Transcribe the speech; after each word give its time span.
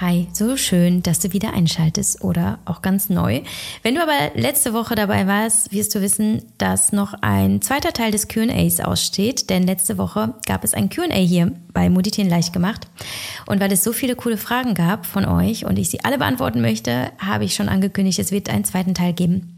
Hi, 0.00 0.28
so 0.32 0.56
schön, 0.56 1.02
dass 1.02 1.18
du 1.18 1.32
wieder 1.32 1.54
einschaltest 1.54 2.22
oder 2.22 2.60
auch 2.66 2.82
ganz 2.82 3.10
neu. 3.10 3.40
Wenn 3.82 3.96
du 3.96 4.00
aber 4.00 4.30
letzte 4.36 4.72
Woche 4.72 4.94
dabei 4.94 5.26
warst, 5.26 5.72
wirst 5.72 5.92
du 5.92 6.00
wissen, 6.00 6.44
dass 6.56 6.92
noch 6.92 7.14
ein 7.20 7.62
zweiter 7.62 7.92
Teil 7.92 8.12
des 8.12 8.28
QAs 8.28 8.78
aussteht, 8.78 9.50
denn 9.50 9.64
letzte 9.64 9.98
Woche 9.98 10.34
gab 10.46 10.62
es 10.62 10.72
ein 10.72 10.88
QA 10.88 11.12
hier 11.14 11.50
bei 11.72 11.90
Moditien 11.90 12.28
leicht 12.28 12.52
gemacht. 12.52 12.86
Und 13.46 13.58
weil 13.58 13.72
es 13.72 13.82
so 13.82 13.92
viele 13.92 14.14
coole 14.14 14.36
Fragen 14.36 14.74
gab 14.74 15.04
von 15.04 15.24
euch 15.24 15.64
und 15.64 15.80
ich 15.80 15.90
sie 15.90 16.04
alle 16.04 16.18
beantworten 16.18 16.60
möchte, 16.60 17.10
habe 17.18 17.42
ich 17.42 17.56
schon 17.56 17.68
angekündigt, 17.68 18.20
es 18.20 18.30
wird 18.30 18.50
einen 18.50 18.64
zweiten 18.64 18.94
Teil 18.94 19.14
geben. 19.14 19.57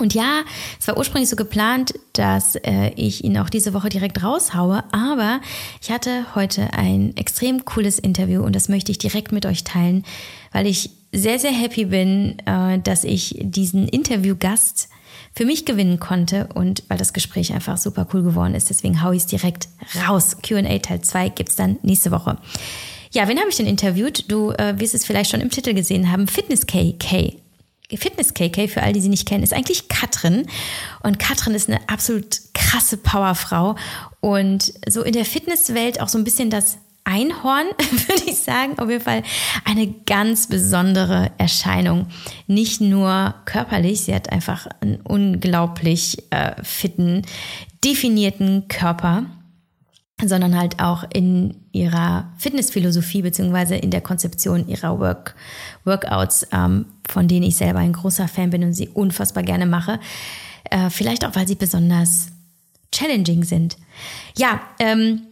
Und 0.00 0.14
ja, 0.14 0.42
es 0.78 0.88
war 0.88 0.96
ursprünglich 0.96 1.28
so 1.28 1.36
geplant, 1.36 1.94
dass 2.12 2.56
äh, 2.56 2.92
ich 2.96 3.24
ihn 3.24 3.38
auch 3.38 3.50
diese 3.50 3.74
Woche 3.74 3.88
direkt 3.88 4.22
raushaue, 4.22 4.84
aber 4.92 5.40
ich 5.82 5.90
hatte 5.90 6.26
heute 6.34 6.72
ein 6.72 7.16
extrem 7.16 7.64
cooles 7.64 7.98
Interview 7.98 8.42
und 8.42 8.56
das 8.56 8.68
möchte 8.68 8.90
ich 8.92 8.98
direkt 8.98 9.32
mit 9.32 9.46
euch 9.46 9.64
teilen, 9.64 10.04
weil 10.52 10.66
ich 10.66 10.90
sehr, 11.12 11.38
sehr 11.38 11.52
happy 11.52 11.86
bin, 11.86 12.38
äh, 12.46 12.78
dass 12.78 13.04
ich 13.04 13.36
diesen 13.40 13.88
Interviewgast 13.88 14.88
für 15.34 15.44
mich 15.44 15.64
gewinnen 15.64 16.00
konnte 16.00 16.48
und 16.54 16.82
weil 16.88 16.98
das 16.98 17.12
Gespräch 17.12 17.52
einfach 17.52 17.76
super 17.76 18.06
cool 18.12 18.22
geworden 18.22 18.54
ist. 18.54 18.70
Deswegen 18.70 19.02
haue 19.02 19.14
ich 19.14 19.22
es 19.22 19.26
direkt 19.26 19.68
raus. 20.06 20.36
QA 20.42 20.78
Teil 20.78 21.00
2 21.02 21.28
gibt's 21.30 21.56
dann 21.56 21.78
nächste 21.82 22.10
Woche. 22.10 22.38
Ja, 23.12 23.26
wen 23.28 23.38
habe 23.38 23.48
ich 23.48 23.56
denn 23.56 23.66
interviewt? 23.66 24.30
Du 24.30 24.52
äh, 24.52 24.78
wirst 24.78 24.94
es 24.94 25.04
vielleicht 25.04 25.30
schon 25.30 25.40
im 25.40 25.50
Titel 25.50 25.74
gesehen 25.74 26.10
haben. 26.12 26.28
Fitness 26.28 26.66
KK. 26.66 27.39
Fitness 27.96 28.34
KK, 28.34 28.68
für 28.68 28.82
all 28.82 28.92
die 28.92 29.00
sie 29.00 29.08
nicht 29.08 29.28
kennen, 29.28 29.42
ist 29.42 29.52
eigentlich 29.52 29.88
Katrin. 29.88 30.46
Und 31.02 31.18
Katrin 31.18 31.54
ist 31.54 31.68
eine 31.68 31.88
absolut 31.88 32.40
krasse 32.54 32.96
Powerfrau 32.96 33.76
und 34.20 34.72
so 34.88 35.02
in 35.02 35.12
der 35.12 35.24
Fitnesswelt 35.24 36.00
auch 36.00 36.08
so 36.08 36.18
ein 36.18 36.24
bisschen 36.24 36.50
das 36.50 36.78
Einhorn, 37.04 37.66
würde 37.90 38.24
ich 38.26 38.38
sagen. 38.38 38.78
Auf 38.78 38.88
jeden 38.90 39.02
Fall 39.02 39.22
eine 39.64 39.88
ganz 40.06 40.46
besondere 40.46 41.32
Erscheinung. 41.38 42.06
Nicht 42.46 42.80
nur 42.80 43.34
körperlich, 43.46 44.02
sie 44.02 44.14
hat 44.14 44.30
einfach 44.30 44.66
einen 44.80 45.00
unglaublich 45.00 46.30
äh, 46.30 46.62
fitten, 46.62 47.22
definierten 47.82 48.68
Körper 48.68 49.26
sondern 50.28 50.58
halt 50.58 50.80
auch 50.80 51.04
in 51.12 51.54
ihrer 51.72 52.32
Fitnessphilosophie 52.38 53.22
beziehungsweise 53.22 53.76
in 53.76 53.90
der 53.90 54.00
Konzeption 54.00 54.66
ihrer 54.68 54.98
Work, 54.98 55.34
Workouts, 55.84 56.46
ähm, 56.52 56.86
von 57.08 57.28
denen 57.28 57.44
ich 57.44 57.56
selber 57.56 57.78
ein 57.80 57.92
großer 57.92 58.28
Fan 58.28 58.50
bin 58.50 58.64
und 58.64 58.72
sie 58.72 58.88
unfassbar 58.88 59.42
gerne 59.42 59.66
mache. 59.66 60.00
Äh, 60.70 60.90
vielleicht 60.90 61.24
auch, 61.24 61.34
weil 61.36 61.46
sie 61.46 61.54
besonders 61.54 62.28
challenging 62.92 63.44
sind. 63.44 63.76
Ja, 64.36 64.60
ähm, 64.78 65.22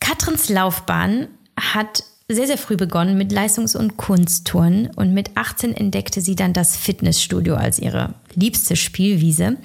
Katrins 0.00 0.48
Laufbahn 0.48 1.28
hat 1.56 2.04
sehr, 2.28 2.46
sehr 2.46 2.58
früh 2.58 2.76
begonnen 2.76 3.16
mit 3.16 3.32
Leistungs- 3.32 3.74
und 3.74 3.96
Kunsttouren 3.96 4.90
und 4.96 5.14
mit 5.14 5.36
18 5.36 5.74
entdeckte 5.74 6.20
sie 6.20 6.36
dann 6.36 6.52
das 6.52 6.76
Fitnessstudio 6.76 7.54
als 7.54 7.78
ihre 7.78 8.14
liebste 8.34 8.76
Spielwiese. 8.76 9.56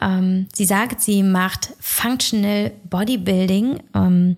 Ähm, 0.00 0.46
sie 0.54 0.64
sagt, 0.64 1.00
sie 1.00 1.22
macht 1.22 1.70
Functional 1.80 2.72
Bodybuilding. 2.88 3.80
Ähm, 3.94 4.36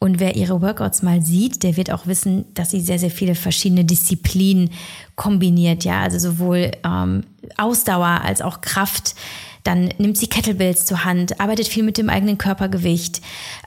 und 0.00 0.20
wer 0.20 0.36
ihre 0.36 0.62
Workouts 0.62 1.02
mal 1.02 1.22
sieht, 1.22 1.62
der 1.62 1.76
wird 1.76 1.90
auch 1.90 2.06
wissen, 2.06 2.44
dass 2.54 2.70
sie 2.70 2.80
sehr, 2.80 2.98
sehr 2.98 3.10
viele 3.10 3.34
verschiedene 3.34 3.84
Disziplinen 3.84 4.70
kombiniert. 5.16 5.84
Ja, 5.84 6.00
also 6.02 6.18
sowohl 6.18 6.70
ähm, 6.84 7.24
Ausdauer 7.56 8.20
als 8.22 8.40
auch 8.40 8.60
Kraft. 8.60 9.16
Dann 9.64 9.88
nimmt 9.98 10.16
sie 10.16 10.28
Kettlebells 10.28 10.86
zur 10.86 11.04
Hand, 11.04 11.40
arbeitet 11.40 11.66
viel 11.66 11.82
mit 11.82 11.98
dem 11.98 12.10
eigenen 12.10 12.38
Körpergewicht. 12.38 13.20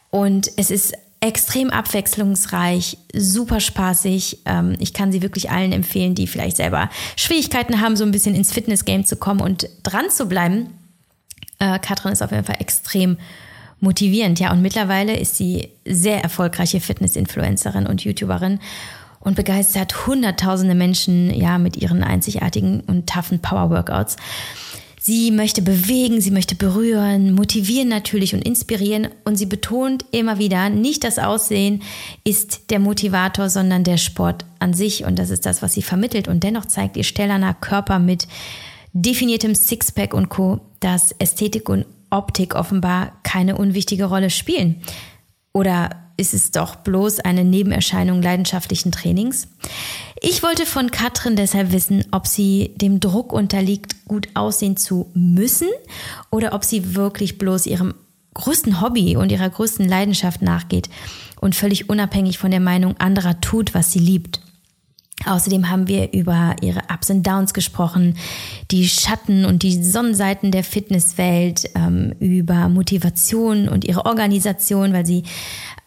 Und 0.10 0.50
es 0.56 0.72
ist 0.72 0.94
extrem 1.20 1.70
abwechslungsreich, 1.70 2.98
super 3.14 3.60
spaßig. 3.60 4.40
Ähm, 4.46 4.76
ich 4.80 4.94
kann 4.94 5.12
sie 5.12 5.22
wirklich 5.22 5.52
allen 5.52 5.74
empfehlen, 5.74 6.16
die 6.16 6.28
vielleicht 6.28 6.58
selber 6.58 6.90
Schwierigkeiten 7.18 7.82
haben, 7.82 7.98
so 7.98 8.06
ein 8.06 8.12
bisschen 8.12 8.36
ins 8.36 8.54
Fitnessgame 8.54 9.04
zu 9.04 9.18
kommen 9.18 9.42
und 9.42 9.68
dran 9.84 10.10
zu 10.10 10.28
bleiben 10.28 10.68
äh, 11.62 11.80
Katrin 11.80 12.12
ist 12.12 12.24
auf 12.24 12.32
jeden 12.32 12.44
Fall 12.44 12.58
extrem 12.60 13.18
motivierend. 13.82 14.40
Ja, 14.40 14.52
und 14.52 14.62
mittlerweile 14.62 15.18
ist 15.18 15.36
sie 15.36 15.70
sehr 15.86 16.24
erfolgreiche 16.24 16.80
Fitness-Influencerin 16.80 17.86
und 17.86 18.04
YouTuberin 18.04 18.60
und 19.20 19.36
begeistert 19.36 20.08
hunderttausende 20.08 20.76
Menschen 20.76 21.34
ja 21.34 21.58
mit 21.58 21.78
ihren 21.78 22.04
einzigartigen 22.04 22.82
und 22.82 23.08
toughen 23.10 23.40
Power-Workouts. 23.40 24.16
Sie 25.04 25.32
möchte 25.32 25.64
bewegen, 25.64 26.22
sie 26.22 26.30
möchte 26.30 26.54
berühren, 26.54 27.34
motivieren 27.34 27.88
natürlich 27.88 28.36
und 28.36 28.46
inspirieren. 28.46 29.08
Und 29.24 29.36
sie 29.36 29.48
betont 29.48 30.06
immer 30.12 30.38
wieder, 30.38 30.70
nicht 30.70 31.04
das 31.04 31.18
Aussehen 31.18 31.82
ist 32.24 32.70
der 32.70 32.78
Motivator, 32.78 33.50
sondern 33.50 33.84
der 33.84 33.98
Sport 33.98 34.46
an 34.60 34.76
sich. 34.76 35.04
Und 35.04 35.18
das 35.18 35.32
ist 35.32 35.48
das, 35.48 35.64
was 35.64 35.74
sie 35.74 35.82
vermittelt. 35.82 36.28
Und 36.28 36.44
dennoch 36.44 36.68
zeigt 36.68 36.98
ihr 36.98 37.04
stellerner 37.04 37.56
Körper 37.56 37.98
mit 37.98 38.28
definiertem 38.94 39.56
Sixpack 39.56 40.14
und 40.14 40.30
Co., 40.30 40.60
dass 40.82 41.14
Ästhetik 41.14 41.68
und 41.68 41.88
Optik 42.12 42.56
offenbar 42.56 43.14
keine 43.24 43.58
unwichtige 43.58 44.06
Rolle 44.06 44.30
spielen. 44.30 44.82
Oder 45.54 45.90
ist 46.18 46.34
es 46.34 46.52
doch 46.52 46.76
bloß 46.76 47.20
eine 47.22 47.44
Nebenerscheinung 47.44 48.22
leidenschaftlichen 48.22 48.92
Trainings? 48.92 49.48
Ich 50.22 50.44
wollte 50.44 50.68
von 50.68 50.92
Katrin 50.92 51.36
deshalb 51.36 51.72
wissen, 51.72 52.06
ob 52.12 52.28
sie 52.28 52.74
dem 52.76 53.00
Druck 53.00 53.34
unterliegt, 53.34 54.06
gut 54.06 54.28
aussehen 54.36 54.78
zu 54.78 55.10
müssen 55.16 55.68
oder 56.30 56.54
ob 56.54 56.64
sie 56.64 56.96
wirklich 56.96 57.40
bloß 57.40 57.66
ihrem 57.66 57.96
größten 58.36 58.82
Hobby 58.82 59.18
und 59.18 59.32
ihrer 59.32 59.50
größten 59.50 59.88
Leidenschaft 59.88 60.42
nachgeht 60.42 60.90
und 61.40 61.56
völlig 61.56 61.90
unabhängig 61.90 62.38
von 62.38 62.52
der 62.52 62.60
Meinung 62.60 62.96
anderer 62.98 63.42
tut, 63.42 63.74
was 63.74 63.92
sie 63.92 64.00
liebt. 64.00 64.42
Außerdem 65.26 65.70
haben 65.70 65.88
wir 65.88 66.14
über 66.14 66.56
ihre 66.62 66.82
Ups 66.94 67.10
und 67.10 67.26
Downs 67.26 67.54
gesprochen, 67.54 68.18
die 68.72 68.88
Schatten 68.88 69.46
und 69.46 69.64
die 69.64 69.84
Sonnenseiten 69.84 70.52
der 70.52 70.64
Fitnesswelt, 70.64 71.70
ähm, 71.76 72.14
über 72.20 72.70
Motivation 72.70 73.70
und 73.70 73.86
ihre 73.86 74.06
Organisation, 74.06 74.94
weil 74.94 75.06
sie 75.06 75.24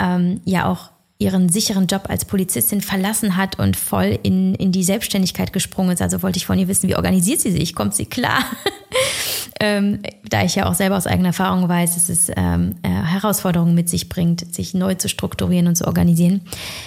ähm, 0.01 0.41
ja 0.45 0.67
auch 0.67 0.91
ihren 1.19 1.49
sicheren 1.49 1.87
Job 1.87 2.05
als 2.09 2.25
Polizistin 2.25 2.81
verlassen 2.81 3.37
hat 3.37 3.59
und 3.59 3.77
voll 3.77 4.19
in, 4.23 4.55
in 4.57 4.73
die 4.73 4.83
Selbstständigkeit 4.83 5.53
gesprungen 5.53 5.93
ist. 5.93 6.03
Also 6.03 6.23
wollte 6.23 6.39
ich 6.39 6.47
von 6.47 6.59
ihr 6.59 6.69
wissen, 6.69 6.89
wie 6.89 6.97
organisiert 6.97 7.41
sie 7.41 7.53
sich? 7.53 7.75
Kommt 7.75 7.95
sie 7.95 8.07
klar? 8.07 8.45
ähm, 9.61 10.01
da 10.29 10.43
ich 10.43 10.57
ja 10.57 10.67
auch 10.67 10.75
selber 10.75 10.97
aus 10.97 11.07
eigener 11.07 11.29
Erfahrung 11.29 11.69
weiß, 11.69 11.95
dass 11.95 12.09
es 12.09 12.31
ähm, 12.37 12.75
äh, 12.83 12.89
Herausforderungen 12.89 13.75
mit 13.75 13.89
sich 13.89 14.09
bringt, 14.09 14.53
sich 14.55 14.75
neu 14.75 14.95
zu 14.95 15.09
strukturieren 15.09 15.69
und 15.69 15.77
zu 15.77 15.87
organisieren. 15.87 16.41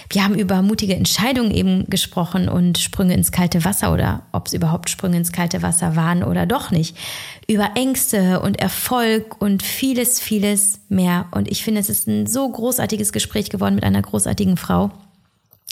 Wir 0.09 0.23
haben 0.23 0.35
über 0.35 0.61
mutige 0.61 0.95
Entscheidungen 0.95 1.51
eben 1.51 1.85
gesprochen 1.89 2.50
und 2.50 2.78
Sprünge 2.78 3.13
ins 3.13 3.31
kalte 3.31 3.63
Wasser 3.63 3.94
oder 3.94 4.23
ob 4.33 4.47
es 4.47 4.53
überhaupt 4.53 4.89
Sprünge 4.89 5.17
ins 5.17 5.31
kalte 5.31 5.61
Wasser 5.61 5.95
waren 5.95 6.23
oder 6.23 6.45
doch 6.45 6.72
nicht 6.72 6.97
über 7.47 7.72
Ängste 7.75 8.41
und 8.41 8.59
Erfolg 8.59 9.41
und 9.41 9.63
vieles, 9.63 10.19
vieles 10.19 10.81
mehr. 10.89 11.28
Und 11.31 11.49
ich 11.49 11.63
finde, 11.63 11.79
es 11.79 11.89
ist 11.89 12.07
ein 12.07 12.28
so 12.28 12.49
großartiges 12.49 13.13
Gespräch 13.13 13.49
geworden 13.49 13.75
mit 13.75 13.85
einer 13.85 14.01
großartigen 14.01 14.57
Frau, 14.57 14.91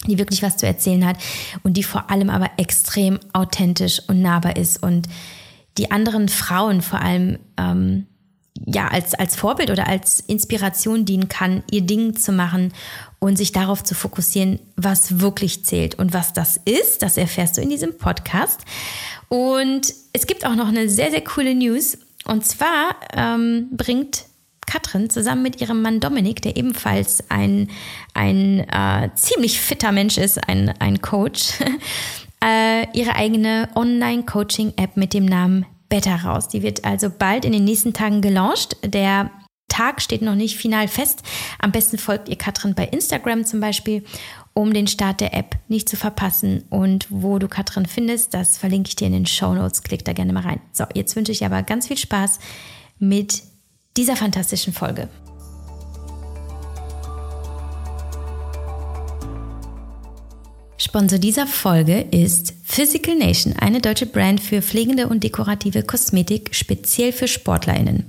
die 0.08 0.18
wirklich 0.18 0.42
was 0.42 0.56
zu 0.56 0.66
erzählen 0.66 1.06
hat 1.06 1.18
und 1.64 1.76
die 1.76 1.84
vor 1.84 2.10
allem 2.10 2.30
aber 2.30 2.52
extrem 2.56 3.20
authentisch 3.34 4.02
und 4.08 4.22
nahbar 4.22 4.56
ist 4.56 4.82
und 4.82 5.10
die 5.78 5.92
anderen 5.92 6.30
Frauen 6.30 6.82
vor 6.82 7.02
allem 7.02 7.40
ähm, 7.58 8.08
ja 8.66 8.88
als 8.88 9.14
als 9.14 9.36
Vorbild 9.36 9.70
oder 9.70 9.88
als 9.88 10.22
Inspiration 10.22 11.06
dienen 11.06 11.28
kann, 11.28 11.64
ihr 11.72 11.82
Ding 11.82 12.16
zu 12.16 12.32
machen 12.32 12.74
und 13.20 13.38
sich 13.38 13.52
darauf 13.52 13.84
zu 13.84 13.96
fokussieren, 13.96 14.60
was 14.76 15.20
wirklich 15.20 15.66
zählt 15.66 15.96
und 15.96 16.14
was 16.14 16.34
das 16.34 16.60
ist. 16.64 17.02
Das 17.02 17.18
erfährst 17.18 17.58
du 17.58 17.62
in 17.62 17.70
diesem 17.70 17.98
Podcast. 17.98 18.62
Und 19.30 19.94
es 20.14 20.28
gibt 20.28 20.46
auch 20.46 20.56
noch 20.56 20.68
eine 20.68 20.90
sehr, 20.90 21.12
sehr 21.12 21.24
coole 21.24 21.56
News. 21.56 21.98
Und 22.26 22.46
zwar 22.46 22.96
ähm, 23.14 23.70
bringt 23.72 24.26
Katrin 24.66 25.10
zusammen 25.10 25.44
mit 25.44 25.62
ihrem 25.62 25.82
Mann 25.82 26.00
Dominik, 26.00 26.42
der 26.42 26.58
ebenfalls 26.58 27.24
ein, 27.30 27.70
ein 28.14 28.60
äh, 28.60 29.10
ziemlich 29.16 29.60
fitter 29.60 29.92
Mensch 29.92 30.18
ist, 30.18 30.48
ein, 30.48 30.74
ein 30.80 31.02
Coach, 31.02 31.54
äh, 32.46 32.88
ihre 32.94 33.16
eigene 33.16 33.70
Online-Coaching-App 33.76 34.98
mit 34.98 35.14
dem 35.14 35.26
Namen 35.26 35.66
Better 35.90 36.16
raus. 36.24 36.48
Die 36.48 36.64
wird 36.64 36.84
also 36.86 37.10
bald 37.10 37.46
in 37.46 37.52
den 37.52 37.64
nächsten 37.64 37.94
Tagen 37.94 38.22
gelauncht. 38.22 38.78
Der 38.84 39.32
Tag 39.68 40.02
steht 40.02 40.22
noch 40.22 40.36
nicht 40.36 40.58
final 40.58 40.88
fest. 40.88 41.24
Am 41.60 41.72
besten 41.72 41.98
folgt 41.98 42.30
ihr 42.30 42.38
Katrin 42.38 42.76
bei 42.76 42.86
Instagram 42.86 43.46
zum 43.46 43.60
Beispiel 43.60 44.04
um 44.54 44.74
den 44.74 44.88
Start 44.88 45.20
der 45.20 45.34
App 45.34 45.58
nicht 45.68 45.90
zu 45.90 45.98
verpassen. 45.98 46.64
Und 46.70 47.08
wo 47.10 47.40
du 47.40 47.48
Katrin 47.48 47.86
findest, 47.86 48.34
das 48.34 48.58
verlinke 48.58 48.88
ich 48.88 48.96
dir 48.96 49.08
in 49.08 49.14
den 49.14 49.26
Show 49.26 49.54
Notes. 49.54 49.84
Klick 49.84 50.06
da 50.06 50.14
gerne 50.14 50.32
mal 50.32 50.44
rein. 50.44 50.62
So, 50.72 50.86
jetzt 50.94 51.16
wünsche 51.16 51.34
ich 51.34 51.46
aber 51.46 51.62
ganz 51.62 51.88
viel 51.88 51.98
Spaß 51.98 52.40
mit 52.98 53.44
dieser 53.98 54.16
fantastischen 54.16 54.72
Folge. 54.72 55.10
Sponsor 60.96 61.20
dieser 61.20 61.46
Folge 61.46 62.06
ist 62.12 62.54
Physical 62.76 63.16
Nation, 63.16 63.54
eine 63.54 63.80
deutsche 63.80 64.06
Brand 64.06 64.42
für 64.42 64.62
pflegende 64.62 65.08
und 65.08 65.24
dekorative 65.24 65.82
Kosmetik, 65.82 66.54
speziell 66.54 67.14
für 67.14 67.30
SportlerInnen. 67.30 68.04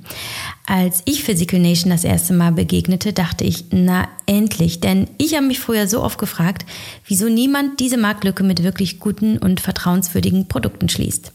Als 0.67 1.03
ich 1.05 1.23
Physical 1.23 1.61
Nation 1.61 1.91
das 1.91 2.03
erste 2.03 2.33
Mal 2.33 2.51
begegnete, 2.51 3.13
dachte 3.13 3.45
ich, 3.45 3.67
na 3.71 4.09
endlich, 4.27 4.81
denn 4.81 5.07
ich 5.19 5.37
habe 5.37 5.47
mich 5.47 5.61
früher 5.61 5.87
so 5.87 6.03
oft 6.03 6.19
gefragt, 6.19 6.67
wieso 7.07 7.29
niemand 7.29 7.79
diese 7.79 7.97
Marktlücke 7.97 8.43
mit 8.43 8.65
wirklich 8.65 8.99
guten 8.99 9.39
und 9.39 9.61
vertrauenswürdigen 9.61 10.49
Produkten 10.49 10.89
schließt. 10.89 11.31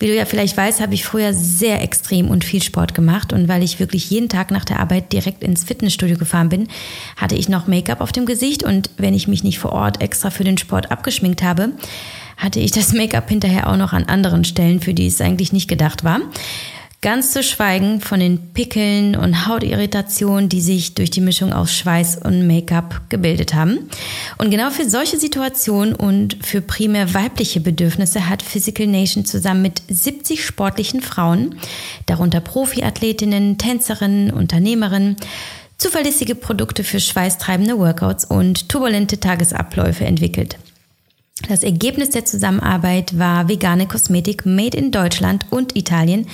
Wie 0.00 0.08
du 0.08 0.16
ja 0.16 0.24
vielleicht 0.24 0.56
weißt, 0.56 0.80
habe 0.80 0.94
ich 0.94 1.04
früher 1.04 1.32
sehr 1.32 1.80
extrem 1.80 2.28
und 2.28 2.42
viel 2.42 2.60
Sport 2.60 2.92
gemacht 2.92 3.32
und 3.32 3.46
weil 3.46 3.62
ich 3.62 3.78
wirklich 3.78 4.10
jeden 4.10 4.28
Tag 4.28 4.50
nach 4.50 4.64
der 4.64 4.80
Arbeit 4.80 5.12
direkt 5.12 5.44
ins 5.44 5.62
Fitnessstudio 5.62 6.16
gefahren 6.16 6.48
bin, 6.48 6.66
hatte 7.16 7.36
ich 7.36 7.48
noch 7.48 7.68
Make-up 7.68 8.00
auf 8.00 8.10
dem 8.10 8.26
Gesicht 8.26 8.64
und 8.64 8.90
wenn 8.96 9.14
ich 9.14 9.28
mich 9.28 9.44
nicht 9.44 9.60
vor 9.60 9.70
Ort 9.70 10.00
extra 10.00 10.30
für 10.30 10.42
den 10.42 10.58
Sport 10.58 10.90
abgeschminkt 10.90 11.44
habe, 11.44 11.70
hatte 12.36 12.60
ich 12.60 12.72
das 12.72 12.92
Make-up 12.92 13.28
hinterher 13.28 13.68
auch 13.68 13.76
noch 13.76 13.92
an 13.92 14.04
anderen 14.04 14.44
Stellen, 14.44 14.80
für 14.80 14.94
die 14.94 15.06
es 15.06 15.20
eigentlich 15.20 15.52
nicht 15.52 15.68
gedacht 15.68 16.04
war. 16.04 16.20
Ganz 17.04 17.32
zu 17.32 17.42
schweigen 17.42 18.00
von 18.00 18.18
den 18.18 18.54
Pickeln 18.54 19.14
und 19.14 19.46
Hautirritationen, 19.46 20.48
die 20.48 20.62
sich 20.62 20.94
durch 20.94 21.10
die 21.10 21.20
Mischung 21.20 21.52
aus 21.52 21.70
Schweiß 21.74 22.22
und 22.24 22.46
Make-up 22.46 23.02
gebildet 23.10 23.52
haben. 23.52 23.90
Und 24.38 24.50
genau 24.50 24.70
für 24.70 24.88
solche 24.88 25.18
Situationen 25.18 25.94
und 25.94 26.38
für 26.40 26.62
primär 26.62 27.12
weibliche 27.12 27.60
Bedürfnisse 27.60 28.26
hat 28.26 28.42
Physical 28.42 28.86
Nation 28.86 29.26
zusammen 29.26 29.60
mit 29.60 29.82
70 29.86 30.42
sportlichen 30.42 31.02
Frauen, 31.02 31.56
darunter 32.06 32.40
Profiathletinnen, 32.40 33.58
Tänzerinnen, 33.58 34.30
Unternehmerinnen, 34.30 35.16
zuverlässige 35.76 36.34
Produkte 36.34 36.84
für 36.84 37.00
schweißtreibende 37.00 37.78
Workouts 37.78 38.24
und 38.24 38.70
turbulente 38.70 39.20
Tagesabläufe 39.20 40.06
entwickelt. 40.06 40.56
Das 41.42 41.64
Ergebnis 41.64 42.10
der 42.10 42.24
Zusammenarbeit 42.24 43.18
war 43.18 43.48
vegane 43.48 43.88
Kosmetik 43.88 44.46
made 44.46 44.76
in 44.76 44.92
Deutschland 44.92 45.46
und 45.50 45.76
Italien, 45.76 46.28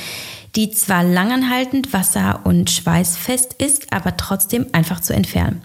die 0.57 0.71
zwar 0.73 1.03
langanhaltend, 1.03 1.95
wasser- 1.95 2.41
und 2.45 2.71
schweißfest 2.71 3.55
ist, 3.55 3.95
aber 3.95 4.19
trotzdem 4.19 4.67
einfach 4.73 5.01
zu 5.01 5.15
entfernen. 5.15 5.63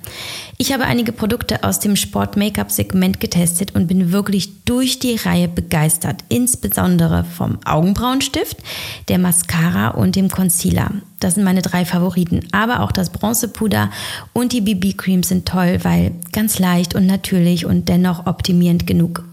Ich 0.57 0.72
habe 0.72 0.86
einige 0.86 1.12
Produkte 1.12 1.63
aus 1.63 1.80
dem 1.80 1.98
Sport-Make-up-Segment 1.98 3.19
getestet 3.19 3.75
und 3.75 3.88
bin 3.88 4.13
wirklich 4.13 4.63
durch 4.63 5.00
die 5.00 5.16
Reihe 5.16 5.50
begeistert, 5.50 6.24
insbesondere 6.30 7.25
vom 7.25 7.60
Augenbrauenstift, 7.66 8.57
der 9.10 9.19
Mascara 9.19 9.90
und 9.90 10.16
dem 10.16 10.30
Concealer. 10.30 10.92
Das 11.19 11.36
sind 11.36 11.44
meine 11.44 11.62
drei 11.62 11.84
Favoriten, 11.84 12.48
aber 12.54 12.81
auch 12.81 12.94
das 12.94 13.10
Bronzepuder 13.10 13.92
und 14.31 14.54
die 14.54 14.62
BB-Cream 14.62 15.24
sind 15.24 15.46
toll, 15.46 15.80
weil 15.84 16.13
ganz 16.31 16.58
leicht 16.58 16.96
und 16.96 17.06
natürlich 17.06 17.66
und 17.66 17.90
dennoch 17.90 18.25
optimierend 18.25 18.88
genug. 18.88 19.25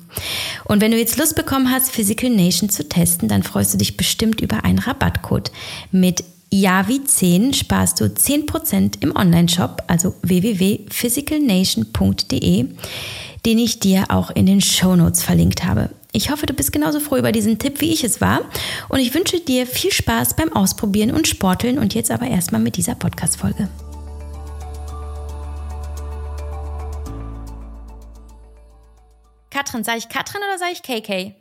Und 0.64 0.80
wenn 0.80 0.90
du 0.90 0.98
jetzt 0.98 1.18
Lust 1.18 1.36
bekommen 1.36 1.70
hast, 1.70 1.92
Physical 1.92 2.30
Nation 2.30 2.68
zu 2.68 2.88
testen, 2.88 3.28
dann 3.28 3.44
freust 3.44 3.72
du 3.72 3.78
dich 3.78 3.96
bestimmt 3.96 4.40
über 4.40 4.64
einen 4.64 4.80
Rabattcode. 4.80 5.52
Mit 5.92 6.24
Yavi10 6.52 7.54
sparst 7.54 8.00
du 8.00 8.04
10% 8.04 9.00
im 9.00 9.16
Onlineshop, 9.16 9.82
also 9.86 10.14
www.physicalnation.de, 10.22 12.66
den 13.46 13.58
ich 13.58 13.80
dir 13.80 14.10
auch 14.10 14.30
in 14.30 14.44
den 14.44 14.60
Shownotes 14.60 15.22
verlinkt 15.22 15.64
habe. 15.64 15.88
Ich 16.12 16.30
hoffe, 16.30 16.44
du 16.44 16.52
bist 16.52 16.70
genauso 16.70 17.00
froh 17.00 17.16
über 17.16 17.32
diesen 17.32 17.58
Tipp, 17.58 17.80
wie 17.80 17.90
ich 17.90 18.04
es 18.04 18.20
war. 18.20 18.42
Und 18.90 18.98
ich 18.98 19.14
wünsche 19.14 19.40
dir 19.40 19.66
viel 19.66 19.90
Spaß 19.90 20.36
beim 20.36 20.52
Ausprobieren 20.52 21.10
und 21.10 21.26
Sporteln. 21.26 21.78
Und 21.78 21.94
jetzt 21.94 22.10
aber 22.10 22.26
erstmal 22.26 22.60
mit 22.60 22.76
dieser 22.76 22.96
Podcast-Folge. 22.96 23.68
Katrin, 29.48 29.84
sage 29.84 29.96
ich 29.98 30.10
Katrin 30.10 30.42
oder 30.46 30.58
sage 30.58 30.72
ich 30.72 30.82
KK? 30.82 31.34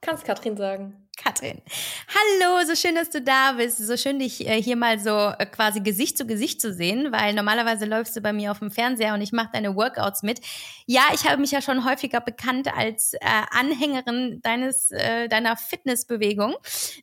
Kannst 0.00 0.24
Katrin 0.24 0.56
sagen. 0.56 0.94
Katrin. 1.18 1.60
Hallo, 2.08 2.64
so 2.64 2.74
schön, 2.74 2.94
dass 2.94 3.10
du 3.10 3.20
da 3.20 3.52
bist. 3.52 3.78
So 3.78 3.96
schön, 3.96 4.18
dich 4.18 4.46
äh, 4.46 4.62
hier 4.62 4.76
mal 4.76 4.98
so 4.98 5.10
äh, 5.10 5.46
quasi 5.46 5.80
Gesicht 5.80 6.16
zu 6.16 6.26
Gesicht 6.26 6.60
zu 6.60 6.72
sehen, 6.72 7.12
weil 7.12 7.34
normalerweise 7.34 7.84
läufst 7.84 8.16
du 8.16 8.20
bei 8.20 8.32
mir 8.32 8.52
auf 8.52 8.60
dem 8.60 8.70
Fernseher 8.70 9.14
und 9.14 9.20
ich 9.20 9.32
mache 9.32 9.50
deine 9.52 9.74
Workouts 9.74 10.22
mit. 10.22 10.40
Ja, 10.86 11.02
ich 11.12 11.28
habe 11.28 11.40
mich 11.40 11.50
ja 11.50 11.60
schon 11.60 11.84
häufiger 11.84 12.20
bekannt 12.20 12.68
als 12.74 13.14
äh, 13.14 13.18
Anhängerin 13.50 14.40
deines 14.42 14.90
äh, 14.92 15.28
deiner 15.28 15.56
Fitnessbewegung. 15.56 16.54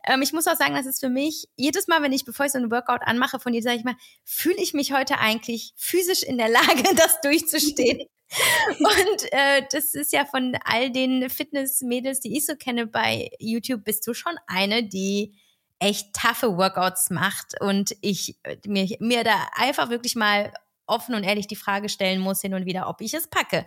Ähm, 0.07 0.21
ich 0.21 0.33
muss 0.33 0.47
auch 0.47 0.55
sagen, 0.55 0.75
das 0.75 0.85
ist 0.85 1.01
für 1.01 1.09
mich 1.09 1.47
jedes 1.57 1.87
Mal, 1.87 2.01
wenn 2.01 2.13
ich 2.13 2.25
bevor 2.25 2.45
ich 2.45 2.53
so 2.53 2.57
einen 2.57 2.71
Workout 2.71 3.01
anmache 3.03 3.39
von 3.39 3.51
dir, 3.51 3.61
sage 3.61 3.77
ich 3.77 3.83
mal, 3.83 3.95
fühle 4.23 4.57
ich 4.57 4.73
mich 4.73 4.93
heute 4.93 5.19
eigentlich 5.19 5.73
physisch 5.75 6.23
in 6.23 6.37
der 6.37 6.49
Lage, 6.49 6.83
das 6.95 7.19
durchzustehen. 7.21 8.07
Und 8.79 9.31
äh, 9.31 9.63
das 9.71 9.93
ist 9.93 10.11
ja 10.11 10.25
von 10.25 10.57
all 10.65 10.91
den 10.91 11.29
Fitness-Mädels, 11.29 12.19
die 12.19 12.37
ich 12.37 12.45
so 12.45 12.55
kenne 12.55 12.87
bei 12.87 13.29
YouTube, 13.39 13.83
bist 13.83 14.05
du 14.07 14.13
schon 14.13 14.35
eine, 14.47 14.83
die 14.83 15.35
echt 15.79 16.13
taffe 16.13 16.57
Workouts 16.57 17.09
macht 17.09 17.59
und 17.61 17.95
ich 18.01 18.37
äh, 18.43 18.57
mir, 18.65 18.87
mir 18.99 19.23
da 19.23 19.47
einfach 19.53 19.89
wirklich 19.89 20.15
mal 20.15 20.53
offen 20.87 21.15
und 21.15 21.23
ehrlich 21.23 21.47
die 21.47 21.55
Frage 21.55 21.89
stellen 21.89 22.19
muss 22.19 22.41
hin 22.41 22.53
und 22.53 22.65
wieder, 22.65 22.87
ob 22.87 23.01
ich 23.01 23.13
es 23.13 23.27
packe. 23.27 23.65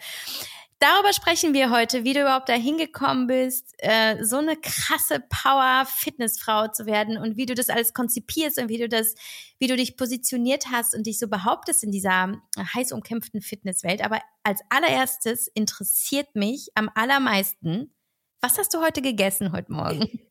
Darüber 0.80 1.12
sprechen 1.12 1.54
wir 1.54 1.70
heute, 1.70 2.04
wie 2.04 2.12
du 2.12 2.20
überhaupt 2.20 2.48
dahin 2.48 2.78
gekommen 2.78 3.26
bist, 3.26 3.74
äh, 3.78 4.22
so 4.24 4.36
eine 4.36 4.56
krasse 4.56 5.20
Power-Fitnessfrau 5.28 6.68
zu 6.68 6.86
werden 6.86 7.18
und 7.18 7.36
wie 7.36 7.46
du 7.46 7.56
das 7.56 7.68
alles 7.68 7.94
konzipierst 7.94 8.60
und 8.60 8.68
wie 8.68 8.78
du 8.78 8.88
das, 8.88 9.16
wie 9.58 9.66
du 9.66 9.74
dich 9.74 9.96
positioniert 9.96 10.66
hast 10.70 10.94
und 10.94 11.06
dich 11.06 11.18
so 11.18 11.26
behauptest 11.26 11.82
in 11.82 11.90
dieser 11.90 12.40
heiß 12.56 12.92
umkämpften 12.92 13.40
Fitnesswelt. 13.40 14.04
Aber 14.04 14.20
als 14.44 14.60
allererstes 14.68 15.48
interessiert 15.48 16.36
mich 16.36 16.68
am 16.76 16.88
allermeisten, 16.94 17.92
was 18.40 18.56
hast 18.56 18.72
du 18.72 18.80
heute 18.80 19.02
gegessen 19.02 19.50
heute 19.50 19.72
Morgen? 19.72 20.20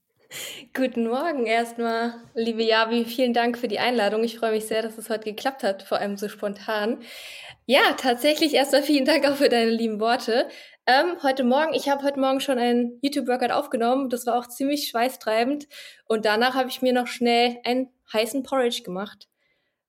Guten 0.74 1.08
Morgen 1.08 1.46
erstmal, 1.46 2.16
liebe 2.34 2.62
Javi. 2.62 3.06
Vielen 3.06 3.34
Dank 3.34 3.58
für 3.58 3.68
die 3.68 3.80
Einladung. 3.80 4.24
Ich 4.24 4.38
freue 4.38 4.52
mich 4.52 4.66
sehr, 4.66 4.82
dass 4.82 4.98
es 4.98 5.10
heute 5.10 5.24
geklappt 5.24 5.64
hat, 5.64 5.84
vor 5.84 6.00
allem 6.00 6.18
so 6.18 6.28
spontan. 6.28 7.00
Ja, 7.66 7.94
tatsächlich 7.98 8.54
erstmal 8.54 8.84
vielen 8.84 9.06
Dank 9.06 9.26
auch 9.26 9.36
für 9.36 9.48
deine 9.48 9.72
lieben 9.72 10.00
Worte. 10.00 10.50
Ähm, 10.86 11.18
heute 11.24 11.44
Morgen, 11.44 11.74
ich 11.74 11.88
habe 11.90 12.04
heute 12.04 12.20
Morgen 12.20 12.42
schon 12.42 12.60
einen 12.60 13.00
YouTube-Workout 13.02 13.52
aufgenommen. 13.52 14.10
Das 14.10 14.26
war 14.26 14.38
auch 14.38 14.48
ziemlich 14.48 14.90
schweißtreibend. 14.90 15.68
Und 16.06 16.26
danach 16.26 16.56
habe 16.56 16.70
ich 16.70 16.82
mir 16.82 16.94
noch 16.94 17.08
schnell 17.08 17.58
einen 17.64 17.90
heißen 18.12 18.44
Porridge 18.44 18.84
gemacht. 18.84 19.30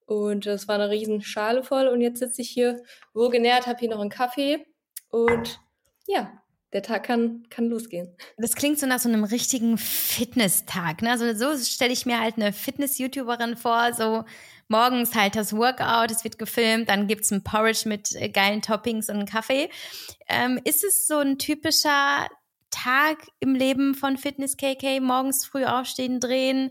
Und 0.07 0.47
das 0.47 0.69
war 0.69 0.77
eine 0.77 0.91
riesen 0.91 1.21
Schale 1.21 1.65
voll. 1.65 1.89
Und 1.89 2.01
jetzt 2.01 2.21
sitze 2.21 2.43
ich 2.43 2.51
hier 2.51 2.83
wohlgenährt, 3.13 3.67
habe 3.67 3.81
hier 3.81 3.91
noch 3.91 4.01
einen 4.01 4.11
Kaffee. 4.11 4.65
Und 5.11 5.61
ja, 6.07 6.33
der 6.73 6.83
Tag 6.83 7.05
kann, 7.05 7.47
kann 7.49 7.69
losgehen. 7.69 8.15
Das 8.37 8.55
klingt 8.55 8.79
so 8.79 8.87
nach 8.87 8.99
so 8.99 9.09
einem 9.09 9.25
richtigen 9.25 9.79
Fitness-Tag. 9.79 11.03
Ne? 11.03 11.11
Also 11.11 11.35
so 11.35 11.57
stelle 11.65 11.93
ich 11.93 12.05
mir 12.05 12.21
halt 12.21 12.37
eine 12.37 12.53
Fitness-YouTuberin 12.53 13.57
vor, 13.57 13.93
so 13.95 14.25
morgens 14.69 15.15
halt 15.15 15.35
das 15.35 15.57
Workout, 15.57 16.11
es 16.11 16.25
wird 16.25 16.39
gefilmt, 16.39 16.91
dann 16.91 17.07
gibt's 17.07 17.31
ein 17.31 17.43
Porridge 17.43 17.89
mit 17.89 18.15
äh, 18.15 18.29
geilen 18.29 18.61
Toppings 18.61 19.09
und 19.09 19.17
einen 19.17 19.27
Kaffee. 19.27 19.71
Ähm, 20.29 20.61
ist 20.65 20.85
es 20.85 21.07
so 21.07 21.19
ein 21.19 21.39
typischer 21.39 22.29
Tag 22.71 23.17
im 23.41 23.55
Leben 23.55 23.95
von 23.95 24.19
Fitness 24.19 24.59
KK? 24.59 25.01
Morgens 25.01 25.47
früh 25.47 25.65
aufstehen, 25.65 26.21
drehen, 26.21 26.71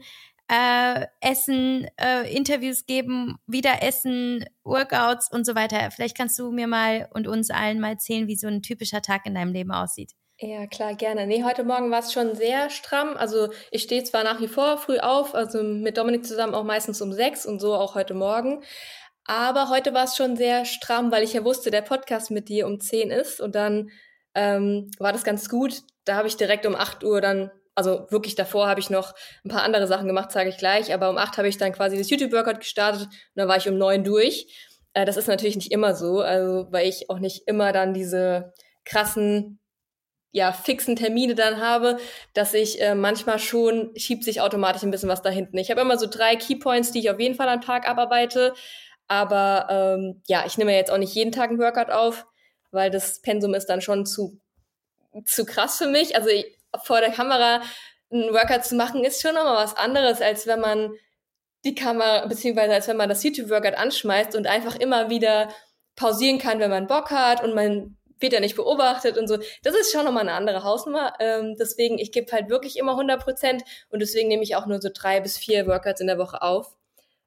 äh, 0.50 1.06
essen, 1.20 1.88
äh, 1.98 2.34
Interviews 2.34 2.86
geben, 2.86 3.38
wieder 3.48 3.84
essen, 3.84 4.46
Workouts 4.64 5.32
und 5.32 5.46
so 5.46 5.56
weiter. 5.56 5.92
Vielleicht 5.92 6.18
kannst 6.18 6.40
du 6.40 6.52
mir 6.52 6.68
mal 6.68 7.10
und 7.14 7.28
uns 7.28 7.50
allen 7.50 7.80
mal 7.80 7.92
erzählen, 7.92 8.28
wie 8.28 8.36
so 8.36 8.48
ein 8.48 8.62
typischer 8.62 9.02
Tag 9.02 9.26
in 9.26 9.36
deinem 9.36 9.54
Leben 9.54 9.72
aussieht. 9.72 10.14
Ja, 10.40 10.68
klar, 10.68 10.94
gerne. 10.94 11.26
Nee, 11.26 11.44
heute 11.44 11.64
Morgen 11.64 11.90
war 11.90 12.00
es 12.00 12.14
schon 12.14 12.36
sehr 12.36 12.70
stramm. 12.70 13.18
Also 13.18 13.50
ich 13.72 13.82
stehe 13.82 14.04
zwar 14.04 14.24
nach 14.24 14.40
wie 14.40 14.48
vor 14.48 14.78
früh 14.78 15.00
auf, 15.00 15.34
also 15.34 15.64
mit 15.64 15.98
Dominik 15.98 16.26
zusammen 16.26 16.54
auch 16.54 16.64
meistens 16.64 17.02
um 17.02 17.12
sechs 17.12 17.46
und 17.46 17.60
so 17.60 17.74
auch 17.74 17.96
heute 17.96 18.14
Morgen. 18.14 18.64
Aber 19.26 19.70
heute 19.70 19.94
war 19.96 20.06
es 20.06 20.16
schon 20.16 20.38
sehr 20.38 20.64
stramm, 20.66 21.12
weil 21.12 21.24
ich 21.24 21.34
ja 21.34 21.44
wusste, 21.44 21.72
der 21.72 21.82
Podcast 21.82 22.30
mit 22.30 22.50
dir 22.50 22.68
um 22.68 22.80
zehn 22.80 23.10
ist. 23.10 23.42
Und 23.42 23.56
dann 23.56 23.90
ähm, 24.36 24.92
war 25.00 25.12
das 25.12 25.24
ganz 25.24 25.50
gut. 25.50 25.82
Da 26.06 26.16
habe 26.16 26.28
ich 26.28 26.38
direkt 26.38 26.68
um 26.68 26.76
acht 26.76 27.04
Uhr 27.04 27.20
dann, 27.20 27.52
also 27.78 28.08
wirklich 28.10 28.34
davor 28.34 28.68
habe 28.68 28.80
ich 28.80 28.90
noch 28.90 29.14
ein 29.46 29.50
paar 29.50 29.62
andere 29.62 29.86
Sachen 29.86 30.08
gemacht, 30.08 30.32
sage 30.32 30.50
ich 30.50 30.58
gleich. 30.58 30.92
Aber 30.92 31.12
um 31.12 31.18
acht 31.18 31.38
habe 31.38 31.48
ich 31.48 31.60
dann 31.60 31.72
quasi 31.72 31.96
das 31.96 32.10
YouTube-Workout 32.10 32.60
gestartet 32.60 33.04
und 33.04 33.12
dann 33.36 33.48
war 33.48 33.58
ich 33.58 33.70
um 33.70 33.78
neun 33.78 34.04
durch. 34.04 34.48
Äh, 34.94 35.06
das 35.06 35.16
ist 35.16 35.28
natürlich 35.28 35.56
nicht 35.56 35.72
immer 35.72 35.94
so, 35.94 36.22
also 36.22 36.68
weil 36.72 36.88
ich 36.88 37.12
auch 37.12 37.20
nicht 37.20 37.48
immer 37.48 37.72
dann 37.74 37.94
diese 37.94 38.52
krassen 38.84 39.60
ja, 40.32 40.52
fixen 40.52 40.96
Termine 40.96 41.36
dann 41.36 41.62
habe, 41.62 41.98
dass 42.34 42.56
ich 42.56 42.82
äh, 42.82 42.96
manchmal 42.96 43.38
schon 43.38 43.92
schiebt 43.96 44.24
sich 44.24 44.42
automatisch 44.42 44.82
ein 44.82 44.92
bisschen 44.92 45.10
was 45.10 45.22
da 45.22 45.30
hinten. 45.30 45.58
Ich 45.60 45.70
habe 45.70 45.82
immer 45.82 46.00
so 46.00 46.08
drei 46.08 46.36
Keypoints, 46.36 46.92
die 46.92 47.00
ich 47.00 47.12
auf 47.12 47.20
jeden 47.20 47.36
Fall 47.36 47.48
am 47.48 47.62
Tag 47.62 47.88
abarbeite. 47.88 48.56
Aber 49.08 49.68
ähm, 49.70 50.24
ja, 50.28 50.46
ich 50.48 50.58
nehme 50.58 50.76
jetzt 50.76 50.92
auch 50.92 50.98
nicht 50.98 51.14
jeden 51.14 51.32
Tag 51.32 51.52
ein 51.52 51.60
Workout 51.60 51.92
auf, 51.92 52.26
weil 52.72 52.90
das 52.90 53.22
Pensum 53.22 53.54
ist 53.54 53.68
dann 53.68 53.82
schon 53.82 54.08
zu, 54.08 54.40
zu 55.26 55.46
krass 55.46 55.78
für 55.78 55.88
mich. 55.88 56.16
Also 56.16 56.30
ich, 56.30 56.57
vor 56.84 57.00
der 57.00 57.12
Kamera 57.12 57.62
ein 58.12 58.34
Workout 58.34 58.66
zu 58.66 58.76
machen, 58.76 59.04
ist 59.04 59.22
schon 59.22 59.36
nochmal 59.36 59.64
was 59.64 59.76
anderes, 59.76 60.22
als 60.22 60.48
wenn 60.48 60.60
man 60.60 60.92
die 61.66 61.76
Kamera, 61.76 62.26
beziehungsweise 62.28 62.74
als 62.74 62.88
wenn 62.88 62.98
man 62.98 63.10
das 63.10 63.24
YouTube-Workout 63.24 63.76
anschmeißt 63.76 64.36
und 64.36 64.48
einfach 64.48 64.76
immer 64.78 65.10
wieder 65.10 65.50
pausieren 65.96 66.38
kann, 66.38 66.60
wenn 66.60 66.70
man 66.70 66.88
Bock 66.88 67.12
hat 67.12 67.44
und 67.44 67.56
man 67.56 67.98
wird 68.20 68.34
ja 68.34 68.40
nicht 68.40 68.56
beobachtet 68.56 69.18
und 69.18 69.28
so. 69.28 69.38
Das 69.64 69.76
ist 69.76 69.92
schon 69.92 70.06
nochmal 70.06 70.24
eine 70.24 70.34
andere 70.34 70.64
Hausnummer. 70.64 71.14
Ähm, 71.20 71.56
deswegen, 71.60 72.00
ich 72.00 72.12
gebe 72.12 72.32
halt 72.32 72.50
wirklich 72.50 72.78
immer 72.78 72.94
100 72.94 73.22
Prozent 73.22 73.64
und 73.90 74.00
deswegen 74.00 74.28
nehme 74.28 74.44
ich 74.44 74.56
auch 74.56 74.66
nur 74.66 74.82
so 74.82 74.90
drei 74.94 75.20
bis 75.20 75.38
vier 75.38 75.68
Workouts 75.68 76.02
in 76.02 76.08
der 76.08 76.18
Woche 76.18 76.42
auf. 76.42 76.76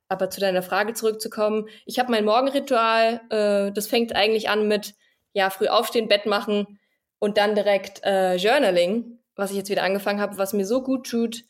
Aber 0.08 0.30
zu 0.30 0.40
deiner 0.40 0.62
Frage 0.62 0.94
zurückzukommen, 0.94 1.68
ich 1.86 2.00
habe 2.00 2.10
mein 2.10 2.24
Morgenritual, 2.24 3.20
äh, 3.30 3.72
das 3.72 3.86
fängt 3.86 4.16
eigentlich 4.16 4.48
an 4.48 4.66
mit, 4.66 4.94
ja, 5.32 5.50
früh 5.50 5.68
aufstehen, 5.68 6.08
Bett 6.08 6.26
machen 6.26 6.80
und 7.20 7.38
dann 7.38 7.54
direkt 7.54 8.02
äh, 8.04 8.34
Journaling, 8.34 9.19
was 9.40 9.50
ich 9.50 9.56
jetzt 9.56 9.70
wieder 9.70 9.82
angefangen 9.82 10.20
habe, 10.20 10.38
was 10.38 10.52
mir 10.52 10.66
so 10.66 10.82
gut 10.82 11.08
tut. 11.08 11.44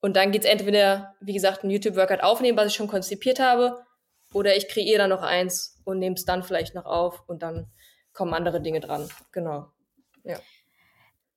Und 0.00 0.16
dann 0.16 0.32
geht's 0.32 0.46
entweder, 0.46 1.14
wie 1.20 1.32
gesagt, 1.32 1.64
ein 1.64 1.70
YouTube-Workout 1.70 2.22
aufnehmen, 2.22 2.58
was 2.58 2.68
ich 2.68 2.74
schon 2.74 2.88
konzipiert 2.88 3.40
habe, 3.40 3.84
oder 4.32 4.56
ich 4.56 4.68
kreiere 4.68 4.98
dann 4.98 5.10
noch 5.10 5.22
eins 5.22 5.80
und 5.84 5.98
nehme 5.98 6.14
es 6.14 6.24
dann 6.24 6.42
vielleicht 6.42 6.74
noch 6.74 6.86
auf 6.86 7.22
und 7.28 7.42
dann 7.42 7.70
kommen 8.12 8.34
andere 8.34 8.60
Dinge 8.60 8.80
dran. 8.80 9.08
Genau. 9.32 9.66
Ja. 10.24 10.38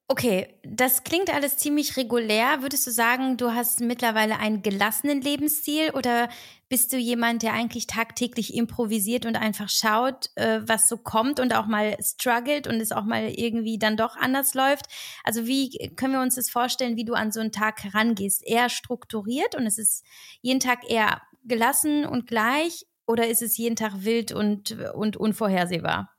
Okay, 0.08 0.60
das 0.62 1.04
klingt 1.04 1.34
alles 1.34 1.58
ziemlich 1.58 1.98
regulär. 1.98 2.62
Würdest 2.62 2.86
du 2.86 2.92
sagen, 2.92 3.38
du 3.38 3.56
hast 3.56 3.80
mittlerweile 3.82 4.38
einen 4.38 4.62
gelassenen 4.62 5.20
Lebensstil 5.20 5.90
oder 5.96 6.30
bist 6.70 6.94
du 6.94 6.98
jemand, 6.98 7.42
der 7.42 7.54
eigentlich 7.54 7.88
tagtäglich 7.88 8.54
improvisiert 8.54 9.26
und 9.26 9.36
einfach 9.36 9.68
schaut, 9.68 10.30
äh, 10.36 10.60
was 10.64 10.88
so 10.88 10.98
kommt 10.98 11.40
und 11.40 11.56
auch 11.56 11.66
mal 11.66 11.98
struggelt 12.04 12.68
und 12.68 12.76
es 12.82 12.92
auch 12.92 13.04
mal 13.04 13.32
irgendwie 13.36 13.80
dann 13.80 13.98
doch 13.98 14.16
anders 14.16 14.54
läuft? 14.54 14.86
Also 15.24 15.48
wie 15.48 15.92
können 15.96 16.14
wir 16.14 16.22
uns 16.22 16.36
das 16.36 16.52
vorstellen, 16.52 16.98
wie 16.98 17.06
du 17.06 17.16
an 17.16 17.32
so 17.32 17.40
einen 17.40 17.52
Tag 17.52 17.84
herangehst? 17.84 18.44
Eher 18.46 18.70
strukturiert 18.70 19.56
und 19.56 19.66
es 19.66 19.80
ist 19.80 20.06
jeden 20.42 20.60
Tag 20.60 20.88
eher 20.88 21.24
gelassen 21.46 22.06
und 22.06 22.28
gleich 22.28 22.86
oder 23.08 23.28
ist 23.28 23.42
es 23.42 23.58
jeden 23.58 23.76
Tag 23.76 23.92
wild 24.04 24.32
und, 24.32 24.80
und 24.94 25.18
unvorhersehbar? 25.18 26.12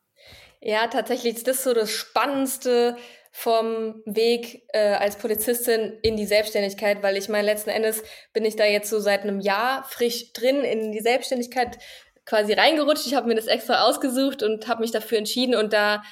Ja, 0.60 0.88
tatsächlich 0.88 1.36
ist 1.36 1.46
das 1.46 1.62
so 1.62 1.74
das 1.74 1.90
Spannendste 1.90 2.96
vom 3.38 4.00
Weg 4.06 4.62
äh, 4.72 4.94
als 4.94 5.18
Polizistin 5.18 5.98
in 6.00 6.16
die 6.16 6.24
Selbstständigkeit, 6.24 7.02
weil 7.02 7.18
ich 7.18 7.28
meine, 7.28 7.44
letzten 7.44 7.68
Endes 7.68 8.02
bin 8.32 8.46
ich 8.46 8.56
da 8.56 8.64
jetzt 8.64 8.88
so 8.88 8.98
seit 8.98 9.24
einem 9.24 9.40
Jahr 9.40 9.84
frisch 9.84 10.32
drin 10.32 10.64
in 10.64 10.90
die 10.90 11.00
Selbstständigkeit 11.00 11.76
quasi 12.24 12.54
reingerutscht. 12.54 13.06
Ich 13.06 13.14
habe 13.14 13.28
mir 13.28 13.34
das 13.34 13.46
extra 13.46 13.82
ausgesucht 13.82 14.42
und 14.42 14.68
habe 14.68 14.80
mich 14.80 14.90
dafür 14.90 15.18
entschieden 15.18 15.54
und 15.54 15.74
da 15.74 16.02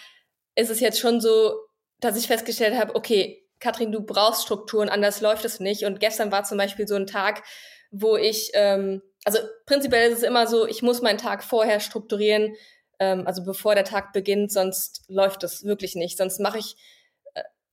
ist 0.54 0.68
es 0.68 0.80
jetzt 0.80 1.00
schon 1.00 1.22
so, 1.22 1.54
dass 1.98 2.18
ich 2.18 2.26
festgestellt 2.26 2.78
habe, 2.78 2.94
okay, 2.94 3.42
Katrin, 3.58 3.90
du 3.90 4.02
brauchst 4.02 4.42
Strukturen, 4.42 4.90
anders 4.90 5.22
läuft 5.22 5.46
es 5.46 5.60
nicht. 5.60 5.84
Und 5.84 6.00
gestern 6.00 6.30
war 6.30 6.44
zum 6.44 6.58
Beispiel 6.58 6.86
so 6.86 6.94
ein 6.94 7.06
Tag, 7.06 7.42
wo 7.90 8.18
ich, 8.18 8.50
ähm, 8.52 9.00
also 9.24 9.38
prinzipiell 9.64 10.10
ist 10.10 10.18
es 10.18 10.24
immer 10.24 10.46
so, 10.46 10.66
ich 10.66 10.82
muss 10.82 11.00
meinen 11.00 11.16
Tag 11.16 11.42
vorher 11.42 11.80
strukturieren, 11.80 12.54
ähm, 12.98 13.26
also 13.26 13.42
bevor 13.46 13.74
der 13.74 13.84
Tag 13.84 14.12
beginnt, 14.12 14.52
sonst 14.52 15.04
läuft 15.08 15.42
das 15.42 15.64
wirklich 15.64 15.94
nicht. 15.94 16.18
Sonst 16.18 16.38
mache 16.38 16.58
ich 16.58 16.76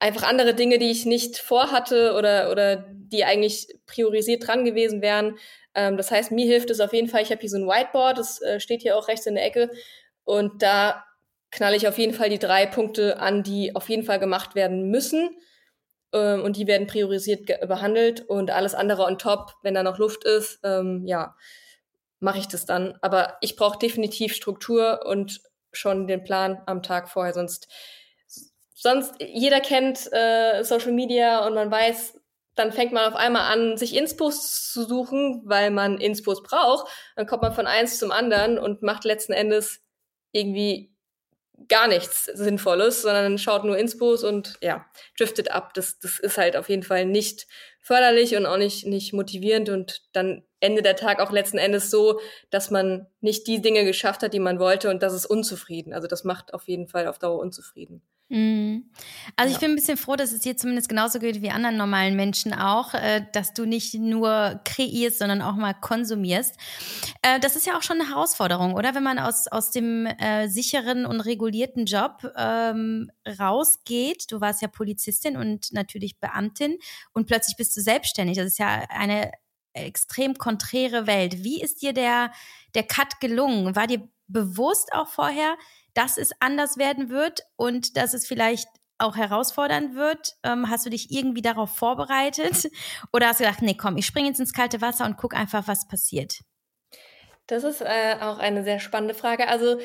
einfach 0.01 0.23
andere 0.23 0.55
Dinge, 0.55 0.79
die 0.79 0.89
ich 0.89 1.05
nicht 1.05 1.37
vorhatte 1.37 2.15
oder, 2.15 2.51
oder 2.51 2.87
die 2.89 3.23
eigentlich 3.23 3.67
priorisiert 3.85 4.47
dran 4.47 4.65
gewesen 4.65 5.01
wären. 5.01 5.37
Ähm, 5.75 5.95
das 5.95 6.09
heißt, 6.09 6.31
mir 6.31 6.45
hilft 6.45 6.71
es 6.71 6.79
auf 6.79 6.91
jeden 6.91 7.07
Fall. 7.07 7.21
Ich 7.21 7.29
habe 7.29 7.39
hier 7.39 7.49
so 7.49 7.57
ein 7.57 7.67
Whiteboard, 7.67 8.17
das 8.17 8.41
äh, 8.41 8.59
steht 8.59 8.81
hier 8.81 8.97
auch 8.97 9.07
rechts 9.07 9.27
in 9.27 9.35
der 9.35 9.45
Ecke. 9.45 9.69
Und 10.23 10.63
da 10.63 11.05
knalle 11.51 11.75
ich 11.75 11.87
auf 11.87 11.97
jeden 11.99 12.13
Fall 12.13 12.29
die 12.29 12.39
drei 12.39 12.65
Punkte 12.65 13.19
an, 13.19 13.43
die 13.43 13.75
auf 13.75 13.89
jeden 13.89 14.03
Fall 14.03 14.19
gemacht 14.19 14.55
werden 14.55 14.89
müssen. 14.89 15.29
Ähm, 16.13 16.41
und 16.41 16.57
die 16.57 16.65
werden 16.65 16.87
priorisiert 16.87 17.45
behandelt. 17.67 18.21
Und 18.21 18.49
alles 18.49 18.73
andere 18.73 19.03
on 19.03 19.19
top, 19.19 19.53
wenn 19.61 19.75
da 19.75 19.83
noch 19.83 19.99
Luft 19.99 20.23
ist, 20.23 20.59
ähm, 20.63 21.03
ja, 21.05 21.35
mache 22.19 22.39
ich 22.39 22.47
das 22.47 22.65
dann. 22.65 22.97
Aber 23.01 23.37
ich 23.41 23.55
brauche 23.55 23.77
definitiv 23.77 24.33
Struktur 24.33 25.05
und 25.05 25.41
schon 25.71 26.07
den 26.07 26.23
Plan 26.23 26.59
am 26.65 26.81
Tag 26.81 27.07
vorher, 27.07 27.33
sonst 27.33 27.67
sonst, 28.81 29.13
jeder 29.19 29.59
kennt 29.61 30.11
äh, 30.11 30.63
Social 30.63 30.91
Media 30.91 31.45
und 31.45 31.53
man 31.53 31.69
weiß, 31.69 32.19
dann 32.55 32.71
fängt 32.71 32.91
man 32.91 33.05
auf 33.05 33.15
einmal 33.15 33.51
an, 33.51 33.77
sich 33.77 33.95
Inspos 33.95 34.71
zu 34.71 34.83
suchen, 34.83 35.43
weil 35.45 35.71
man 35.71 35.99
Inspos 35.99 36.43
braucht. 36.43 36.91
Dann 37.15 37.27
kommt 37.27 37.43
man 37.43 37.53
von 37.53 37.67
eins 37.67 37.99
zum 37.99 38.11
anderen 38.11 38.57
und 38.57 38.81
macht 38.81 39.05
letzten 39.05 39.33
Endes 39.33 39.81
irgendwie 40.31 40.93
gar 41.67 41.87
nichts 41.87 42.25
Sinnvolles, 42.25 43.03
sondern 43.03 43.37
schaut 43.37 43.63
nur 43.63 43.77
Inspos 43.77 44.23
und 44.23 44.57
ja, 44.61 44.85
driftet 45.17 45.51
ab. 45.51 45.73
Das, 45.75 45.99
das 45.99 46.19
ist 46.19 46.37
halt 46.37 46.57
auf 46.57 46.69
jeden 46.69 46.83
Fall 46.83 47.05
nicht 47.05 47.47
förderlich 47.81 48.35
und 48.35 48.45
auch 48.47 48.57
nicht, 48.57 48.85
nicht 48.85 49.13
motivierend 49.13 49.69
und 49.69 50.01
dann 50.13 50.43
endet 50.61 50.85
der 50.85 50.95
Tag 50.95 51.19
auch 51.19 51.31
letzten 51.31 51.57
Endes 51.57 51.91
so, 51.91 52.19
dass 52.49 52.71
man 52.71 53.07
nicht 53.19 53.47
die 53.47 53.61
Dinge 53.61 53.83
geschafft 53.83 54.23
hat, 54.23 54.33
die 54.33 54.39
man 54.39 54.59
wollte 54.59 54.89
und 54.89 55.03
das 55.03 55.13
ist 55.13 55.25
unzufrieden. 55.25 55.93
Also 55.93 56.07
das 56.07 56.23
macht 56.23 56.53
auf 56.53 56.67
jeden 56.67 56.87
Fall 56.87 57.07
auf 57.07 57.19
Dauer 57.19 57.39
unzufrieden. 57.39 58.01
Mhm. 58.31 58.85
Also 59.35 59.49
ja. 59.49 59.55
ich 59.55 59.59
bin 59.59 59.71
ein 59.71 59.75
bisschen 59.75 59.97
froh, 59.97 60.15
dass 60.15 60.31
es 60.31 60.39
dir 60.39 60.55
zumindest 60.55 60.87
genauso 60.87 61.19
geht 61.19 61.41
wie 61.41 61.49
anderen 61.49 61.75
normalen 61.75 62.15
Menschen 62.15 62.53
auch, 62.53 62.93
äh, 62.93 63.25
dass 63.33 63.53
du 63.53 63.65
nicht 63.65 63.93
nur 63.95 64.61
kreierst, 64.63 65.19
sondern 65.19 65.41
auch 65.41 65.55
mal 65.55 65.73
konsumierst. 65.73 66.55
Äh, 67.23 67.41
das 67.41 67.57
ist 67.57 67.67
ja 67.67 67.77
auch 67.77 67.81
schon 67.81 67.99
eine 67.99 68.09
Herausforderung, 68.09 68.73
oder? 68.73 68.95
Wenn 68.95 69.03
man 69.03 69.19
aus, 69.19 69.47
aus 69.47 69.71
dem 69.71 70.05
äh, 70.05 70.47
sicheren 70.47 71.05
und 71.05 71.19
regulierten 71.19 71.85
Job 71.85 72.23
ähm, 72.37 73.11
rausgeht, 73.37 74.31
du 74.31 74.39
warst 74.39 74.61
ja 74.61 74.69
Polizistin 74.69 75.35
und 75.35 75.73
natürlich 75.73 76.17
Beamtin 76.17 76.77
und 77.11 77.27
plötzlich 77.27 77.57
bist 77.57 77.75
du 77.75 77.81
selbstständig. 77.81 78.37
Das 78.37 78.47
ist 78.47 78.59
ja 78.59 78.85
eine 78.91 79.31
extrem 79.73 80.35
konträre 80.35 81.07
Welt. 81.07 81.43
Wie 81.43 81.61
ist 81.61 81.81
dir 81.81 81.93
der, 81.93 82.31
der 82.75 82.83
Cut 82.83 83.19
gelungen? 83.19 83.75
War 83.75 83.87
dir 83.87 84.07
bewusst 84.27 84.93
auch 84.93 85.07
vorher, 85.07 85.57
dass 85.93 86.17
es 86.17 86.31
anders 86.39 86.77
werden 86.77 87.09
wird 87.09 87.41
und 87.55 87.97
dass 87.97 88.13
es 88.13 88.27
vielleicht 88.27 88.67
auch 88.97 89.15
herausfordern 89.15 89.95
wird? 89.95 90.35
Ähm, 90.43 90.69
hast 90.69 90.85
du 90.85 90.89
dich 90.89 91.11
irgendwie 91.11 91.41
darauf 91.41 91.75
vorbereitet? 91.75 92.69
Oder 93.13 93.27
hast 93.27 93.39
du 93.39 93.43
gedacht, 93.43 93.61
nee, 93.61 93.75
komm, 93.75 93.97
ich 93.97 94.05
springe 94.05 94.27
jetzt 94.29 94.39
ins 94.39 94.53
kalte 94.53 94.81
Wasser 94.81 95.05
und 95.05 95.17
guck 95.17 95.35
einfach, 95.35 95.67
was 95.67 95.87
passiert? 95.87 96.39
Das 97.47 97.63
ist 97.63 97.81
äh, 97.81 98.15
auch 98.21 98.39
eine 98.39 98.63
sehr 98.63 98.79
spannende 98.79 99.13
Frage. 99.13 99.47
Also 99.47 99.79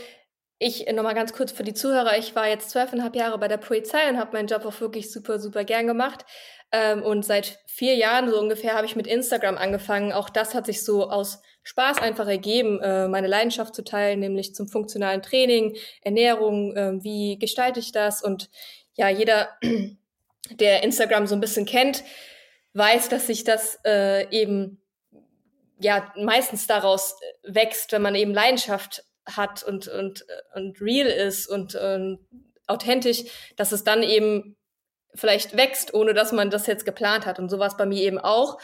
ich 0.58 0.90
nochmal 0.92 1.14
ganz 1.14 1.32
kurz 1.32 1.52
für 1.52 1.64
die 1.64 1.74
Zuhörer, 1.74 2.16
ich 2.16 2.34
war 2.34 2.48
jetzt 2.48 2.70
zwölfeinhalb 2.70 3.14
Jahre 3.14 3.38
bei 3.38 3.48
der 3.48 3.58
Polizei 3.58 4.08
und 4.08 4.18
habe 4.18 4.32
meinen 4.32 4.48
Job 4.48 4.64
auch 4.64 4.80
wirklich 4.80 5.12
super, 5.12 5.38
super 5.38 5.64
gern 5.64 5.86
gemacht. 5.86 6.24
Ähm, 6.72 7.02
und 7.02 7.24
seit 7.24 7.58
vier 7.66 7.94
Jahren 7.94 8.28
so 8.28 8.38
ungefähr 8.38 8.74
habe 8.74 8.86
ich 8.86 8.96
mit 8.96 9.06
Instagram 9.06 9.56
angefangen. 9.56 10.12
Auch 10.12 10.28
das 10.28 10.54
hat 10.54 10.66
sich 10.66 10.84
so 10.84 11.08
aus 11.10 11.40
Spaß 11.62 11.98
einfach 11.98 12.28
ergeben, 12.28 12.80
äh, 12.80 13.08
meine 13.08 13.26
Leidenschaft 13.26 13.74
zu 13.74 13.82
teilen, 13.82 14.20
nämlich 14.20 14.54
zum 14.54 14.68
funktionalen 14.68 15.22
Training, 15.22 15.76
Ernährung, 16.02 16.76
äh, 16.76 17.02
wie 17.02 17.38
gestalte 17.38 17.80
ich 17.80 17.92
das? 17.92 18.22
Und 18.22 18.50
ja, 18.94 19.08
jeder, 19.08 19.48
der 20.50 20.82
Instagram 20.82 21.26
so 21.26 21.34
ein 21.34 21.40
bisschen 21.40 21.66
kennt, 21.66 22.04
weiß, 22.74 23.08
dass 23.08 23.26
sich 23.26 23.44
das 23.44 23.78
äh, 23.84 24.28
eben 24.30 24.80
ja 25.78 26.12
meistens 26.16 26.66
daraus 26.66 27.18
wächst, 27.42 27.92
wenn 27.92 28.02
man 28.02 28.14
eben 28.14 28.32
Leidenschaft 28.32 29.04
hat 29.26 29.62
und 29.64 29.88
und 29.88 30.24
und 30.54 30.80
real 30.80 31.08
ist 31.08 31.48
und 31.48 31.74
und 31.74 32.20
authentisch, 32.66 33.24
dass 33.56 33.72
es 33.72 33.82
dann 33.82 34.02
eben 34.02 34.56
vielleicht 35.16 35.56
wächst, 35.56 35.94
ohne 35.94 36.14
dass 36.14 36.32
man 36.32 36.50
das 36.50 36.66
jetzt 36.66 36.84
geplant 36.84 37.26
hat. 37.26 37.38
Und 37.38 37.50
so 37.50 37.58
war 37.58 37.68
es 37.68 37.76
bei 37.76 37.86
mir 37.86 38.02
eben 38.02 38.18
auch. 38.18 38.58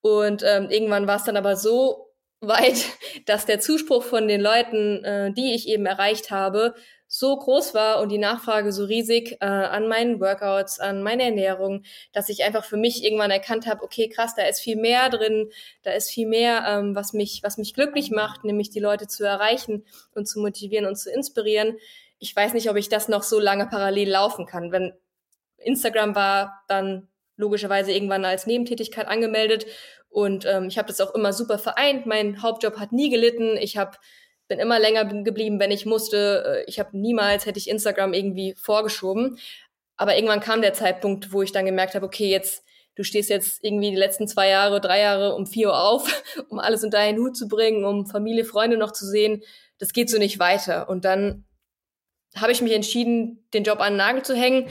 Und 0.00 0.42
ähm, 0.44 0.70
irgendwann 0.70 1.06
war 1.06 1.16
es 1.16 1.24
dann 1.24 1.36
aber 1.36 1.56
so 1.56 2.12
weit, 2.40 2.84
dass 3.26 3.46
der 3.46 3.60
Zuspruch 3.60 4.02
von 4.02 4.28
den 4.28 4.40
Leuten, 4.40 5.04
äh, 5.04 5.32
die 5.32 5.54
ich 5.54 5.68
eben 5.68 5.86
erreicht 5.86 6.30
habe, 6.30 6.74
so 7.08 7.34
groß 7.36 7.72
war 7.72 8.00
und 8.00 8.10
die 8.10 8.18
Nachfrage 8.18 8.70
so 8.70 8.84
riesig 8.84 9.38
äh, 9.40 9.46
an 9.46 9.88
meinen 9.88 10.20
Workouts, 10.20 10.78
an 10.78 11.02
meine 11.02 11.24
Ernährung, 11.24 11.82
dass 12.12 12.28
ich 12.28 12.44
einfach 12.44 12.64
für 12.64 12.76
mich 12.76 13.02
irgendwann 13.02 13.30
erkannt 13.30 13.66
habe, 13.66 13.82
okay, 13.82 14.10
krass, 14.10 14.34
da 14.34 14.42
ist 14.42 14.60
viel 14.60 14.76
mehr 14.76 15.08
drin, 15.08 15.50
da 15.82 15.92
ist 15.92 16.10
viel 16.10 16.28
mehr, 16.28 16.64
ähm, 16.68 16.94
was 16.94 17.14
mich, 17.14 17.40
was 17.42 17.56
mich 17.56 17.72
glücklich 17.72 18.10
macht, 18.10 18.44
nämlich 18.44 18.68
die 18.68 18.78
Leute 18.78 19.08
zu 19.08 19.24
erreichen 19.24 19.86
und 20.14 20.28
zu 20.28 20.38
motivieren 20.38 20.84
und 20.84 20.96
zu 20.96 21.10
inspirieren. 21.10 21.78
Ich 22.18 22.36
weiß 22.36 22.52
nicht, 22.52 22.68
ob 22.68 22.76
ich 22.76 22.90
das 22.90 23.08
noch 23.08 23.22
so 23.22 23.40
lange 23.40 23.66
parallel 23.66 24.10
laufen 24.10 24.44
kann. 24.44 24.70
Wenn 24.70 24.92
Instagram 25.68 26.14
war 26.14 26.64
dann 26.66 27.08
logischerweise 27.36 27.92
irgendwann 27.92 28.24
als 28.24 28.46
Nebentätigkeit 28.46 29.06
angemeldet 29.06 29.66
und 30.10 30.46
ähm, 30.46 30.68
ich 30.68 30.78
habe 30.78 30.88
das 30.88 31.00
auch 31.00 31.14
immer 31.14 31.32
super 31.32 31.58
vereint. 31.58 32.06
Mein 32.06 32.42
Hauptjob 32.42 32.78
hat 32.78 32.92
nie 32.92 33.10
gelitten. 33.10 33.56
Ich 33.56 33.76
hab, 33.76 33.98
bin 34.48 34.58
immer 34.58 34.78
länger 34.78 35.04
geblieben, 35.04 35.60
wenn 35.60 35.70
ich 35.70 35.86
musste. 35.86 36.64
Äh, 36.64 36.64
ich 36.66 36.78
habe 36.78 36.96
niemals, 36.98 37.46
hätte 37.46 37.58
ich 37.58 37.68
Instagram 37.68 38.14
irgendwie 38.14 38.54
vorgeschoben. 38.56 39.38
Aber 39.96 40.16
irgendwann 40.16 40.40
kam 40.40 40.62
der 40.62 40.74
Zeitpunkt, 40.74 41.32
wo 41.32 41.42
ich 41.42 41.52
dann 41.52 41.66
gemerkt 41.66 41.94
habe, 41.94 42.06
okay, 42.06 42.28
jetzt, 42.30 42.64
du 42.94 43.04
stehst 43.04 43.30
jetzt 43.30 43.62
irgendwie 43.62 43.90
die 43.90 43.96
letzten 43.96 44.28
zwei 44.28 44.48
Jahre, 44.48 44.80
drei 44.80 45.00
Jahre 45.00 45.34
um 45.34 45.46
vier 45.46 45.68
Uhr 45.68 45.80
auf, 45.80 46.22
um 46.48 46.58
alles 46.58 46.84
unter 46.84 46.98
einen 46.98 47.18
Hut 47.18 47.36
zu 47.36 47.48
bringen, 47.48 47.84
um 47.84 48.06
Familie, 48.06 48.44
Freunde 48.44 48.76
noch 48.76 48.92
zu 48.92 49.06
sehen. 49.06 49.42
Das 49.78 49.92
geht 49.92 50.08
so 50.08 50.18
nicht 50.18 50.38
weiter. 50.38 50.88
Und 50.88 51.04
dann 51.04 51.44
habe 52.34 52.52
ich 52.52 52.62
mich 52.62 52.72
entschieden, 52.72 53.46
den 53.52 53.64
Job 53.64 53.80
an 53.80 53.92
den 53.92 53.98
Nagel 53.98 54.22
zu 54.22 54.34
hängen 54.34 54.70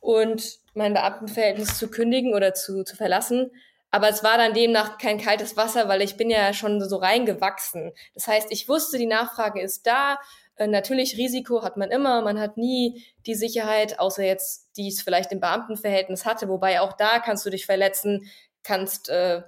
und 0.00 0.58
mein 0.74 0.94
Beamtenverhältnis 0.94 1.78
zu 1.78 1.88
kündigen 1.88 2.34
oder 2.34 2.54
zu, 2.54 2.84
zu 2.84 2.96
verlassen. 2.96 3.50
Aber 3.90 4.08
es 4.08 4.22
war 4.22 4.38
dann 4.38 4.54
demnach 4.54 4.98
kein 4.98 5.18
kaltes 5.18 5.56
Wasser, 5.56 5.88
weil 5.88 6.00
ich 6.02 6.16
bin 6.16 6.30
ja 6.30 6.52
schon 6.52 6.80
so 6.80 6.96
reingewachsen. 6.96 7.92
Das 8.14 8.28
heißt, 8.28 8.48
ich 8.50 8.68
wusste, 8.68 8.98
die 8.98 9.06
Nachfrage 9.06 9.60
ist 9.60 9.86
da. 9.86 10.18
Äh, 10.56 10.68
natürlich 10.68 11.16
Risiko 11.16 11.62
hat 11.62 11.76
man 11.76 11.90
immer, 11.90 12.22
man 12.22 12.38
hat 12.38 12.56
nie 12.56 13.04
die 13.26 13.34
Sicherheit, 13.34 13.98
außer 13.98 14.22
jetzt, 14.22 14.76
die 14.76 14.88
es 14.88 15.02
vielleicht 15.02 15.32
im 15.32 15.40
Beamtenverhältnis 15.40 16.24
hatte, 16.24 16.48
wobei 16.48 16.80
auch 16.80 16.92
da 16.92 17.18
kannst 17.18 17.44
du 17.46 17.50
dich 17.50 17.66
verletzen, 17.66 18.30
kannst 18.62 19.08
äh, 19.08 19.42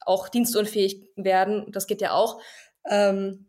auch 0.00 0.28
dienstunfähig 0.28 1.10
werden, 1.16 1.66
das 1.72 1.86
geht 1.86 2.00
ja 2.00 2.12
auch. 2.12 2.40
Ähm, 2.88 3.48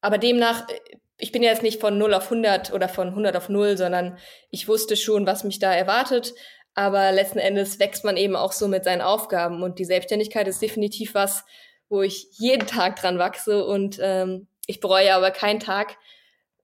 aber 0.00 0.18
demnach, 0.18 0.68
äh, 0.68 0.80
ich 1.18 1.32
bin 1.32 1.42
ja 1.42 1.50
jetzt 1.50 1.62
nicht 1.62 1.80
von 1.80 1.96
0 1.96 2.14
auf 2.14 2.24
100 2.24 2.72
oder 2.72 2.88
von 2.88 3.08
100 3.08 3.36
auf 3.36 3.48
0, 3.48 3.76
sondern 3.76 4.18
ich 4.50 4.68
wusste 4.68 4.96
schon, 4.96 5.26
was 5.26 5.44
mich 5.44 5.58
da 5.58 5.72
erwartet. 5.72 6.34
Aber 6.74 7.10
letzten 7.10 7.38
Endes 7.38 7.78
wächst 7.78 8.04
man 8.04 8.18
eben 8.18 8.36
auch 8.36 8.52
so 8.52 8.68
mit 8.68 8.84
seinen 8.84 9.00
Aufgaben. 9.00 9.62
Und 9.62 9.78
die 9.78 9.86
Selbstständigkeit 9.86 10.46
ist 10.46 10.60
definitiv 10.60 11.14
was, 11.14 11.44
wo 11.88 12.02
ich 12.02 12.28
jeden 12.32 12.66
Tag 12.66 12.96
dran 12.96 13.18
wachse. 13.18 13.64
Und 13.64 13.98
ähm, 14.00 14.46
ich 14.66 14.80
bereue 14.80 15.14
aber 15.14 15.30
keinen 15.30 15.60
Tag 15.60 15.96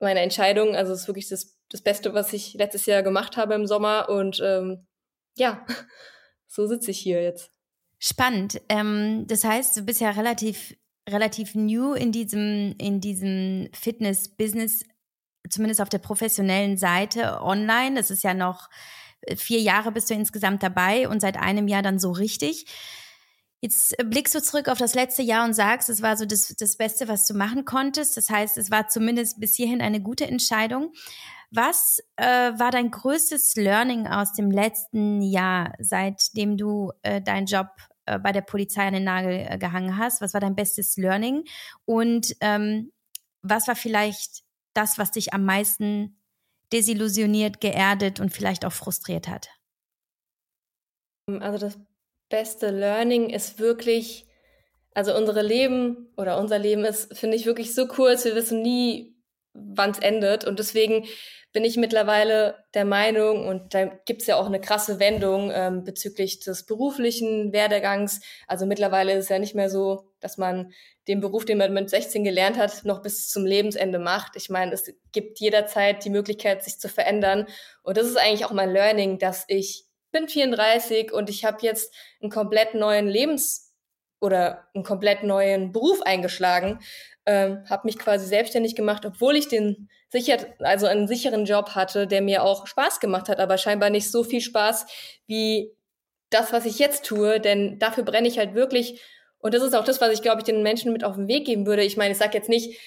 meiner 0.00 0.20
Entscheidung. 0.20 0.76
Also 0.76 0.92
es 0.92 1.02
ist 1.02 1.08
wirklich 1.08 1.28
das, 1.28 1.56
das 1.70 1.80
Beste, 1.80 2.12
was 2.12 2.34
ich 2.34 2.52
letztes 2.54 2.84
Jahr 2.84 3.02
gemacht 3.02 3.38
habe 3.38 3.54
im 3.54 3.66
Sommer. 3.66 4.10
Und 4.10 4.38
ähm, 4.44 4.86
ja, 5.34 5.64
so 6.46 6.66
sitze 6.66 6.90
ich 6.90 6.98
hier 6.98 7.22
jetzt. 7.22 7.50
Spannend. 7.98 8.60
Ähm, 8.68 9.26
das 9.28 9.44
heißt, 9.44 9.76
du 9.78 9.82
bist 9.82 10.02
ja 10.02 10.10
relativ, 10.10 10.74
relativ 11.08 11.54
new 11.54 11.94
in 11.94 12.12
diesem, 12.12 12.74
in 12.78 13.00
diesem 13.00 13.68
Fitness-Business, 13.72 14.84
zumindest 15.48 15.80
auf 15.80 15.88
der 15.88 15.98
professionellen 15.98 16.76
Seite 16.76 17.42
online. 17.42 17.96
Das 17.96 18.10
ist 18.10 18.22
ja 18.22 18.34
noch 18.34 18.68
äh, 19.22 19.36
vier 19.36 19.60
Jahre 19.60 19.92
bist 19.92 20.10
du 20.10 20.14
insgesamt 20.14 20.62
dabei 20.62 21.08
und 21.08 21.20
seit 21.20 21.36
einem 21.36 21.68
Jahr 21.68 21.82
dann 21.82 21.98
so 21.98 22.10
richtig. 22.12 22.66
Jetzt 23.60 23.96
blickst 24.04 24.34
du 24.34 24.42
zurück 24.42 24.68
auf 24.68 24.78
das 24.78 24.94
letzte 24.94 25.22
Jahr 25.22 25.44
und 25.44 25.54
sagst, 25.54 25.88
es 25.88 26.02
war 26.02 26.16
so 26.16 26.26
das, 26.26 26.52
das 26.58 26.76
Beste, 26.76 27.06
was 27.06 27.26
du 27.26 27.34
machen 27.34 27.64
konntest. 27.64 28.16
Das 28.16 28.28
heißt, 28.28 28.56
es 28.56 28.72
war 28.72 28.88
zumindest 28.88 29.38
bis 29.38 29.54
hierhin 29.54 29.80
eine 29.80 30.00
gute 30.00 30.26
Entscheidung. 30.26 30.92
Was 31.52 32.00
äh, 32.16 32.24
war 32.24 32.72
dein 32.72 32.90
größtes 32.90 33.54
Learning 33.54 34.08
aus 34.08 34.32
dem 34.32 34.50
letzten 34.50 35.22
Jahr, 35.22 35.74
seitdem 35.78 36.56
du 36.56 36.90
äh, 37.02 37.20
deinen 37.20 37.46
Job 37.46 37.68
äh, 38.06 38.18
bei 38.18 38.32
der 38.32 38.42
Polizei 38.42 38.86
an 38.86 38.94
den 38.94 39.04
Nagel 39.04 39.46
äh, 39.48 39.58
gehangen 39.58 39.98
hast? 39.98 40.20
Was 40.20 40.34
war 40.34 40.40
dein 40.40 40.56
bestes 40.56 40.96
Learning? 40.96 41.44
Und 41.84 42.34
ähm, 42.40 42.92
was 43.42 43.68
war 43.68 43.76
vielleicht 43.76 44.42
das, 44.74 44.98
was 44.98 45.10
dich 45.10 45.32
am 45.32 45.44
meisten 45.44 46.18
desillusioniert, 46.72 47.60
geerdet 47.60 48.20
und 48.20 48.30
vielleicht 48.30 48.64
auch 48.64 48.72
frustriert 48.72 49.28
hat? 49.28 49.48
Also 51.26 51.58
das 51.58 51.78
beste 52.28 52.70
Learning 52.70 53.30
ist 53.30 53.58
wirklich, 53.58 54.26
also 54.94 55.16
unsere 55.16 55.42
Leben 55.42 56.08
oder 56.16 56.38
unser 56.38 56.58
Leben 56.58 56.84
ist, 56.84 57.16
finde 57.16 57.36
ich, 57.36 57.46
wirklich 57.46 57.74
so 57.74 57.86
kurz. 57.86 58.24
Wir 58.24 58.34
wissen 58.34 58.62
nie, 58.62 59.14
wann 59.54 59.90
es 59.90 59.98
endet. 59.98 60.44
Und 60.44 60.58
deswegen 60.58 61.06
bin 61.52 61.64
ich 61.64 61.76
mittlerweile 61.76 62.64
der 62.72 62.84
Meinung, 62.84 63.46
und 63.46 63.74
da 63.74 63.84
gibt 63.84 64.22
es 64.22 64.26
ja 64.26 64.36
auch 64.36 64.46
eine 64.46 64.60
krasse 64.60 64.98
Wendung 64.98 65.50
ähm, 65.54 65.84
bezüglich 65.84 66.40
des 66.40 66.64
beruflichen 66.64 67.52
Werdegangs. 67.52 68.20
Also 68.46 68.64
mittlerweile 68.64 69.12
ist 69.12 69.24
es 69.24 69.28
ja 69.28 69.38
nicht 69.38 69.54
mehr 69.54 69.68
so, 69.68 70.10
dass 70.20 70.38
man 70.38 70.72
den 71.08 71.20
Beruf, 71.20 71.44
den 71.44 71.58
man 71.58 71.74
mit 71.74 71.90
16 71.90 72.24
gelernt 72.24 72.56
hat, 72.56 72.84
noch 72.84 73.02
bis 73.02 73.28
zum 73.28 73.44
Lebensende 73.44 73.98
macht. 73.98 74.36
Ich 74.36 74.48
meine, 74.48 74.72
es 74.72 74.90
gibt 75.12 75.40
jederzeit 75.40 76.04
die 76.04 76.10
Möglichkeit, 76.10 76.64
sich 76.64 76.78
zu 76.78 76.88
verändern. 76.88 77.46
Und 77.82 77.96
das 77.96 78.06
ist 78.06 78.16
eigentlich 78.16 78.46
auch 78.46 78.52
mein 78.52 78.72
Learning, 78.72 79.18
dass 79.18 79.44
ich 79.48 79.84
bin 80.10 80.28
34 80.28 81.12
und 81.12 81.28
ich 81.28 81.44
habe 81.44 81.58
jetzt 81.62 81.92
einen 82.20 82.30
komplett 82.30 82.74
neuen 82.74 83.08
Lebens- 83.08 83.71
oder 84.22 84.68
einen 84.74 84.84
komplett 84.84 85.22
neuen 85.22 85.72
Beruf 85.72 86.00
eingeschlagen 86.02 86.78
ähm, 87.26 87.64
habe 87.68 87.86
mich 87.86 87.98
quasi 87.98 88.26
selbstständig 88.26 88.74
gemacht, 88.74 89.06
obwohl 89.06 89.36
ich 89.36 89.48
den 89.48 89.88
sicher, 90.10 90.38
also 90.58 90.86
einen 90.86 91.06
sicheren 91.06 91.44
Job 91.44 91.70
hatte, 91.70 92.06
der 92.06 92.20
mir 92.20 92.42
auch 92.42 92.66
Spaß 92.66 93.00
gemacht 93.00 93.28
hat, 93.28 93.38
aber 93.38 93.58
scheinbar 93.58 93.90
nicht 93.90 94.10
so 94.10 94.24
viel 94.24 94.40
Spaß 94.40 94.86
wie 95.26 95.72
das, 96.30 96.52
was 96.52 96.66
ich 96.66 96.78
jetzt 96.78 97.04
tue, 97.04 97.40
denn 97.40 97.78
dafür 97.78 98.04
brenne 98.04 98.26
ich 98.26 98.38
halt 98.38 98.54
wirklich. 98.54 99.00
Und 99.38 99.54
das 99.54 99.62
ist 99.62 99.74
auch 99.74 99.84
das, 99.84 100.00
was 100.00 100.12
ich, 100.12 100.22
glaube 100.22 100.38
ich, 100.38 100.44
den 100.44 100.62
Menschen 100.62 100.92
mit 100.92 101.04
auf 101.04 101.16
den 101.16 101.28
Weg 101.28 101.46
geben 101.46 101.66
würde. 101.66 101.84
Ich 101.84 101.96
meine, 101.96 102.12
ich 102.12 102.18
sage 102.18 102.36
jetzt 102.36 102.48
nicht 102.48 102.78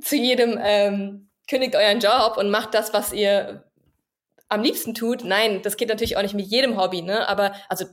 zu 0.00 0.16
jedem, 0.16 0.58
ähm, 0.62 1.30
kündigt 1.48 1.76
euren 1.76 2.00
Job 2.00 2.36
und 2.36 2.50
macht 2.50 2.74
das, 2.74 2.92
was 2.92 3.12
ihr 3.12 3.64
am 4.48 4.62
liebsten 4.62 4.94
tut. 4.94 5.24
Nein, 5.24 5.62
das 5.62 5.76
geht 5.76 5.88
natürlich 5.88 6.16
auch 6.16 6.22
nicht 6.22 6.34
mit 6.34 6.46
jedem 6.46 6.76
Hobby, 6.76 7.02
ne? 7.02 7.28
Aber 7.28 7.52
also 7.68 7.86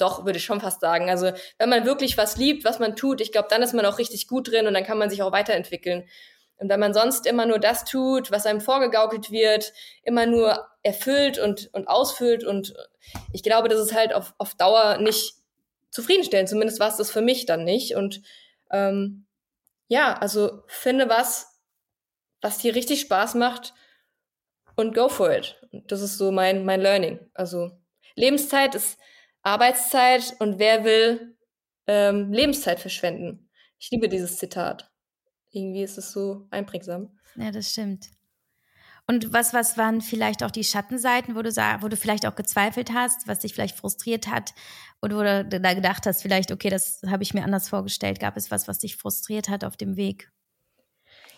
doch, 0.00 0.24
würde 0.24 0.38
ich 0.38 0.44
schon 0.44 0.60
fast 0.60 0.80
sagen. 0.80 1.10
Also 1.10 1.32
wenn 1.58 1.68
man 1.68 1.84
wirklich 1.84 2.16
was 2.18 2.36
liebt, 2.36 2.64
was 2.64 2.78
man 2.78 2.96
tut, 2.96 3.20
ich 3.20 3.32
glaube, 3.32 3.48
dann 3.50 3.62
ist 3.62 3.74
man 3.74 3.86
auch 3.86 3.98
richtig 3.98 4.28
gut 4.28 4.50
drin 4.50 4.66
und 4.66 4.74
dann 4.74 4.84
kann 4.84 4.98
man 4.98 5.10
sich 5.10 5.22
auch 5.22 5.32
weiterentwickeln. 5.32 6.08
Und 6.56 6.68
wenn 6.68 6.80
man 6.80 6.92
sonst 6.92 7.26
immer 7.26 7.46
nur 7.46 7.58
das 7.58 7.84
tut, 7.84 8.30
was 8.30 8.44
einem 8.44 8.60
vorgegaukelt 8.60 9.30
wird, 9.30 9.72
immer 10.02 10.26
nur 10.26 10.68
erfüllt 10.82 11.38
und, 11.38 11.70
und 11.72 11.88
ausfüllt 11.88 12.44
und 12.44 12.74
ich 13.32 13.42
glaube, 13.42 13.68
das 13.68 13.80
ist 13.80 13.94
halt 13.94 14.12
auf, 14.12 14.34
auf 14.36 14.54
Dauer 14.54 14.98
nicht 14.98 15.34
zufriedenstellend. 15.90 16.48
Zumindest 16.48 16.78
war 16.78 16.88
es 16.88 16.96
das 16.96 17.10
für 17.10 17.22
mich 17.22 17.46
dann 17.46 17.64
nicht. 17.64 17.94
Und 17.94 18.20
ähm, 18.70 19.26
ja, 19.88 20.14
also 20.14 20.62
finde 20.66 21.08
was, 21.08 21.60
was 22.40 22.58
dir 22.58 22.74
richtig 22.74 23.00
Spaß 23.00 23.34
macht 23.34 23.74
und 24.76 24.94
go 24.94 25.08
for 25.08 25.32
it. 25.32 25.60
Das 25.72 26.00
ist 26.00 26.18
so 26.18 26.30
mein, 26.30 26.64
mein 26.64 26.80
Learning. 26.80 27.20
Also 27.34 27.70
Lebenszeit 28.14 28.74
ist 28.74 28.98
Arbeitszeit 29.42 30.34
und 30.38 30.58
wer 30.58 30.84
will 30.84 31.36
ähm, 31.86 32.32
Lebenszeit 32.32 32.80
verschwenden? 32.80 33.50
Ich 33.78 33.90
liebe 33.90 34.08
dieses 34.08 34.36
Zitat. 34.36 34.90
Irgendwie 35.50 35.82
ist 35.82 35.98
es 35.98 36.12
so 36.12 36.46
einprägsam. 36.50 37.18
Ja, 37.36 37.50
das 37.50 37.70
stimmt. 37.70 38.10
Und 39.06 39.32
was, 39.32 39.52
was 39.52 39.76
waren 39.76 40.02
vielleicht 40.02 40.44
auch 40.44 40.52
die 40.52 40.62
Schattenseiten, 40.62 41.34
wo 41.34 41.42
du, 41.42 41.50
wo 41.50 41.88
du 41.88 41.96
vielleicht 41.96 42.26
auch 42.26 42.36
gezweifelt 42.36 42.92
hast, 42.92 43.26
was 43.26 43.40
dich 43.40 43.54
vielleicht 43.54 43.76
frustriert 43.76 44.28
hat 44.28 44.54
und 45.00 45.12
wo 45.12 45.22
du 45.22 45.60
da 45.60 45.74
gedacht 45.74 46.06
hast, 46.06 46.22
vielleicht, 46.22 46.52
okay, 46.52 46.70
das 46.70 47.00
habe 47.08 47.24
ich 47.24 47.34
mir 47.34 47.42
anders 47.42 47.68
vorgestellt. 47.68 48.20
Gab 48.20 48.36
es 48.36 48.52
was, 48.52 48.68
was 48.68 48.78
dich 48.78 48.96
frustriert 48.96 49.48
hat 49.48 49.64
auf 49.64 49.76
dem 49.76 49.96
Weg? 49.96 50.30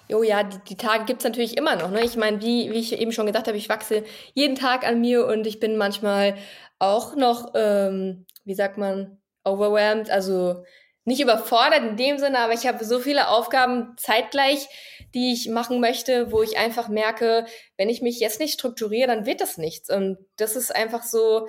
Jo, 0.09 0.23
ja, 0.23 0.43
die, 0.43 0.59
die 0.69 0.77
Tage 0.77 1.05
gibt's 1.05 1.25
natürlich 1.25 1.57
immer 1.57 1.77
noch. 1.77 1.91
Ne? 1.91 2.05
Ich 2.05 2.17
meine, 2.17 2.41
wie, 2.43 2.71
wie 2.71 2.79
ich 2.79 2.93
eben 2.99 3.13
schon 3.13 3.27
gesagt 3.27 3.47
habe, 3.47 3.57
ich 3.57 3.69
wachse 3.69 4.05
jeden 4.35 4.57
Tag 4.57 4.87
an 4.87 5.01
mir 5.01 5.27
und 5.27 5.47
ich 5.47 5.61
bin 5.61 5.77
manchmal 5.77 6.37
auch 6.79 7.15
noch, 7.17 7.53
ähm, 7.55 8.27
wie 8.45 8.55
sagt 8.55 8.79
man, 8.79 9.21
overwhelmed, 9.45 10.11
also 10.11 10.65
nicht 11.05 11.21
überfordert 11.21 11.83
in 11.83 11.97
dem 11.97 12.19
Sinne, 12.19 12.39
aber 12.39 12.53
ich 12.53 12.67
habe 12.67 12.85
so 12.85 13.01
viele 13.01 13.29
Aufgaben 13.29 13.95
zeitgleich, 13.97 14.69
die 15.15 15.33
ich 15.33 15.49
machen 15.49 15.81
möchte, 15.81 16.31
wo 16.31 16.43
ich 16.43 16.59
einfach 16.59 16.89
merke, 16.89 17.47
wenn 17.77 17.89
ich 17.89 18.03
mich 18.03 18.21
jetzt 18.21 18.41
nicht 18.41 18.55
strukturiere, 18.55 19.09
dann 19.09 19.27
wird 19.27 19.41
das 19.41 19.59
nichts. 19.59 19.91
Und 19.91 20.19
das 20.37 20.55
ist 20.55 20.75
einfach 20.75 21.03
so 21.03 21.49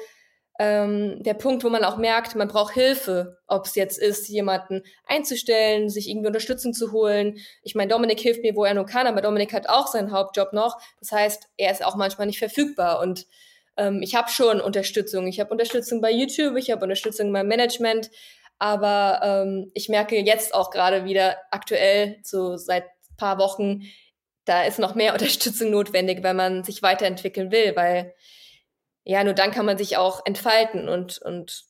ähm, 0.59 1.23
der 1.23 1.33
Punkt, 1.33 1.63
wo 1.63 1.69
man 1.69 1.83
auch 1.83 1.97
merkt, 1.97 2.35
man 2.35 2.47
braucht 2.47 2.73
Hilfe, 2.73 3.39
ob 3.47 3.65
es 3.65 3.75
jetzt 3.75 3.97
ist, 3.97 4.27
jemanden 4.29 4.83
einzustellen, 5.07 5.89
sich 5.89 6.09
irgendwie 6.09 6.27
Unterstützung 6.27 6.73
zu 6.73 6.91
holen. 6.91 7.37
Ich 7.63 7.73
meine, 7.73 7.89
Dominik 7.91 8.19
hilft 8.19 8.43
mir, 8.43 8.55
wo 8.55 8.63
er 8.63 8.75
nur 8.75 8.85
kann, 8.85 9.07
aber 9.07 9.21
Dominik 9.21 9.53
hat 9.53 9.67
auch 9.67 9.87
seinen 9.87 10.11
Hauptjob 10.11 10.53
noch. 10.53 10.79
Das 10.99 11.11
heißt, 11.11 11.49
er 11.57 11.71
ist 11.71 11.83
auch 11.83 11.95
manchmal 11.95 12.27
nicht 12.27 12.39
verfügbar 12.39 13.01
und 13.01 13.25
ähm, 13.77 14.01
ich 14.03 14.13
habe 14.15 14.29
schon 14.29 14.61
Unterstützung. 14.61 15.27
Ich 15.27 15.39
habe 15.39 15.49
Unterstützung 15.49 16.01
bei 16.01 16.11
YouTube, 16.11 16.55
ich 16.57 16.69
habe 16.69 16.83
Unterstützung 16.83 17.33
beim 17.33 17.47
Management, 17.47 18.11
aber 18.59 19.21
ähm, 19.23 19.71
ich 19.73 19.89
merke 19.89 20.19
jetzt 20.19 20.53
auch 20.53 20.69
gerade 20.69 21.05
wieder 21.05 21.37
aktuell, 21.49 22.17
so 22.23 22.57
seit 22.57 22.85
paar 23.17 23.39
Wochen, 23.39 23.83
da 24.45 24.63
ist 24.63 24.77
noch 24.77 24.93
mehr 24.93 25.13
Unterstützung 25.13 25.71
notwendig, 25.71 26.21
wenn 26.21 26.35
man 26.35 26.63
sich 26.63 26.83
weiterentwickeln 26.83 27.51
will, 27.51 27.75
weil 27.75 28.13
ja, 29.03 29.23
nur 29.23 29.33
dann 29.33 29.51
kann 29.51 29.65
man 29.65 29.77
sich 29.77 29.97
auch 29.97 30.25
entfalten 30.25 30.87
und, 30.87 31.19
und 31.19 31.65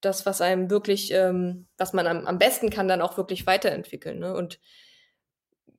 das, 0.00 0.26
was 0.26 0.40
einem 0.40 0.70
wirklich, 0.70 1.12
ähm, 1.12 1.68
was 1.78 1.92
man 1.92 2.06
am, 2.06 2.26
am 2.26 2.38
besten 2.38 2.70
kann, 2.70 2.88
dann 2.88 3.02
auch 3.02 3.16
wirklich 3.16 3.46
weiterentwickeln. 3.46 4.18
Ne? 4.20 4.34
Und 4.34 4.60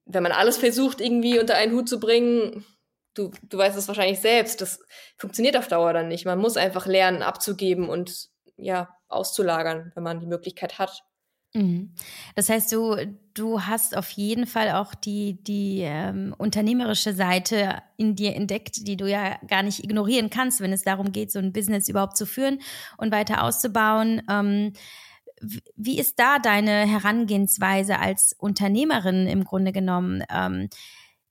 wenn 0.06 0.24
man 0.24 0.32
alles 0.32 0.58
versucht, 0.58 1.02
irgendwie 1.02 1.39
unter 1.39 1.56
einen 1.56 1.74
Hut 1.74 1.88
zu 1.88 2.00
bringen, 2.00 2.65
du, 3.13 3.32
du 3.43 3.58
weißt 3.58 3.78
es 3.78 3.88
wahrscheinlich 3.88 4.20
selbst, 4.20 4.62
das 4.62 4.80
funktioniert 5.17 5.58
auf 5.58 5.67
Dauer 5.67 5.93
dann 5.93 6.08
nicht. 6.08 6.26
Man 6.26 6.39
muss 6.39 6.58
einfach 6.58 6.86
lernen, 6.86 7.22
abzugeben 7.22 7.89
und 7.89 8.30
ja, 8.58 8.89
auszulagern, 9.08 9.91
wenn 9.96 10.04
man 10.04 10.20
die 10.20 10.28
Möglichkeit 10.28 10.80
hat. 10.80 11.04
Mhm. 11.54 11.94
Das 12.36 12.50
heißt, 12.50 12.72
du, 12.72 12.96
du 13.34 13.62
hast 13.62 13.96
auf 13.96 14.10
jeden 14.12 14.46
Fall 14.46 14.72
auch 14.72 14.94
die, 14.94 15.42
die 15.44 15.82
ähm, 15.82 16.36
unternehmerische 16.38 17.14
Seite 17.14 17.82
in 17.96 18.16
dir 18.16 18.36
entdeckt, 18.36 18.88
die 18.88 18.98
du 18.98 19.10
ja 19.10 19.38
gar 19.48 19.64
nicht 19.64 19.84
ignorieren 19.84 20.30
kannst, 20.30 20.62
wenn 20.62 20.74
es 20.74 20.84
darum 20.84 21.12
geht, 21.12 21.32
so 21.32 21.40
ein 21.40 21.54
Business 21.54 21.88
überhaupt 21.88 22.18
zu 22.18 22.26
führen 22.26 22.60
und 22.98 23.12
weiter 23.12 23.44
auszubauen. 23.44 24.22
Ähm, 24.30 24.74
wie 25.76 26.00
ist 26.00 26.20
da 26.20 26.40
deine 26.40 26.88
Herangehensweise 26.88 28.00
als 28.00 28.36
Unternehmerin 28.38 29.28
im 29.28 29.44
Grunde 29.44 29.72
genommen? 29.72 30.24
Ähm, 30.30 30.70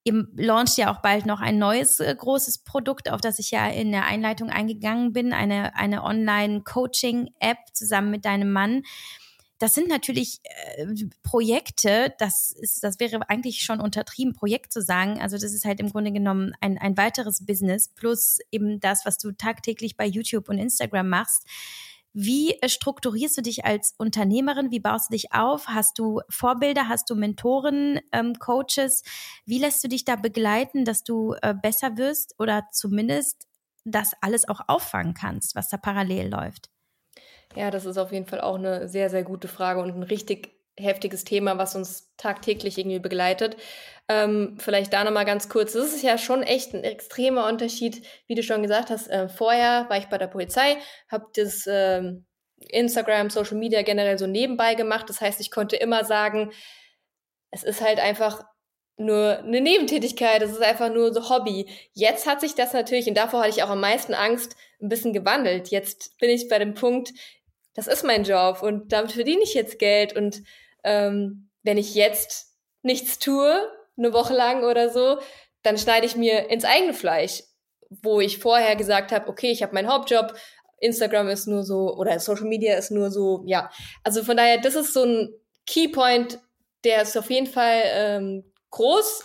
Ihr 0.06 0.24
launcht 0.36 0.78
ja 0.78 0.94
auch 0.94 1.02
bald 1.02 1.26
noch 1.26 1.40
ein 1.40 1.58
neues 1.58 1.98
äh, 1.98 2.14
großes 2.16 2.58
Produkt, 2.58 3.10
auf 3.10 3.20
das 3.20 3.40
ich 3.40 3.50
ja 3.50 3.66
in 3.66 3.90
der 3.90 4.04
Einleitung 4.04 4.50
eingegangen 4.50 5.12
bin, 5.12 5.32
eine, 5.32 5.74
eine 5.74 6.04
Online-Coaching-App 6.04 7.58
zusammen 7.72 8.12
mit 8.12 8.24
deinem 8.24 8.52
Mann. 8.52 8.84
Das 9.58 9.74
sind 9.74 9.88
natürlich 9.88 10.40
äh, 10.76 10.86
Projekte, 11.22 12.14
das 12.18 12.52
ist, 12.52 12.82
das 12.84 13.00
wäre 13.00 13.28
eigentlich 13.28 13.62
schon 13.62 13.80
untertrieben, 13.80 14.34
Projekt 14.34 14.72
zu 14.72 14.82
sagen. 14.82 15.20
Also 15.20 15.38
das 15.38 15.52
ist 15.52 15.64
halt 15.64 15.80
im 15.80 15.90
Grunde 15.90 16.12
genommen 16.12 16.52
ein, 16.60 16.78
ein 16.78 16.96
weiteres 16.96 17.44
Business 17.46 17.88
plus 17.88 18.38
eben 18.50 18.80
das, 18.80 19.06
was 19.06 19.16
du 19.18 19.32
tagtäglich 19.32 19.96
bei 19.96 20.06
YouTube 20.06 20.48
und 20.48 20.58
Instagram 20.58 21.08
machst. 21.08 21.46
Wie 22.12 22.52
äh, 22.62 22.68
strukturierst 22.68 23.38
du 23.38 23.42
dich 23.42 23.64
als 23.64 23.94
Unternehmerin? 23.98 24.70
Wie 24.70 24.80
baust 24.80 25.10
du 25.10 25.12
dich 25.12 25.32
auf? 25.32 25.68
Hast 25.68 25.98
du 25.98 26.20
Vorbilder? 26.28 26.88
Hast 26.88 27.08
du 27.10 27.14
Mentoren, 27.14 28.00
ähm, 28.12 28.38
Coaches? 28.38 29.02
Wie 29.44 29.58
lässt 29.58 29.82
du 29.84 29.88
dich 29.88 30.04
da 30.04 30.16
begleiten, 30.16 30.84
dass 30.84 31.02
du 31.02 31.34
äh, 31.42 31.54
besser 31.54 31.96
wirst 31.96 32.34
oder 32.38 32.68
zumindest 32.72 33.46
das 33.84 34.12
alles 34.20 34.48
auch 34.48 34.60
auffangen 34.66 35.14
kannst, 35.14 35.54
was 35.54 35.68
da 35.68 35.76
parallel 35.76 36.28
läuft? 36.28 36.70
Ja, 37.56 37.70
das 37.70 37.86
ist 37.86 37.96
auf 37.96 38.12
jeden 38.12 38.26
Fall 38.26 38.42
auch 38.42 38.56
eine 38.56 38.86
sehr, 38.86 39.08
sehr 39.08 39.24
gute 39.24 39.48
Frage 39.48 39.80
und 39.80 39.96
ein 39.96 40.02
richtig 40.02 40.50
heftiges 40.78 41.24
Thema, 41.24 41.56
was 41.56 41.74
uns 41.74 42.14
tagtäglich 42.18 42.76
irgendwie 42.76 42.98
begleitet. 42.98 43.56
Ähm, 44.08 44.58
vielleicht 44.58 44.92
da 44.92 45.04
nochmal 45.04 45.24
ganz 45.24 45.48
kurz. 45.48 45.72
Das 45.72 45.86
ist 45.94 46.02
ja 46.02 46.18
schon 46.18 46.42
echt 46.42 46.74
ein 46.74 46.84
extremer 46.84 47.48
Unterschied, 47.48 48.06
wie 48.26 48.34
du 48.34 48.42
schon 48.42 48.62
gesagt 48.62 48.90
hast. 48.90 49.08
Äh, 49.08 49.30
vorher 49.30 49.86
war 49.88 49.96
ich 49.96 50.06
bei 50.06 50.18
der 50.18 50.26
Polizei, 50.26 50.76
habe 51.08 51.26
das 51.34 51.66
äh, 51.66 52.02
Instagram, 52.68 53.30
Social 53.30 53.56
Media 53.56 53.80
generell 53.82 54.18
so 54.18 54.26
nebenbei 54.26 54.74
gemacht. 54.74 55.08
Das 55.08 55.22
heißt, 55.22 55.40
ich 55.40 55.50
konnte 55.50 55.76
immer 55.76 56.04
sagen, 56.04 56.52
es 57.50 57.62
ist 57.62 57.80
halt 57.80 58.00
einfach 58.00 58.44
nur 58.98 59.38
eine 59.38 59.60
Nebentätigkeit, 59.60 60.42
es 60.42 60.52
ist 60.52 60.62
einfach 60.62 60.90
nur 60.90 61.12
so 61.12 61.28
Hobby. 61.30 61.68
Jetzt 61.92 62.26
hat 62.26 62.40
sich 62.40 62.54
das 62.54 62.72
natürlich, 62.72 63.08
und 63.08 63.16
davor 63.16 63.40
hatte 63.40 63.50
ich 63.50 63.62
auch 63.62 63.70
am 63.70 63.80
meisten 63.80 64.14
Angst, 64.14 64.56
ein 64.80 64.88
bisschen 64.88 65.12
gewandelt. 65.12 65.68
Jetzt 65.68 66.18
bin 66.18 66.30
ich 66.30 66.48
bei 66.48 66.58
dem 66.58 66.74
Punkt, 66.74 67.12
das 67.76 67.86
ist 67.86 68.04
mein 68.04 68.24
Job 68.24 68.62
und 68.62 68.92
damit 68.92 69.12
verdiene 69.12 69.42
ich 69.42 69.54
jetzt 69.54 69.78
Geld. 69.78 70.16
Und 70.16 70.42
ähm, 70.82 71.50
wenn 71.62 71.78
ich 71.78 71.94
jetzt 71.94 72.54
nichts 72.82 73.18
tue, 73.18 73.70
eine 73.98 74.12
Woche 74.12 74.34
lang 74.34 74.64
oder 74.64 74.90
so, 74.90 75.18
dann 75.62 75.78
schneide 75.78 76.06
ich 76.06 76.16
mir 76.16 76.50
ins 76.50 76.64
eigene 76.64 76.94
Fleisch, 76.94 77.42
wo 77.90 78.20
ich 78.20 78.38
vorher 78.38 78.76
gesagt 78.76 79.12
habe, 79.12 79.28
okay, 79.28 79.50
ich 79.50 79.62
habe 79.62 79.74
meinen 79.74 79.92
Hauptjob, 79.92 80.34
Instagram 80.78 81.28
ist 81.28 81.46
nur 81.46 81.64
so 81.64 81.94
oder 81.96 82.18
Social 82.18 82.46
Media 82.46 82.76
ist 82.76 82.90
nur 82.90 83.10
so, 83.10 83.42
ja. 83.46 83.70
Also 84.04 84.22
von 84.22 84.36
daher, 84.36 84.58
das 84.58 84.74
ist 84.74 84.92
so 84.92 85.04
ein 85.04 85.34
Keypoint, 85.66 86.38
der 86.84 87.02
ist 87.02 87.16
auf 87.16 87.30
jeden 87.30 87.46
Fall 87.46 87.82
ähm, 87.84 88.52
groß, 88.70 89.24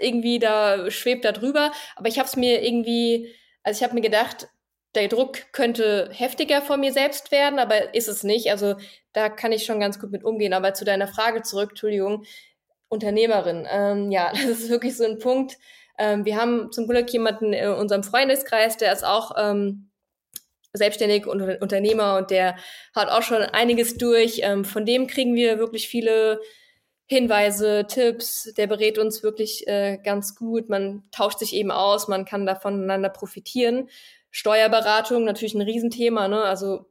irgendwie 0.00 0.38
da 0.38 0.90
schwebt 0.90 1.24
da 1.24 1.32
drüber, 1.32 1.72
aber 1.96 2.08
ich 2.08 2.18
habe 2.18 2.28
es 2.28 2.36
mir 2.36 2.64
irgendwie, 2.64 3.34
also 3.62 3.78
ich 3.78 3.84
habe 3.84 3.94
mir 3.94 4.00
gedacht, 4.00 4.48
der 4.94 5.08
Druck 5.08 5.52
könnte 5.52 6.10
heftiger 6.12 6.60
von 6.60 6.80
mir 6.80 6.92
selbst 6.92 7.30
werden, 7.30 7.58
aber 7.58 7.94
ist 7.94 8.08
es 8.08 8.24
nicht. 8.24 8.50
Also 8.50 8.76
da 9.12 9.28
kann 9.28 9.52
ich 9.52 9.64
schon 9.64 9.80
ganz 9.80 9.98
gut 9.98 10.10
mit 10.10 10.24
umgehen. 10.24 10.52
Aber 10.52 10.74
zu 10.74 10.84
deiner 10.84 11.08
Frage 11.08 11.42
zurück, 11.42 11.70
Entschuldigung, 11.70 12.24
Unternehmerin. 12.88 13.66
Ähm, 13.70 14.10
ja, 14.10 14.30
das 14.32 14.44
ist 14.44 14.70
wirklich 14.70 14.96
so 14.96 15.04
ein 15.04 15.18
Punkt. 15.18 15.58
Ähm, 15.98 16.24
wir 16.24 16.36
haben 16.36 16.70
zum 16.72 16.86
Glück 16.86 17.10
jemanden 17.10 17.52
in 17.52 17.68
unserem 17.70 18.02
Freundeskreis, 18.02 18.76
der 18.76 18.92
ist 18.92 19.04
auch 19.04 19.32
ähm, 19.38 19.90
selbstständig 20.74 21.26
und 21.26 21.42
Unternehmer 21.60 22.16
und 22.16 22.30
der 22.30 22.56
hat 22.94 23.08
auch 23.08 23.22
schon 23.22 23.42
einiges 23.42 23.96
durch. 23.96 24.40
Ähm, 24.42 24.64
von 24.64 24.86
dem 24.86 25.06
kriegen 25.06 25.34
wir 25.34 25.58
wirklich 25.58 25.88
viele 25.88 26.40
Hinweise, 27.06 27.86
Tipps. 27.86 28.54
Der 28.56 28.66
berät 28.66 28.98
uns 28.98 29.22
wirklich 29.22 29.66
äh, 29.66 29.98
ganz 30.02 30.34
gut. 30.34 30.70
Man 30.70 31.04
tauscht 31.12 31.40
sich 31.40 31.54
eben 31.54 31.70
aus, 31.70 32.08
man 32.08 32.24
kann 32.24 32.46
da 32.46 32.54
voneinander 32.54 33.10
profitieren. 33.10 33.88
Steuerberatung 34.32 35.24
natürlich 35.24 35.54
ein 35.54 35.62
Riesenthema, 35.62 36.26
ne? 36.26 36.42
Also 36.42 36.86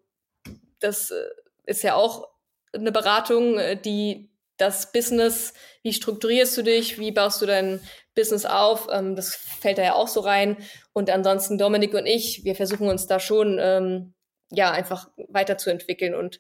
das 0.80 1.12
äh, 1.12 1.26
ist 1.66 1.84
ja 1.84 1.96
auch 1.96 2.30
eine 2.72 2.92
Beratung, 2.92 3.58
äh, 3.58 3.76
die 3.76 4.30
das 4.58 4.92
Business, 4.92 5.54
wie 5.82 5.92
strukturierst 5.92 6.56
du 6.56 6.62
dich, 6.62 7.00
wie 7.00 7.12
baust 7.12 7.42
du 7.42 7.48
dein 7.48 7.82
Business 8.16 8.46
auf, 8.46 8.88
ähm, 8.92 9.16
das 9.16 9.36
fällt 9.36 9.80
da 9.80 9.84
ja 9.84 9.96
auch 9.96 10.08
so 10.08 10.20
rein. 10.20 10.56
Und 10.94 11.10
ansonsten 11.10 11.58
Dominik 11.58 11.96
und 11.96 12.06
ich, 12.06 12.44
wir 12.44 12.56
versuchen 12.56 12.88
uns 12.88 13.08
da 13.08 13.20
schon 13.20 13.58
ähm, 13.60 14.14
ja 14.52 14.72
einfach 14.72 15.10
weiterzuentwickeln 15.30 16.14
und 16.14 16.40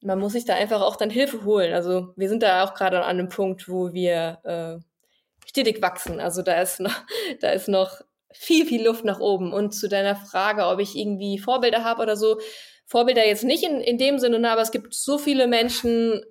man 0.00 0.18
muss 0.18 0.32
sich 0.32 0.44
da 0.44 0.54
einfach 0.54 0.80
auch 0.80 0.96
dann 0.96 1.10
Hilfe 1.10 1.44
holen. 1.44 1.72
Also 1.72 2.12
wir 2.16 2.28
sind 2.28 2.42
da 2.42 2.64
auch 2.64 2.74
gerade 2.74 2.98
an 2.98 3.18
einem 3.18 3.28
Punkt, 3.28 3.68
wo 3.68 3.92
wir 3.92 4.40
äh, 4.42 5.46
stetig 5.46 5.80
wachsen. 5.80 6.18
Also 6.18 6.42
da 6.42 6.60
ist 6.60 6.80
noch, 6.80 7.04
da 7.40 7.50
ist 7.50 7.68
noch 7.68 8.00
viel, 8.34 8.66
viel 8.66 8.84
Luft 8.84 9.04
nach 9.04 9.20
oben. 9.20 9.52
Und 9.52 9.72
zu 9.72 9.88
deiner 9.88 10.16
Frage, 10.16 10.66
ob 10.66 10.80
ich 10.80 10.96
irgendwie 10.96 11.38
Vorbilder 11.38 11.84
habe 11.84 12.02
oder 12.02 12.16
so, 12.16 12.38
Vorbilder 12.86 13.26
jetzt 13.26 13.44
nicht 13.44 13.64
in, 13.64 13.80
in 13.80 13.98
dem 13.98 14.18
Sinne, 14.18 14.50
aber 14.50 14.62
es 14.62 14.70
gibt 14.70 14.94
so 14.94 15.18
viele 15.18 15.46
Menschen, 15.46 16.22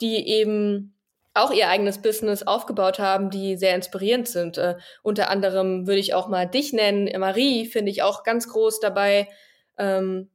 die 0.00 0.28
eben 0.28 0.94
auch 1.34 1.50
ihr 1.52 1.68
eigenes 1.68 2.02
Business 2.02 2.42
aufgebaut 2.42 2.98
haben, 2.98 3.30
die 3.30 3.56
sehr 3.56 3.74
inspirierend 3.74 4.28
sind. 4.28 4.58
Äh, 4.58 4.76
unter 5.02 5.30
anderem 5.30 5.86
würde 5.86 6.00
ich 6.00 6.12
auch 6.12 6.28
mal 6.28 6.46
dich 6.46 6.72
nennen. 6.72 7.08
Marie 7.18 7.66
finde 7.66 7.90
ich 7.90 8.02
auch 8.02 8.22
ganz 8.22 8.48
groß 8.48 8.80
dabei. 8.80 9.28
Ähm, 9.78 10.28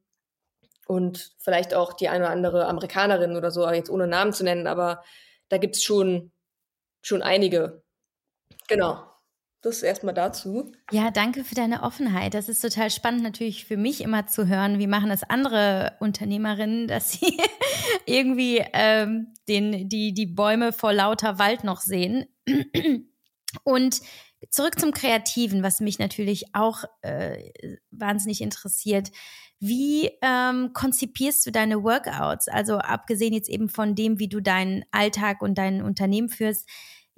und 0.88 1.32
vielleicht 1.38 1.74
auch 1.74 1.92
die 1.92 2.08
eine 2.08 2.24
oder 2.24 2.32
andere 2.32 2.66
Amerikanerin 2.66 3.36
oder 3.36 3.50
so, 3.50 3.68
jetzt 3.70 3.90
ohne 3.90 4.06
Namen 4.06 4.32
zu 4.32 4.42
nennen, 4.42 4.66
aber 4.66 5.02
da 5.50 5.58
gibt's 5.58 5.82
schon, 5.82 6.32
schon 7.02 7.22
einige. 7.22 7.82
Genau. 8.68 9.07
Das 9.60 9.82
erstmal 9.82 10.14
dazu. 10.14 10.70
Ja, 10.92 11.10
danke 11.10 11.42
für 11.42 11.56
deine 11.56 11.82
Offenheit. 11.82 12.34
Das 12.34 12.48
ist 12.48 12.60
total 12.60 12.90
spannend 12.90 13.24
natürlich 13.24 13.64
für 13.64 13.76
mich 13.76 14.00
immer 14.02 14.28
zu 14.28 14.46
hören, 14.46 14.78
wie 14.78 14.86
machen 14.86 15.08
das 15.08 15.24
andere 15.24 15.96
Unternehmerinnen, 15.98 16.86
dass 16.86 17.12
sie 17.12 17.36
irgendwie 18.06 18.64
ähm, 18.72 19.34
den, 19.48 19.88
die, 19.88 20.14
die 20.14 20.26
Bäume 20.26 20.72
vor 20.72 20.92
lauter 20.92 21.40
Wald 21.40 21.64
noch 21.64 21.80
sehen. 21.80 22.26
Und 23.64 24.00
zurück 24.50 24.78
zum 24.78 24.92
Kreativen, 24.92 25.64
was 25.64 25.80
mich 25.80 25.98
natürlich 25.98 26.54
auch 26.54 26.84
äh, 27.02 27.50
wahnsinnig 27.90 28.40
interessiert. 28.40 29.10
Wie 29.58 30.10
ähm, 30.22 30.72
konzipierst 30.72 31.44
du 31.44 31.50
deine 31.50 31.82
Workouts? 31.82 32.46
Also 32.46 32.78
abgesehen 32.78 33.34
jetzt 33.34 33.48
eben 33.48 33.68
von 33.68 33.96
dem, 33.96 34.20
wie 34.20 34.28
du 34.28 34.40
deinen 34.40 34.84
Alltag 34.92 35.42
und 35.42 35.58
dein 35.58 35.82
Unternehmen 35.82 36.28
führst, 36.28 36.68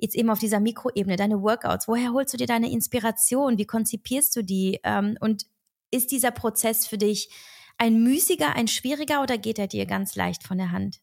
jetzt 0.00 0.16
eben 0.16 0.30
auf 0.30 0.38
dieser 0.38 0.60
Mikroebene, 0.60 1.16
deine 1.16 1.42
Workouts, 1.42 1.88
woher 1.88 2.12
holst 2.12 2.32
du 2.32 2.38
dir 2.38 2.46
deine 2.46 2.70
Inspiration? 2.70 3.58
Wie 3.58 3.66
konzipierst 3.66 4.34
du 4.34 4.42
die? 4.42 4.80
Ähm, 4.82 5.16
und 5.20 5.46
ist 5.90 6.10
dieser 6.10 6.30
Prozess 6.30 6.86
für 6.86 6.98
dich 6.98 7.30
ein 7.78 8.02
müßiger, 8.02 8.54
ein 8.56 8.68
schwieriger 8.68 9.22
oder 9.22 9.38
geht 9.38 9.58
er 9.58 9.66
dir 9.66 9.86
ganz 9.86 10.14
leicht 10.14 10.42
von 10.42 10.58
der 10.58 10.70
Hand? 10.70 11.00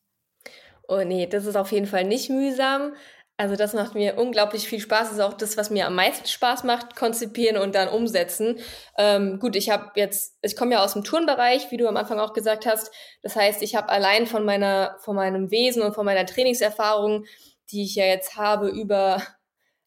Oh 0.87 1.03
nee, 1.03 1.27
das 1.27 1.45
ist 1.45 1.55
auf 1.55 1.71
jeden 1.71 1.87
Fall 1.87 2.05
nicht 2.05 2.29
mühsam. 2.29 2.93
Also 3.39 3.55
das 3.55 3.73
macht 3.73 3.93
mir 3.93 4.17
unglaublich 4.17 4.67
viel 4.67 4.79
Spaß. 4.79 5.09
Das 5.09 5.11
ist 5.13 5.19
auch 5.19 5.33
das, 5.33 5.57
was 5.57 5.69
mir 5.69 5.85
am 5.85 5.93
meisten 5.93 6.27
Spaß 6.27 6.63
macht, 6.63 6.95
konzipieren 6.95 7.57
und 7.57 7.75
dann 7.75 7.87
umsetzen. 7.87 8.57
Ähm, 8.97 9.39
gut, 9.39 9.55
ich 9.55 9.69
habe 9.69 9.91
jetzt, 9.95 10.37
ich 10.41 10.55
komme 10.55 10.71
ja 10.71 10.83
aus 10.83 10.93
dem 10.93 11.03
Turnbereich, 11.03 11.69
wie 11.69 11.77
du 11.77 11.87
am 11.87 11.97
Anfang 11.97 12.19
auch 12.19 12.33
gesagt 12.33 12.65
hast. 12.65 12.91
Das 13.21 13.35
heißt, 13.35 13.61
ich 13.61 13.75
habe 13.75 13.89
allein 13.89 14.25
von 14.25 14.43
meiner, 14.43 14.97
von 15.01 15.15
meinem 15.15 15.51
Wesen 15.51 15.83
und 15.83 15.93
von 15.93 16.05
meiner 16.05 16.25
Trainingserfahrung 16.25 17.25
die 17.71 17.83
ich 17.83 17.95
ja 17.95 18.05
jetzt 18.05 18.35
habe 18.37 18.69
über, 18.69 19.21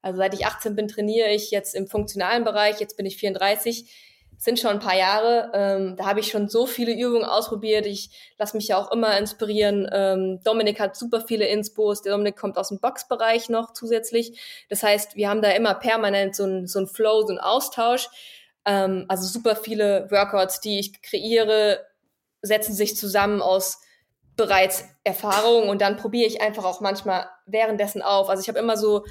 also 0.02 0.18
seit 0.18 0.34
ich 0.34 0.46
18 0.46 0.74
bin, 0.76 0.88
trainiere 0.88 1.30
ich 1.30 1.50
jetzt 1.50 1.74
im 1.74 1.86
funktionalen 1.86 2.44
Bereich, 2.44 2.80
jetzt 2.80 2.96
bin 2.96 3.06
ich 3.06 3.16
34, 3.16 3.90
sind 4.40 4.58
schon 4.58 4.70
ein 4.70 4.78
paar 4.78 4.96
Jahre. 4.96 5.50
Ähm, 5.52 5.96
da 5.96 6.06
habe 6.06 6.20
ich 6.20 6.28
schon 6.28 6.48
so 6.48 6.64
viele 6.64 6.92
Übungen 6.92 7.26
ausprobiert. 7.26 7.84
Ich 7.84 8.10
lasse 8.38 8.56
mich 8.56 8.68
ja 8.68 8.78
auch 8.78 8.90
immer 8.90 9.18
inspirieren. 9.18 9.86
Ähm, 9.92 10.40
Dominik 10.42 10.80
hat 10.80 10.96
super 10.96 11.20
viele 11.20 11.46
Inspos. 11.46 12.00
Der 12.00 12.12
Dominik 12.12 12.36
kommt 12.36 12.56
aus 12.56 12.68
dem 12.68 12.80
Boxbereich 12.80 13.50
noch 13.50 13.74
zusätzlich. 13.74 14.40
Das 14.70 14.82
heißt, 14.82 15.14
wir 15.14 15.28
haben 15.28 15.42
da 15.42 15.50
immer 15.50 15.74
permanent 15.74 16.34
so 16.34 16.44
ein, 16.44 16.66
so 16.66 16.86
Flow, 16.86 17.20
so 17.26 17.34
ein 17.34 17.38
Austausch. 17.38 18.08
Ähm, 18.64 19.04
also 19.08 19.28
super 19.28 19.56
viele 19.56 20.10
Workouts, 20.10 20.60
die 20.60 20.78
ich 20.78 21.02
kreiere, 21.02 21.84
setzen 22.40 22.72
sich 22.72 22.96
zusammen 22.96 23.42
aus 23.42 23.82
bereits 24.36 24.84
Erfahrung 25.04 25.68
und 25.68 25.82
dann 25.82 25.98
probiere 25.98 26.26
ich 26.26 26.40
einfach 26.40 26.64
auch 26.64 26.80
manchmal 26.80 27.28
währenddessen 27.52 28.02
auf. 28.02 28.28
Also 28.28 28.42
ich 28.42 28.48
habe 28.48 28.58
immer 28.58 28.76
so 28.76 29.04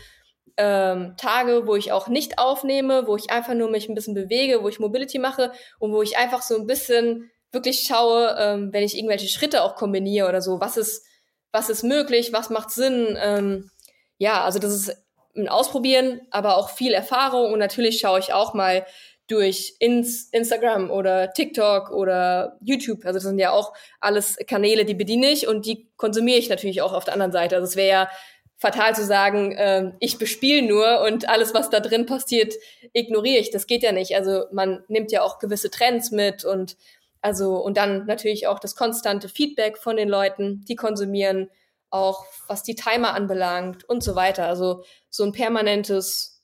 ähm, 0.58 1.16
Tage, 1.18 1.68
wo 1.68 1.76
ich 1.76 1.92
auch 1.92 2.08
nicht 2.08 2.38
aufnehme, 2.38 3.08
wo 3.08 3.16
ich 3.16 3.32
einfach 3.32 3.54
nur 3.54 3.70
mich 3.70 3.88
ein 3.88 3.96
bisschen 3.96 4.14
bewege, 4.14 4.62
wo 4.64 4.70
ich 4.70 4.80
Mobility 4.80 5.20
mache 5.20 5.52
und 5.80 5.94
wo 5.94 6.02
ich 6.02 6.18
einfach 6.18 6.42
so 6.42 6.56
ein 6.56 6.68
bisschen 6.68 7.32
wirklich 7.52 7.86
schaue, 7.88 8.36
ähm, 8.38 8.74
wenn 8.74 8.84
ich 8.84 8.98
irgendwelche 8.98 9.28
Schritte 9.28 9.64
auch 9.64 9.76
kombiniere 9.76 10.28
oder 10.28 10.42
so, 10.42 10.60
was 10.60 10.78
ist, 10.78 11.06
was 11.52 11.70
ist 11.70 11.84
möglich, 11.84 12.34
was 12.34 12.50
macht 12.50 12.72
Sinn. 12.72 13.18
Ähm, 13.20 13.70
ja, 14.18 14.44
also 14.44 14.60
das 14.60 14.74
ist 14.74 14.98
ein 15.36 15.48
Ausprobieren, 15.48 16.22
aber 16.32 16.58
auch 16.58 16.70
viel 16.70 16.94
Erfahrung 16.94 17.54
und 17.54 17.60
natürlich 17.60 18.00
schaue 18.00 18.20
ich 18.20 18.34
auch 18.34 18.54
mal, 18.54 18.86
durch 19.32 19.76
ins 19.80 20.30
Instagram 20.32 20.92
oder 20.92 21.32
TikTok 21.34 21.92
oder 21.92 22.58
YouTube. 22.62 23.06
Also 23.06 23.18
das 23.18 23.24
sind 23.24 23.40
ja 23.40 23.52
auch 23.52 23.74
alles 24.00 24.38
Kanäle, 24.48 24.86
die 24.86 24.96
bediene 24.96 25.30
ich 25.32 25.48
und 25.48 25.66
die 25.66 25.88
konsumiere 25.98 26.40
ich 26.40 26.50
natürlich 26.50 26.82
auch 26.82 26.94
auf 26.94 27.06
der 27.06 27.14
anderen 27.14 27.32
Seite. 27.32 27.56
Also 27.56 27.68
es 27.68 27.76
wäre 27.76 27.90
ja 27.90 28.10
fatal 28.58 28.94
zu 28.96 29.06
sagen, 29.06 29.54
äh, 29.54 29.92
ich 30.00 30.18
bespiele 30.18 30.68
nur 30.68 31.02
und 31.02 31.30
alles, 31.30 31.54
was 31.54 31.70
da 31.70 31.80
drin 31.80 32.06
passiert, 32.06 32.54
ignoriere 32.94 33.40
ich. 33.40 33.52
Das 33.52 33.68
geht 33.68 33.84
ja 33.84 33.92
nicht. 33.92 34.16
Also 34.16 34.46
man 34.52 34.84
nimmt 34.88 35.12
ja 35.12 35.22
auch 35.22 35.40
gewisse 35.40 35.70
Trends 35.70 36.12
mit 36.12 36.44
und 36.46 36.76
Also, 37.22 37.58
und 37.58 37.76
dann 37.76 38.06
natürlich 38.06 38.48
auch 38.48 38.60
das 38.60 38.76
konstante 38.76 39.28
Feedback 39.28 39.78
von 39.78 39.98
den 39.98 40.08
Leuten, 40.10 40.64
die 40.70 40.76
konsumieren, 40.76 41.50
auch 41.90 42.26
was 42.48 42.64
die 42.64 42.76
Timer 42.76 43.14
anbelangt 43.14 43.84
und 43.90 44.02
so 44.04 44.16
weiter. 44.16 44.46
Also, 44.48 44.84
so 45.10 45.26
ein 45.26 45.34
permanentes, 45.34 46.42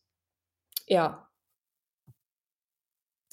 ja. 0.88 1.25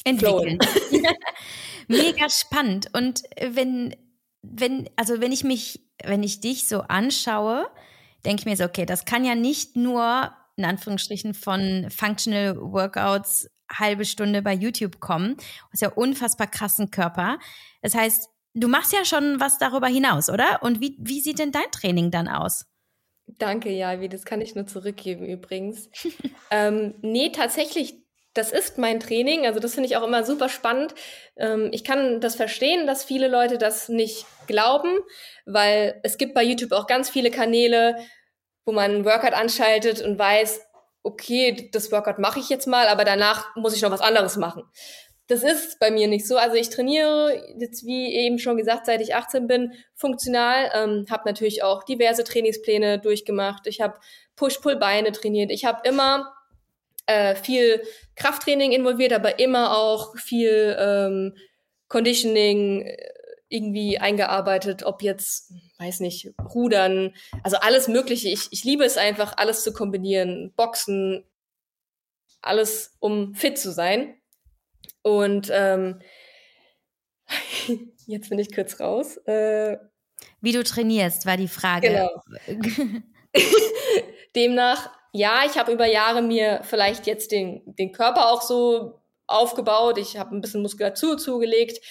Entwickeln. 0.05 0.59
Mega 1.89 2.29
spannend. 2.29 2.89
Und 2.93 3.23
wenn, 3.41 3.97
wenn, 4.43 4.89
also 4.97 5.21
wenn 5.21 5.33
ich 5.33 5.45
mich, 5.45 5.81
wenn 6.05 6.23
ich 6.23 6.41
dich 6.41 6.67
so 6.67 6.81
anschaue, 6.81 7.71
denke 8.25 8.41
ich 8.41 8.47
mir 8.47 8.57
so, 8.57 8.65
okay, 8.65 8.87
das 8.87 9.05
kann 9.05 9.25
ja 9.25 9.35
nicht 9.35 9.77
nur 9.77 10.33
in 10.57 10.65
Anführungsstrichen 10.65 11.35
von 11.35 11.89
Functional 11.91 12.57
Workouts 12.61 13.49
halbe 13.71 14.05
Stunde 14.05 14.43
bei 14.43 14.53
YouTube 14.53 15.01
kommen. 15.01 15.37
Du 15.37 15.73
hast 15.73 15.81
ja 15.81 15.91
unfassbar 15.91 16.47
krassen 16.47 16.91
Körper. 16.91 17.39
Das 17.81 17.95
heißt, 17.95 18.29
du 18.55 18.69
machst 18.69 18.93
ja 18.93 19.05
schon 19.05 19.41
was 19.41 19.59
darüber 19.59 19.87
hinaus, 19.87 20.29
oder? 20.29 20.63
Und 20.63 20.81
wie, 20.81 20.97
wie 21.01 21.21
sieht 21.21 21.39
denn 21.39 21.53
dein 21.53 21.71
Training 21.71 22.11
dann 22.11 22.29
aus? 22.29 22.67
Danke, 23.39 23.71
Javi, 23.71 24.09
das 24.09 24.25
kann 24.25 24.41
ich 24.41 24.55
nur 24.55 24.67
zurückgeben 24.67 25.27
übrigens. 25.27 25.89
ähm, 26.51 26.95
nee, 27.03 27.31
tatsächlich, 27.31 28.02
das 28.35 28.53
ist 28.53 28.79
mein 28.79 29.01
Training. 29.01 29.47
Also 29.47 29.61
das 29.61 29.75
finde 29.75 29.89
ich 29.89 29.97
auch 29.97 30.07
immer 30.07 30.25
super 30.25 30.49
spannend. 30.49 30.95
Ähm, 31.37 31.69
ich 31.73 31.85
kann 31.85 32.21
das 32.21 32.35
verstehen, 32.35 32.87
dass 32.87 33.05
viele 33.05 33.29
Leute 33.29 33.59
das 33.59 33.89
nicht 33.89 34.27
glauben, 34.47 34.99
weil 35.47 36.01
es 36.03 36.19
gibt 36.19 36.35
bei 36.35 36.43
YouTube 36.43 36.73
auch 36.73 36.87
ganz 36.87 37.11
viele 37.11 37.31
Kanäle, 37.31 37.97
wo 38.65 38.73
man 38.73 38.91
einen 38.91 39.05
Workout 39.05 39.35
anschaltet 39.35 40.01
und 40.03 40.19
weiß, 40.19 40.63
okay, 41.03 41.69
das 41.73 41.91
Workout 41.93 42.19
mache 42.19 42.41
ich 42.41 42.49
jetzt 42.49 42.67
mal, 42.67 42.87
aber 42.89 43.05
danach 43.05 43.55
muss 43.57 43.75
ich 43.75 43.83
noch 43.83 43.91
was 43.91 44.01
anderes 44.01 44.37
machen. 44.37 44.63
Das 45.29 45.43
ist 45.43 45.79
bei 45.79 45.91
mir 45.91 46.09
nicht 46.09 46.27
so. 46.27 46.37
Also 46.37 46.57
ich 46.57 46.69
trainiere 46.69 47.55
jetzt, 47.59 47.87
wie 47.87 48.15
eben 48.15 48.39
schon 48.39 48.57
gesagt, 48.57 48.87
seit 48.87 49.01
ich 49.01 49.15
18 49.15 49.47
bin, 49.47 49.73
funktional. 49.95 50.71
Ähm, 50.75 51.07
habe 51.11 51.23
natürlich 51.27 51.63
auch 51.63 51.85
diverse 51.85 52.25
Trainingspläne 52.25 52.99
durchgemacht. 52.99 53.67
Ich 53.67 53.81
habe 53.81 53.99
Push-Pull-Beine 54.37 55.13
trainiert. 55.13 55.51
Ich 55.51 55.65
habe 55.65 55.89
immer 55.89 56.33
äh, 57.07 57.35
viel 57.35 57.83
Krafttraining 58.17 58.73
involviert, 58.73 59.13
aber 59.13 59.39
immer 59.39 59.77
auch 59.77 60.17
viel 60.17 60.77
ähm, 60.79 61.37
Conditioning 61.89 62.83
äh, 62.83 62.97
irgendwie 63.49 63.99
eingearbeitet, 63.99 64.83
ob 64.85 65.03
jetzt 65.03 65.53
weiß 65.83 66.01
nicht, 66.01 66.33
Rudern, 66.55 67.15
also 67.43 67.57
alles 67.59 67.89
Mögliche. 67.89 68.29
Ich, 68.29 68.49
ich 68.51 68.65
liebe 68.65 68.85
es 68.85 68.97
einfach, 68.97 69.37
alles 69.37 69.63
zu 69.63 69.73
kombinieren. 69.73 70.53
Boxen, 70.57 71.25
alles, 72.41 72.97
um 73.01 73.35
fit 73.35 73.59
zu 73.59 73.73
sein. 73.73 74.17
Und 75.03 75.51
ähm, 75.53 76.01
jetzt 78.07 78.31
bin 78.31 78.39
ich 78.39 78.55
kurz 78.55 78.81
raus. 78.81 79.17
Äh, 79.27 79.79
Wie 80.41 80.53
du 80.53 80.63
trainierst, 80.63 81.27
war 81.27 81.37
die 81.37 81.49
Frage. 81.49 81.89
Genau. 81.89 82.23
Demnach, 84.37 84.91
ja, 85.13 85.43
ich 85.47 85.59
habe 85.59 85.73
über 85.73 85.87
Jahre 85.87 86.23
mir 86.23 86.61
vielleicht 86.65 87.07
jetzt 87.07 87.33
den, 87.33 87.63
den 87.67 87.93
Körper 87.93 88.31
auch 88.31 88.43
so 88.43 89.01
aufgebaut. 89.27 89.99
Ich 89.99 90.17
habe 90.19 90.35
ein 90.35 90.41
bisschen 90.41 90.63
Muskulatur 90.63 91.19
zugelegt. 91.19 91.85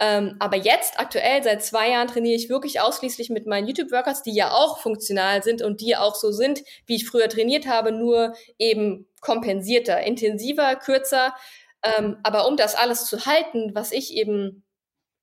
Ähm, 0.00 0.36
aber 0.38 0.56
jetzt, 0.56 1.00
aktuell, 1.00 1.42
seit 1.42 1.64
zwei 1.64 1.90
Jahren 1.90 2.06
trainiere 2.06 2.36
ich 2.36 2.48
wirklich 2.48 2.80
ausschließlich 2.80 3.30
mit 3.30 3.46
meinen 3.46 3.66
YouTube-Workouts, 3.66 4.22
die 4.22 4.32
ja 4.32 4.52
auch 4.52 4.78
funktional 4.78 5.42
sind 5.42 5.60
und 5.60 5.80
die 5.80 5.96
auch 5.96 6.14
so 6.14 6.30
sind, 6.30 6.62
wie 6.86 6.94
ich 6.94 7.08
früher 7.08 7.28
trainiert 7.28 7.66
habe, 7.66 7.90
nur 7.90 8.34
eben 8.58 9.08
kompensierter, 9.20 10.00
intensiver, 10.00 10.76
kürzer. 10.76 11.34
Ähm, 11.82 12.18
aber 12.22 12.46
um 12.46 12.56
das 12.56 12.76
alles 12.76 13.06
zu 13.06 13.26
halten, 13.26 13.72
was 13.74 13.90
ich 13.90 14.14
eben 14.14 14.64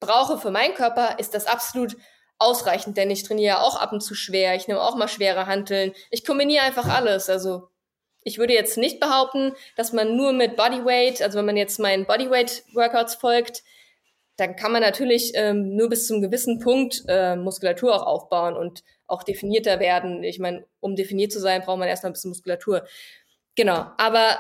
brauche 0.02 0.38
für 0.38 0.52
meinen 0.52 0.74
Körper, 0.74 1.20
ist 1.20 1.34
das 1.34 1.48
absolut 1.48 1.96
ausreichend, 2.38 2.98
denn 2.98 3.10
ich 3.10 3.24
trainiere 3.24 3.62
auch 3.62 3.76
ab 3.76 3.94
und 3.94 4.02
zu 4.02 4.14
schwer. 4.16 4.56
Ich 4.56 4.68
nehme 4.68 4.82
auch 4.82 4.96
mal 4.96 5.08
schwere 5.08 5.48
Hanteln. 5.48 5.94
Ich 6.12 6.26
kombiniere 6.26 6.64
einfach 6.64 6.88
alles. 6.88 7.30
Also 7.30 7.70
ich 8.24 8.38
würde 8.38 8.54
jetzt 8.54 8.78
nicht 8.78 9.00
behaupten, 9.00 9.54
dass 9.76 9.94
man 9.94 10.18
nur 10.18 10.34
mit 10.34 10.56
Bodyweight, 10.58 11.22
also 11.22 11.38
wenn 11.38 11.46
man 11.46 11.58
jetzt 11.58 11.80
meinen 11.80 12.06
Bodyweight-Workouts 12.06 13.16
folgt, 13.16 13.64
dann 14.38 14.56
kann 14.56 14.72
man 14.72 14.82
natürlich 14.82 15.32
ähm, 15.36 15.76
nur 15.76 15.90
bis 15.90 16.08
zum 16.08 16.22
gewissen 16.22 16.60
Punkt 16.60 17.04
äh, 17.08 17.36
Muskulatur 17.36 17.96
auch 17.96 18.06
aufbauen 18.06 18.58
und 18.58 18.84
auch 19.08 19.24
definierter 19.24 19.80
werden. 19.80 20.24
Ich 20.24 20.40
meine, 20.40 20.66
um 20.80 20.96
definiert 20.96 21.32
zu 21.32 21.40
sein, 21.40 21.62
braucht 21.62 21.80
man 21.80 21.88
erstmal 21.88 22.10
ein 22.10 22.14
bisschen 22.14 22.32
Muskulatur. 22.32 22.86
Genau, 23.56 23.86
aber 23.98 24.40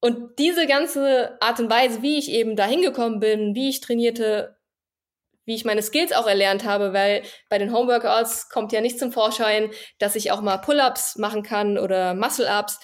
und 0.00 0.38
diese 0.38 0.66
ganze 0.66 1.36
Art 1.40 1.60
und 1.60 1.70
Weise, 1.70 2.02
wie 2.02 2.18
ich 2.18 2.30
eben 2.30 2.56
da 2.56 2.66
hingekommen 2.66 3.20
bin, 3.20 3.54
wie 3.54 3.68
ich 3.68 3.80
trainierte, 3.80 4.56
wie 5.44 5.54
ich 5.54 5.64
meine 5.64 5.82
Skills 5.82 6.12
auch 6.12 6.26
erlernt 6.26 6.64
habe, 6.64 6.92
weil 6.92 7.22
bei 7.48 7.58
den 7.58 7.72
Homeworkouts 7.72 8.48
kommt 8.48 8.72
ja 8.72 8.80
nicht 8.80 8.98
zum 8.98 9.12
Vorschein, 9.12 9.70
dass 9.98 10.16
ich 10.16 10.30
auch 10.30 10.40
mal 10.40 10.58
Pull-ups 10.58 11.16
machen 11.16 11.42
kann 11.42 11.78
oder 11.78 12.14
Muscle-ups. 12.14 12.78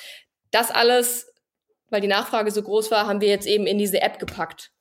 Das 0.50 0.70
alles, 0.70 1.32
weil 1.90 2.00
die 2.00 2.08
Nachfrage 2.08 2.50
so 2.50 2.62
groß 2.62 2.90
war, 2.90 3.06
haben 3.06 3.20
wir 3.20 3.28
jetzt 3.28 3.46
eben 3.46 3.66
in 3.66 3.78
diese 3.78 4.00
App 4.02 4.18
gepackt 4.18 4.72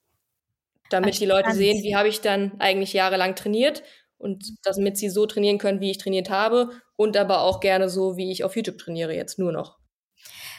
damit 0.89 1.19
die 1.19 1.25
Leute 1.25 1.53
sehen, 1.53 1.83
wie 1.83 1.95
habe 1.95 2.07
ich 2.07 2.21
dann 2.21 2.53
eigentlich 2.59 2.93
jahrelang 2.93 3.35
trainiert 3.35 3.83
und 4.17 4.45
damit 4.63 4.97
sie 4.97 5.09
so 5.09 5.25
trainieren 5.25 5.57
können, 5.57 5.79
wie 5.79 5.91
ich 5.91 5.97
trainiert 5.97 6.29
habe 6.29 6.71
und 6.95 7.17
aber 7.17 7.41
auch 7.41 7.59
gerne 7.59 7.89
so, 7.89 8.17
wie 8.17 8.31
ich 8.31 8.43
auf 8.43 8.55
YouTube 8.55 8.77
trainiere 8.77 9.13
jetzt 9.13 9.39
nur 9.39 9.51
noch. 9.51 9.77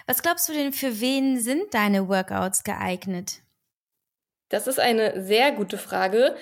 Was 0.06 0.22
glaubst 0.22 0.48
du 0.48 0.52
denn, 0.52 0.72
für 0.72 1.00
wen 1.00 1.38
sind 1.38 1.74
deine 1.74 2.08
Workouts 2.08 2.64
geeignet? 2.64 3.42
Das 4.48 4.66
ist 4.66 4.80
eine 4.80 5.22
sehr 5.22 5.52
gute 5.52 5.76
Frage. 5.76 6.34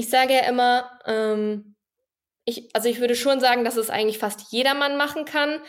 Ich 0.00 0.08
sage 0.08 0.32
ja 0.32 0.48
immer, 0.48 0.98
ähm, 1.04 1.76
ich, 2.46 2.70
also 2.72 2.88
ich 2.88 3.00
würde 3.00 3.14
schon 3.14 3.38
sagen, 3.38 3.66
dass 3.66 3.76
es 3.76 3.90
eigentlich 3.90 4.16
fast 4.16 4.50
jedermann 4.50 4.96
machen 4.96 5.26
kann, 5.26 5.60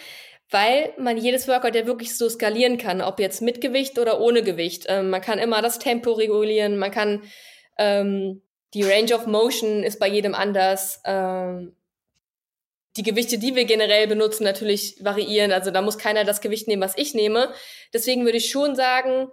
weil 0.50 0.94
man 0.98 1.17
jedes 1.17 1.50
Workout 1.50 1.76
ja 1.76 1.86
wirklich 1.86 2.17
so 2.17 2.30
skalieren 2.30 2.78
kann, 2.78 3.02
ob 3.02 3.20
jetzt 3.20 3.41
mit 3.41 3.60
Gewicht 3.60 4.00
oder 4.00 4.22
ohne 4.22 4.41
Gewicht. 4.41 4.86
Ähm, 4.88 5.10
man 5.10 5.20
kann 5.20 5.38
immer 5.38 5.62
das 5.62 5.80
Tempo 5.80 6.13
regulieren, 6.13 6.78
man 6.78 6.91
kann 6.91 7.24
ähm, 7.78 8.41
die 8.74 8.84
Range 8.84 9.13
of 9.13 9.28
Motion 9.28 9.84
ist 9.84 10.00
bei 10.00 10.08
jedem 10.08 10.34
anders. 10.34 11.02
Ähm, 11.04 11.76
die 12.96 13.04
Gewichte, 13.04 13.38
die 13.38 13.54
wir 13.56 13.65
generell 13.65 14.08
benutzen, 14.08 14.46
natürlich 14.46 14.96
variieren. 15.02 15.52
Also 15.52 15.72
da 15.72 15.82
muss 15.82 15.98
keiner 15.98 16.24
das 16.24 16.39
Gewicht 16.39 16.70
nehmen, 16.70 16.82
was 16.82 16.98
ich 16.98 17.13
nehme. 17.13 17.54
Deswegen 17.94 18.24
würde 18.24 18.38
ich 18.38 18.50
schon 18.50 18.78
sagen, 18.78 19.28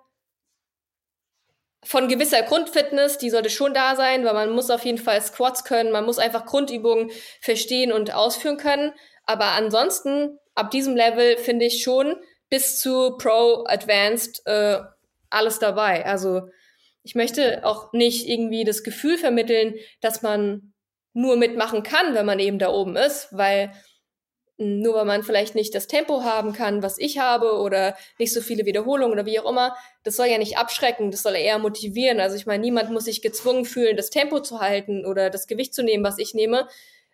von 1.88 2.06
gewisser 2.06 2.42
Grundfitness, 2.42 3.16
die 3.16 3.30
sollte 3.30 3.48
schon 3.48 3.72
da 3.72 3.96
sein, 3.96 4.22
weil 4.22 4.34
man 4.34 4.50
muss 4.50 4.68
auf 4.68 4.84
jeden 4.84 4.98
Fall 4.98 5.22
Squats 5.22 5.64
können, 5.64 5.90
man 5.90 6.04
muss 6.04 6.18
einfach 6.18 6.44
Grundübungen 6.44 7.10
verstehen 7.40 7.92
und 7.92 8.12
ausführen 8.12 8.58
können. 8.58 8.92
Aber 9.24 9.52
ansonsten, 9.52 10.38
ab 10.54 10.70
diesem 10.70 10.96
Level 10.96 11.38
finde 11.38 11.64
ich 11.64 11.82
schon 11.82 12.16
bis 12.50 12.78
zu 12.78 13.16
Pro 13.16 13.64
Advanced 13.66 14.42
äh, 14.44 14.80
alles 15.30 15.60
dabei. 15.60 16.04
Also 16.04 16.50
ich 17.04 17.14
möchte 17.14 17.64
auch 17.64 17.90
nicht 17.94 18.28
irgendwie 18.28 18.64
das 18.64 18.82
Gefühl 18.82 19.16
vermitteln, 19.16 19.74
dass 20.02 20.20
man 20.20 20.74
nur 21.14 21.38
mitmachen 21.38 21.82
kann, 21.84 22.14
wenn 22.14 22.26
man 22.26 22.38
eben 22.38 22.58
da 22.58 22.68
oben 22.68 22.96
ist, 22.96 23.28
weil 23.30 23.72
nur 24.58 24.94
weil 24.94 25.04
man 25.04 25.22
vielleicht 25.22 25.54
nicht 25.54 25.74
das 25.74 25.86
Tempo 25.86 26.22
haben 26.22 26.52
kann, 26.52 26.82
was 26.82 26.98
ich 26.98 27.18
habe 27.18 27.58
oder 27.58 27.96
nicht 28.18 28.32
so 28.32 28.40
viele 28.40 28.66
Wiederholungen 28.66 29.12
oder 29.12 29.24
wie 29.24 29.38
auch 29.40 29.48
immer, 29.48 29.76
das 30.02 30.16
soll 30.16 30.26
ja 30.26 30.38
nicht 30.38 30.58
abschrecken, 30.58 31.10
das 31.10 31.22
soll 31.22 31.36
eher 31.36 31.58
motivieren. 31.58 32.20
Also 32.20 32.36
ich 32.36 32.46
meine, 32.46 32.62
niemand 32.62 32.90
muss 32.90 33.04
sich 33.04 33.22
gezwungen 33.22 33.64
fühlen, 33.64 33.96
das 33.96 34.10
Tempo 34.10 34.40
zu 34.40 34.60
halten 34.60 35.06
oder 35.06 35.30
das 35.30 35.46
Gewicht 35.46 35.74
zu 35.74 35.82
nehmen, 35.82 36.04
was 36.04 36.18
ich 36.18 36.34
nehme. 36.34 36.68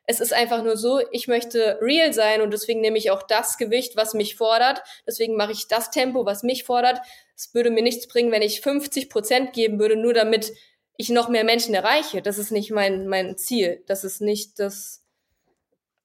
Es 0.07 0.21
ist 0.21 0.35
einfach 0.35 0.63
nur 0.63 0.77
so, 0.77 1.01
ich 1.13 1.29
möchte 1.29 1.79
real 1.81 2.13
sein 2.13 2.43
und 2.43 2.53
deswegen 2.53 2.81
nehme 2.81 2.99
ich 2.99 3.11
auch 3.11 3.23
das 3.23 3.57
Gewicht, 3.57 3.97
was 3.97 4.13
mich 4.13 4.37
fordert. 4.37 4.83
Deswegen 5.07 5.37
mache 5.37 5.53
ich 5.53 5.69
das 5.69 5.91
Tempo, 5.91 6.27
was 6.27 6.43
mich 6.43 6.65
fordert 6.65 7.01
es 7.37 7.53
würde 7.55 7.71
mir 7.71 7.83
nichts 7.83 8.07
bringen, 8.07 8.33
wenn 8.33 8.43
ich 8.43 8.61
50 8.61 9.11
Prozent 9.11 9.53
geben 9.53 9.79
würde, 9.79 9.97
nur 9.97 10.15
damit 10.15 10.53
ich 10.97 11.09
noch 11.11 11.29
mehr 11.29 11.45
Menschen 11.45 11.75
erreiche. 11.75 12.23
Das 12.23 12.39
ist 12.39 12.53
nicht 12.53 12.71
mein, 12.71 13.09
mein 13.09 13.37
Ziel. 13.37 13.83
Das 13.87 14.05
ist 14.05 14.21
nicht 14.21 14.61
das, 14.61 15.05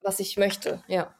was 0.02 0.20
ich 0.20 0.38
möchte, 0.38 0.84
ja. 0.88 1.16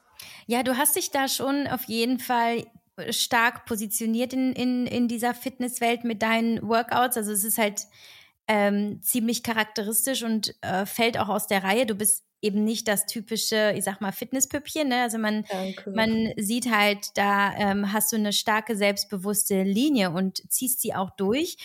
Ja, 0.48 0.64
du 0.64 0.78
hast 0.78 0.96
dich 0.96 1.12
da 1.12 1.28
schon 1.28 1.68
auf 1.68 1.84
jeden 1.86 2.20
Fall 2.20 2.66
stark 3.12 3.66
positioniert 3.66 4.34
in, 4.34 4.54
in, 4.54 4.86
in 4.86 5.08
dieser 5.08 5.34
Fitnesswelt 5.34 6.04
mit 6.04 6.22
deinen 6.22 6.62
Workouts. 6.68 7.18
Also 7.18 7.32
es 7.32 7.44
ist 7.44 7.58
halt 7.58 7.88
ähm, 8.48 9.02
ziemlich 9.02 9.44
charakteristisch 9.44 10.24
und 10.24 10.56
äh, 10.62 10.86
fällt 10.86 11.18
auch 11.18 11.30
aus 11.30 11.48
der 11.48 11.64
Reihe. 11.64 11.86
Du 11.86 11.96
bist 11.96 12.26
eben 12.42 12.64
nicht 12.64 12.88
das 12.88 13.06
typische, 13.06 13.74
ich 13.76 13.84
sag 13.84 14.02
mal, 14.02 14.12
Fitnesspüppchen. 14.12 14.88
Ne? 14.88 15.02
Also 15.02 15.18
man, 15.18 15.46
man 15.94 16.32
sieht 16.38 16.72
halt, 16.72 17.10
da 17.16 17.54
ähm, 17.56 17.92
hast 17.92 18.12
du 18.12 18.16
eine 18.16 18.34
starke, 18.34 18.76
selbstbewusste 18.76 19.64
Linie 19.64 20.12
und 20.12 20.42
ziehst 20.50 20.82
sie 20.82 20.96
auch 20.96 21.10
durch. 21.12 21.58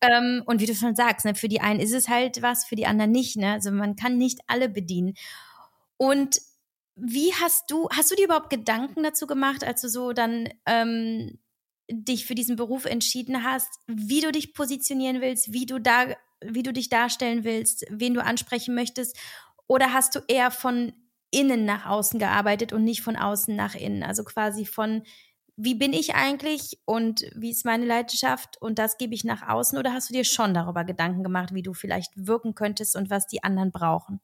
Ähm, 0.00 0.42
und 0.46 0.60
wie 0.60 0.66
du 0.66 0.74
schon 0.74 0.94
sagst, 0.94 1.24
ne, 1.24 1.34
für 1.34 1.48
die 1.48 1.60
einen 1.60 1.80
ist 1.80 1.94
es 1.94 2.08
halt 2.08 2.42
was, 2.42 2.66
für 2.66 2.76
die 2.76 2.86
anderen 2.86 3.10
nicht. 3.10 3.36
Ne? 3.36 3.52
Also 3.52 3.70
man 3.70 3.96
kann 3.96 4.18
nicht 4.18 4.40
alle 4.46 4.68
bedienen. 4.68 5.14
Und 5.96 6.40
wie 7.00 7.32
hast 7.34 7.70
du, 7.70 7.88
hast 7.90 8.10
du 8.10 8.16
dir 8.16 8.26
überhaupt 8.26 8.50
Gedanken 8.50 9.02
dazu 9.02 9.26
gemacht, 9.26 9.64
als 9.64 9.80
du 9.80 9.88
so 9.88 10.12
dann 10.12 10.48
ähm, 10.66 11.38
dich 11.90 12.26
für 12.26 12.34
diesen 12.34 12.56
Beruf 12.56 12.84
entschieden 12.84 13.44
hast, 13.44 13.80
wie 13.86 14.20
du 14.20 14.32
dich 14.32 14.54
positionieren 14.54 15.20
willst, 15.20 15.52
wie 15.52 15.66
du 15.66 15.78
da 15.78 16.06
wie 16.44 16.62
du 16.62 16.72
dich 16.72 16.88
darstellen 16.88 17.44
willst, 17.44 17.84
wen 17.90 18.14
du 18.14 18.22
ansprechen 18.22 18.74
möchtest? 18.74 19.16
Oder 19.66 19.92
hast 19.92 20.14
du 20.14 20.20
eher 20.28 20.50
von 20.50 20.92
innen 21.30 21.64
nach 21.64 21.86
außen 21.86 22.18
gearbeitet 22.18 22.72
und 22.72 22.84
nicht 22.84 23.02
von 23.02 23.16
außen 23.16 23.54
nach 23.54 23.74
innen? 23.74 24.02
Also 24.02 24.24
quasi 24.24 24.64
von, 24.64 25.02
wie 25.56 25.74
bin 25.74 25.92
ich 25.92 26.14
eigentlich 26.14 26.78
und 26.84 27.24
wie 27.34 27.50
ist 27.50 27.64
meine 27.64 27.84
Leidenschaft 27.84 28.60
und 28.60 28.78
das 28.78 28.98
gebe 28.98 29.14
ich 29.14 29.24
nach 29.24 29.48
außen? 29.48 29.78
Oder 29.78 29.92
hast 29.92 30.10
du 30.10 30.14
dir 30.14 30.24
schon 30.24 30.54
darüber 30.54 30.84
Gedanken 30.84 31.22
gemacht, 31.22 31.54
wie 31.54 31.62
du 31.62 31.74
vielleicht 31.74 32.12
wirken 32.14 32.54
könntest 32.54 32.96
und 32.96 33.10
was 33.10 33.26
die 33.26 33.42
anderen 33.42 33.72
brauchen? 33.72 34.20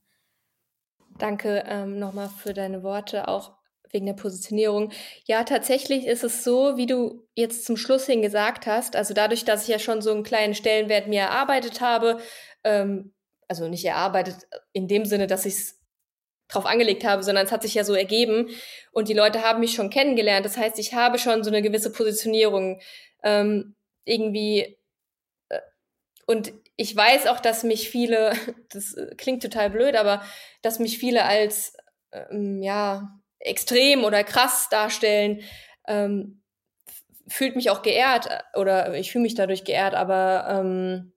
Danke 1.19 1.65
ähm, 1.67 1.99
nochmal 1.99 2.29
für 2.29 2.55
deine 2.55 2.83
Worte, 2.83 3.29
auch 3.29 3.53
wegen 3.93 4.07
der 4.07 4.15
Positionierung. 4.15 4.93
Ja, 5.25 5.45
tatsächlich 5.45 6.07
ist 6.07 6.25
es 6.25 6.45
so, 6.45 6.77
wie 6.77 6.87
du 6.87 7.27
jetzt 7.35 7.65
zum 7.65 7.77
Schluss 7.77 8.07
hin 8.07 8.23
gesagt 8.23 8.67
hast, 8.67 8.97
also 8.97 9.15
dadurch, 9.15 9.45
dass 9.45 9.63
ich 9.63 9.69
ja 9.69 9.79
schon 9.79 10.03
so 10.03 10.11
einen 10.11 10.25
kleinen 10.25 10.55
Stellenwert 10.55 11.07
mir 11.07 11.21
erarbeitet 11.21 11.81
habe, 11.81 12.19
ähm, 12.65 13.15
also 13.49 13.69
nicht 13.69 13.85
erarbeitet 13.85 14.49
in 14.73 14.89
dem 14.89 15.05
Sinne, 15.05 15.27
dass 15.27 15.47
ich 15.47 15.55
es 15.55 15.81
drauf 16.49 16.67
angelegt 16.67 17.05
habe, 17.05 17.23
sondern 17.23 17.47
es 17.47 17.53
hat 17.53 17.63
sich 17.63 17.75
ja 17.75 17.85
so 17.85 17.95
ergeben 17.95 18.49
und 18.93 19.09
die 19.09 19.15
Leute 19.15 19.43
haben 19.43 19.61
mich 19.61 19.75
schon 19.75 19.91
kennengelernt. 19.91 20.45
Das 20.45 20.57
heißt, 20.57 20.79
ich 20.79 20.95
habe 20.95 21.19
schon 21.19 21.45
so 21.45 21.51
eine 21.51 21.63
gewisse 21.63 21.93
Positionierung 21.93 22.81
ähm, 23.23 23.77
irgendwie 24.05 24.77
und 26.27 26.53
ich 26.77 26.95
weiß 26.97 27.27
auch, 27.27 27.41
dass 27.41 27.63
mich 27.63 27.89
viele, 27.89 28.33
das 28.71 28.97
klingt 29.17 29.43
total 29.43 29.71
blöd, 29.71 29.97
aber 29.97 30.23
dass 30.63 30.79
mich 30.79 30.99
viele 30.99 31.25
als 31.25 31.77
ähm, 32.13 32.63
ja 32.63 33.21
extrem 33.39 34.05
oder 34.05 34.25
krass 34.25 34.69
darstellen, 34.71 35.43
ähm, 35.87 36.43
fühlt 37.29 37.57
mich 37.57 37.71
auch 37.71 37.83
geehrt 37.83 38.27
äh, 38.27 38.59
oder 38.59 38.95
ich 38.95 39.13
fühle 39.13 39.23
mich 39.23 39.35
dadurch 39.35 39.65
geehrt, 39.65 39.95
aber 39.95 40.47
ähm, 40.49 41.13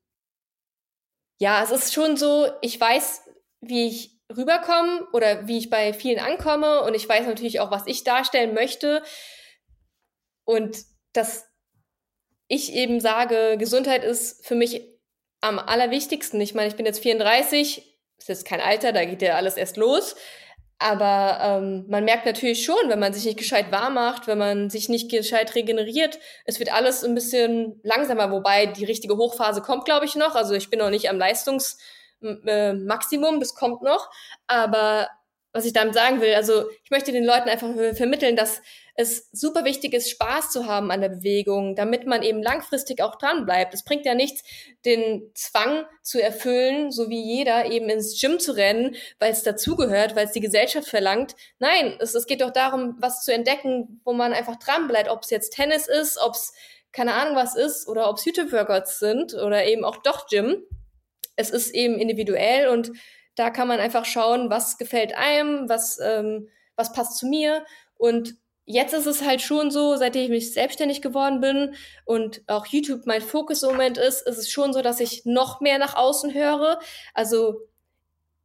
ja, 1.39 1.63
es 1.63 1.71
ist 1.71 1.93
schon 1.93 2.17
so, 2.17 2.47
ich 2.61 2.79
weiß, 2.79 3.21
wie 3.61 3.87
ich 3.87 4.17
rüberkomme 4.35 5.07
oder 5.13 5.47
wie 5.47 5.57
ich 5.57 5.69
bei 5.69 5.93
vielen 5.93 6.19
ankomme 6.19 6.81
und 6.81 6.95
ich 6.95 7.07
weiß 7.07 7.27
natürlich 7.27 7.59
auch, 7.59 7.71
was 7.71 7.87
ich 7.87 8.03
darstellen 8.03 8.53
möchte. 8.53 9.03
Und 10.45 10.83
dass 11.13 11.47
ich 12.47 12.73
eben 12.73 12.99
sage, 12.99 13.57
Gesundheit 13.57 14.03
ist 14.03 14.45
für 14.45 14.55
mich 14.55 14.96
am 15.47 15.59
allerwichtigsten. 15.59 16.41
Ich 16.41 16.53
meine, 16.53 16.67
ich 16.67 16.75
bin 16.75 16.85
jetzt 16.85 17.01
34, 17.01 17.97
ist 18.17 18.27
jetzt 18.27 18.45
kein 18.45 18.59
Alter, 18.61 18.91
da 18.91 19.05
geht 19.05 19.21
ja 19.21 19.35
alles 19.35 19.55
erst 19.57 19.77
los. 19.77 20.15
Aber 20.79 21.39
ähm, 21.41 21.85
man 21.87 22.05
merkt 22.05 22.27
natürlich 22.27 22.63
schon, 22.63 22.77
wenn 22.87 22.99
man 22.99 23.11
sich 23.11 23.25
nicht 23.25 23.39
gescheit 23.39 23.71
warm 23.71 23.95
macht, 23.95 24.27
wenn 24.27 24.37
man 24.37 24.69
sich 24.69 24.89
nicht 24.89 25.09
gescheit 25.09 25.55
regeneriert, 25.55 26.19
es 26.45 26.59
wird 26.59 26.71
alles 26.71 27.03
ein 27.03 27.15
bisschen 27.15 27.79
langsamer, 27.81 28.29
wobei 28.31 28.67
die 28.67 28.85
richtige 28.85 29.17
Hochphase 29.17 29.63
kommt, 29.63 29.85
glaube 29.85 30.05
ich, 30.05 30.15
noch. 30.15 30.35
Also 30.35 30.53
ich 30.53 30.69
bin 30.69 30.77
noch 30.77 30.91
nicht 30.91 31.09
am 31.09 31.17
Leistungsmaximum, 31.17 33.39
das 33.39 33.55
kommt 33.55 33.81
noch. 33.81 34.07
Aber 34.45 35.07
was 35.53 35.65
ich 35.65 35.73
damit 35.73 35.93
sagen 35.93 36.21
will, 36.21 36.33
also 36.35 36.69
ich 36.83 36.91
möchte 36.91 37.11
den 37.11 37.25
Leuten 37.25 37.49
einfach 37.49 37.73
vermitteln, 37.95 38.35
dass 38.35 38.61
es 38.99 39.29
super 39.31 39.63
wichtig 39.63 39.93
ist, 39.93 40.09
Spaß 40.09 40.49
zu 40.49 40.65
haben 40.65 40.89
an 40.89 41.01
der 41.01 41.09
Bewegung, 41.09 41.75
damit 41.75 42.07
man 42.07 42.23
eben 42.23 42.41
langfristig 42.41 43.01
auch 43.03 43.15
dran 43.15 43.45
bleibt. 43.45 43.75
Es 43.75 43.83
bringt 43.83 44.07
ja 44.07 44.15
nichts, 44.15 44.43
den 44.85 45.31
Zwang 45.35 45.85
zu 46.01 46.21
erfüllen, 46.21 46.91
so 46.91 47.07
wie 47.07 47.21
jeder 47.21 47.69
eben 47.71 47.89
ins 47.89 48.19
Gym 48.19 48.39
zu 48.39 48.53
rennen, 48.53 48.95
weil 49.19 49.31
es 49.31 49.43
dazugehört, 49.43 50.15
weil 50.15 50.25
es 50.25 50.31
die 50.31 50.41
Gesellschaft 50.41 50.87
verlangt. 50.87 51.35
Nein, 51.59 51.95
es, 51.99 52.15
es 52.15 52.25
geht 52.25 52.41
doch 52.41 52.51
darum, 52.51 52.95
was 52.99 53.23
zu 53.23 53.31
entdecken, 53.31 54.01
wo 54.03 54.13
man 54.13 54.33
einfach 54.33 54.55
dran 54.55 54.87
bleibt, 54.87 55.09
ob 55.09 55.21
es 55.21 55.29
jetzt 55.29 55.53
Tennis 55.53 55.87
ist, 55.87 56.17
ob 56.19 56.33
es 56.33 56.53
keine 56.91 57.13
Ahnung 57.13 57.35
was 57.35 57.55
ist 57.55 57.87
oder 57.87 58.09
ob 58.09 58.17
es 58.17 58.25
YouTube-Workouts 58.25 58.97
sind 58.97 59.35
oder 59.35 59.65
eben 59.65 59.85
auch 59.85 59.97
doch 59.97 60.27
Gym. 60.27 60.63
Es 61.35 61.51
ist 61.51 61.75
eben 61.75 61.99
individuell 61.99 62.67
und 62.69 62.91
da 63.37 63.49
kann 63.49 63.67
man 63.67 63.79
einfach 63.79 64.03
schauen, 64.03 64.49
was 64.49 64.77
gefällt 64.77 65.15
einem, 65.15 65.69
was, 65.69 65.99
ähm, 65.99 66.49
was 66.75 66.91
passt 66.91 67.17
zu 67.17 67.27
mir 67.27 67.65
und 67.95 68.35
jetzt 68.65 68.93
ist 68.93 69.05
es 69.05 69.23
halt 69.23 69.41
schon 69.41 69.71
so, 69.71 69.95
seitdem 69.95 70.33
ich 70.33 70.53
selbstständig 70.53 71.01
geworden 71.01 71.39
bin 71.39 71.75
und 72.05 72.41
auch 72.47 72.65
YouTube 72.65 73.05
mein 73.05 73.21
Fokus 73.21 73.63
im 73.63 73.69
Moment 73.69 73.97
ist, 73.97 74.27
ist 74.27 74.37
es 74.37 74.51
schon 74.51 74.73
so, 74.73 74.81
dass 74.81 74.99
ich 74.99 75.25
noch 75.25 75.61
mehr 75.61 75.79
nach 75.79 75.95
außen 75.95 76.33
höre. 76.33 76.79
Also 77.13 77.61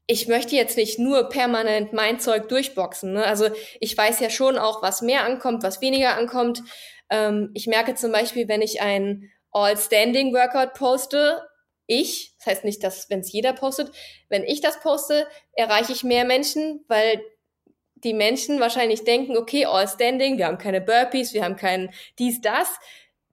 ich 0.07 0.29
möchte 0.29 0.55
jetzt 0.55 0.77
nicht 0.77 0.99
nur 0.99 1.29
permanent 1.29 1.93
mein 1.93 2.21
Zeug 2.21 2.49
durchboxen. 2.49 3.15
Ne? 3.15 3.25
Also 3.25 3.49
ich 3.81 3.99
weiß 3.99 4.21
ja 4.21 4.31
schon 4.31 4.59
auch, 4.59 4.81
was 4.81 5.03
mehr 5.03 5.25
ankommt, 5.25 5.65
was 5.65 5.81
weniger 5.81 6.17
ankommt. 6.17 6.63
Ähm, 7.11 7.51
ich 7.55 7.67
merke 7.67 7.97
zum 7.97 8.13
Beispiel, 8.13 8.47
wenn 8.47 8.63
ich 8.63 8.81
ein 8.81 9.31
All-Standing-Workout 9.51 10.75
poste, 10.75 11.43
ich, 11.87 12.35
das 12.39 12.47
heißt 12.47 12.65
nicht, 12.65 12.83
dass 12.83 13.11
wenn 13.11 13.21
es 13.21 13.33
jeder 13.33 13.53
postet, 13.53 13.93
wenn 14.29 14.45
ich 14.45 14.61
das 14.61 14.81
poste, 14.81 15.27
erreiche 15.53 15.93
ich 15.93 16.05
mehr 16.05 16.25
Menschen, 16.25 16.85
weil 16.89 17.23
die 17.95 18.15
Menschen 18.15 18.61
wahrscheinlich 18.61 19.05
denken, 19.05 19.37
okay, 19.37 19.67
all 19.67 19.87
standing, 19.87 20.39
wir 20.39 20.47
haben 20.47 20.59
keine 20.59 20.81
Burpees, 20.81 21.35
wir 21.35 21.45
haben 21.45 21.57
kein 21.57 21.93
dies, 22.19 22.41
das. 22.41 22.69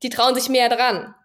Die 0.03 0.09
trauen 0.09 0.35
sich 0.35 0.49
mehr 0.49 0.69
dran. 0.69 1.15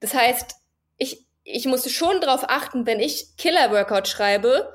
Das 0.00 0.14
heißt, 0.14 0.54
ich, 0.98 1.26
ich 1.44 1.66
musste 1.66 1.90
schon 1.90 2.20
darauf 2.20 2.44
achten, 2.48 2.86
wenn 2.86 3.00
ich 3.00 3.36
Killer-Workout 3.36 4.06
schreibe, 4.06 4.74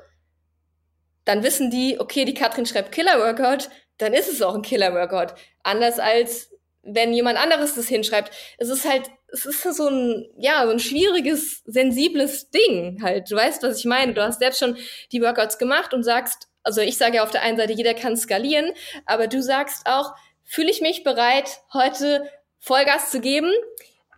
dann 1.24 1.42
wissen 1.42 1.70
die, 1.70 1.98
okay, 1.98 2.24
die 2.24 2.34
Katrin 2.34 2.66
schreibt 2.66 2.92
Killer-Workout, 2.92 3.68
dann 3.98 4.12
ist 4.12 4.30
es 4.30 4.42
auch 4.42 4.54
ein 4.54 4.62
Killer-Workout. 4.62 5.34
Anders 5.62 5.98
als 5.98 6.50
wenn 6.86 7.12
jemand 7.12 7.38
anderes 7.38 7.74
das 7.74 7.88
hinschreibt. 7.88 8.30
Es 8.58 8.68
ist 8.68 8.88
halt, 8.88 9.10
es 9.32 9.44
ist 9.44 9.62
so 9.62 9.88
ein, 9.88 10.28
ja, 10.38 10.64
so 10.64 10.72
ein 10.72 10.78
schwieriges, 10.78 11.62
sensibles 11.66 12.50
Ding 12.50 13.02
halt. 13.02 13.30
Du 13.30 13.36
weißt, 13.36 13.62
was 13.62 13.78
ich 13.78 13.84
meine. 13.84 14.14
Du 14.14 14.22
hast 14.22 14.40
jetzt 14.40 14.58
schon 14.58 14.76
die 15.12 15.20
Workouts 15.20 15.58
gemacht 15.58 15.92
und 15.94 16.04
sagst, 16.04 16.48
also 16.62 16.80
ich 16.80 16.96
sage 16.96 17.16
ja 17.16 17.22
auf 17.22 17.30
der 17.30 17.42
einen 17.42 17.56
Seite, 17.56 17.72
jeder 17.72 17.94
kann 17.94 18.16
skalieren, 18.16 18.72
aber 19.04 19.28
du 19.28 19.42
sagst 19.42 19.86
auch, 19.86 20.14
fühle 20.44 20.70
ich 20.70 20.80
mich 20.80 21.04
bereit, 21.04 21.60
heute 21.72 22.28
Vollgas 22.58 23.10
zu 23.10 23.20
geben? 23.20 23.52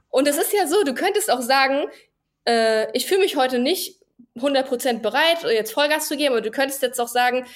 Und 0.09 0.29
es 0.29 0.38
ist 0.38 0.53
ja 0.53 0.66
so, 0.66 0.83
du 0.85 0.94
könntest 0.94 1.31
auch 1.31 1.42
sagen, 1.42 1.88
äh, 2.47 2.90
ich 2.97 3.07
fühle 3.07 3.21
mich 3.21 3.37
heute 3.37 3.59
nicht 3.59 4.01
100% 4.37 5.01
bereit, 5.01 5.42
jetzt 5.44 5.73
Vollgas 5.73 6.09
zu 6.09 6.16
geben, 6.16 6.35
aber 6.35 6.40
du 6.40 6.51
könntest 6.51 6.83
jetzt 6.83 7.01
auch 7.01 7.09
sagen, 7.09 7.47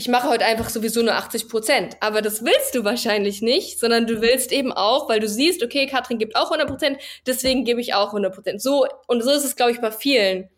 ich 0.00 0.08
mache 0.08 0.30
heute 0.30 0.46
einfach 0.46 0.70
sowieso 0.70 1.02
nur 1.02 1.12
80% 1.12 1.96
Aber 2.00 2.22
das 2.22 2.42
willst 2.42 2.74
du 2.74 2.84
wahrscheinlich 2.84 3.42
nicht, 3.42 3.78
sondern 3.78 4.06
du 4.06 4.22
willst 4.22 4.50
eben 4.50 4.72
auch, 4.72 5.10
weil 5.10 5.20
du 5.20 5.28
siehst, 5.28 5.62
okay, 5.62 5.86
Katrin 5.86 6.18
gibt 6.18 6.36
auch 6.36 6.50
100% 6.50 6.96
deswegen 7.26 7.66
gebe 7.66 7.82
ich 7.82 7.92
auch 7.92 8.14
100% 8.14 8.60
So, 8.60 8.86
und 9.08 9.22
so 9.22 9.30
ist 9.30 9.44
es, 9.44 9.56
glaube 9.56 9.72
ich, 9.72 9.80
bei 9.82 9.92
vielen. 9.92 10.48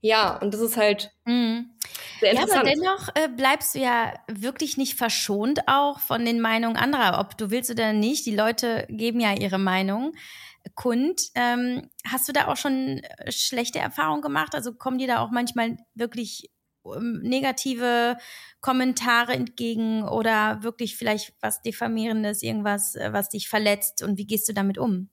Ja, 0.00 0.38
und 0.38 0.54
das 0.54 0.62
ist 0.62 0.78
halt 0.78 1.10
mhm. 1.26 1.72
sehr 2.20 2.30
interessant. 2.30 2.54
Ja, 2.54 2.60
aber 2.60 2.70
dennoch 2.70 3.08
äh, 3.16 3.28
bleibst 3.28 3.74
du 3.74 3.80
ja 3.80 4.14
wirklich 4.28 4.78
nicht 4.78 4.96
verschont 4.96 5.60
auch 5.66 6.00
von 6.00 6.24
den 6.24 6.40
Meinungen 6.40 6.78
anderer, 6.78 7.20
ob 7.20 7.36
du 7.36 7.50
willst 7.50 7.70
oder 7.70 7.92
nicht. 7.92 8.24
Die 8.24 8.34
Leute 8.34 8.86
geben 8.88 9.20
ja 9.20 9.34
ihre 9.34 9.58
Meinung 9.58 10.14
kund. 10.74 11.20
Ähm, 11.34 11.90
hast 12.10 12.28
du 12.28 12.32
da 12.32 12.46
auch 12.46 12.56
schon 12.56 13.02
schlechte 13.28 13.78
Erfahrungen 13.78 14.22
gemacht? 14.22 14.54
Also 14.54 14.72
kommen 14.72 14.96
dir 14.96 15.06
da 15.06 15.18
auch 15.18 15.30
manchmal 15.30 15.76
wirklich 15.94 16.50
negative 16.84 18.16
Kommentare 18.60 19.32
entgegen 19.32 20.06
oder 20.08 20.62
wirklich 20.62 20.96
vielleicht 20.96 21.34
was 21.40 21.62
Diffamierendes, 21.62 22.42
irgendwas, 22.42 22.94
äh, 22.94 23.12
was 23.12 23.28
dich 23.28 23.48
verletzt 23.48 24.02
und 24.02 24.18
wie 24.18 24.26
gehst 24.26 24.48
du 24.48 24.52
damit 24.52 24.78
um? 24.78 25.10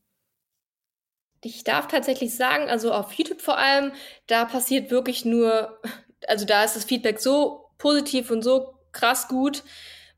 Ich 1.43 1.63
darf 1.63 1.87
tatsächlich 1.87 2.35
sagen, 2.35 2.69
also 2.69 2.91
auf 2.91 3.13
YouTube 3.13 3.41
vor 3.41 3.57
allem, 3.57 3.91
da 4.25 4.45
passiert 4.45 4.89
wirklich 4.89 5.23
nur, 5.23 5.79
also 6.27 6.45
da 6.45 6.63
ist 6.63 6.75
das 6.75 6.85
Feedback 6.85 7.19
so 7.19 7.69
positiv 7.77 8.31
und 8.31 8.41
so 8.41 8.79
krass 8.91 9.27
gut, 9.27 9.63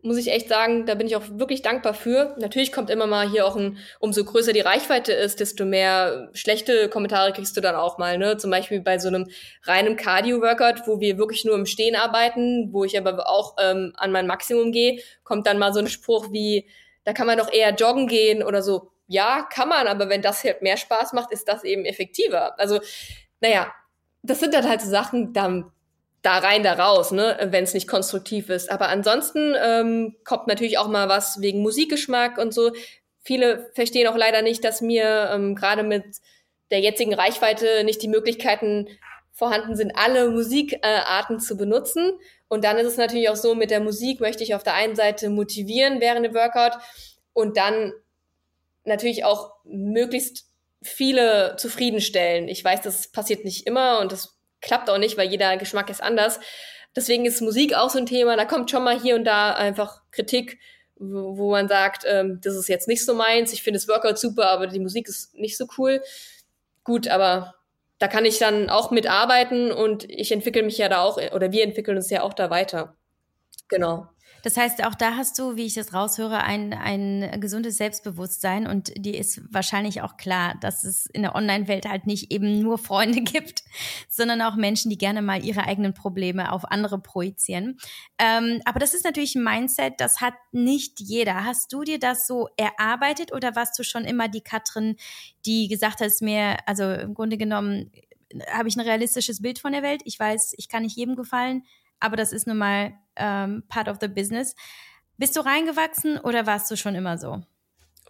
muss 0.02 0.18
ich 0.18 0.32
echt 0.32 0.48
sagen, 0.48 0.86
da 0.86 0.96
bin 0.96 1.08
ich 1.08 1.16
auch 1.16 1.24
wirklich 1.32 1.62
dankbar 1.62 1.94
für. 1.94 2.36
Natürlich 2.40 2.72
kommt 2.72 2.90
immer 2.90 3.08
mal 3.08 3.30
hier 3.30 3.46
auch 3.46 3.56
ein, 3.56 3.78
umso 4.00 4.24
größer 4.24 4.54
die 4.54 4.62
Reichweite 4.62 5.12
ist, 5.12 5.40
desto 5.40 5.66
mehr 5.66 6.30
schlechte 6.34 6.88
Kommentare 6.90 7.34
kriegst 7.34 7.58
du 7.58 7.62
dann 7.62 7.76
auch 7.76 7.98
mal, 7.98 8.18
ne? 8.18 8.38
Zum 8.38 8.50
Beispiel 8.50 8.80
bei 8.80 8.98
so 8.98 9.10
einem 9.10 9.28
reinen 9.64 9.98
Cardio-Workout, 9.98 10.88
wo 10.88 11.00
wir 11.00 11.18
wirklich 11.18 11.44
nur 11.44 11.56
im 11.56 11.66
Stehen 11.66 11.96
arbeiten, 11.96 12.70
wo 12.72 12.86
ich 12.86 12.98
aber 12.98 13.30
auch 13.30 13.56
ähm, 13.62 13.94
an 13.98 14.12
mein 14.12 14.28
Maximum 14.28 14.72
gehe, 14.72 15.02
kommt 15.24 15.48
dann 15.48 15.60
mal 15.60 15.74
so 15.74 15.80
ein 15.80 15.88
Spruch 15.88 16.32
wie, 16.32 16.68
da 17.04 17.14
kann 17.14 17.28
man 17.28 17.38
doch 17.38 17.52
eher 17.52 17.74
joggen 17.76 18.08
gehen 18.08 18.42
oder 18.42 18.62
so 18.62 18.92
ja, 19.10 19.42
kann 19.52 19.68
man, 19.68 19.88
aber 19.88 20.08
wenn 20.08 20.22
das 20.22 20.44
halt 20.44 20.62
mehr 20.62 20.78
Spaß 20.78 21.14
macht, 21.14 21.32
ist 21.32 21.48
das 21.48 21.64
eben 21.64 21.84
effektiver. 21.84 22.58
Also, 22.60 22.80
naja, 23.42 23.74
das 24.22 24.40
sind 24.40 24.54
dann 24.54 24.70
halt 24.70 24.82
so 24.82 24.90
Sachen, 24.90 25.34
da, 25.34 25.64
da 26.22 26.40
rein, 26.40 26.64
da 26.64 26.74
raus, 26.74 27.12
ne, 27.12 27.38
wenn 27.52 27.64
es 27.64 27.74
nicht 27.74 27.88
konstruktiv 27.88 28.50
ist. 28.50 28.72
Aber 28.72 28.90
ansonsten 28.90 29.56
ähm, 29.62 30.16
kommt 30.26 30.48
natürlich 30.48 30.78
auch 30.78 30.88
mal 30.88 31.08
was 31.08 31.42
wegen 31.42 31.62
Musikgeschmack 31.62 32.38
und 32.38 32.54
so. 32.54 32.72
Viele 33.22 33.70
verstehen 33.74 34.08
auch 34.08 34.18
leider 34.18 34.42
nicht, 34.42 34.64
dass 34.64 34.82
mir 34.82 35.30
ähm, 35.34 35.56
gerade 35.56 35.84
mit 35.84 36.04
der 36.72 36.80
jetzigen 36.80 37.14
Reichweite 37.14 37.84
nicht 37.84 38.02
die 38.02 38.08
Möglichkeiten 38.08 38.88
vorhanden 39.32 39.76
sind, 39.76 39.94
alle 39.96 40.30
Musikarten 40.32 41.38
äh, 41.38 41.40
zu 41.40 41.56
benutzen. 41.56 42.12
Und 42.50 42.64
dann 42.64 42.78
ist 42.78 42.88
es 42.88 42.98
natürlich 42.98 43.30
auch 43.30 43.36
so, 43.36 43.56
mit 43.56 43.72
der 43.72 43.80
Musik 43.80 44.20
möchte 44.20 44.44
ich 44.44 44.54
auf 44.56 44.64
der 44.64 44.74
einen 44.74 44.96
Seite 44.96 45.30
motivieren 45.30 46.02
während 46.02 46.26
dem 46.26 46.34
Workout 46.34 46.74
und 47.34 47.56
dann 47.56 47.94
natürlich 48.84 49.24
auch 49.24 49.54
möglichst 49.64 50.46
viele 50.82 51.56
zufriedenstellen. 51.58 52.48
Ich 52.48 52.64
weiß, 52.64 52.82
das 52.82 53.12
passiert 53.12 53.46
nicht 53.46 53.68
immer 53.68 54.00
und 54.00 54.12
das 54.12 54.39
klappt 54.62 54.90
auch 54.90 54.98
nicht, 54.98 55.18
weil 55.18 55.30
jeder 55.30 55.58
Geschmack 55.58 55.90
ist 55.90 56.02
anders. 56.02 56.40
Deswegen 56.96 57.26
ist 57.26 57.42
Musik 57.42 57.76
auch 57.76 57.90
so 57.90 58.00
ein 58.00 58.06
Thema. 58.06 58.36
Da 58.36 58.46
kommt 58.46 58.72
schon 58.72 58.84
mal 58.84 59.00
hier 59.00 59.16
und 59.16 59.24
da 59.26 59.54
einfach 59.54 60.02
Kritik, 60.12 60.60
wo, 60.96 61.38
wo 61.38 61.52
man 61.52 61.68
sagt, 61.68 62.04
ähm, 62.08 62.40
das 62.42 62.56
ist 62.56 62.68
jetzt 62.68 62.88
nicht 62.88 63.06
so 63.06 63.14
meins. 63.14 63.54
Ich 63.54 63.64
finde 63.64 63.80
das 63.80 63.88
Workout 63.88 64.18
super, 64.18 64.50
aber 64.50 64.68
die 64.68 64.80
Musik 64.80 65.08
ist 65.08 65.34
nicht 65.36 65.58
so 65.58 65.68
cool. 65.78 66.02
Gut, 66.84 67.08
aber 67.08 67.56
da 68.00 68.08
kann 68.08 68.26
ich 68.26 68.40
dann 68.40 68.70
auch 68.70 68.92
mitarbeiten 68.92 69.72
und 69.72 70.10
ich 70.10 70.32
entwickle 70.32 70.64
mich 70.64 70.78
ja 70.78 70.90
da 70.90 71.02
auch, 71.02 71.18
oder 71.34 71.52
wir 71.52 71.64
entwickeln 71.64 71.98
uns 71.98 72.10
ja 72.10 72.24
auch 72.24 72.34
da 72.34 72.50
weiter. 72.50 72.96
Genau. 73.68 74.08
Das 74.44 74.58
heißt, 74.58 74.84
auch 74.86 74.96
da 74.96 75.16
hast 75.16 75.38
du, 75.40 75.56
wie 75.56 75.66
ich 75.66 75.74
das 75.74 75.94
raushöre, 75.94 76.44
ein, 76.44 76.74
ein 76.74 77.40
gesundes 77.40 77.78
Selbstbewusstsein 77.78 78.68
und 78.68 78.92
dir 78.98 79.18
ist 79.18 79.42
wahrscheinlich 79.54 80.02
auch 80.02 80.18
klar, 80.18 80.56
dass 80.62 80.84
es 80.84 81.06
in 81.08 81.24
der 81.24 81.36
Online-Welt 81.36 81.88
halt 81.88 82.08
nicht 82.08 82.32
eben 82.32 82.62
nur 82.62 82.78
Freunde 82.78 83.22
gibt, 83.24 83.64
sondern 84.10 84.42
auch 84.42 84.56
Menschen, 84.56 84.90
die 84.90 84.98
gerne 84.98 85.22
mal 85.22 85.44
ihre 85.44 85.64
eigenen 85.64 85.94
Probleme 85.94 86.52
auf 86.52 86.66
andere 86.72 87.00
projizieren. 87.00 87.78
Ähm, 88.18 88.62
aber 88.66 88.80
das 88.80 88.94
ist 88.94 89.04
natürlich 89.04 89.36
ein 89.36 89.44
Mindset, 89.44 89.96
das 89.98 90.22
hat 90.22 90.36
nicht 90.52 91.00
jeder. 91.00 91.46
Hast 91.46 91.74
du 91.74 91.84
dir 91.84 92.00
das 92.00 92.28
so 92.28 92.50
erarbeitet 92.58 93.34
oder 93.34 93.56
warst 93.56 93.78
du 93.80 93.84
schon 93.84 94.06
immer 94.06 94.28
die 94.28 94.42
Katrin, 94.42 94.96
die 95.46 95.68
gesagt 95.68 96.02
hat, 96.02 96.10
mir, 96.22 96.58
also 96.66 96.92
im 96.92 97.14
Grunde 97.14 97.38
genommen 97.38 97.92
habe 98.52 98.70
ich 98.70 98.76
ein 98.76 98.82
realistisches 98.82 99.42
Bild 99.42 99.60
von 99.60 99.72
der 99.72 99.84
Welt. 99.84 100.02
Ich 100.06 100.20
weiß, 100.20 100.54
ich 100.58 100.70
kann 100.70 100.84
nicht 100.84 100.98
jedem 100.98 101.16
gefallen, 101.16 101.64
aber 102.00 102.16
das 102.16 102.32
ist 102.32 102.48
nun 102.48 102.58
mal 102.58 102.94
ähm, 103.20 103.64
part 103.68 103.88
of 103.88 103.98
the 104.02 104.08
business. 104.08 104.56
Bist 105.18 105.36
du 105.36 105.42
reingewachsen 105.42 106.18
oder 106.18 106.48
warst 106.48 106.72
du 106.72 106.78
schon 106.78 106.96
immer 106.96 107.18
so? 107.18 107.42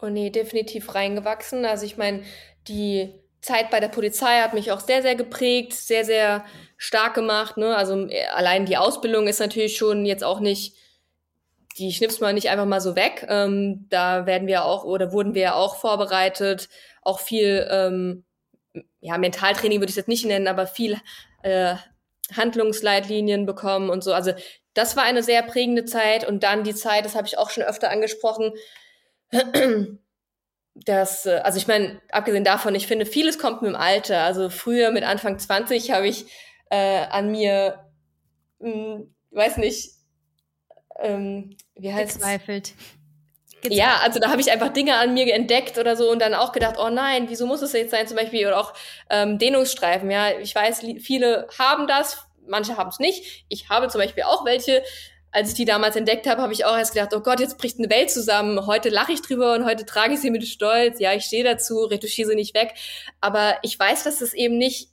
Oh 0.02 0.08
nee, 0.08 0.30
definitiv 0.30 0.94
reingewachsen. 0.96 1.66
Also 1.66 1.86
ich 1.86 1.98
meine, 1.98 2.24
die 2.68 3.14
Zeit 3.42 3.70
bei 3.70 3.80
der 3.80 3.88
Polizei 3.88 4.42
hat 4.42 4.54
mich 4.54 4.72
auch 4.72 4.80
sehr, 4.80 5.02
sehr 5.02 5.16
geprägt, 5.16 5.74
sehr, 5.74 6.06
sehr 6.06 6.46
stark 6.78 7.14
gemacht. 7.14 7.58
Ne? 7.58 7.76
Also 7.76 8.08
äh, 8.08 8.26
allein 8.34 8.66
die 8.66 8.78
Ausbildung 8.78 9.28
ist 9.28 9.40
natürlich 9.40 9.78
schon 9.78 10.06
jetzt 10.06 10.24
auch 10.24 10.40
nicht, 10.40 10.76
die 11.78 11.92
schnippst 11.94 12.22
man 12.22 12.36
nicht 12.36 12.50
einfach 12.50 12.66
mal 12.66 12.82
so 12.82 12.96
weg. 12.96 13.26
Ähm, 13.30 13.88
da 13.90 14.26
werden 14.26 14.48
wir 14.48 14.66
auch 14.66 14.84
oder 14.84 15.12
wurden 15.12 15.34
wir 15.34 15.56
auch 15.56 15.78
vorbereitet, 15.78 16.70
auch 17.02 17.20
viel, 17.20 17.68
ähm, 17.72 18.26
ja, 19.00 19.18
Mentaltraining 19.18 19.80
würde 19.80 19.90
ich 19.90 19.96
jetzt 19.96 20.10
nicht 20.10 20.26
nennen, 20.26 20.48
aber 20.48 20.68
viel 20.68 20.98
äh, 21.42 21.76
Handlungsleitlinien 22.36 23.46
bekommen 23.46 23.90
und 23.90 24.04
so. 24.04 24.14
Also 24.14 24.34
das 24.74 24.96
war 24.96 25.04
eine 25.04 25.24
sehr 25.24 25.42
prägende 25.44 25.86
Zeit 25.86 26.28
und 26.28 26.44
dann 26.44 26.64
die 26.64 26.76
Zeit, 26.76 27.06
das 27.06 27.16
habe 27.16 27.28
ich 27.28 27.38
auch 27.38 27.50
schon 27.50 27.64
öfter 27.64 27.90
angesprochen, 27.90 28.54
dass, 30.76 31.26
äh, 31.26 31.42
also 31.44 31.58
ich 31.58 31.68
meine, 31.68 32.02
abgesehen 32.12 32.44
davon, 32.44 32.76
ich 32.76 32.88
finde, 32.88 33.06
vieles 33.06 33.40
kommt 33.40 33.62
mit 33.62 33.72
dem 33.72 33.76
Alter. 33.76 34.24
Also 34.24 34.50
früher 34.50 34.92
mit 34.92 35.04
Anfang 35.04 35.38
20 35.40 35.92
habe 35.92 36.08
ich 36.08 36.26
äh, 36.70 37.06
an 37.08 37.32
mir, 37.32 37.86
mh, 38.60 38.72
hm, 38.72 39.16
weiß 39.32 39.58
nicht, 39.58 39.92
ähm, 41.00 41.56
wie 41.76 41.94
heißt 41.94 42.16
Gezweifelt. 42.16 42.74
Gezweifelt. 43.62 43.80
Ja, 43.80 44.00
also 44.04 44.20
da 44.20 44.30
habe 44.30 44.42
ich 44.42 44.52
einfach 44.52 44.70
Dinge 44.70 44.96
an 44.96 45.14
mir 45.14 45.34
entdeckt 45.34 45.78
oder 45.78 45.96
so 45.96 46.10
und 46.10 46.20
dann 46.20 46.34
auch 46.34 46.52
gedacht, 46.52 46.76
oh 46.80 46.90
nein, 46.90 47.26
wieso 47.30 47.46
muss 47.46 47.62
es 47.62 47.74
jetzt 47.74 47.92
sein, 47.92 48.08
zum 48.08 48.18
Beispiel 48.18 48.48
oder 48.48 48.60
auch 48.60 48.74
ähm, 49.10 49.38
Dehnungsstreifen. 49.38 50.10
Ja, 50.10 50.38
ich 50.40 50.56
weiß, 50.56 50.82
viele 51.00 51.48
haben 51.58 51.88
das, 51.88 52.26
manche 52.48 52.78
haben 52.78 52.90
es 52.90 53.00
nicht. 53.00 53.46
Ich 53.50 53.70
habe 53.70 53.90
zum 53.90 54.00
Beispiel 54.00 54.24
auch 54.24 54.46
welche. 54.46 54.84
Als 55.32 55.50
ich 55.50 55.54
die 55.54 55.66
damals 55.66 55.96
entdeckt 55.96 56.26
habe, 56.26 56.42
habe 56.42 56.54
ich 56.54 56.66
auch 56.66 56.76
erst 56.76 56.96
gedacht, 56.96 57.14
oh 57.14 57.20
Gott, 57.20 57.40
jetzt 57.40 57.60
bricht 57.60 57.78
eine 57.78 57.92
Welt 57.92 58.10
zusammen. 58.10 58.66
Heute 58.66 58.90
lache 58.90 59.12
ich 59.12 59.22
drüber 59.22 59.54
und 59.54 59.64
heute 59.64 59.86
trage 59.86 60.16
ich 60.16 60.22
sie 60.22 60.32
mit 60.32 60.44
Stolz. 60.48 61.00
Ja, 61.00 61.14
ich 61.14 61.26
stehe 61.26 61.44
dazu, 61.44 61.84
retuschiere 61.84 62.30
sie 62.30 62.36
nicht 62.36 62.56
weg. 62.56 62.74
Aber 63.22 63.58
ich 63.62 63.78
weiß, 63.78 64.06
dass 64.06 64.22
es 64.22 64.34
eben 64.34 64.58
nicht, 64.58 64.90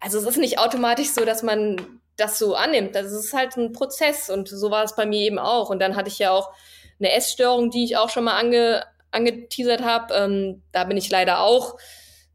also 0.00 0.18
es 0.18 0.26
ist 0.26 0.38
nicht 0.38 0.58
automatisch 0.58 1.10
so, 1.10 1.24
dass 1.24 1.44
man 1.44 2.00
das 2.16 2.40
so 2.40 2.56
annimmt. 2.56 2.96
Das 2.96 3.12
ist 3.12 3.32
halt 3.32 3.56
ein 3.56 3.72
Prozess 3.72 4.28
und 4.28 4.48
so 4.48 4.72
war 4.72 4.82
es 4.82 4.96
bei 4.96 5.06
mir 5.06 5.20
eben 5.20 5.38
auch. 5.38 5.70
Und 5.70 5.78
dann 5.78 5.94
hatte 5.94 6.08
ich 6.08 6.18
ja 6.18 6.32
auch 6.32 6.50
eine 6.98 7.12
Essstörung, 7.12 7.70
die 7.70 7.84
ich 7.84 7.96
auch 7.96 8.08
schon 8.08 8.24
mal 8.24 8.38
ange, 8.38 8.84
angeteasert 9.10 9.82
habe. 9.82 10.14
Ähm, 10.14 10.62
da 10.72 10.84
bin 10.84 10.96
ich 10.96 11.10
leider 11.10 11.40
auch 11.40 11.76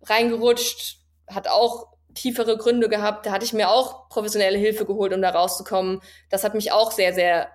reingerutscht, 0.04 0.98
hat 1.28 1.48
auch 1.48 1.88
tiefere 2.14 2.58
Gründe 2.58 2.90
gehabt. 2.90 3.26
Da 3.26 3.32
hatte 3.32 3.46
ich 3.46 3.54
mir 3.54 3.70
auch 3.70 4.10
professionelle 4.10 4.58
Hilfe 4.58 4.86
geholt, 4.86 5.14
um 5.14 5.22
da 5.22 5.30
rauszukommen. 5.30 6.02
Das 6.30 6.44
hat 6.44 6.54
mich 6.54 6.72
auch 6.72 6.92
sehr, 6.92 7.14
sehr 7.14 7.50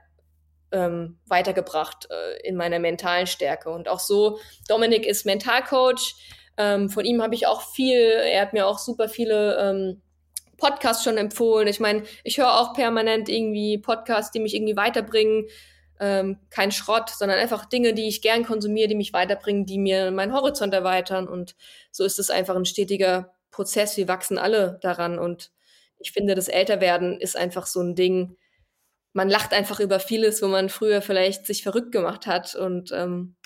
ähm, 0.73 1.19
weitergebracht 1.27 2.09
äh, 2.11 2.49
in 2.49 2.57
meiner 2.57 2.79
mentalen 2.79 3.27
Stärke. 3.27 3.71
Und 3.71 3.89
auch 3.89 4.01
so, 4.01 4.39
Dominik 4.69 5.07
ist 5.07 5.27
Mentalcoach. 5.27 6.15
Ähm, 6.57 6.89
von 6.89 7.05
ihm 7.05 7.23
habe 7.23 7.35
ich 7.35 7.47
auch 7.47 7.63
viel, 7.63 7.99
er 7.99 8.43
hat 8.43 8.53
mir 8.53 8.67
auch 8.67 8.79
super 8.79 9.09
viele 9.09 9.59
ähm, 9.59 10.03
Podcasts 10.57 11.05
schon 11.05 11.17
empfohlen. 11.17 11.69
Ich 11.69 11.81
meine, 11.81 12.05
ich 12.23 12.39
höre 12.39 12.61
auch 12.61 12.75
permanent 12.75 13.29
irgendwie 13.29 13.79
Podcasts, 13.79 14.31
die 14.31 14.41
mich 14.41 14.55
irgendwie 14.55 14.77
weiterbringen. 14.77 15.47
Ähm, 16.01 16.39
kein 16.51 16.73
Schrott, 16.73 17.11
sondern 17.11 17.39
einfach 17.39 17.67
Dinge, 17.67 17.95
die 17.95 18.09
ich 18.09 18.21
gern 18.21 18.45
konsumiere, 18.45 18.89
die 18.89 18.97
mich 18.97 19.13
weiterbringen, 19.13 19.65
die 19.65 19.79
mir 19.79 20.11
meinen 20.11 20.33
Horizont 20.33 20.75
erweitern. 20.75 21.29
Und 21.29 21.55
so 21.93 22.05
ist 22.05 22.19
es 22.19 22.31
einfach 22.31 22.57
ein 22.57 22.65
stetiger 22.65 23.35
Prozess, 23.55 23.97
wir 23.97 24.09
wachsen 24.09 24.37
alle 24.37 24.79
daran 24.83 25.19
und 25.19 25.53
ich 25.99 26.13
finde, 26.13 26.35
das 26.35 26.49
Älterwerden 26.49 27.21
ist 27.21 27.37
einfach 27.37 27.67
so 27.67 27.81
ein 27.81 27.95
Ding. 27.95 28.37
Man 29.13 29.31
lacht 29.31 29.53
einfach 29.53 29.79
über 29.79 30.01
vieles, 30.01 30.43
wo 30.43 30.49
man 30.49 30.69
früher 30.69 31.01
vielleicht 31.01 31.47
sich 31.47 31.63
verrückt 31.63 31.93
gemacht 31.93 32.27
hat 32.27 32.57
und 32.57 32.91
ähm, 32.93 33.37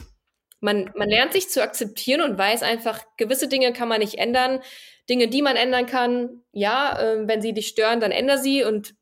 man, 0.61 0.91
man 0.97 1.09
lernt 1.09 1.35
sich 1.35 1.51
zu 1.51 1.63
akzeptieren 1.63 2.23
und 2.23 2.39
weiß 2.39 2.63
einfach, 2.63 3.05
gewisse 3.17 3.49
Dinge 3.49 3.73
kann 3.73 3.89
man 3.89 4.01
nicht 4.01 4.15
ändern. 4.15 4.61
Dinge, 5.09 5.29
die 5.29 5.43
man 5.43 5.57
ändern 5.57 5.87
kann, 5.87 6.43
ja, 6.53 6.99
äh, 6.99 7.29
wenn 7.29 7.41
sie 7.43 7.53
dich 7.53 7.69
stören, 7.69 8.01
dann 8.01 8.11
änder 8.11 8.39
sie 8.39 8.65
und 8.65 8.95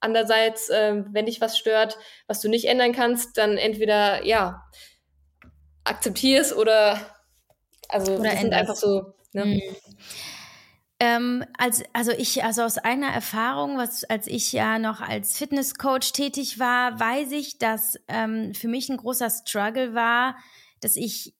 andererseits, 0.00 0.68
äh, 0.70 1.02
wenn 1.10 1.26
dich 1.26 1.40
was 1.40 1.58
stört, 1.58 1.98
was 2.26 2.40
du 2.40 2.48
nicht 2.48 2.66
ändern 2.66 2.92
kannst, 2.92 3.36
dann 3.38 3.56
entweder, 3.56 4.24
ja, 4.24 4.62
akzeptier 5.84 6.40
es 6.40 6.54
oder, 6.54 7.00
also, 7.88 8.16
oder 8.16 8.30
das 8.30 8.40
sind 8.40 8.52
einfach 8.52 8.76
so 8.76 9.14
Ne? 9.32 9.44
Mhm. 9.44 9.76
Ähm, 11.00 11.44
als, 11.56 11.84
also 11.92 12.10
ich, 12.10 12.42
also 12.42 12.62
aus 12.62 12.76
einer 12.78 13.08
Erfahrung, 13.08 13.78
was, 13.78 14.02
als 14.04 14.26
ich 14.26 14.52
ja 14.52 14.80
noch 14.80 15.00
als 15.00 15.38
Fitnesscoach 15.38 16.12
tätig 16.12 16.58
war, 16.58 16.98
weiß 16.98 17.30
ich, 17.32 17.58
dass 17.58 17.96
ähm, 18.08 18.52
für 18.54 18.66
mich 18.66 18.88
ein 18.88 18.96
großer 18.96 19.30
Struggle 19.30 19.94
war, 19.94 20.36
dass 20.80 20.96
ich, 20.96 21.34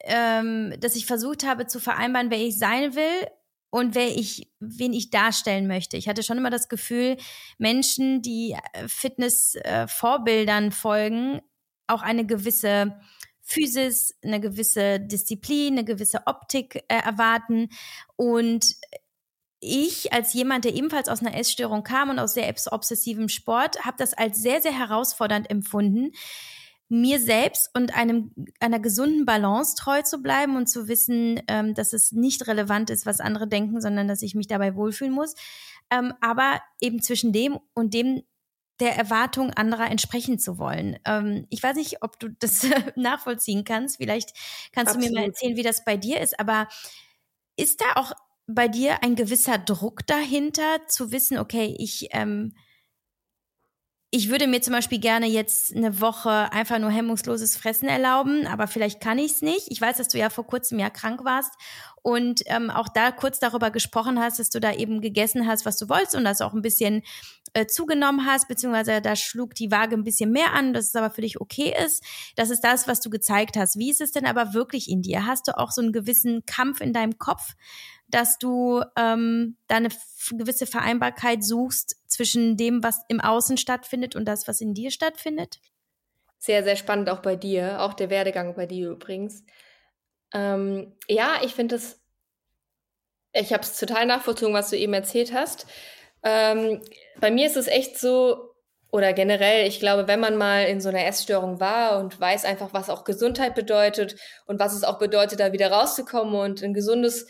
ähm, 0.00 0.74
dass 0.80 0.96
ich 0.96 1.06
versucht 1.06 1.46
habe 1.46 1.68
zu 1.68 1.78
vereinbaren, 1.78 2.30
wer 2.30 2.38
ich 2.38 2.58
sein 2.58 2.96
will 2.96 3.28
und 3.70 3.94
wer 3.94 4.08
ich, 4.16 4.50
wen 4.60 4.92
ich 4.92 5.10
darstellen 5.10 5.66
möchte. 5.66 5.96
Ich 5.96 6.08
hatte 6.08 6.22
schon 6.22 6.38
immer 6.38 6.50
das 6.50 6.68
Gefühl, 6.68 7.16
Menschen, 7.58 8.22
die 8.22 8.56
äh, 8.72 8.88
Fitness-Vorbildern 8.88 10.68
äh, 10.68 10.70
folgen, 10.70 11.40
auch 11.86 12.02
eine 12.02 12.26
gewisse 12.26 12.98
Physis, 13.42 14.16
eine 14.22 14.40
gewisse 14.40 15.00
Disziplin, 15.00 15.74
eine 15.74 15.84
gewisse 15.84 16.26
Optik 16.26 16.76
äh, 16.88 16.96
erwarten. 17.02 17.68
Und 18.16 18.76
ich 19.60 20.12
als 20.12 20.34
jemand, 20.34 20.64
der 20.64 20.74
ebenfalls 20.74 21.08
aus 21.08 21.20
einer 21.20 21.36
Essstörung 21.36 21.82
kam 21.82 22.10
und 22.10 22.18
aus 22.18 22.34
sehr 22.34 22.54
obsessivem 22.70 23.28
Sport, 23.28 23.84
habe 23.84 23.96
das 23.98 24.14
als 24.14 24.40
sehr, 24.40 24.60
sehr 24.60 24.76
herausfordernd 24.76 25.50
empfunden, 25.50 26.12
mir 26.88 27.20
selbst 27.20 27.70
und 27.74 27.94
einem, 27.94 28.32
einer 28.60 28.80
gesunden 28.80 29.26
Balance 29.26 29.74
treu 29.76 30.02
zu 30.02 30.22
bleiben 30.22 30.56
und 30.56 30.68
zu 30.68 30.88
wissen, 30.88 31.40
ähm, 31.48 31.74
dass 31.74 31.92
es 31.92 32.12
nicht 32.12 32.46
relevant 32.46 32.90
ist, 32.90 33.04
was 33.04 33.20
andere 33.20 33.46
denken, 33.46 33.80
sondern 33.80 34.08
dass 34.08 34.22
ich 34.22 34.34
mich 34.34 34.46
dabei 34.46 34.74
wohlfühlen 34.74 35.12
muss. 35.12 35.34
Ähm, 35.90 36.14
aber 36.20 36.60
eben 36.80 37.02
zwischen 37.02 37.32
dem 37.32 37.58
und 37.74 37.94
dem 37.94 38.22
der 38.80 38.96
Erwartung 38.96 39.52
anderer 39.52 39.90
entsprechen 39.90 40.38
zu 40.38 40.58
wollen. 40.58 40.98
Ähm, 41.04 41.46
ich 41.50 41.62
weiß 41.62 41.76
nicht, 41.76 42.02
ob 42.02 42.18
du 42.20 42.28
das 42.30 42.66
nachvollziehen 42.96 43.64
kannst. 43.64 43.96
Vielleicht 43.96 44.32
kannst 44.72 44.94
Absolut. 44.94 45.08
du 45.08 45.14
mir 45.14 45.20
mal 45.20 45.26
erzählen, 45.26 45.56
wie 45.56 45.62
das 45.62 45.84
bei 45.84 45.96
dir 45.96 46.20
ist. 46.20 46.38
Aber 46.38 46.68
ist 47.56 47.80
da 47.80 48.00
auch 48.00 48.12
bei 48.46 48.68
dir 48.68 49.02
ein 49.02 49.14
gewisser 49.14 49.58
Druck 49.58 50.06
dahinter, 50.06 50.86
zu 50.86 51.12
wissen, 51.12 51.38
okay, 51.38 51.74
ich 51.78 52.08
ähm, 52.12 52.54
ich 54.10 54.30
würde 54.30 54.46
mir 54.46 54.62
zum 54.62 54.72
Beispiel 54.72 54.98
gerne 54.98 55.26
jetzt 55.26 55.76
eine 55.76 56.00
Woche 56.00 56.50
einfach 56.50 56.78
nur 56.78 56.90
hemmungsloses 56.90 57.58
Fressen 57.58 57.88
erlauben, 57.88 58.46
aber 58.46 58.66
vielleicht 58.66 59.02
kann 59.02 59.18
ich 59.18 59.32
es 59.32 59.42
nicht. 59.42 59.66
Ich 59.68 59.80
weiß, 59.80 59.98
dass 59.98 60.08
du 60.08 60.18
ja 60.18 60.30
vor 60.30 60.46
kurzem 60.46 60.78
ja 60.78 60.88
krank 60.88 61.24
warst 61.24 61.52
und 62.00 62.40
ähm, 62.46 62.70
auch 62.70 62.88
da 62.88 63.10
kurz 63.10 63.38
darüber 63.38 63.70
gesprochen 63.70 64.18
hast, 64.18 64.38
dass 64.38 64.48
du 64.48 64.60
da 64.60 64.72
eben 64.72 65.02
gegessen 65.02 65.46
hast, 65.46 65.66
was 65.66 65.76
du 65.76 65.90
wolltest 65.90 66.14
und 66.14 66.24
das 66.24 66.40
auch 66.40 66.54
ein 66.54 66.62
bisschen 66.62 67.02
äh, 67.52 67.66
zugenommen 67.66 68.24
hast, 68.24 68.48
beziehungsweise 68.48 69.02
da 69.02 69.14
schlug 69.14 69.54
die 69.54 69.70
Waage 69.70 69.94
ein 69.94 70.04
bisschen 70.04 70.32
mehr 70.32 70.54
an, 70.54 70.72
dass 70.72 70.86
es 70.86 70.94
aber 70.94 71.10
für 71.10 71.20
dich 71.20 71.38
okay 71.38 71.74
ist. 71.84 72.02
Das 72.34 72.48
ist 72.48 72.62
das, 72.62 72.88
was 72.88 73.00
du 73.00 73.10
gezeigt 73.10 73.58
hast. 73.58 73.78
Wie 73.78 73.90
ist 73.90 74.00
es 74.00 74.12
denn 74.12 74.24
aber 74.24 74.54
wirklich 74.54 74.88
in 74.88 75.02
dir? 75.02 75.26
Hast 75.26 75.48
du 75.48 75.58
auch 75.58 75.70
so 75.70 75.82
einen 75.82 75.92
gewissen 75.92 76.46
Kampf 76.46 76.80
in 76.80 76.94
deinem 76.94 77.18
Kopf? 77.18 77.54
dass 78.10 78.38
du 78.38 78.82
ähm, 78.96 79.56
da 79.66 79.76
eine 79.76 79.90
gewisse 80.30 80.66
Vereinbarkeit 80.66 81.44
suchst 81.44 81.97
zwischen 82.08 82.56
dem, 82.56 82.82
was 82.82 83.02
im 83.08 83.20
Außen 83.20 83.56
stattfindet 83.56 84.16
und 84.16 84.24
das, 84.24 84.48
was 84.48 84.60
in 84.60 84.74
dir 84.74 84.90
stattfindet? 84.90 85.60
Sehr, 86.38 86.64
sehr 86.64 86.76
spannend 86.76 87.10
auch 87.10 87.20
bei 87.20 87.36
dir, 87.36 87.82
auch 87.82 87.94
der 87.94 88.10
Werdegang 88.10 88.54
bei 88.54 88.66
dir 88.66 88.90
übrigens. 88.90 89.44
Ähm, 90.32 90.96
ja, 91.08 91.34
ich 91.42 91.54
finde 91.54 91.76
es, 91.76 92.00
ich 93.32 93.52
habe 93.52 93.62
es 93.62 93.78
total 93.78 94.06
nachvollzogen, 94.06 94.54
was 94.54 94.70
du 94.70 94.76
eben 94.76 94.94
erzählt 94.94 95.32
hast. 95.32 95.66
Ähm, 96.22 96.82
bei 97.20 97.30
mir 97.30 97.46
ist 97.46 97.56
es 97.56 97.66
echt 97.66 97.98
so, 97.98 98.54
oder 98.90 99.12
generell, 99.12 99.66
ich 99.66 99.80
glaube, 99.80 100.08
wenn 100.08 100.20
man 100.20 100.36
mal 100.36 100.64
in 100.64 100.80
so 100.80 100.88
einer 100.88 101.04
Essstörung 101.04 101.60
war 101.60 101.98
und 101.98 102.18
weiß 102.18 102.44
einfach, 102.44 102.72
was 102.72 102.88
auch 102.88 103.04
Gesundheit 103.04 103.54
bedeutet 103.54 104.16
und 104.46 104.58
was 104.60 104.74
es 104.74 104.84
auch 104.84 104.98
bedeutet, 104.98 105.40
da 105.40 105.52
wieder 105.52 105.70
rauszukommen 105.70 106.34
und 106.34 106.62
ein 106.62 106.72
gesundes 106.72 107.26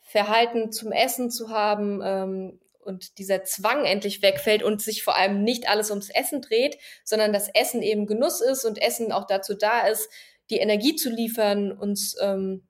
Verhalten 0.00 0.70
zum 0.72 0.92
Essen 0.92 1.30
zu 1.30 1.50
haben 1.50 2.00
ähm, 2.04 2.60
und 2.82 3.18
dieser 3.18 3.44
Zwang 3.44 3.84
endlich 3.84 4.22
wegfällt 4.22 4.62
und 4.62 4.82
sich 4.82 5.02
vor 5.02 5.16
allem 5.16 5.42
nicht 5.42 5.68
alles 5.68 5.90
ums 5.90 6.10
Essen 6.10 6.42
dreht, 6.42 6.78
sondern 7.04 7.32
das 7.32 7.48
Essen 7.48 7.82
eben 7.82 8.06
Genuss 8.06 8.40
ist 8.40 8.64
und 8.64 8.80
Essen 8.80 9.12
auch 9.12 9.26
dazu 9.26 9.54
da 9.54 9.86
ist, 9.86 10.08
die 10.50 10.58
Energie 10.58 10.96
zu 10.96 11.10
liefern, 11.10 11.72
uns 11.72 12.16
ähm, 12.20 12.66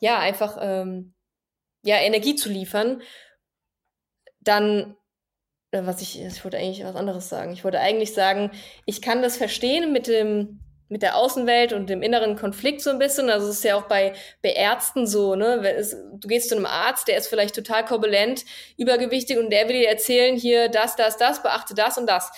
ja 0.00 0.18
einfach 0.18 0.58
ähm, 0.60 1.14
ja 1.82 1.96
Energie 1.96 2.34
zu 2.34 2.48
liefern, 2.48 3.02
dann 4.40 4.96
äh, 5.70 5.82
was 5.84 6.00
ich, 6.00 6.20
ich 6.20 6.44
wollte 6.44 6.58
eigentlich 6.58 6.84
was 6.84 6.96
anderes 6.96 7.28
sagen. 7.28 7.52
Ich 7.52 7.64
wollte 7.64 7.80
eigentlich 7.80 8.14
sagen, 8.14 8.50
ich 8.86 9.02
kann 9.02 9.22
das 9.22 9.36
verstehen 9.36 9.92
mit 9.92 10.06
dem, 10.06 10.60
mit 10.88 11.02
der 11.02 11.16
Außenwelt 11.16 11.72
und 11.72 11.90
dem 11.90 12.02
inneren 12.02 12.36
Konflikt 12.36 12.80
so 12.80 12.90
ein 12.90 12.98
bisschen. 12.98 13.30
Also 13.30 13.48
es 13.48 13.56
ist 13.56 13.64
ja 13.64 13.76
auch 13.76 13.88
bei, 13.88 14.14
bei 14.42 14.50
Ärzten 14.50 15.06
so, 15.06 15.34
ne? 15.34 15.60
Du 16.14 16.28
gehst 16.28 16.48
zu 16.48 16.56
einem 16.56 16.66
Arzt, 16.66 17.08
der 17.08 17.18
ist 17.18 17.28
vielleicht 17.28 17.54
total 17.54 17.84
korpulent, 17.84 18.44
übergewichtig 18.76 19.38
und 19.38 19.50
der 19.50 19.68
will 19.68 19.80
dir 19.80 19.88
erzählen, 19.88 20.36
hier 20.36 20.68
das, 20.68 20.96
das, 20.96 21.16
das, 21.16 21.42
beachte 21.42 21.74
das 21.74 21.98
und 21.98 22.06
das. 22.08 22.30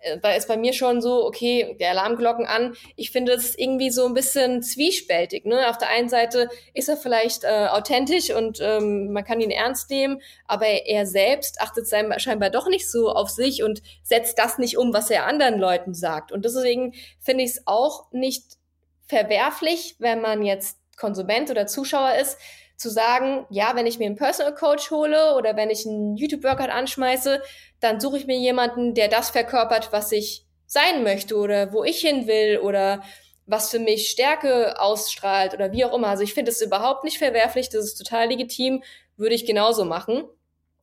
Äh, 0.00 0.18
da 0.18 0.32
ist 0.32 0.48
bei 0.48 0.56
mir 0.56 0.72
schon 0.72 1.00
so, 1.00 1.26
okay, 1.26 1.76
der 1.80 1.90
Alarmglocken 1.90 2.46
an. 2.46 2.74
Ich 2.96 3.10
finde 3.10 3.32
es 3.32 3.56
irgendwie 3.56 3.90
so 3.90 4.06
ein 4.06 4.14
bisschen 4.14 4.62
zwiespältig. 4.62 5.44
Ne? 5.44 5.68
Auf 5.68 5.78
der 5.78 5.88
einen 5.88 6.08
Seite 6.08 6.48
ist 6.74 6.88
er 6.88 6.96
vielleicht 6.96 7.44
äh, 7.44 7.66
authentisch 7.70 8.30
und 8.30 8.60
ähm, 8.60 9.12
man 9.12 9.24
kann 9.24 9.40
ihn 9.40 9.50
ernst 9.50 9.90
nehmen, 9.90 10.20
aber 10.46 10.66
er 10.66 11.06
selbst 11.06 11.60
achtet 11.60 11.86
sein, 11.86 12.12
scheinbar 12.18 12.50
doch 12.50 12.68
nicht 12.68 12.90
so 12.90 13.10
auf 13.10 13.30
sich 13.30 13.62
und 13.62 13.82
setzt 14.02 14.38
das 14.38 14.58
nicht 14.58 14.78
um, 14.78 14.92
was 14.92 15.10
er 15.10 15.26
anderen 15.26 15.58
Leuten 15.58 15.94
sagt. 15.94 16.32
Und 16.32 16.44
deswegen 16.44 16.94
finde 17.20 17.44
ich 17.44 17.50
es 17.50 17.62
auch 17.66 18.10
nicht 18.12 18.58
verwerflich, 19.06 19.96
wenn 19.98 20.20
man 20.20 20.44
jetzt 20.44 20.78
Konsument 20.96 21.50
oder 21.50 21.66
Zuschauer 21.66 22.14
ist, 22.20 22.38
zu 22.78 22.90
sagen, 22.90 23.44
ja, 23.50 23.72
wenn 23.74 23.86
ich 23.86 23.98
mir 23.98 24.06
einen 24.06 24.16
Personal 24.16 24.54
Coach 24.54 24.90
hole 24.90 25.34
oder 25.34 25.56
wenn 25.56 25.68
ich 25.68 25.84
einen 25.84 26.16
YouTube-Workout 26.16 26.70
anschmeiße, 26.70 27.42
dann 27.80 28.00
suche 28.00 28.18
ich 28.18 28.26
mir 28.26 28.38
jemanden, 28.38 28.94
der 28.94 29.08
das 29.08 29.30
verkörpert, 29.30 29.92
was 29.92 30.12
ich 30.12 30.46
sein 30.66 31.02
möchte 31.02 31.36
oder 31.36 31.72
wo 31.72 31.82
ich 31.82 32.00
hin 32.00 32.26
will 32.28 32.58
oder 32.58 33.02
was 33.46 33.70
für 33.70 33.80
mich 33.80 34.08
Stärke 34.08 34.80
ausstrahlt 34.80 35.54
oder 35.54 35.72
wie 35.72 35.84
auch 35.84 35.94
immer. 35.94 36.08
Also 36.08 36.22
ich 36.22 36.34
finde 36.34 36.52
es 36.52 36.60
überhaupt 36.60 37.02
nicht 37.02 37.18
verwerflich, 37.18 37.68
das 37.68 37.84
ist 37.84 37.96
total 37.96 38.28
legitim, 38.28 38.84
würde 39.16 39.34
ich 39.34 39.44
genauso 39.44 39.84
machen. 39.84 40.24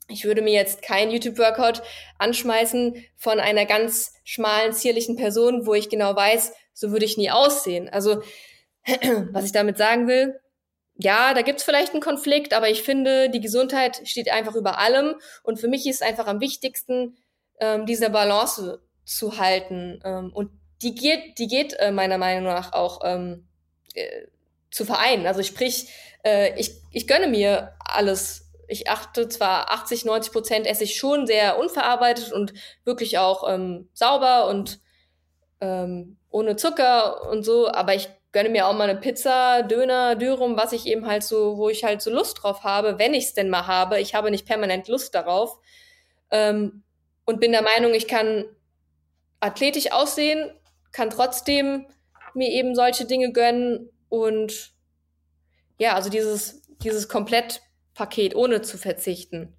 Ich 0.10 0.26
würde 0.26 0.42
mir 0.42 0.54
jetzt 0.54 0.82
kein 0.82 1.12
YouTube-Workout 1.12 1.82
anschmeißen 2.18 3.06
von 3.16 3.40
einer 3.40 3.66
ganz 3.66 4.14
schmalen, 4.24 4.74
zierlichen 4.74 5.16
Person, 5.16 5.66
wo 5.66 5.74
ich 5.74 5.90
genau 5.90 6.16
weiß, 6.16 6.54
so 6.74 6.92
würde 6.92 7.06
ich 7.06 7.18
nie 7.18 7.32
aussehen. 7.32 7.88
Also, 7.88 8.22
was 9.32 9.46
ich 9.46 9.52
damit 9.52 9.78
sagen 9.78 10.08
will, 10.08 10.40
ja, 10.98 11.34
da 11.34 11.42
gibt's 11.42 11.64
vielleicht 11.64 11.92
einen 11.92 12.02
Konflikt, 12.02 12.54
aber 12.54 12.70
ich 12.70 12.84
finde, 12.84 13.30
die 13.30 13.42
Gesundheit 13.42 14.02
steht 14.06 14.32
einfach 14.32 14.56
über 14.56 14.80
allem. 14.80 15.16
Und 15.44 15.60
für 15.60 15.68
mich 15.68 15.86
ist 15.88 16.02
einfach 16.02 16.28
am 16.28 16.40
wichtigsten, 16.40 17.18
ähm, 17.60 17.86
diese 17.86 18.10
Balance 18.10 18.82
zu 19.04 19.38
halten. 19.38 20.00
Ähm, 20.06 20.32
und 20.34 20.52
die 20.82 20.96
geht, 20.96 21.38
die 21.38 21.48
geht 21.48 21.74
äh, 21.74 21.92
meiner 21.92 22.18
Meinung 22.18 22.46
nach 22.46 22.74
auch 22.74 23.02
ähm, 23.04 23.48
äh, 23.94 24.28
zu 24.72 24.86
vereinen. 24.86 25.28
Also 25.28 25.44
sprich, 25.44 25.90
äh, 26.24 26.58
ich, 26.60 26.72
ich 26.92 27.08
gönne 27.08 27.28
mir 27.28 27.76
alles. 27.80 28.50
Ich 28.68 28.90
achte 28.90 29.28
zwar 29.28 29.72
80, 29.72 30.06
90 30.06 30.32
Prozent 30.32 30.68
esse 30.68 30.86
ich 30.86 30.96
schon 30.96 31.28
sehr 31.28 31.60
unverarbeitet 31.60 32.32
und 32.32 32.54
wirklich 32.84 33.18
auch 33.18 33.48
ähm, 33.48 33.90
sauber 33.94 34.48
und 34.48 34.80
ähm, 35.62 36.18
ohne 36.30 36.56
Zucker 36.56 37.30
und 37.30 37.44
so, 37.44 37.72
aber 37.72 37.96
ich 37.96 38.10
gönne 38.36 38.50
mir 38.50 38.68
auch 38.68 38.74
mal 38.74 38.90
eine 38.90 39.00
Pizza, 39.00 39.64
Döner, 39.64 40.18
Dürrum, 40.18 40.58
was 40.58 40.74
ich 40.74 40.88
eben 40.88 41.08
halt 41.08 41.24
so, 41.24 41.56
wo 41.56 41.70
ich 41.70 41.86
halt 41.86 42.02
so 42.02 42.12
Lust 42.12 42.44
drauf 42.44 42.66
habe, 42.66 43.00
wenn 43.00 43.14
ich 43.14 43.28
es 43.28 43.34
denn 43.34 43.50
mal 43.50 43.66
habe. 43.66 44.02
Ich 44.02 44.14
habe 44.14 44.30
nicht 44.30 44.46
permanent 44.46 44.90
Lust 44.90 45.16
darauf. 45.16 45.58
Ähm, 46.32 46.84
und 47.24 47.40
bin 47.40 47.54
der 47.54 47.62
Meinung, 47.62 47.94
ich 47.94 48.10
kann 48.10 48.44
athletisch 49.40 49.94
aussehen, 49.94 50.52
kann 50.92 51.12
trotzdem 51.12 51.88
mir 52.34 52.50
eben 52.50 52.76
solche 52.76 53.06
Dinge 53.06 53.32
gönnen 53.32 53.90
und 54.10 54.74
ja, 55.80 55.96
also 55.96 56.10
dieses, 56.10 56.62
dieses 56.84 57.08
Komplettpaket 57.08 58.36
ohne 58.36 58.62
zu 58.62 58.78
verzichten. 58.78 59.56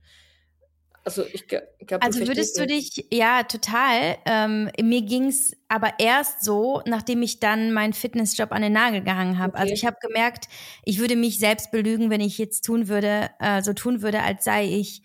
Also 1.06 1.24
ich 1.32 1.46
glaube, 1.46 1.68
Also 2.00 2.26
würdest 2.26 2.58
du 2.58 2.66
dich, 2.66 3.06
ja, 3.12 3.44
total. 3.44 4.16
Ähm, 4.26 4.72
mir 4.82 5.02
ging's 5.02 5.52
aber 5.68 6.00
erst 6.00 6.42
so, 6.42 6.82
nachdem 6.84 7.22
ich 7.22 7.38
dann 7.38 7.72
meinen 7.72 7.92
Fitnessjob 7.92 8.50
an 8.50 8.62
den 8.62 8.72
Nagel 8.72 9.02
gehangen 9.02 9.38
habe. 9.38 9.54
Also 9.54 9.66
okay. 9.66 9.70
Also 9.70 9.74
ich 9.74 9.86
habe 9.86 9.98
gemerkt, 10.00 10.48
ich 10.82 10.98
würde 10.98 11.14
mich 11.14 11.38
selbst 11.38 11.70
belügen, 11.70 12.10
wenn 12.10 12.20
ich 12.20 12.38
jetzt 12.38 12.62
tun 12.62 12.88
würde, 12.88 13.30
äh, 13.38 13.62
so 13.62 13.72
tun 13.72 14.02
würde, 14.02 14.20
als 14.22 14.42
sei 14.42 14.66
ich 14.66 15.02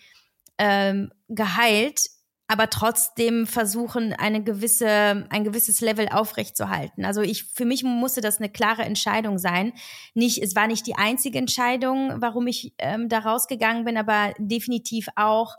ähm, 0.57 1.11
geheilt, 1.27 2.09
aber 2.47 2.71
trotzdem 2.71 3.45
versuchen, 3.45 4.13
eine 4.13 4.43
gewisse, 4.43 5.27
ein 5.29 5.43
gewisses 5.43 5.81
Level 5.81 6.09
aufrechtzuerhalten. 6.09 7.05
Also 7.05 7.21
ich, 7.21 7.43
für 7.43 7.65
mich 7.65 7.83
musste 7.83 8.21
das 8.21 8.39
eine 8.39 8.49
klare 8.49 8.81
Entscheidung 8.81 9.37
sein. 9.37 9.71
Nicht, 10.15 10.41
es 10.41 10.55
war 10.55 10.65
nicht 10.65 10.87
die 10.87 10.95
einzige 10.95 11.37
Entscheidung, 11.37 12.13
warum 12.15 12.47
ich 12.47 12.73
ähm, 12.79 13.07
da 13.07 13.19
rausgegangen 13.19 13.85
bin, 13.85 13.97
aber 13.97 14.33
definitiv 14.39 15.07
auch 15.15 15.57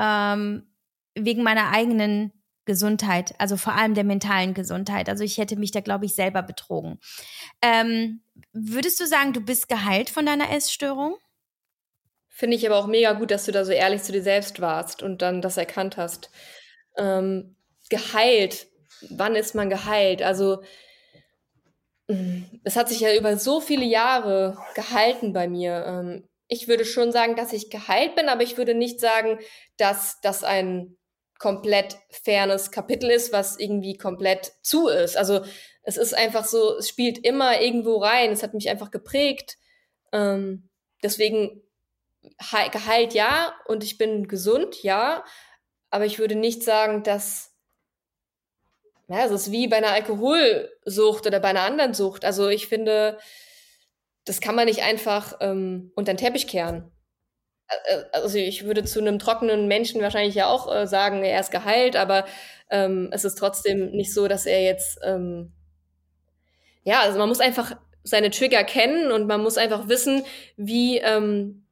ähm, 0.00 0.66
wegen 1.14 1.42
meiner 1.42 1.70
eigenen 1.70 2.32
Gesundheit, 2.64 3.34
also 3.38 3.56
vor 3.56 3.74
allem 3.74 3.94
der 3.94 4.04
mentalen 4.04 4.54
Gesundheit. 4.54 5.08
Also 5.08 5.24
ich 5.24 5.38
hätte 5.38 5.56
mich 5.56 5.72
da, 5.72 5.80
glaube 5.80 6.06
ich, 6.06 6.14
selber 6.14 6.42
betrogen. 6.42 6.98
Ähm, 7.62 8.22
würdest 8.52 9.00
du 9.00 9.06
sagen, 9.06 9.32
du 9.32 9.40
bist 9.40 9.68
geheilt 9.68 10.08
von 10.08 10.24
deiner 10.24 10.50
Essstörung? 10.50 11.16
Finde 12.28 12.56
ich 12.56 12.66
aber 12.66 12.76
auch 12.76 12.86
mega 12.86 13.12
gut, 13.12 13.30
dass 13.30 13.44
du 13.44 13.52
da 13.52 13.64
so 13.64 13.72
ehrlich 13.72 14.02
zu 14.02 14.12
dir 14.12 14.22
selbst 14.22 14.60
warst 14.60 15.02
und 15.02 15.20
dann 15.20 15.42
das 15.42 15.56
erkannt 15.56 15.96
hast. 15.96 16.30
Ähm, 16.96 17.56
geheilt. 17.90 18.66
Wann 19.10 19.34
ist 19.34 19.54
man 19.54 19.68
geheilt? 19.68 20.22
Also 20.22 20.62
es 22.64 22.76
hat 22.76 22.88
sich 22.88 23.00
ja 23.00 23.14
über 23.14 23.36
so 23.36 23.60
viele 23.60 23.84
Jahre 23.84 24.58
gehalten 24.74 25.32
bei 25.32 25.48
mir. 25.48 26.22
Ich 26.50 26.68
würde 26.68 26.84
schon 26.84 27.12
sagen, 27.12 27.36
dass 27.36 27.52
ich 27.52 27.70
geheilt 27.70 28.16
bin, 28.16 28.28
aber 28.28 28.42
ich 28.42 28.58
würde 28.58 28.74
nicht 28.74 29.00
sagen, 29.00 29.38
dass 29.76 30.20
das 30.20 30.44
ein 30.44 30.96
komplett 31.38 31.96
fernes 32.10 32.70
Kapitel 32.70 33.08
ist, 33.08 33.32
was 33.32 33.58
irgendwie 33.58 33.96
komplett 33.96 34.52
zu 34.60 34.88
ist. 34.88 35.16
Also 35.16 35.40
es 35.82 35.96
ist 35.96 36.12
einfach 36.12 36.44
so, 36.44 36.76
es 36.76 36.88
spielt 36.88 37.24
immer 37.24 37.60
irgendwo 37.60 37.96
rein. 37.98 38.32
Es 38.32 38.42
hat 38.42 38.52
mich 38.52 38.68
einfach 38.68 38.90
geprägt. 38.90 39.56
Ähm, 40.12 40.68
deswegen 41.02 41.62
geheilt 42.72 43.14
ja 43.14 43.54
und 43.66 43.84
ich 43.84 43.96
bin 43.96 44.28
gesund, 44.28 44.82
ja. 44.82 45.24
Aber 45.88 46.04
ich 46.04 46.18
würde 46.18 46.34
nicht 46.34 46.62
sagen, 46.62 47.02
dass 47.04 47.50
ja, 49.08 49.24
es 49.24 49.32
ist 49.32 49.50
wie 49.50 49.66
bei 49.66 49.78
einer 49.78 49.92
Alkoholsucht 49.92 51.26
oder 51.26 51.40
bei 51.40 51.48
einer 51.48 51.62
anderen 51.62 51.94
Sucht. 51.94 52.24
Also 52.24 52.48
ich 52.48 52.68
finde, 52.68 53.18
das 54.24 54.40
kann 54.40 54.54
man 54.54 54.66
nicht 54.66 54.82
einfach 54.82 55.36
ähm, 55.40 55.92
unter 55.94 56.12
den 56.12 56.18
Teppich 56.18 56.46
kehren. 56.46 56.90
Also 58.12 58.36
ich 58.36 58.64
würde 58.64 58.84
zu 58.84 58.98
einem 58.98 59.20
trockenen 59.20 59.68
Menschen 59.68 60.02
wahrscheinlich 60.02 60.34
ja 60.34 60.48
auch 60.48 60.74
äh, 60.74 60.86
sagen, 60.86 61.22
er 61.22 61.40
ist 61.40 61.52
geheilt, 61.52 61.94
aber 61.94 62.26
ähm, 62.68 63.10
es 63.12 63.24
ist 63.24 63.36
trotzdem 63.36 63.92
nicht 63.92 64.12
so, 64.12 64.26
dass 64.26 64.44
er 64.44 64.62
jetzt 64.62 64.98
ähm, 65.04 65.52
ja, 66.82 67.00
also 67.00 67.18
man 67.18 67.28
muss 67.28 67.40
einfach 67.40 67.76
seine 68.02 68.30
Trigger 68.30 68.64
kennen 68.64 69.12
und 69.12 69.26
man 69.26 69.42
muss 69.42 69.58
einfach 69.58 69.88
wissen, 69.88 70.24
wie 70.56 70.98
ähm, 70.98 71.66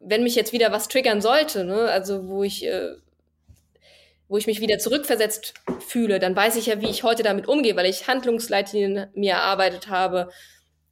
wenn 0.00 0.22
mich 0.22 0.34
jetzt 0.34 0.52
wieder 0.52 0.72
was 0.72 0.88
triggern 0.88 1.20
sollte, 1.20 1.64
ne, 1.64 1.90
also 1.90 2.28
wo 2.28 2.42
ich 2.42 2.66
äh, 2.66 2.94
wo 4.28 4.36
ich 4.36 4.46
mich 4.48 4.60
wieder 4.60 4.78
zurückversetzt 4.78 5.54
fühle, 5.86 6.18
dann 6.18 6.34
weiß 6.34 6.56
ich 6.56 6.66
ja, 6.66 6.80
wie 6.80 6.90
ich 6.90 7.04
heute 7.04 7.22
damit 7.22 7.46
umgehe, 7.46 7.76
weil 7.76 7.86
ich 7.86 8.08
Handlungsleitlinien 8.08 9.06
mir 9.14 9.34
erarbeitet 9.34 9.88
habe 9.88 10.30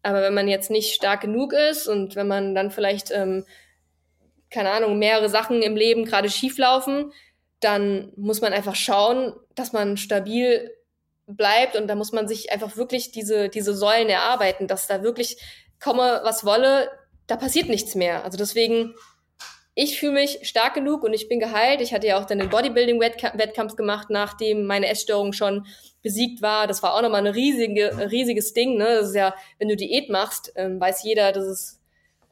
aber 0.04 0.22
wenn 0.22 0.34
man 0.34 0.48
jetzt 0.48 0.70
nicht 0.70 0.94
stark 0.94 1.22
genug 1.22 1.52
ist 1.52 1.88
und 1.88 2.14
wenn 2.14 2.28
man 2.28 2.54
dann 2.54 2.70
vielleicht, 2.70 3.10
ähm, 3.10 3.44
keine 4.50 4.70
Ahnung, 4.70 4.98
mehrere 4.98 5.28
Sachen 5.28 5.62
im 5.62 5.76
Leben 5.76 6.04
gerade 6.04 6.30
schief 6.30 6.58
laufen, 6.58 7.12
dann 7.60 8.12
muss 8.16 8.40
man 8.40 8.52
einfach 8.52 8.76
schauen, 8.76 9.32
dass 9.54 9.72
man 9.72 9.96
stabil 9.96 10.70
bleibt 11.26 11.74
und 11.74 11.88
da 11.88 11.94
muss 11.94 12.12
man 12.12 12.28
sich 12.28 12.52
einfach 12.52 12.76
wirklich 12.76 13.12
diese, 13.12 13.48
diese 13.48 13.74
Säulen 13.74 14.10
erarbeiten, 14.10 14.68
dass 14.68 14.86
da 14.86 15.02
wirklich 15.02 15.38
komme, 15.82 16.20
was 16.22 16.44
wolle, 16.44 16.90
da 17.26 17.36
passiert 17.36 17.70
nichts 17.70 17.94
mehr. 17.94 18.24
Also 18.24 18.36
deswegen 18.36 18.94
ich 19.74 19.98
fühle 19.98 20.12
mich 20.12 20.38
stark 20.42 20.74
genug 20.74 21.02
und 21.02 21.12
ich 21.14 21.28
bin 21.28 21.40
geheilt. 21.40 21.80
Ich 21.80 21.92
hatte 21.92 22.06
ja 22.06 22.20
auch 22.20 22.26
dann 22.26 22.38
den 22.38 22.48
Bodybuilding-Wettkampf 22.48 23.74
gemacht, 23.74 24.08
nachdem 24.08 24.66
meine 24.66 24.88
Essstörung 24.88 25.32
schon 25.32 25.66
besiegt 26.02 26.42
war. 26.42 26.68
Das 26.68 26.82
war 26.82 26.94
auch 26.94 27.02
nochmal 27.02 27.26
ein 27.26 27.32
riesige, 27.32 28.10
riesiges 28.10 28.52
Ding. 28.52 28.76
Ne? 28.76 28.84
Das 28.84 29.08
ist 29.08 29.16
ja, 29.16 29.34
wenn 29.58 29.68
du 29.68 29.76
Diät 29.76 30.10
machst, 30.10 30.52
ähm, 30.54 30.80
weiß 30.80 31.02
jeder, 31.02 31.32
das 31.32 31.46
ist 31.46 31.80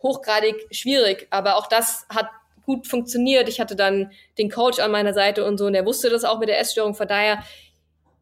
hochgradig 0.02 0.54
schwierig. 0.70 1.26
Aber 1.30 1.56
auch 1.56 1.66
das 1.66 2.06
hat 2.08 2.28
gut 2.64 2.86
funktioniert. 2.86 3.48
Ich 3.48 3.60
hatte 3.60 3.74
dann 3.74 4.12
den 4.38 4.48
Coach 4.48 4.78
an 4.78 4.92
meiner 4.92 5.12
Seite 5.12 5.44
und 5.44 5.58
so 5.58 5.66
und 5.66 5.72
der 5.72 5.84
wusste 5.84 6.10
das 6.10 6.24
auch 6.24 6.38
mit 6.38 6.48
der 6.48 6.60
Essstörung. 6.60 6.94
Von 6.94 7.08
daher, 7.08 7.42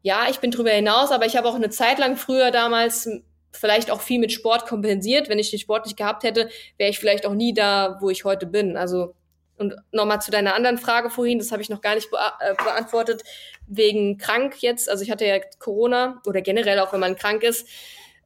ja, 0.01 0.27
ich 0.31 0.39
bin 0.39 0.49
drüber 0.49 0.71
hinaus, 0.71 1.11
aber 1.11 1.27
ich 1.27 1.37
habe 1.37 1.47
auch 1.47 1.53
eine 1.53 1.69
Zeit 1.69 1.99
lang 1.99 2.17
früher 2.17 2.49
damals 2.49 3.07
vielleicht 3.51 3.91
auch 3.91 4.01
viel 4.01 4.19
mit 4.19 4.31
Sport 4.31 4.65
kompensiert. 4.65 5.29
Wenn 5.29 5.39
ich 5.39 5.51
den 5.51 5.59
Sport 5.59 5.85
nicht 5.85 5.97
gehabt 5.97 6.23
hätte, 6.23 6.49
wäre 6.77 6.89
ich 6.89 6.99
vielleicht 6.99 7.25
auch 7.25 7.33
nie 7.33 7.53
da, 7.53 7.97
wo 7.99 8.09
ich 8.09 8.23
heute 8.23 8.45
bin. 8.45 8.77
Also 8.77 9.15
und 9.57 9.75
nochmal 9.91 10.21
zu 10.21 10.31
deiner 10.31 10.55
anderen 10.55 10.79
Frage 10.79 11.11
vorhin, 11.11 11.37
das 11.37 11.51
habe 11.51 11.61
ich 11.61 11.69
noch 11.69 11.81
gar 11.81 11.93
nicht 11.93 12.09
bea 12.09 12.33
äh, 12.39 12.55
beantwortet, 12.55 13.21
wegen 13.67 14.17
krank 14.17 14.55
jetzt. 14.61 14.89
Also 14.89 15.03
ich 15.03 15.11
hatte 15.11 15.25
ja 15.25 15.37
Corona 15.59 16.19
oder 16.25 16.41
generell 16.41 16.79
auch, 16.79 16.93
wenn 16.93 16.99
man 16.99 17.15
krank 17.15 17.43
ist, 17.43 17.67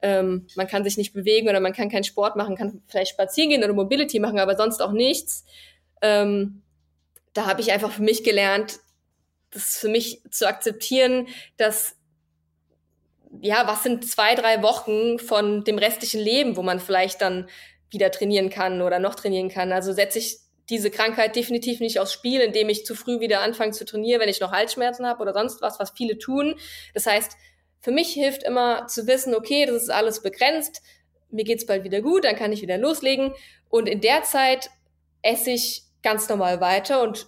ähm, 0.02 0.48
man 0.56 0.68
kann 0.68 0.84
sich 0.84 0.98
nicht 0.98 1.14
bewegen 1.14 1.50
oder 1.50 1.60
man 1.60 1.74
kann 1.74 1.90
keinen 1.90 2.04
Sport 2.04 2.36
machen, 2.36 2.56
kann 2.56 2.82
vielleicht 2.88 3.12
spazieren 3.12 3.50
gehen 3.50 3.64
oder 3.64 3.74
Mobility 3.74 4.20
machen, 4.20 4.40
aber 4.40 4.56
sonst 4.56 4.82
auch 4.82 4.92
nichts. 4.92 5.46
Ähm, 6.02 6.62
da 7.34 7.48
habe 7.48 7.60
ich 7.60 7.72
einfach 7.72 7.92
für 7.92 8.04
mich 8.04 8.24
gelernt, 8.24 8.80
das 9.52 9.78
für 9.78 9.90
mich 9.90 10.22
zu 10.32 10.48
akzeptieren, 10.48 11.28
dass 11.58 11.98
ja, 13.42 13.68
was 13.68 13.84
sind 13.84 14.10
zwei, 14.10 14.36
drei 14.36 14.62
Wochen 14.62 15.20
von 15.20 15.64
dem 15.64 15.78
restlichen 15.78 16.20
Leben, 16.20 16.58
wo 16.58 16.62
man 16.62 16.80
vielleicht 16.80 17.22
dann 17.22 17.50
wieder 17.90 18.12
trainieren 18.12 18.50
kann 18.50 18.82
oder 18.82 19.00
noch 19.00 19.16
trainieren 19.16 19.50
kann. 19.50 19.72
Also 19.72 19.94
setze 19.94 20.20
ich 20.20 20.38
diese 20.70 20.90
Krankheit 20.90 21.36
definitiv 21.36 21.80
nicht 21.80 22.00
aufs 22.00 22.14
Spiel, 22.14 22.42
indem 22.42 22.70
ich 22.70 22.86
zu 22.86 22.96
früh 22.96 23.20
wieder 23.20 23.42
anfange 23.42 23.72
zu 23.72 23.86
trainieren, 23.86 24.20
wenn 24.22 24.30
ich 24.30 24.40
noch 24.40 24.52
Halsschmerzen 24.52 25.06
habe 25.06 25.22
oder 25.22 25.34
sonst 25.34 25.62
was, 25.62 25.80
was 25.80 25.92
viele 25.92 26.18
tun. 26.18 26.56
Das 26.94 27.06
heißt, 27.06 27.38
für 27.82 27.92
mich 27.92 28.14
hilft 28.14 28.44
immer 28.44 28.88
zu 28.88 29.06
wissen, 29.06 29.36
okay, 29.36 29.66
das 29.66 29.84
ist 29.84 29.92
alles 29.92 30.22
begrenzt, 30.24 30.82
mir 31.30 31.44
geht's 31.44 31.66
bald 31.66 31.84
wieder 31.84 32.02
gut, 32.02 32.24
dann 32.24 32.36
kann 32.36 32.52
ich 32.52 32.62
wieder 32.62 32.78
loslegen. 32.78 33.34
Und 33.70 33.88
in 33.88 34.02
der 34.02 34.24
Zeit 34.24 34.72
esse 35.22 35.52
ich 35.52 35.84
ganz 36.02 36.28
normal 36.30 36.62
weiter 36.62 37.02
und 37.02 37.28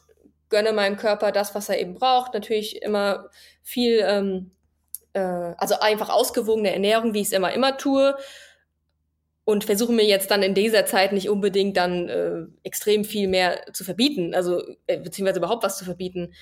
gönne 0.49 0.73
meinem 0.73 0.97
Körper 0.97 1.31
das, 1.31 1.53
was 1.53 1.69
er 1.69 1.79
eben 1.79 1.93
braucht. 1.93 2.33
Natürlich 2.33 2.81
immer 2.81 3.29
viel 3.61 4.03
ähm, 4.07 4.51
äh, 5.17 5.55
also 5.57 5.79
einfach 5.79 6.09
ausgewogene 6.09 6.71
Ernährung, 6.71 7.13
wie 7.13 7.21
ich 7.21 7.27
es 7.27 7.33
immer 7.33 7.51
immer 7.53 7.77
tue. 7.77 8.15
Und 9.43 9.63
versuche 9.63 9.93
mir 9.93 10.05
jetzt 10.05 10.29
dann 10.29 10.43
in 10.43 10.53
dieser 10.53 10.85
Zeit 10.85 11.13
nicht 11.13 11.29
unbedingt 11.29 11.77
dann 11.77 12.09
äh, 12.09 12.41
extrem 12.63 13.05
viel 13.05 13.29
mehr 13.29 13.61
zu 13.71 13.85
verbieten, 13.85 14.35
also 14.35 14.61
äh, 14.87 14.99
beziehungsweise 14.99 15.39
überhaupt 15.39 15.63
was 15.63 15.77
zu 15.77 15.85
verbieten, 15.85 16.33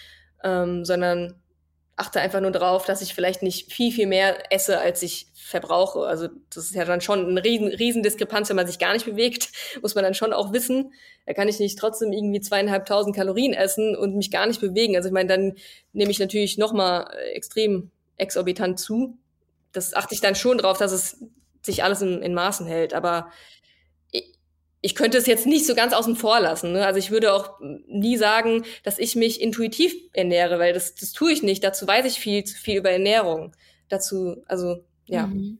ähm, 0.43 0.83
sondern 0.85 1.35
achte 1.97 2.19
einfach 2.19 2.41
nur 2.41 2.51
darauf, 2.51 2.85
dass 2.85 3.03
ich 3.03 3.13
vielleicht 3.13 3.43
nicht 3.43 3.71
viel, 3.71 3.91
viel 3.91 4.07
mehr 4.07 4.51
esse, 4.51 4.79
als 4.79 5.03
ich 5.03 5.27
verbrauche. 5.35 5.99
Also 5.99 6.29
das 6.53 6.65
ist 6.65 6.75
ja 6.75 6.83
dann 6.83 6.99
schon 6.99 7.29
eine 7.29 7.43
riesen, 7.43 7.67
riesen 7.67 8.01
Diskrepanz, 8.01 8.49
wenn 8.49 8.55
man 8.55 8.67
sich 8.67 8.79
gar 8.79 8.93
nicht 8.93 9.05
bewegt, 9.05 9.49
muss 9.83 9.93
man 9.93 10.03
dann 10.03 10.15
schon 10.15 10.33
auch 10.33 10.51
wissen. 10.51 10.91
Da 11.27 11.33
kann 11.33 11.47
ich 11.47 11.59
nicht 11.59 11.77
trotzdem 11.77 12.11
irgendwie 12.11 12.41
zweieinhalbtausend 12.41 13.15
Kalorien 13.15 13.53
essen 13.53 13.95
und 13.95 14.15
mich 14.15 14.31
gar 14.31 14.47
nicht 14.47 14.61
bewegen. 14.61 14.95
Also 14.95 15.09
ich 15.09 15.13
meine, 15.13 15.29
dann 15.29 15.53
nehme 15.93 16.09
ich 16.09 16.19
natürlich 16.19 16.57
noch 16.57 16.73
mal 16.73 17.07
äh, 17.13 17.33
extrem 17.33 17.91
exorbitant 18.17 18.79
zu. 18.79 19.17
Das 19.71 19.93
achte 19.93 20.15
ich 20.15 20.21
dann 20.21 20.35
schon 20.35 20.57
drauf, 20.57 20.77
dass 20.77 20.91
es 20.91 21.17
sich 21.61 21.83
alles 21.83 22.01
in, 22.01 22.21
in 22.21 22.33
Maßen 22.33 22.65
hält. 22.65 22.93
Aber 22.93 23.31
ich, 24.11 24.33
ich 24.81 24.95
könnte 24.95 25.17
es 25.17 25.25
jetzt 25.25 25.45
nicht 25.45 25.65
so 25.65 25.75
ganz 25.75 25.93
außen 25.93 26.15
vor 26.15 26.39
lassen. 26.39 26.73
Ne? 26.73 26.85
Also 26.85 26.99
ich 26.99 27.11
würde 27.11 27.33
auch 27.33 27.59
nie 27.87 28.17
sagen, 28.17 28.63
dass 28.83 28.99
ich 28.99 29.15
mich 29.15 29.41
intuitiv 29.41 29.93
ernähre, 30.13 30.59
weil 30.59 30.73
das, 30.73 30.95
das 30.95 31.11
tue 31.11 31.31
ich 31.31 31.43
nicht. 31.43 31.63
Dazu 31.63 31.87
weiß 31.87 32.05
ich 32.05 32.19
viel 32.19 32.43
zu 32.43 32.55
viel 32.55 32.77
über 32.77 32.91
Ernährung. 32.91 33.55
Dazu, 33.89 34.43
also 34.47 34.83
ja. 35.05 35.27
Mhm. 35.27 35.59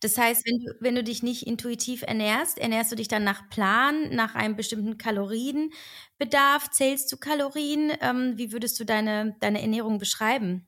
Das 0.00 0.18
heißt, 0.18 0.46
wenn 0.46 0.58
du, 0.58 0.74
wenn 0.80 0.94
du 0.94 1.02
dich 1.02 1.22
nicht 1.22 1.46
intuitiv 1.46 2.02
ernährst, 2.02 2.58
ernährst 2.58 2.92
du 2.92 2.96
dich 2.96 3.08
dann 3.08 3.24
nach 3.24 3.48
Plan, 3.48 4.14
nach 4.14 4.34
einem 4.34 4.56
bestimmten 4.56 4.98
Kalorienbedarf? 4.98 6.70
Zählst 6.70 7.10
du 7.12 7.16
Kalorien? 7.16 7.92
Ähm, 8.00 8.34
wie 8.36 8.52
würdest 8.52 8.78
du 8.78 8.84
deine, 8.84 9.36
deine 9.40 9.62
Ernährung 9.62 9.98
beschreiben? 9.98 10.66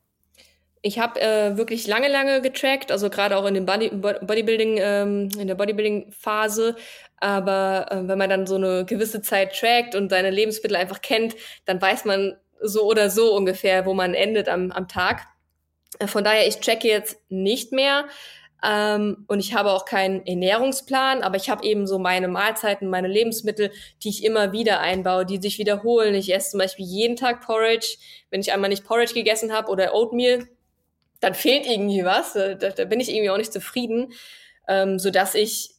Ich 0.81 0.97
habe 0.97 1.19
äh, 1.19 1.57
wirklich 1.57 1.87
lange, 1.87 2.07
lange 2.07 2.41
getrackt, 2.41 2.91
also 2.91 3.09
gerade 3.09 3.35
auch 3.35 3.45
in 3.45 3.53
dem 3.53 3.65
Body, 3.65 3.89
Bodybuilding, 3.89 4.77
ähm, 4.79 5.29
in 5.37 5.47
der 5.47 5.55
Bodybuilding-Phase. 5.55 6.75
Aber 7.17 7.87
äh, 7.91 8.07
wenn 8.07 8.17
man 8.17 8.29
dann 8.29 8.47
so 8.47 8.55
eine 8.55 8.85
gewisse 8.85 9.21
Zeit 9.21 9.57
trackt 9.57 9.93
und 9.93 10.09
seine 10.09 10.29
Lebensmittel 10.29 10.77
einfach 10.77 11.01
kennt, 11.01 11.35
dann 11.65 11.81
weiß 11.81 12.05
man 12.05 12.37
so 12.61 12.83
oder 12.83 13.09
so 13.09 13.35
ungefähr, 13.35 13.85
wo 13.85 13.93
man 13.93 14.13
endet 14.13 14.47
am, 14.47 14.71
am 14.71 14.87
Tag. 14.87 15.27
Äh, 15.99 16.07
von 16.07 16.23
daher, 16.23 16.47
ich 16.47 16.59
tracke 16.59 16.87
jetzt 16.87 17.17
nicht 17.29 17.73
mehr. 17.73 18.05
Ähm, 18.63 19.25
und 19.27 19.39
ich 19.39 19.53
habe 19.53 19.71
auch 19.71 19.85
keinen 19.85 20.25
Ernährungsplan, 20.25 21.21
aber 21.23 21.37
ich 21.37 21.49
habe 21.49 21.63
eben 21.63 21.87
so 21.87 21.97
meine 21.97 22.27
Mahlzeiten, 22.27 22.89
meine 22.89 23.07
Lebensmittel, 23.07 23.71
die 24.03 24.09
ich 24.09 24.23
immer 24.23 24.51
wieder 24.51 24.81
einbaue, 24.81 25.25
die 25.25 25.37
sich 25.37 25.59
wiederholen. 25.59 26.13
Ich 26.13 26.33
esse 26.33 26.51
zum 26.51 26.59
Beispiel 26.59 26.85
jeden 26.85 27.15
Tag 27.15 27.45
Porridge. 27.45 27.97
Wenn 28.29 28.41
ich 28.41 28.51
einmal 28.51 28.69
nicht 28.69 28.85
Porridge 28.85 29.13
gegessen 29.13 29.53
habe 29.53 29.69
oder 29.69 29.93
Oatmeal, 29.93 30.47
dann 31.19 31.33
fehlt 31.33 31.65
irgendwie 31.65 32.05
was, 32.05 32.33
da, 32.33 32.53
da 32.55 32.85
bin 32.85 32.99
ich 32.99 33.09
irgendwie 33.09 33.29
auch 33.29 33.37
nicht 33.37 33.53
zufrieden, 33.53 34.13
ähm, 34.67 34.99
so 34.99 35.11
dass 35.11 35.35
ich 35.35 35.75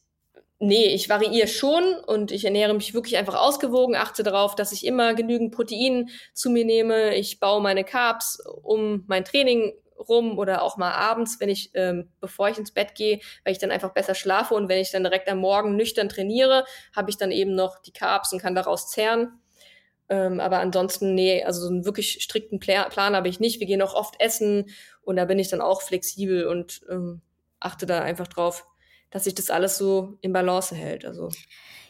Nee, 0.63 0.93
ich 0.93 1.09
variiere 1.09 1.47
schon 1.47 1.95
und 2.05 2.31
ich 2.31 2.45
ernähre 2.45 2.75
mich 2.75 2.93
wirklich 2.93 3.17
einfach 3.17 3.33
ausgewogen, 3.33 3.95
achte 3.95 4.21
darauf, 4.21 4.53
dass 4.53 4.71
ich 4.71 4.85
immer 4.85 5.15
genügend 5.15 5.55
Protein 5.55 6.09
zu 6.35 6.51
mir 6.51 6.65
nehme. 6.65 7.15
Ich 7.15 7.39
baue 7.39 7.63
meine 7.63 7.83
Carbs 7.83 8.39
um 8.61 9.03
mein 9.07 9.25
Training 9.25 9.73
rum 9.97 10.37
oder 10.37 10.61
auch 10.61 10.77
mal 10.77 10.91
abends, 10.91 11.39
wenn 11.39 11.49
ich, 11.49 11.71
ähm, 11.73 12.11
bevor 12.19 12.49
ich 12.49 12.59
ins 12.59 12.71
Bett 12.71 12.93
gehe, 12.93 13.19
weil 13.43 13.53
ich 13.53 13.59
dann 13.59 13.71
einfach 13.71 13.93
besser 13.93 14.13
schlafe 14.13 14.53
und 14.53 14.69
wenn 14.69 14.79
ich 14.79 14.91
dann 14.91 15.03
direkt 15.03 15.29
am 15.29 15.39
Morgen 15.39 15.75
nüchtern 15.75 16.09
trainiere, 16.09 16.65
habe 16.95 17.09
ich 17.09 17.17
dann 17.17 17.31
eben 17.31 17.55
noch 17.55 17.81
die 17.81 17.93
Carbs 17.93 18.31
und 18.31 18.39
kann 18.39 18.53
daraus 18.53 18.87
zehren. 18.91 19.40
Ähm, 20.11 20.41
aber 20.41 20.59
ansonsten, 20.59 21.15
nee, 21.15 21.41
also 21.41 21.61
so 21.61 21.69
einen 21.69 21.85
wirklich 21.85 22.21
strikten 22.21 22.59
Pla 22.59 22.89
Plan 22.89 23.15
habe 23.15 23.29
ich 23.29 23.39
nicht. 23.39 23.61
Wir 23.61 23.67
gehen 23.67 23.81
auch 23.81 23.93
oft 23.93 24.19
essen 24.19 24.69
und 25.03 25.15
da 25.15 25.23
bin 25.23 25.39
ich 25.39 25.47
dann 25.47 25.61
auch 25.61 25.81
flexibel 25.81 26.47
und 26.47 26.81
ähm, 26.89 27.21
achte 27.61 27.85
da 27.85 28.01
einfach 28.01 28.27
drauf, 28.27 28.67
dass 29.09 29.23
sich 29.23 29.35
das 29.35 29.49
alles 29.49 29.77
so 29.77 30.17
in 30.19 30.33
Balance 30.33 30.75
hält. 30.75 31.05
Also. 31.05 31.29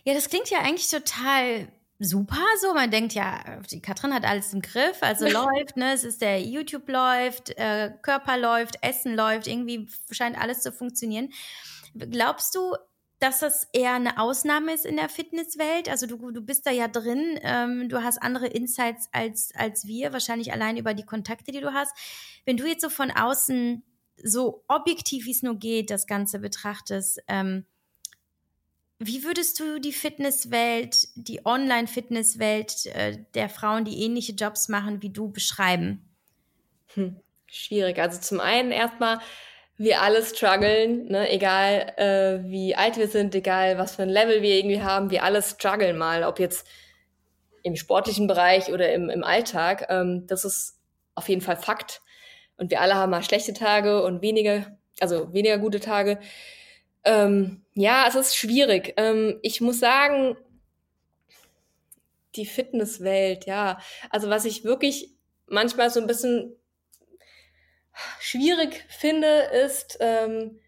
Ja, 0.03 0.13
das 0.13 0.29
klingt 0.29 0.51
ja 0.51 0.59
eigentlich 0.59 0.87
total 0.91 1.67
super 1.97 2.45
so. 2.61 2.75
Man 2.75 2.91
denkt 2.91 3.13
ja, 3.13 3.59
die 3.71 3.81
Katrin 3.81 4.13
hat 4.13 4.23
alles 4.23 4.53
im 4.53 4.61
Griff, 4.61 5.01
also 5.01 5.25
läuft, 5.27 5.75
ne? 5.75 5.91
Es 5.93 6.03
ist 6.03 6.21
der 6.21 6.41
YouTube 6.41 6.87
läuft, 6.89 7.57
äh, 7.57 7.89
Körper 8.03 8.37
läuft, 8.37 8.77
Essen 8.83 9.15
läuft, 9.15 9.47
irgendwie 9.47 9.89
scheint 10.11 10.39
alles 10.39 10.61
zu 10.61 10.71
funktionieren. 10.71 11.31
Glaubst 11.95 12.53
du, 12.53 12.75
dass 13.21 13.39
das 13.39 13.67
eher 13.71 13.93
eine 13.93 14.19
Ausnahme 14.19 14.73
ist 14.73 14.85
in 14.85 14.97
der 14.97 15.07
Fitnesswelt. 15.07 15.87
Also 15.87 16.07
du, 16.07 16.31
du 16.31 16.41
bist 16.41 16.65
da 16.65 16.71
ja 16.71 16.87
drin, 16.87 17.39
ähm, 17.43 17.87
du 17.87 18.03
hast 18.03 18.17
andere 18.17 18.47
Insights 18.47 19.09
als, 19.11 19.51
als 19.55 19.85
wir, 19.85 20.11
wahrscheinlich 20.11 20.51
allein 20.51 20.75
über 20.75 20.95
die 20.95 21.05
Kontakte, 21.05 21.51
die 21.51 21.61
du 21.61 21.71
hast. 21.71 21.95
Wenn 22.45 22.57
du 22.57 22.65
jetzt 22.65 22.81
so 22.81 22.89
von 22.89 23.11
außen 23.11 23.83
so 24.23 24.63
objektiv 24.67 25.25
wie 25.25 25.31
es 25.31 25.43
nur 25.43 25.55
geht, 25.55 25.91
das 25.91 26.07
Ganze 26.07 26.39
betrachtest, 26.39 27.21
ähm, 27.27 27.65
wie 28.97 29.23
würdest 29.23 29.59
du 29.59 29.79
die 29.79 29.93
Fitnesswelt, 29.93 31.07
die 31.15 31.45
Online-Fitnesswelt 31.45 32.87
äh, 32.87 33.23
der 33.35 33.49
Frauen, 33.49 33.85
die 33.85 34.03
ähnliche 34.03 34.33
Jobs 34.33 34.67
machen 34.67 35.03
wie 35.03 35.09
du, 35.09 35.31
beschreiben? 35.31 36.09
Hm, 36.95 37.19
schwierig. 37.45 37.99
Also 37.99 38.19
zum 38.19 38.39
einen 38.39 38.71
erstmal, 38.71 39.19
wir 39.81 40.01
alle 40.01 40.23
strugglen, 40.23 41.05
ne? 41.07 41.29
egal 41.31 41.93
äh, 41.97 42.49
wie 42.49 42.75
alt 42.75 42.97
wir 42.97 43.07
sind, 43.07 43.33
egal 43.33 43.77
was 43.77 43.95
für 43.95 44.03
ein 44.03 44.09
Level 44.09 44.41
wir 44.41 44.55
irgendwie 44.55 44.81
haben, 44.81 45.09
wir 45.09 45.23
alle 45.23 45.41
strugglen 45.41 45.97
mal, 45.97 46.23
ob 46.23 46.39
jetzt 46.39 46.67
im 47.63 47.75
sportlichen 47.75 48.27
Bereich 48.27 48.71
oder 48.71 48.93
im, 48.93 49.09
im 49.09 49.23
Alltag. 49.23 49.87
Ähm, 49.89 50.25
das 50.27 50.45
ist 50.45 50.79
auf 51.15 51.29
jeden 51.29 51.41
Fall 51.41 51.57
Fakt. 51.57 52.01
Und 52.57 52.69
wir 52.69 52.79
alle 52.79 52.95
haben 52.95 53.09
mal 53.09 53.23
schlechte 53.23 53.53
Tage 53.53 54.03
und 54.03 54.21
weniger, 54.21 54.77
also 54.99 55.33
weniger 55.33 55.57
gute 55.57 55.79
Tage. 55.79 56.19
Ähm, 57.03 57.65
ja, 57.73 58.05
es 58.07 58.13
ist 58.13 58.35
schwierig. 58.35 58.93
Ähm, 58.97 59.39
ich 59.41 59.61
muss 59.61 59.79
sagen, 59.79 60.37
die 62.35 62.45
Fitnesswelt, 62.45 63.47
ja. 63.47 63.79
Also 64.11 64.29
was 64.29 64.45
ich 64.45 64.63
wirklich 64.63 65.09
manchmal 65.47 65.89
so 65.89 65.99
ein 65.99 66.07
bisschen 66.07 66.55
schwierig 68.19 68.85
finde, 68.89 69.27
ist, 69.65 69.97
ähm, 69.99 70.59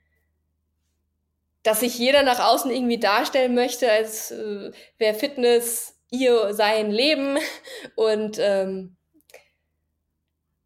dass 1.63 1.79
sich 1.79 1.97
jeder 1.97 2.23
nach 2.23 2.39
außen 2.39 2.71
irgendwie 2.71 2.99
darstellen 2.99 3.55
möchte, 3.55 3.89
als 3.91 4.31
äh, 4.31 4.71
wäre 4.97 5.13
Fitness 5.13 5.97
ihr 6.09 6.53
sein 6.53 6.91
Leben. 6.91 7.37
Und 7.95 8.37
ähm, 8.39 8.95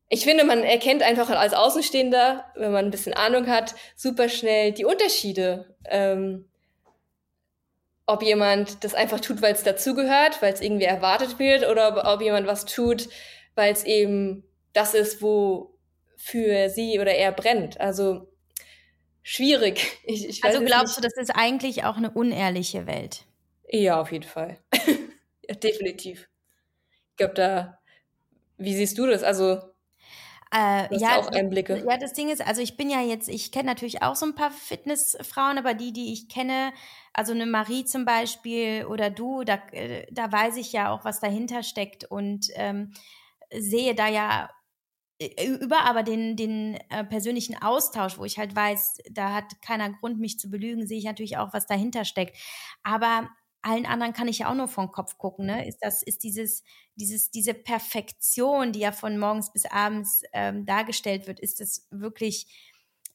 ich 0.10 0.24
finde, 0.24 0.44
man 0.44 0.64
erkennt 0.64 1.04
einfach 1.04 1.30
als 1.30 1.54
Außenstehender, 1.54 2.46
wenn 2.56 2.72
man 2.72 2.86
ein 2.86 2.92
bisschen 2.92 3.14
Ahnung 3.14 3.48
hat, 3.48 3.76
super 3.96 4.30
schnell 4.30 4.72
die 4.72 4.86
Unterschiede. 4.86 5.76
Ähm, 5.86 6.50
ob 8.08 8.24
jemand 8.24 8.86
das 8.86 8.96
einfach 8.96 9.20
tut, 9.20 9.42
weil 9.42 9.54
es 9.54 9.64
dazugehört, 9.64 10.42
weil 10.42 10.54
es 10.54 10.62
irgendwie 10.62 10.86
erwartet 10.86 11.40
wird, 11.40 11.68
oder 11.70 12.12
ob 12.12 12.22
jemand 12.22 12.48
was 12.48 12.64
tut, 12.66 13.10
weil 13.54 13.74
es 13.74 13.84
eben 13.84 14.44
das 14.72 14.94
ist, 14.94 15.22
wo 15.22 15.77
für 16.18 16.70
sie 16.70 17.00
oder 17.00 17.14
er 17.14 17.32
brennt. 17.32 17.80
Also 17.80 18.28
schwierig. 19.22 20.00
Ich, 20.04 20.28
ich 20.28 20.44
also 20.44 20.64
glaubst 20.64 20.98
du, 20.98 21.02
das 21.02 21.16
ist 21.18 21.32
eigentlich 21.32 21.84
auch 21.84 21.98
eine 21.98 22.12
unehrliche 22.12 22.88
Welt? 22.88 23.26
Ja, 23.70 24.02
auf 24.02 24.12
jeden 24.12 24.28
Fall. 24.28 24.58
ja, 25.48 25.56
definitiv. 25.56 26.30
Ich 27.12 27.18
glaube, 27.18 27.34
da, 27.34 27.80
wie 28.58 28.74
siehst 28.74 28.98
du 28.98 29.06
das? 29.06 29.24
Also, 29.24 29.62
äh, 30.54 30.96
ja, 30.98 31.18
auch 31.18 31.28
Einblicke. 31.28 31.84
Ja, 31.86 31.98
das 31.98 32.14
Ding 32.14 32.30
ist, 32.30 32.46
also 32.46 32.62
ich 32.62 32.78
bin 32.78 32.90
ja 32.90 33.02
jetzt, 33.02 33.28
ich 33.28 33.52
kenne 33.52 33.66
natürlich 33.66 34.02
auch 34.02 34.16
so 34.16 34.26
ein 34.26 34.36
paar 34.36 34.52
Fitnessfrauen, 34.52 35.58
aber 35.58 35.74
die, 35.74 35.92
die 35.92 36.14
ich 36.14 36.30
kenne, 36.30 36.72
also 37.12 37.34
eine 37.34 37.46
Marie 37.46 37.84
zum 37.84 38.06
Beispiel 38.06 38.86
oder 38.86 39.10
du, 39.10 39.44
da, 39.44 39.56
äh, 39.72 40.08
da 40.10 40.32
weiß 40.32 40.56
ich 40.56 40.72
ja 40.72 40.90
auch, 40.92 41.04
was 41.04 41.20
dahinter 41.20 41.64
steckt 41.64 42.06
und 42.06 42.48
ähm, 42.56 42.94
sehe 43.52 43.94
da 43.94 44.08
ja 44.08 44.50
über 45.20 45.86
aber 45.86 46.04
den, 46.04 46.36
den 46.36 46.76
äh, 46.90 47.04
persönlichen 47.04 47.60
Austausch, 47.62 48.18
wo 48.18 48.26
ich 48.26 48.38
halt 48.38 48.56
weiß, 48.56 48.98
da 49.12 49.34
hat 49.34 49.62
keiner 49.62 49.92
Grund, 49.92 50.20
mich 50.20 50.40
zu 50.40 50.50
belügen, 50.50 50.86
sehe 50.88 51.00
ich 51.00 51.06
natürlich 51.06 51.38
auch, 51.38 51.54
was 51.54 51.66
dahinter 51.66 52.06
steckt. 52.06 52.38
Aber 52.84 53.30
allen 53.64 53.86
anderen 53.86 54.14
kann 54.14 54.28
ich 54.28 54.40
ja 54.40 54.50
auch 54.50 54.56
nur 54.56 54.68
vom 54.68 54.92
Kopf 54.92 55.18
gucken, 55.18 55.48
ne? 55.48 55.68
Ist 55.68 55.80
das, 55.82 56.04
ist 56.04 56.24
dieses, 56.24 56.64
dieses, 56.96 57.32
diese 57.32 57.54
Perfektion, 57.54 58.72
die 58.72 58.80
ja 58.80 58.92
von 58.92 59.18
morgens 59.18 59.52
bis 59.52 59.66
abends 59.66 60.24
ähm, 60.34 60.66
dargestellt 60.66 61.28
wird, 61.28 61.40
ist 61.40 61.60
das 61.60 61.88
wirklich 61.90 62.48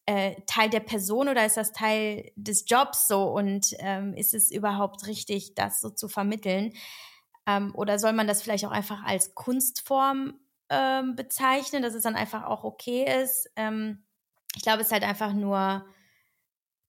äh, 0.07 0.35
Teil 0.47 0.69
der 0.71 0.81
Person 0.81 1.29
oder 1.29 1.47
ist 1.47 1.57
das 1.57 1.73
Teil 1.73 2.33
des 2.35 2.65
Jobs 2.67 3.07
so 3.07 3.25
und 3.25 3.75
ähm, 3.79 4.15
ist 4.15 4.35
es 4.35 4.51
überhaupt 4.51 5.07
richtig, 5.07 5.55
das 5.55 5.81
so 5.81 5.91
zu 5.91 6.09
vermitteln? 6.09 6.73
Ähm, 7.47 7.73
oder 7.75 7.99
soll 7.99 8.13
man 8.13 8.27
das 8.27 8.43
vielleicht 8.43 8.67
auch 8.67 8.73
einfach 8.73 9.05
als 9.05 9.35
Kunstform 9.35 10.35
ähm, 10.73 11.17
bezeichnen, 11.17 11.83
dass 11.83 11.95
es 11.95 12.03
dann 12.03 12.17
einfach 12.17 12.45
auch 12.45 12.65
okay 12.65 13.05
ist? 13.23 13.51
Ähm, 13.57 14.05
ich 14.57 14.63
glaube, 14.63 14.81
es 14.81 14.89
ist 14.89 14.93
halt 14.93 15.05
einfach 15.05 15.33
nur 15.35 15.87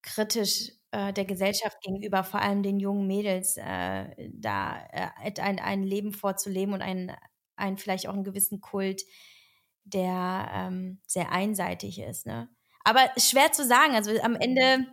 kritisch 0.02 0.72
äh, 0.92 1.14
der 1.14 1.26
Gesellschaft 1.26 1.82
gegenüber, 1.82 2.24
vor 2.24 2.42
allem 2.42 2.64
den 2.64 2.80
jungen 2.80 3.08
Mädels, 3.08 3.58
äh, 3.58 4.30
da 4.32 4.78
äh, 4.92 5.42
ein, 5.42 5.60
ein 5.60 5.84
Leben 5.84 6.14
vorzuleben 6.14 6.74
und 6.74 6.82
ein, 6.82 7.16
ein 7.56 7.78
vielleicht 7.78 8.08
auch 8.08 8.14
einen 8.14 8.24
gewissen 8.24 8.62
Kult, 8.62 9.04
der 9.86 10.50
ähm, 10.54 11.02
sehr 11.08 11.32
einseitig 11.32 12.00
ist. 12.00 12.26
Ne? 12.26 12.50
Aber 12.84 13.02
schwer 13.18 13.52
zu 13.52 13.66
sagen. 13.66 13.96
Also 13.96 14.12
am 14.22 14.36
Ende 14.36 14.86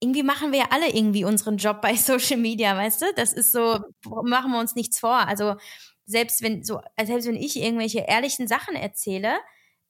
irgendwie 0.00 0.22
machen 0.22 0.52
wir 0.52 0.60
ja 0.60 0.66
alle 0.70 0.88
irgendwie 0.90 1.24
unseren 1.24 1.58
Job 1.58 1.80
bei 1.82 1.94
Social 1.96 2.38
Media, 2.38 2.76
weißt 2.76 3.02
du? 3.02 3.06
Das 3.16 3.32
ist 3.32 3.52
so, 3.52 3.78
machen 4.24 4.52
wir 4.52 4.58
uns 4.60 4.74
nichts 4.74 4.98
vor. 4.98 5.28
Also 5.28 5.56
selbst 6.10 6.42
wenn 6.42 6.64
so, 6.64 6.80
selbst 7.02 7.28
wenn 7.28 7.36
ich 7.36 7.56
irgendwelche 7.56 8.00
ehrlichen 8.00 8.48
Sachen 8.48 8.74
erzähle, 8.74 9.38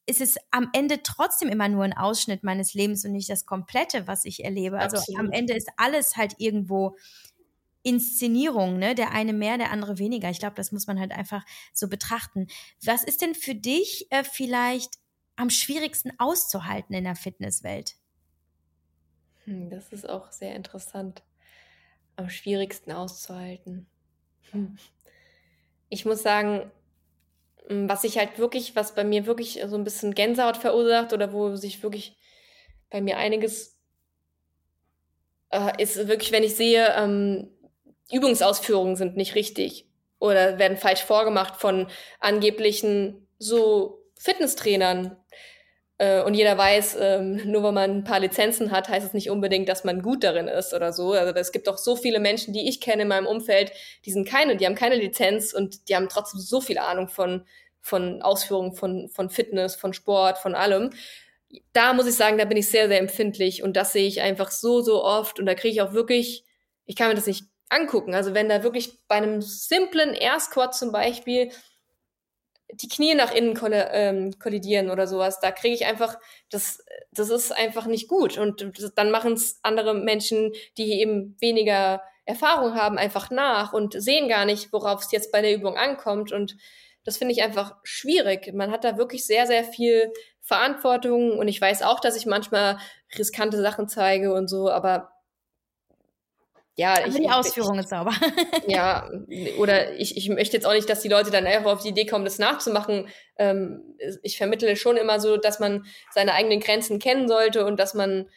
ist 0.06 0.20
es 0.20 0.36
am 0.50 0.68
Ende 0.72 1.02
trotzdem 1.02 1.48
immer 1.48 1.68
nur 1.68 1.84
ein 1.84 1.96
Ausschnitt 1.96 2.42
meines 2.42 2.74
Lebens 2.74 3.04
und 3.04 3.12
nicht 3.12 3.30
das 3.30 3.46
Komplette, 3.46 4.06
was 4.06 4.24
ich 4.24 4.44
erlebe. 4.44 4.78
Also 4.78 4.98
Absolut. 4.98 5.20
am 5.20 5.30
Ende 5.30 5.54
ist 5.54 5.70
alles 5.76 6.16
halt 6.16 6.34
irgendwo 6.38 6.96
Inszenierung, 7.82 8.78
ne? 8.78 8.94
Der 8.94 9.12
eine 9.12 9.32
mehr, 9.32 9.56
der 9.56 9.70
andere 9.70 9.98
weniger. 9.98 10.28
Ich 10.28 10.38
glaube, 10.38 10.56
das 10.56 10.72
muss 10.72 10.86
man 10.86 11.00
halt 11.00 11.12
einfach 11.12 11.44
so 11.72 11.88
betrachten. 11.88 12.48
Was 12.84 13.04
ist 13.04 13.22
denn 13.22 13.34
für 13.34 13.54
dich 13.54 14.06
äh, 14.10 14.24
vielleicht 14.24 14.98
am 15.36 15.48
schwierigsten 15.48 16.12
auszuhalten 16.18 16.94
in 16.94 17.04
der 17.04 17.16
Fitnesswelt? 17.16 17.94
Hm, 19.44 19.70
das 19.70 19.92
ist 19.92 20.08
auch 20.08 20.30
sehr 20.32 20.54
interessant. 20.54 21.22
Am 22.16 22.28
schwierigsten 22.28 22.92
auszuhalten. 22.92 23.86
Hm. 24.50 24.76
Ich 25.90 26.06
muss 26.06 26.22
sagen, 26.22 26.70
Mm, 27.70 27.88
was 27.88 28.04
ich 28.04 28.18
halt 28.18 28.38
wirklich, 28.38 28.76
was 28.76 28.94
bei 28.94 29.04
mir 29.04 29.26
wirklich 29.26 29.60
so 29.66 29.76
ein 29.76 29.84
bisschen 29.84 30.14
Gänsehaut 30.14 30.56
verursacht 30.56 31.12
oder 31.12 31.32
wo 31.32 31.56
sich 31.56 31.82
wirklich 31.82 32.16
bei 32.90 33.00
mir 33.00 33.16
einiges 33.16 33.78
äh, 35.50 35.70
ist 35.82 36.08
wirklich, 36.08 36.32
wenn 36.32 36.42
ich 36.42 36.56
sehe, 36.56 36.92
ähm, 36.96 37.48
Übungsausführungen 38.10 38.96
sind 38.96 39.16
nicht 39.16 39.34
richtig 39.36 39.86
oder 40.18 40.58
werden 40.58 40.76
falsch 40.76 41.02
vorgemacht 41.02 41.56
von 41.56 41.86
angeblichen 42.18 43.26
so 43.38 44.02
Fitnesstrainern. 44.16 45.16
Äh, 46.00 46.22
und 46.22 46.32
jeder 46.32 46.56
weiß, 46.56 46.96
ähm, 46.98 47.42
nur 47.44 47.62
weil 47.62 47.72
man 47.72 47.90
ein 47.98 48.04
paar 48.04 48.20
Lizenzen 48.20 48.70
hat, 48.70 48.88
heißt 48.88 49.06
es 49.06 49.12
nicht 49.12 49.28
unbedingt, 49.28 49.68
dass 49.68 49.84
man 49.84 50.00
gut 50.00 50.24
darin 50.24 50.48
ist 50.48 50.72
oder 50.72 50.94
so. 50.94 51.12
Also 51.12 51.34
es 51.34 51.52
gibt 51.52 51.68
auch 51.68 51.76
so 51.76 51.94
viele 51.94 52.20
Menschen, 52.20 52.54
die 52.54 52.66
ich 52.68 52.80
kenne 52.80 53.02
in 53.02 53.08
meinem 53.08 53.26
Umfeld, 53.26 53.70
die 54.06 54.10
sind 54.10 54.26
keine, 54.26 54.56
die 54.56 54.64
haben 54.64 54.74
keine 54.74 54.96
Lizenz 54.96 55.52
und 55.52 55.90
die 55.90 55.96
haben 55.96 56.08
trotzdem 56.08 56.40
so 56.40 56.62
viel 56.62 56.78
Ahnung 56.78 57.08
von 57.08 57.44
von 57.82 58.20
Ausführungen 58.20 58.74
von, 58.74 59.08
von 59.08 59.30
Fitness, 59.30 59.74
von 59.74 59.94
Sport, 59.94 60.36
von 60.38 60.54
allem. 60.54 60.90
Da 61.72 61.94
muss 61.94 62.06
ich 62.06 62.14
sagen, 62.14 62.38
da 62.38 62.44
bin 62.44 62.58
ich 62.58 62.68
sehr, 62.68 62.88
sehr 62.88 62.98
empfindlich 62.98 63.62
und 63.62 63.74
das 63.76 63.92
sehe 63.92 64.06
ich 64.06 64.20
einfach 64.20 64.50
so, 64.50 64.82
so 64.82 65.02
oft 65.02 65.40
und 65.40 65.46
da 65.46 65.54
kriege 65.54 65.72
ich 65.72 65.82
auch 65.82 65.92
wirklich, 65.94 66.44
ich 66.84 66.94
kann 66.96 67.08
mir 67.08 67.14
das 67.14 67.26
nicht 67.26 67.46
angucken. 67.70 68.14
Also 68.14 68.34
wenn 68.34 68.48
da 68.48 68.62
wirklich 68.62 68.98
bei 69.08 69.16
einem 69.16 69.40
simplen 69.42 70.14
Air 70.14 70.40
Squat 70.40 70.74
zum 70.74 70.92
Beispiel 70.92 71.50
die 72.74 72.88
Knie 72.88 73.14
nach 73.14 73.34
innen 73.34 73.58
ähm, 73.72 74.38
kollidieren 74.38 74.90
oder 74.90 75.06
sowas, 75.06 75.40
da 75.40 75.50
kriege 75.50 75.74
ich 75.74 75.86
einfach, 75.86 76.16
das, 76.50 76.84
das 77.12 77.30
ist 77.30 77.52
einfach 77.52 77.86
nicht 77.86 78.08
gut. 78.08 78.38
Und 78.38 78.64
dann 78.96 79.10
machen 79.10 79.34
es 79.34 79.58
andere 79.62 79.94
Menschen, 79.94 80.52
die 80.76 81.00
eben 81.00 81.36
weniger 81.40 82.02
Erfahrung 82.24 82.74
haben, 82.74 82.98
einfach 82.98 83.30
nach 83.30 83.72
und 83.72 84.00
sehen 84.00 84.28
gar 84.28 84.44
nicht, 84.44 84.72
worauf 84.72 85.02
es 85.02 85.12
jetzt 85.12 85.32
bei 85.32 85.42
der 85.42 85.54
Übung 85.54 85.76
ankommt. 85.76 86.32
Und 86.32 86.56
das 87.04 87.16
finde 87.16 87.32
ich 87.32 87.42
einfach 87.42 87.76
schwierig. 87.82 88.52
Man 88.54 88.70
hat 88.70 88.84
da 88.84 88.96
wirklich 88.96 89.26
sehr, 89.26 89.46
sehr 89.46 89.64
viel 89.64 90.12
Verantwortung 90.40 91.38
und 91.38 91.48
ich 91.48 91.60
weiß 91.60 91.82
auch, 91.82 92.00
dass 92.00 92.16
ich 92.16 92.26
manchmal 92.26 92.78
riskante 93.16 93.60
Sachen 93.60 93.88
zeige 93.88 94.32
und 94.32 94.48
so, 94.48 94.70
aber 94.70 95.12
ja, 96.80 96.94
aber 96.94 97.08
ich, 97.08 97.14
die 97.14 97.28
Ausführung 97.28 97.74
ich, 97.74 97.80
ist 97.80 97.90
sauber. 97.90 98.12
ja, 98.66 99.06
oder 99.58 99.98
ich, 99.98 100.16
ich 100.16 100.30
möchte 100.30 100.56
jetzt 100.56 100.64
auch 100.64 100.72
nicht, 100.72 100.88
dass 100.88 101.02
die 101.02 101.08
Leute 101.08 101.30
dann 101.30 101.46
einfach 101.46 101.72
auf 101.72 101.82
die 101.82 101.90
Idee 101.90 102.06
kommen, 102.06 102.24
das 102.24 102.38
nachzumachen. 102.38 103.08
Ähm, 103.36 103.82
ich 104.22 104.38
vermittle 104.38 104.74
schon 104.76 104.96
immer 104.96 105.20
so, 105.20 105.36
dass 105.36 105.60
man 105.60 105.84
seine 106.10 106.32
eigenen 106.32 106.60
Grenzen 106.60 106.98
kennen 106.98 107.28
sollte 107.28 107.66
und 107.66 107.78
dass 107.78 107.92
man 107.92 108.30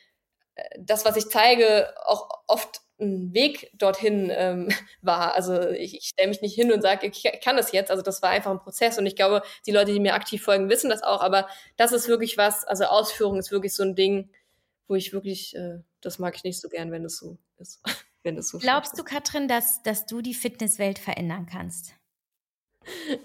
äh, 0.55 0.63
das, 0.77 1.05
was 1.05 1.15
ich 1.15 1.29
zeige, 1.29 1.93
auch 2.05 2.27
oft 2.47 2.81
ein 2.99 3.33
Weg 3.33 3.71
dorthin 3.75 4.29
ähm, 4.35 4.67
war. 5.01 5.35
Also 5.35 5.69
ich, 5.69 5.95
ich 5.95 6.09
stelle 6.09 6.27
mich 6.27 6.41
nicht 6.41 6.55
hin 6.55 6.73
und 6.73 6.81
sage, 6.81 7.07
ich 7.07 7.23
kann 7.41 7.55
das 7.55 7.71
jetzt. 7.71 7.91
Also 7.91 8.03
das 8.03 8.21
war 8.21 8.31
einfach 8.31 8.51
ein 8.51 8.59
Prozess 8.59 8.97
und 8.97 9.05
ich 9.05 9.15
glaube, 9.15 9.41
die 9.65 9.71
Leute, 9.71 9.93
die 9.93 10.01
mir 10.01 10.15
aktiv 10.15 10.43
folgen, 10.43 10.69
wissen 10.69 10.89
das 10.89 11.01
auch. 11.01 11.21
Aber 11.21 11.47
das 11.77 11.93
ist 11.93 12.09
wirklich 12.09 12.37
was, 12.37 12.65
also 12.65 12.83
Ausführung 12.83 13.39
ist 13.39 13.51
wirklich 13.51 13.73
so 13.73 13.83
ein 13.83 13.95
Ding, 13.95 14.31
wo 14.89 14.95
ich 14.95 15.13
wirklich, 15.13 15.55
äh, 15.55 15.79
das 16.01 16.19
mag 16.19 16.35
ich 16.35 16.43
nicht 16.43 16.59
so 16.59 16.67
gern, 16.67 16.91
wenn 16.91 17.05
es 17.05 17.17
so 17.17 17.37
ist. 17.57 17.81
wenn 18.23 18.37
es 18.37 18.49
so 18.49 18.57
Glaubst 18.57 18.97
du, 18.97 19.03
Katrin, 19.03 19.47
dass, 19.47 19.83
dass 19.83 20.05
du 20.05 20.21
die 20.21 20.33
Fitnesswelt 20.33 20.99
verändern 20.99 21.47
kannst? 21.51 21.93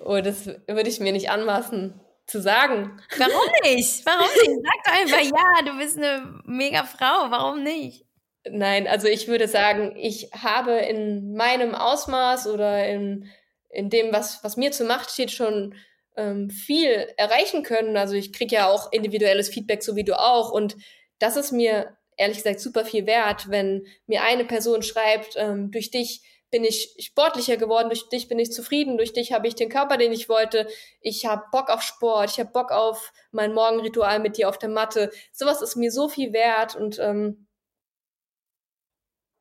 Oh, 0.04 0.20
das 0.20 0.46
würde 0.46 0.88
ich 0.88 1.00
mir 1.00 1.12
nicht 1.12 1.30
anmaßen 1.30 2.00
zu 2.26 2.40
sagen. 2.40 3.00
Warum 3.16 3.50
nicht? 3.64 4.06
Warum 4.06 4.28
nicht? 4.28 4.60
Sag 4.62 4.84
doch 4.84 5.00
einfach, 5.00 5.22
ja, 5.22 5.62
du 5.72 5.78
bist 5.78 5.96
eine 5.96 6.40
mega 6.44 6.84
Frau. 6.84 7.30
Warum 7.30 7.62
nicht? 7.62 8.04
Nein, 8.50 8.86
also 8.86 9.08
ich 9.08 9.28
würde 9.28 9.48
sagen, 9.48 9.96
ich 9.96 10.30
habe 10.32 10.72
in 10.72 11.34
meinem 11.34 11.74
Ausmaß 11.74 12.46
oder 12.48 12.86
in, 12.86 13.28
in 13.68 13.90
dem, 13.90 14.12
was, 14.12 14.42
was 14.44 14.56
mir 14.56 14.70
zur 14.72 14.86
Macht 14.86 15.10
steht, 15.10 15.30
schon 15.30 15.74
ähm, 16.16 16.50
viel 16.50 17.08
erreichen 17.16 17.62
können. 17.62 17.96
Also 17.96 18.14
ich 18.14 18.32
kriege 18.32 18.56
ja 18.56 18.68
auch 18.68 18.92
individuelles 18.92 19.48
Feedback, 19.48 19.82
so 19.82 19.96
wie 19.96 20.04
du 20.04 20.18
auch. 20.18 20.50
Und 20.50 20.76
das 21.18 21.36
ist 21.36 21.52
mir 21.52 21.96
ehrlich 22.18 22.38
gesagt 22.38 22.60
super 22.60 22.84
viel 22.84 23.06
wert, 23.06 23.50
wenn 23.50 23.86
mir 24.06 24.22
eine 24.22 24.44
Person 24.44 24.82
schreibt, 24.82 25.34
ähm, 25.36 25.70
durch 25.70 25.90
dich 25.90 26.22
bin 26.50 26.64
ich 26.64 26.94
sportlicher 26.98 27.56
geworden, 27.56 27.88
durch 27.88 28.08
dich 28.08 28.28
bin 28.28 28.38
ich 28.38 28.52
zufrieden, 28.52 28.96
durch 28.96 29.12
dich 29.12 29.32
habe 29.32 29.46
ich 29.46 29.54
den 29.54 29.68
Körper, 29.68 29.96
den 29.96 30.12
ich 30.12 30.28
wollte, 30.28 30.66
ich 31.00 31.26
habe 31.26 31.44
Bock 31.52 31.68
auf 31.68 31.82
Sport, 31.82 32.30
ich 32.30 32.40
habe 32.40 32.50
Bock 32.50 32.70
auf 32.70 33.12
mein 33.30 33.52
Morgenritual 33.52 34.18
mit 34.18 34.36
dir 34.36 34.48
auf 34.48 34.58
der 34.58 34.70
Matte. 34.70 35.10
Sowas 35.32 35.62
ist 35.62 35.76
mir 35.76 35.92
so 35.92 36.08
viel 36.08 36.32
wert 36.32 36.74
und 36.74 36.98
ähm, 36.98 37.46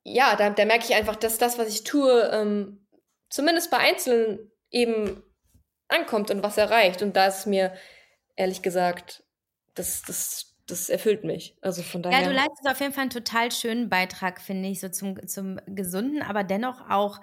ja, 0.04 0.36
da, 0.36 0.50
da 0.50 0.66
merke 0.66 0.86
ich 0.86 0.96
einfach, 0.96 1.16
dass 1.16 1.38
das, 1.38 1.58
was 1.58 1.68
ich 1.68 1.84
tue, 1.84 2.30
ähm, 2.32 2.88
zumindest 3.30 3.72
bei 3.72 3.78
Einzelnen 3.78 4.52
eben 4.72 5.24
ankommt 5.88 6.32
und 6.32 6.44
was 6.44 6.58
erreicht. 6.58 7.02
Und 7.02 7.16
da 7.16 7.28
ist 7.28 7.46
mir, 7.46 7.74
ehrlich 8.36 8.62
gesagt, 8.62 9.24
das, 9.76 10.02
das, 10.04 10.57
das 10.68 10.90
erfüllt 10.90 11.24
mich. 11.24 11.56
Also 11.62 11.82
von 11.82 12.04
daher. 12.04 12.22
Ja, 12.22 12.28
du 12.28 12.34
leistest 12.34 12.68
auf 12.68 12.80
jeden 12.80 12.94
Fall 12.94 13.04
einen 13.04 13.10
total 13.10 13.52
schönen 13.52 13.90
Beitrag, 13.90 14.42
finde 14.42 14.70
ich, 14.70 14.80
so 14.80 14.90
zum, 14.90 15.28
zum 15.28 15.60
Gesunden, 15.66 16.22
aber 16.22 16.44
dennoch 16.44 16.90
auch 16.90 17.20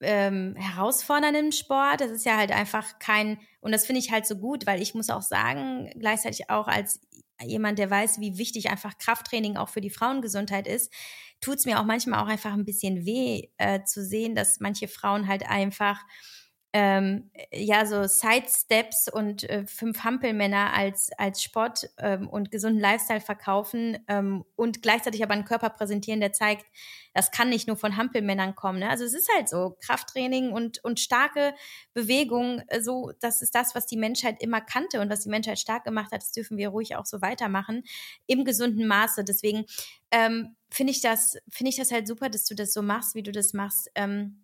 ähm, 0.00 0.56
herausfordernden 0.56 1.52
Sport. 1.52 2.00
Das 2.00 2.10
ist 2.10 2.26
ja 2.26 2.36
halt 2.36 2.50
einfach 2.50 2.98
kein, 2.98 3.38
und 3.60 3.72
das 3.72 3.86
finde 3.86 4.00
ich 4.00 4.10
halt 4.10 4.26
so 4.26 4.36
gut, 4.36 4.66
weil 4.66 4.82
ich 4.82 4.94
muss 4.94 5.10
auch 5.10 5.22
sagen, 5.22 5.90
gleichzeitig 5.98 6.50
auch 6.50 6.66
als 6.66 7.00
jemand, 7.42 7.78
der 7.78 7.90
weiß, 7.90 8.20
wie 8.20 8.38
wichtig 8.38 8.70
einfach 8.70 8.98
Krafttraining 8.98 9.56
auch 9.56 9.68
für 9.68 9.80
die 9.80 9.90
Frauengesundheit 9.90 10.66
ist, 10.66 10.92
tut 11.40 11.58
es 11.58 11.66
mir 11.66 11.80
auch 11.80 11.84
manchmal 11.84 12.22
auch 12.22 12.28
einfach 12.28 12.52
ein 12.52 12.64
bisschen 12.64 13.04
weh 13.04 13.48
äh, 13.58 13.82
zu 13.84 14.04
sehen, 14.04 14.34
dass 14.34 14.60
manche 14.60 14.88
Frauen 14.88 15.28
halt 15.28 15.48
einfach 15.48 16.00
ähm, 16.74 17.30
ja 17.52 17.84
so 17.84 18.04
Sidesteps 18.06 19.08
und 19.08 19.48
äh, 19.48 19.66
fünf 19.66 20.04
Hampelmänner 20.04 20.72
als 20.72 21.10
als 21.18 21.42
Sport 21.42 21.90
ähm, 21.98 22.28
und 22.28 22.50
gesunden 22.50 22.80
Lifestyle 22.80 23.20
verkaufen 23.20 23.98
ähm, 24.08 24.44
und 24.56 24.80
gleichzeitig 24.80 25.22
aber 25.22 25.34
einen 25.34 25.44
Körper 25.44 25.68
präsentieren, 25.68 26.20
der 26.20 26.32
zeigt, 26.32 26.64
das 27.12 27.30
kann 27.30 27.50
nicht 27.50 27.68
nur 27.68 27.76
von 27.76 27.98
Hampelmännern 27.98 28.54
kommen. 28.54 28.78
Ne? 28.78 28.88
Also 28.88 29.04
es 29.04 29.12
ist 29.12 29.28
halt 29.36 29.50
so 29.50 29.76
Krafttraining 29.84 30.52
und 30.52 30.82
und 30.82 30.98
starke 30.98 31.54
Bewegung. 31.92 32.62
Äh, 32.68 32.80
so 32.80 33.12
das 33.20 33.42
ist 33.42 33.54
das, 33.54 33.74
was 33.74 33.84
die 33.86 33.98
Menschheit 33.98 34.42
immer 34.42 34.62
kannte 34.62 35.02
und 35.02 35.10
was 35.10 35.20
die 35.20 35.30
Menschheit 35.30 35.58
stark 35.58 35.84
gemacht 35.84 36.10
hat. 36.10 36.22
Das 36.22 36.32
dürfen 36.32 36.56
wir 36.56 36.70
ruhig 36.70 36.96
auch 36.96 37.06
so 37.06 37.20
weitermachen 37.20 37.82
im 38.26 38.46
gesunden 38.46 38.86
Maße. 38.86 39.24
Deswegen 39.24 39.66
ähm, 40.10 40.56
finde 40.70 40.92
ich 40.92 41.02
das 41.02 41.36
finde 41.50 41.68
ich 41.68 41.76
das 41.76 41.92
halt 41.92 42.08
super, 42.08 42.30
dass 42.30 42.46
du 42.46 42.54
das 42.54 42.72
so 42.72 42.80
machst, 42.80 43.14
wie 43.14 43.22
du 43.22 43.30
das 43.32 43.52
machst. 43.52 43.90
Ähm, 43.94 44.41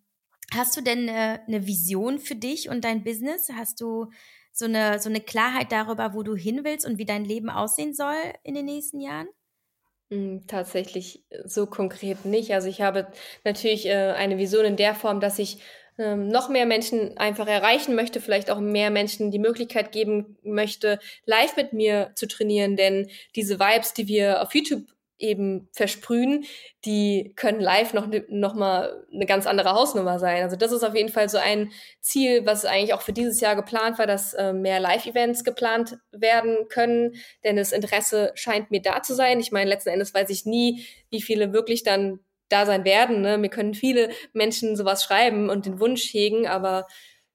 Hast 0.54 0.76
du 0.76 0.80
denn 0.80 1.08
eine, 1.08 1.42
eine 1.46 1.66
Vision 1.66 2.18
für 2.18 2.34
dich 2.34 2.68
und 2.68 2.84
dein 2.84 3.04
Business? 3.04 3.50
Hast 3.54 3.80
du 3.80 4.10
so 4.52 4.64
eine, 4.64 4.98
so 4.98 5.08
eine 5.08 5.20
Klarheit 5.20 5.72
darüber, 5.72 6.14
wo 6.14 6.22
du 6.22 6.34
hin 6.34 6.60
willst 6.64 6.86
und 6.86 6.98
wie 6.98 7.04
dein 7.04 7.24
Leben 7.24 7.50
aussehen 7.50 7.94
soll 7.94 8.16
in 8.42 8.54
den 8.54 8.64
nächsten 8.64 9.00
Jahren? 9.00 9.28
Hm, 10.10 10.46
tatsächlich 10.46 11.22
so 11.44 11.66
konkret 11.66 12.24
nicht. 12.24 12.54
Also 12.54 12.68
ich 12.68 12.80
habe 12.80 13.12
natürlich 13.44 13.86
äh, 13.86 14.12
eine 14.16 14.38
Vision 14.38 14.64
in 14.64 14.76
der 14.76 14.94
Form, 14.94 15.20
dass 15.20 15.38
ich 15.38 15.58
ähm, 15.98 16.28
noch 16.28 16.48
mehr 16.48 16.64
Menschen 16.64 17.18
einfach 17.18 17.46
erreichen 17.46 17.94
möchte, 17.94 18.20
vielleicht 18.20 18.50
auch 18.50 18.60
mehr 18.60 18.90
Menschen 18.90 19.30
die 19.30 19.38
Möglichkeit 19.38 19.92
geben 19.92 20.38
möchte, 20.42 20.98
live 21.26 21.56
mit 21.56 21.74
mir 21.74 22.12
zu 22.14 22.26
trainieren. 22.26 22.76
Denn 22.76 23.10
diese 23.36 23.60
Vibes, 23.60 23.92
die 23.92 24.08
wir 24.08 24.40
auf 24.40 24.54
YouTube 24.54 24.86
eben 25.18 25.68
versprühen, 25.72 26.44
die 26.84 27.32
können 27.36 27.60
live 27.60 27.92
noch, 27.92 28.08
noch 28.28 28.54
mal 28.54 29.04
eine 29.12 29.26
ganz 29.26 29.46
andere 29.46 29.72
Hausnummer 29.72 30.18
sein. 30.18 30.42
Also 30.42 30.56
das 30.56 30.72
ist 30.72 30.84
auf 30.84 30.94
jeden 30.94 31.08
Fall 31.08 31.28
so 31.28 31.38
ein 31.38 31.70
Ziel, 32.00 32.46
was 32.46 32.64
eigentlich 32.64 32.94
auch 32.94 33.02
für 33.02 33.12
dieses 33.12 33.40
Jahr 33.40 33.56
geplant 33.56 33.98
war, 33.98 34.06
dass 34.06 34.34
äh, 34.34 34.52
mehr 34.52 34.80
Live-Events 34.80 35.44
geplant 35.44 35.98
werden 36.12 36.68
können, 36.68 37.16
denn 37.44 37.56
das 37.56 37.72
Interesse 37.72 38.32
scheint 38.34 38.70
mir 38.70 38.80
da 38.80 39.02
zu 39.02 39.14
sein. 39.14 39.40
Ich 39.40 39.52
meine, 39.52 39.70
letzten 39.70 39.90
Endes 39.90 40.14
weiß 40.14 40.30
ich 40.30 40.46
nie, 40.46 40.86
wie 41.10 41.22
viele 41.22 41.52
wirklich 41.52 41.82
dann 41.82 42.20
da 42.48 42.64
sein 42.64 42.84
werden. 42.84 43.20
Ne? 43.20 43.38
Mir 43.38 43.50
können 43.50 43.74
viele 43.74 44.10
Menschen 44.32 44.76
sowas 44.76 45.04
schreiben 45.04 45.50
und 45.50 45.66
den 45.66 45.80
Wunsch 45.80 46.12
hegen, 46.14 46.46
aber 46.46 46.86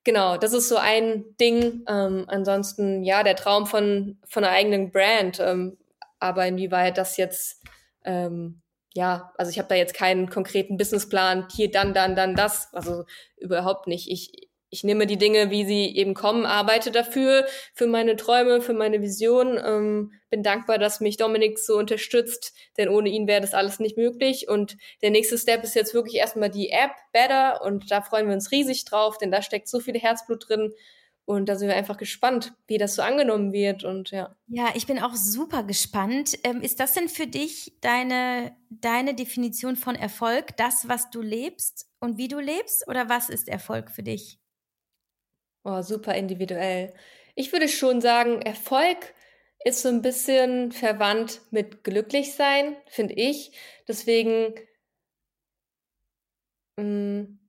genau, 0.03 0.37
das 0.37 0.53
ist 0.53 0.69
so 0.69 0.77
ein 0.77 1.23
Ding. 1.39 1.83
Ähm, 1.87 2.25
ansonsten, 2.27 3.03
ja, 3.03 3.23
der 3.23 3.35
Traum 3.35 3.67
von, 3.67 4.17
von 4.27 4.43
einer 4.43 4.53
eigenen 4.53 4.91
Brand. 4.91 5.39
Ähm, 5.39 5.77
aber 6.23 6.47
inwieweit 6.47 6.97
das 6.97 7.17
jetzt 7.17 7.61
ähm, 8.05 8.61
ja, 8.95 9.33
also 9.37 9.49
ich 9.49 9.57
habe 9.57 9.69
da 9.69 9.75
jetzt 9.75 9.95
keinen 9.95 10.29
konkreten 10.29 10.77
Businessplan, 10.77 11.47
hier 11.51 11.71
dann, 11.71 11.93
dann, 11.93 12.15
dann 12.15 12.35
das, 12.35 12.73
also 12.73 13.05
überhaupt 13.37 13.87
nicht. 13.87 14.09
Ich, 14.09 14.49
ich 14.69 14.83
nehme 14.83 15.07
die 15.07 15.17
Dinge, 15.17 15.51
wie 15.51 15.65
sie 15.65 15.95
eben 15.95 16.13
kommen, 16.13 16.45
arbeite 16.45 16.91
dafür, 16.91 17.45
für 17.73 17.87
meine 17.87 18.15
Träume, 18.15 18.61
für 18.61 18.73
meine 18.73 19.01
Vision. 19.01 19.59
Ähm, 19.63 20.13
bin 20.29 20.43
dankbar, 20.43 20.79
dass 20.79 20.99
mich 20.99 21.17
Dominik 21.17 21.59
so 21.59 21.77
unterstützt, 21.77 22.53
denn 22.77 22.89
ohne 22.89 23.09
ihn 23.09 23.27
wäre 23.27 23.41
das 23.41 23.53
alles 23.53 23.79
nicht 23.79 23.97
möglich. 23.97 24.47
Und 24.47 24.77
der 25.01 25.11
nächste 25.11 25.37
Step 25.37 25.63
ist 25.63 25.75
jetzt 25.75 25.93
wirklich 25.93 26.15
erstmal 26.15 26.49
die 26.49 26.69
App 26.69 26.91
Better 27.11 27.63
und 27.63 27.91
da 27.91 28.01
freuen 28.01 28.27
wir 28.27 28.33
uns 28.33 28.51
riesig 28.51 28.85
drauf, 28.85 29.17
denn 29.17 29.31
da 29.31 29.41
steckt 29.41 29.67
so 29.67 29.79
viel 29.79 29.99
Herzblut 29.99 30.49
drin. 30.49 30.73
Und 31.25 31.47
da 31.47 31.55
sind 31.55 31.69
wir 31.69 31.75
einfach 31.75 31.97
gespannt, 31.97 32.53
wie 32.67 32.77
das 32.77 32.95
so 32.95 33.01
angenommen 33.01 33.53
wird 33.53 33.85
und 33.85 34.11
ja. 34.11 34.35
Ja, 34.47 34.71
ich 34.75 34.87
bin 34.87 34.99
auch 34.99 35.15
super 35.15 35.63
gespannt. 35.63 36.37
Ähm, 36.43 36.61
ist 36.61 36.81
das 36.81 36.93
denn 36.93 37.07
für 37.07 37.27
dich 37.27 37.77
deine, 37.79 38.55
deine 38.69 39.13
Definition 39.15 39.77
von 39.77 39.95
Erfolg, 39.95 40.57
das, 40.57 40.89
was 40.89 41.09
du 41.11 41.21
lebst 41.21 41.89
und 42.01 42.17
wie 42.17 42.27
du 42.27 42.39
lebst? 42.39 42.87
Oder 42.89 43.07
was 43.07 43.29
ist 43.29 43.47
Erfolg 43.47 43.89
für 43.89 44.03
dich? 44.03 44.39
Oh, 45.63 45.81
super 45.81 46.13
individuell. 46.15 46.93
Ich 47.35 47.53
würde 47.53 47.69
schon 47.69 48.01
sagen, 48.01 48.41
Erfolg 48.41 49.13
ist 49.63 49.81
so 49.81 49.87
ein 49.89 50.01
bisschen 50.01 50.73
verwandt 50.73 51.41
mit 51.51 51.85
glücklich 51.85 52.35
sein, 52.35 52.75
finde 52.87 53.13
ich. 53.13 53.57
Deswegen, 53.87 54.55
mh, 56.77 56.83
mm, 56.83 57.39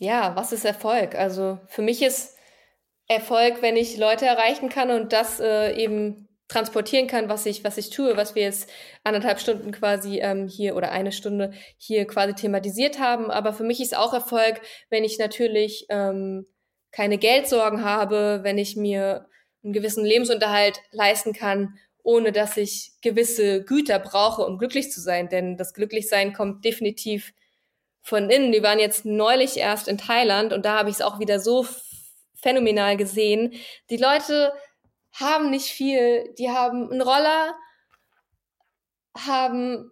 ja, 0.00 0.34
was 0.34 0.52
ist 0.52 0.64
Erfolg? 0.64 1.14
Also 1.14 1.60
für 1.68 1.82
mich 1.82 2.02
ist 2.02 2.36
Erfolg, 3.12 3.62
wenn 3.62 3.76
ich 3.76 3.96
Leute 3.96 4.26
erreichen 4.26 4.68
kann 4.68 4.90
und 4.90 5.12
das 5.12 5.40
äh, 5.40 5.74
eben 5.74 6.28
transportieren 6.48 7.06
kann, 7.06 7.28
was 7.28 7.46
ich, 7.46 7.64
was 7.64 7.78
ich 7.78 7.90
tue, 7.90 8.16
was 8.16 8.34
wir 8.34 8.42
jetzt 8.42 8.70
anderthalb 9.04 9.40
Stunden 9.40 9.72
quasi 9.72 10.18
ähm, 10.20 10.48
hier 10.48 10.76
oder 10.76 10.92
eine 10.92 11.12
Stunde 11.12 11.52
hier 11.78 12.06
quasi 12.06 12.34
thematisiert 12.34 12.98
haben. 12.98 13.30
Aber 13.30 13.52
für 13.52 13.64
mich 13.64 13.80
ist 13.80 13.96
auch 13.96 14.12
Erfolg, 14.12 14.60
wenn 14.90 15.02
ich 15.02 15.18
natürlich 15.18 15.86
ähm, 15.88 16.46
keine 16.90 17.16
Geldsorgen 17.16 17.84
habe, 17.84 18.40
wenn 18.42 18.58
ich 18.58 18.76
mir 18.76 19.26
einen 19.64 19.72
gewissen 19.72 20.04
Lebensunterhalt 20.04 20.80
leisten 20.90 21.32
kann, 21.32 21.78
ohne 22.02 22.32
dass 22.32 22.56
ich 22.56 22.92
gewisse 23.00 23.64
Güter 23.64 23.98
brauche, 23.98 24.44
um 24.44 24.58
glücklich 24.58 24.90
zu 24.90 25.00
sein. 25.00 25.28
Denn 25.28 25.56
das 25.56 25.72
Glücklichsein 25.72 26.32
kommt 26.32 26.64
definitiv 26.64 27.32
von 28.02 28.28
innen. 28.28 28.52
Die 28.52 28.62
waren 28.62 28.78
jetzt 28.78 29.06
neulich 29.06 29.56
erst 29.56 29.88
in 29.88 29.96
Thailand 29.98 30.52
und 30.52 30.66
da 30.66 30.78
habe 30.78 30.90
ich 30.90 30.96
es 30.96 31.02
auch 31.02 31.18
wieder 31.18 31.40
so 31.40 31.64
phänomenal 32.42 32.96
gesehen. 32.96 33.54
Die 33.88 33.96
Leute 33.96 34.52
haben 35.12 35.50
nicht 35.50 35.68
viel. 35.68 36.34
Die 36.38 36.50
haben 36.50 36.90
einen 36.90 37.02
Roller, 37.02 37.54
haben 39.16 39.90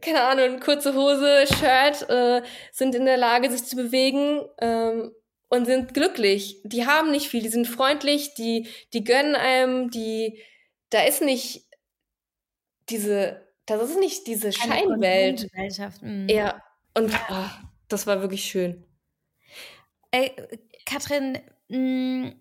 keine 0.00 0.22
Ahnung, 0.22 0.60
kurze 0.60 0.94
Hose, 0.94 1.46
Shirt, 1.46 2.08
äh, 2.10 2.42
sind 2.72 2.94
in 2.94 3.04
der 3.04 3.16
Lage, 3.16 3.50
sich 3.50 3.64
zu 3.64 3.76
bewegen 3.76 4.42
ähm, 4.58 5.12
und 5.48 5.66
sind 5.66 5.94
glücklich. 5.94 6.60
Die 6.64 6.86
haben 6.86 7.10
nicht 7.10 7.28
viel, 7.28 7.42
die 7.42 7.48
sind 7.48 7.66
freundlich, 7.66 8.34
die, 8.34 8.68
die 8.92 9.04
gönnen 9.04 9.36
einem, 9.36 9.90
die, 9.90 10.42
da 10.90 11.02
ist 11.02 11.22
nicht 11.22 11.64
diese, 12.88 13.46
das 13.66 13.90
ist 13.90 13.98
nicht 13.98 14.26
diese 14.26 14.52
Scheinwelt. 14.52 15.48
Mhm. 16.00 16.28
Ja, 16.28 16.62
und 16.94 17.12
oh, 17.30 17.50
das 17.88 18.06
war 18.06 18.20
wirklich 18.20 18.44
schön. 18.44 18.84
Ey, 20.10 20.34
Katrin, 20.88 21.38
mh, 21.68 21.76
hm, 21.76 22.34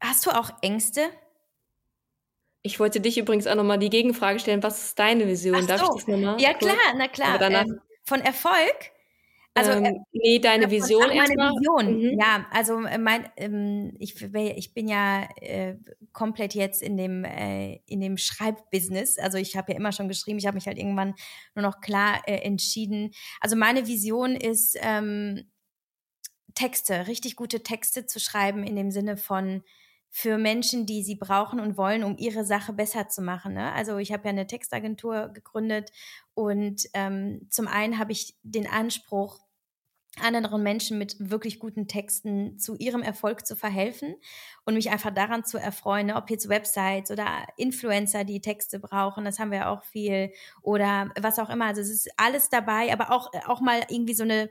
hast 0.00 0.26
du 0.26 0.30
auch 0.30 0.50
Ängste? 0.62 1.02
Ich 2.62 2.78
wollte 2.78 3.00
dich 3.00 3.18
übrigens 3.18 3.48
auch 3.48 3.56
nochmal 3.56 3.78
die 3.78 3.90
Gegenfrage 3.90 4.38
stellen. 4.38 4.62
Was 4.62 4.84
ist 4.84 4.98
deine 4.98 5.26
Vision? 5.26 5.56
Ach 5.62 5.66
Darf 5.66 5.80
so. 5.80 5.96
ich 5.96 6.04
das 6.04 6.06
nochmal? 6.06 6.40
Ja, 6.40 6.54
klar, 6.54 6.76
na 6.96 7.08
klar. 7.08 7.40
Ähm, 7.42 7.80
von 8.04 8.20
Erfolg? 8.20 8.92
Also, 9.54 9.72
ähm, 9.72 9.84
äh, 9.84 9.92
nee, 10.12 10.38
deine 10.38 10.70
Vision 10.70 11.04
ach, 11.10 11.14
meine 11.14 11.34
Vision, 11.34 11.98
mhm. 11.98 12.18
ja. 12.18 12.46
Also, 12.52 12.80
äh, 12.84 12.96
mein, 12.96 13.28
ähm, 13.36 13.94
ich, 13.98 14.22
ich 14.22 14.72
bin 14.72 14.88
ja 14.88 15.28
äh, 15.40 15.76
komplett 16.12 16.54
jetzt 16.54 16.80
in 16.80 16.96
dem, 16.96 17.24
äh, 17.24 17.80
in 17.86 18.00
dem 18.00 18.16
Schreibbusiness. 18.16 19.18
Also, 19.18 19.36
ich 19.36 19.56
habe 19.56 19.72
ja 19.72 19.78
immer 19.78 19.90
schon 19.90 20.08
geschrieben. 20.08 20.38
Ich 20.38 20.46
habe 20.46 20.54
mich 20.54 20.66
halt 20.66 20.78
irgendwann 20.78 21.14
nur 21.56 21.64
noch 21.64 21.80
klar 21.80 22.22
äh, 22.26 22.36
entschieden. 22.36 23.10
Also, 23.40 23.56
meine 23.56 23.88
Vision 23.88 24.36
ist, 24.36 24.78
ähm, 24.80 25.42
Texte, 26.54 27.06
richtig 27.06 27.36
gute 27.36 27.62
Texte 27.62 28.06
zu 28.06 28.20
schreiben 28.20 28.64
in 28.64 28.76
dem 28.76 28.90
Sinne 28.90 29.16
von 29.16 29.62
für 30.14 30.36
Menschen, 30.36 30.84
die 30.84 31.02
sie 31.02 31.16
brauchen 31.16 31.58
und 31.58 31.78
wollen, 31.78 32.04
um 32.04 32.18
ihre 32.18 32.44
Sache 32.44 32.74
besser 32.74 33.08
zu 33.08 33.22
machen. 33.22 33.54
Ne? 33.54 33.72
Also 33.72 33.96
ich 33.96 34.12
habe 34.12 34.24
ja 34.24 34.30
eine 34.30 34.46
Textagentur 34.46 35.28
gegründet 35.28 35.90
und 36.34 36.86
ähm, 36.92 37.46
zum 37.48 37.66
einen 37.66 37.98
habe 37.98 38.12
ich 38.12 38.36
den 38.42 38.66
Anspruch, 38.66 39.40
anderen 40.20 40.62
Menschen 40.62 40.98
mit 40.98 41.16
wirklich 41.18 41.58
guten 41.58 41.88
Texten 41.88 42.58
zu 42.58 42.76
ihrem 42.76 43.00
Erfolg 43.00 43.46
zu 43.46 43.56
verhelfen 43.56 44.16
und 44.66 44.74
mich 44.74 44.90
einfach 44.90 45.14
daran 45.14 45.44
zu 45.44 45.56
erfreuen, 45.56 46.08
ne? 46.08 46.16
ob 46.16 46.28
jetzt 46.28 46.50
Websites 46.50 47.10
oder 47.10 47.26
Influencer, 47.56 48.24
die 48.24 48.42
Texte 48.42 48.78
brauchen, 48.78 49.24
das 49.24 49.38
haben 49.38 49.50
wir 49.50 49.70
auch 49.70 49.82
viel 49.84 50.30
oder 50.60 51.10
was 51.18 51.38
auch 51.38 51.48
immer. 51.48 51.66
Also 51.66 51.80
es 51.80 51.88
ist 51.88 52.10
alles 52.18 52.50
dabei, 52.50 52.92
aber 52.92 53.10
auch 53.10 53.30
auch 53.46 53.62
mal 53.62 53.80
irgendwie 53.88 54.14
so 54.14 54.24
eine 54.24 54.50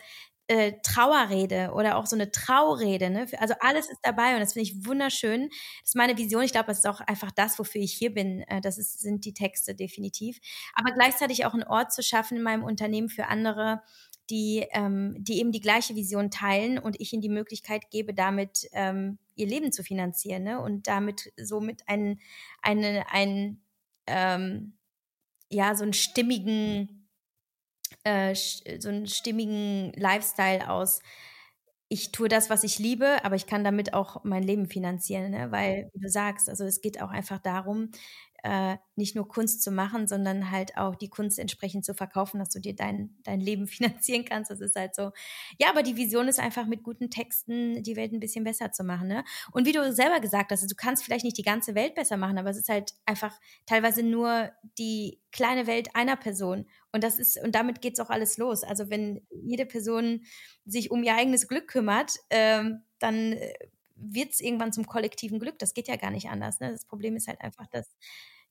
äh, 0.52 0.74
Trauerrede 0.84 1.72
oder 1.74 1.96
auch 1.96 2.06
so 2.06 2.18
eine 2.18 2.30
Traurede. 2.30 3.10
Ne? 3.10 3.26
Also 3.38 3.54
alles 3.62 3.90
ist 3.90 4.02
dabei 4.04 4.34
und 4.34 4.42
das 4.42 4.52
finde 4.52 4.68
ich 4.68 4.86
wunderschön. 4.86 5.48
Das 5.48 5.92
ist 5.92 5.96
meine 5.96 6.18
Vision. 6.18 6.44
Ich 6.44 6.52
glaube, 6.52 6.68
das 6.68 6.80
ist 6.80 6.88
auch 6.88 7.00
einfach 7.00 7.32
das, 7.32 7.58
wofür 7.58 7.80
ich 7.80 7.94
hier 7.94 8.14
bin. 8.14 8.42
Äh, 8.42 8.60
das 8.60 8.78
ist, 8.78 9.00
sind 9.00 9.24
die 9.24 9.34
Texte 9.34 9.76
definitiv. 9.76 10.42
Aber 10.74 10.92
gleichzeitig 10.92 11.46
auch 11.46 11.54
einen 11.54 11.64
Ort 11.64 11.94
zu 11.94 12.04
schaffen 12.04 12.36
in 12.36 12.44
meinem 12.44 12.64
Unternehmen 12.64 13.08
für 13.08 13.28
andere, 13.28 13.82
die, 14.30 14.68
ähm, 14.72 15.16
die 15.20 15.40
eben 15.40 15.54
die 15.54 15.62
gleiche 15.62 15.96
Vision 15.96 16.32
teilen 16.32 16.80
und 16.80 17.00
ich 17.00 17.14
ihnen 17.14 17.22
die 17.22 17.30
Möglichkeit 17.30 17.90
gebe, 17.90 18.14
damit 18.14 18.68
ähm, 18.74 19.20
ihr 19.36 19.48
Leben 19.48 19.72
zu 19.72 19.84
finanzieren 19.84 20.44
ne? 20.44 20.60
und 20.60 20.86
damit 20.88 21.32
somit 21.38 21.88
einen, 21.88 22.20
einen, 22.62 23.06
einen 23.10 23.64
ähm, 24.06 24.74
ja, 25.50 25.76
so 25.76 25.84
einen 25.84 25.94
stimmigen 25.94 27.01
äh, 28.04 28.34
so 28.36 28.90
einen 28.90 29.08
stimmigen 29.08 29.92
Lifestyle 29.94 30.70
aus 30.70 31.02
ich 31.94 32.14
tue 32.14 32.30
das, 32.30 32.50
was 32.50 32.64
ich 32.64 32.80
liebe, 32.80 33.18
aber 33.26 33.36
ich 33.36 33.48
kann 33.48 33.66
damit 33.66 33.94
auch 33.94 34.24
mein 34.24 34.44
Leben 34.44 34.66
finanzieren, 34.66 35.32
ne? 35.32 35.52
weil, 35.52 35.90
wie 35.94 36.00
du 36.00 36.08
sagst, 36.10 36.48
also 36.50 36.64
es 36.64 36.80
geht 36.80 37.02
auch 37.02 37.10
einfach 37.10 37.40
darum, 37.40 37.92
äh, 38.44 38.78
nicht 38.96 39.16
nur 39.16 39.28
Kunst 39.28 39.62
zu 39.64 39.72
machen, 39.72 40.08
sondern 40.08 40.52
halt 40.52 40.78
auch 40.78 40.96
die 40.96 41.10
Kunst 41.10 41.40
entsprechend 41.40 41.86
zu 41.86 41.94
verkaufen, 41.94 42.40
dass 42.40 42.50
du 42.50 42.60
dir 42.60 42.76
dein, 42.76 43.16
dein 43.24 43.40
Leben 43.40 43.68
finanzieren 43.68 44.26
kannst. 44.26 44.52
Das 44.52 44.62
ist 44.62 44.76
halt 44.76 44.96
so. 44.96 45.12
Ja, 45.60 45.70
aber 45.70 45.84
die 45.84 45.96
Vision 45.96 46.28
ist 46.28 46.40
einfach 46.40 46.66
mit 46.66 46.84
guten 46.84 47.10
Texten 47.10 47.84
die 47.84 47.96
Welt 47.96 48.14
ein 48.14 48.20
bisschen 48.20 48.44
besser 48.44 48.72
zu 48.72 48.84
machen. 48.84 49.08
Ne? 49.08 49.24
Und 49.52 49.66
wie 49.66 49.72
du 49.72 49.92
selber 49.94 50.20
gesagt 50.20 50.52
hast, 50.52 50.70
du 50.70 50.76
kannst 50.76 51.04
vielleicht 51.04 51.26
nicht 51.26 51.38
die 51.38 51.44
ganze 51.44 51.76
Welt 51.76 51.96
besser 51.96 52.18
machen, 52.18 52.38
aber 52.38 52.50
es 52.50 52.58
ist 52.58 52.70
halt 52.70 52.94
einfach 53.06 53.40
teilweise 53.66 54.04
nur 54.04 54.52
die 54.78 55.20
kleine 55.32 55.68
Welt 55.68 55.96
einer 55.96 56.16
Person. 56.16 56.66
Und 56.92 57.04
das 57.04 57.20
ist, 57.20 57.42
und 57.42 57.56
damit 57.56 57.82
geht 57.82 57.94
es 57.94 58.00
auch 58.00 58.10
alles 58.10 58.38
los. 58.38 58.64
Also 58.64 58.90
wenn 58.90 59.22
jede 59.30 59.66
Person 59.66 60.24
sich 60.66 60.92
um 60.92 61.04
ihr 61.04 61.16
eigenes 61.16 61.48
Glück 61.48 61.68
kümmert, 61.68 62.16
ähm, 62.30 62.82
dann 63.00 63.34
äh, 63.34 63.54
wird 64.02 64.32
es 64.34 64.40
irgendwann 64.40 64.74
zum 64.74 64.86
kollektiven 64.88 65.40
Glück. 65.40 65.60
Das 65.60 65.74
geht 65.74 65.88
ja 65.88 65.96
gar 65.96 66.12
nicht 66.12 66.30
anders. 66.30 66.60
Ne? 66.60 66.72
Das 66.72 66.86
Problem 66.86 67.16
ist 67.16 67.28
halt 67.28 67.42
einfach, 67.42 67.68
dass 67.68 67.88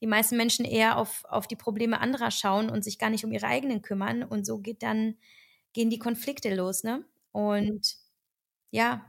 die 0.01 0.07
meisten 0.07 0.37
Menschen 0.37 0.65
eher 0.65 0.97
auf, 0.97 1.25
auf 1.29 1.47
die 1.47 1.57
Probleme 1.57 2.01
anderer 2.01 2.31
schauen 2.31 2.71
und 2.71 2.85
sich 2.85 2.99
gar 2.99 3.11
nicht 3.11 3.25
um 3.25 3.33
ihre 3.33 3.47
eigenen 3.47 3.83
kümmern. 3.83 4.23
Und 4.23 4.47
so 4.47 4.59
geht 4.59 4.83
dann, 4.83 5.17
gehen 5.73 5.91
die 5.91 5.99
Konflikte 5.99 6.55
los, 6.55 6.85
ne? 6.85 7.05
Und 7.33 7.97
ja. 8.71 9.07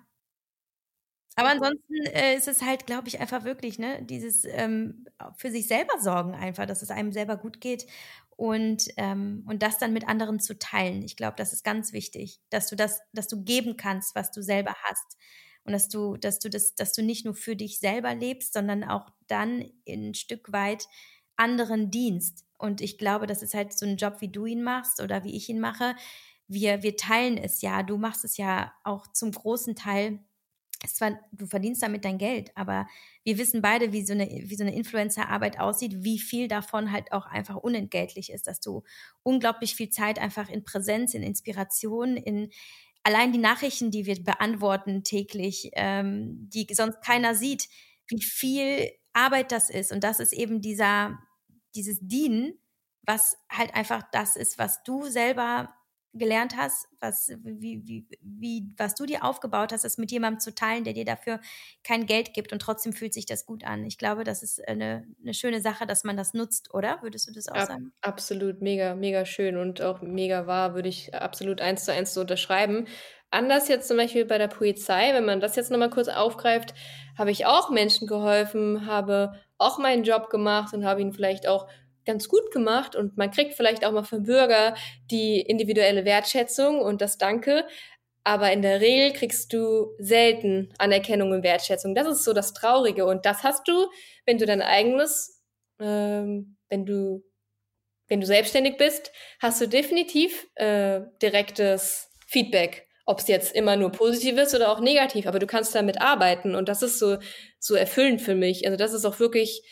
Aber 1.36 1.50
ansonsten 1.50 1.94
äh, 2.08 2.36
ist 2.36 2.48
es 2.48 2.62
halt, 2.62 2.86
glaube 2.86 3.08
ich, 3.08 3.20
einfach 3.20 3.46
wirklich, 3.46 3.80
ne, 3.80 4.04
dieses 4.04 4.44
ähm, 4.46 5.06
für 5.38 5.50
sich 5.50 5.68
selber 5.68 5.98
sorgen 6.00 6.36
einfach, 6.36 6.66
dass 6.66 6.82
es 6.82 6.92
einem 6.92 7.14
selber 7.14 7.38
gut 7.38 7.62
geht 7.62 7.88
und, 8.36 8.88
ähm, 8.98 9.46
und 9.48 9.64
das 9.64 9.78
dann 9.78 9.94
mit 9.94 10.08
anderen 10.08 10.40
zu 10.42 10.60
teilen. 10.60 11.02
Ich 11.04 11.16
glaube, 11.16 11.36
das 11.38 11.54
ist 11.54 11.64
ganz 11.64 11.94
wichtig, 11.94 12.42
dass 12.50 12.68
du 12.68 12.76
das, 12.76 13.00
dass 13.14 13.28
du 13.28 13.44
geben 13.44 13.78
kannst, 13.78 14.14
was 14.16 14.32
du 14.32 14.42
selber 14.44 14.76
hast 14.84 15.18
und 15.64 15.74
dass 15.74 15.90
du, 15.90 16.18
dass 16.18 16.40
du 16.40 16.50
das, 16.50 16.76
dass 16.76 16.94
du 16.94 17.04
nicht 17.04 17.26
nur 17.26 17.36
für 17.36 17.56
dich 17.56 17.80
selber 17.80 18.16
lebst, 18.16 18.54
sondern 18.54 18.84
auch 18.84 19.12
dann 19.28 19.66
ein 19.88 20.14
Stück 20.14 20.52
weit 20.52 20.88
anderen 21.36 21.92
dienst. 21.92 22.46
Und 22.58 22.82
ich 22.82 22.98
glaube, 22.98 23.28
das 23.28 23.42
ist 23.42 23.54
halt 23.54 23.78
so 23.78 23.86
ein 23.86 23.98
Job, 23.98 24.18
wie 24.20 24.30
du 24.30 24.46
ihn 24.46 24.64
machst 24.64 25.02
oder 25.02 25.24
wie 25.24 25.36
ich 25.36 25.50
ihn 25.50 25.60
mache. 25.60 25.96
Wir, 26.48 26.84
wir 26.84 26.98
teilen 26.98 27.38
es 27.38 27.62
ja. 27.62 27.84
Du 27.84 27.98
machst 27.98 28.24
es 28.26 28.38
ja 28.38 28.72
auch 28.84 29.08
zum 29.08 29.32
großen 29.32 29.76
Teil. 29.76 30.20
Zwar, 30.88 31.20
du 31.32 31.46
verdienst 31.46 31.84
damit 31.84 32.06
dein 32.06 32.18
Geld, 32.18 32.52
aber 32.56 32.88
wir 33.24 33.38
wissen 33.38 33.62
beide, 33.62 33.94
wie 33.94 34.04
so 34.04 34.14
eine, 34.14 34.28
wie 34.28 34.56
so 34.56 34.64
eine 34.64 34.76
Influencer-Arbeit 34.76 35.60
aussieht, 35.60 36.04
wie 36.04 36.18
viel 36.18 36.48
davon 36.48 36.92
halt 36.92 37.12
auch 37.12 37.28
einfach 37.28 37.56
unentgeltlich 37.56 38.32
ist, 38.32 38.48
dass 38.48 38.62
du 38.62 38.84
unglaublich 39.22 39.76
viel 39.76 39.90
Zeit 39.92 40.18
einfach 40.18 40.50
in 40.50 40.64
Präsenz, 40.64 41.14
in 41.14 41.22
Inspiration, 41.22 42.18
in, 42.18 42.50
allein 43.04 43.32
die 43.32 43.40
Nachrichten, 43.40 43.92
die 43.92 44.06
wir 44.06 44.22
beantworten 44.24 45.04
täglich, 45.04 45.72
ähm, 45.74 46.50
die 46.50 46.68
sonst 46.72 47.02
keiner 47.02 47.36
sieht, 47.36 47.68
wie 48.08 48.22
viel 48.22 48.92
Arbeit 49.14 49.52
das 49.52 49.70
ist. 49.70 49.92
Und 49.92 50.04
das 50.04 50.20
ist 50.20 50.34
eben 50.34 50.62
dieser, 50.62 51.18
dieses 51.76 52.00
Dienen, 52.02 52.54
was 53.04 53.38
halt 53.52 53.74
einfach 53.74 54.04
das 54.12 54.36
ist, 54.36 54.58
was 54.58 54.84
du 54.84 55.06
selber 55.06 55.74
gelernt 56.14 56.56
hast, 56.58 56.88
was, 57.00 57.32
wie, 57.44 57.82
wie, 57.86 58.06
wie, 58.22 58.74
was 58.78 58.96
du 58.96 59.06
dir 59.06 59.24
aufgebaut 59.24 59.72
hast, 59.72 59.86
das 59.86 59.98
mit 59.98 60.12
jemandem 60.12 60.40
zu 60.40 60.54
teilen, 60.54 60.84
der 60.84 60.94
dir 60.94 61.06
dafür 61.06 61.40
kein 61.84 62.06
Geld 62.06 62.34
gibt 62.34 62.52
und 62.52 62.62
trotzdem 62.62 62.94
fühlt 62.94 63.14
sich 63.14 63.26
das 63.26 63.46
gut 63.46 63.64
an. 63.64 63.86
Ich 63.86 63.98
glaube, 63.98 64.24
das 64.24 64.44
ist 64.44 64.68
eine, 64.68 65.08
eine 65.22 65.34
schöne 65.34 65.62
Sache, 65.62 65.86
dass 65.86 66.04
man 66.04 66.18
das 66.18 66.34
nutzt, 66.34 66.74
oder? 66.74 67.02
Würdest 67.02 67.30
du 67.30 67.34
das 67.34 67.48
auch 67.48 67.56
Ab, 67.56 67.68
sagen? 67.68 67.94
Absolut, 68.02 68.62
mega, 68.62 68.96
mega 68.96 69.26
schön 69.26 69.58
und 69.58 69.82
auch 69.82 70.02
mega 70.02 70.48
wahr, 70.48 70.76
würde 70.76 70.90
ich 70.90 71.14
absolut 71.16 71.62
eins 71.62 71.86
zu 71.86 71.94
eins 71.94 72.14
so 72.14 72.22
unterschreiben. 72.22 72.88
Anders 73.30 73.70
jetzt 73.70 73.88
zum 73.88 73.96
Beispiel 73.96 74.26
bei 74.26 74.38
der 74.38 74.50
Polizei, 74.50 75.14
wenn 75.14 75.26
man 75.26 75.40
das 75.40 75.56
jetzt 75.56 75.72
nochmal 75.72 75.90
kurz 75.90 76.10
aufgreift, 76.10 76.74
habe 77.18 77.32
ich 77.32 77.46
auch 77.46 77.70
Menschen 77.70 78.06
geholfen, 78.08 78.86
habe 78.86 79.34
auch 79.58 79.78
meinen 79.80 80.04
Job 80.04 80.30
gemacht 80.30 80.74
und 80.74 80.84
habe 80.84 81.02
ihn 81.02 81.14
vielleicht 81.14 81.48
auch 81.48 81.68
ganz 82.12 82.28
gut 82.28 82.52
gemacht 82.52 82.96
und 82.98 83.16
man 83.18 83.32
kriegt 83.32 83.54
vielleicht 83.54 83.86
auch 83.86 83.94
mal 83.94 84.04
vom 84.04 84.24
Bürger 84.24 84.76
die 85.10 85.40
individuelle 85.40 86.04
Wertschätzung 86.04 86.82
und 86.82 87.02
das 87.02 87.18
Danke, 87.18 87.66
aber 88.26 88.52
in 88.52 88.62
der 88.62 88.82
Regel 88.82 89.14
kriegst 89.14 89.54
du 89.54 89.96
selten 89.98 90.74
Anerkennung 90.78 91.32
und 91.32 91.44
Wertschätzung. 91.44 91.96
Das 91.96 92.08
ist 92.08 92.26
so 92.26 92.34
das 92.34 92.54
Traurige 92.54 93.06
und 93.06 93.26
das 93.26 93.44
hast 93.44 93.66
du, 93.68 93.88
wenn 94.26 94.38
du 94.38 94.46
dein 94.46 94.62
eigenes, 94.62 95.42
ähm, 95.80 96.58
wenn 96.70 96.86
du 96.86 97.24
wenn 98.10 98.20
du 98.20 98.28
selbstständig 98.28 98.76
bist, 98.76 99.14
hast 99.40 99.62
du 99.62 99.70
definitiv 99.70 100.46
äh, 100.56 101.00
direktes 101.22 102.10
Feedback, 102.28 102.86
ob 103.06 103.20
es 103.20 103.30
jetzt 103.30 103.56
immer 103.56 103.78
nur 103.78 103.94
positiv 103.94 104.38
ist 104.38 104.54
oder 104.54 104.70
auch 104.70 104.82
negativ, 104.82 105.28
aber 105.28 105.40
du 105.40 105.48
kannst 105.48 105.74
damit 105.74 106.02
arbeiten 106.02 106.56
und 106.56 106.68
das 106.68 106.82
ist 106.82 107.00
so 107.00 107.20
so 107.58 107.74
erfüllend 107.74 108.22
für 108.22 108.36
mich. 108.36 108.66
Also 108.66 108.76
das 108.76 108.92
ist 108.92 109.06
auch 109.06 109.22
wirklich 109.22 109.64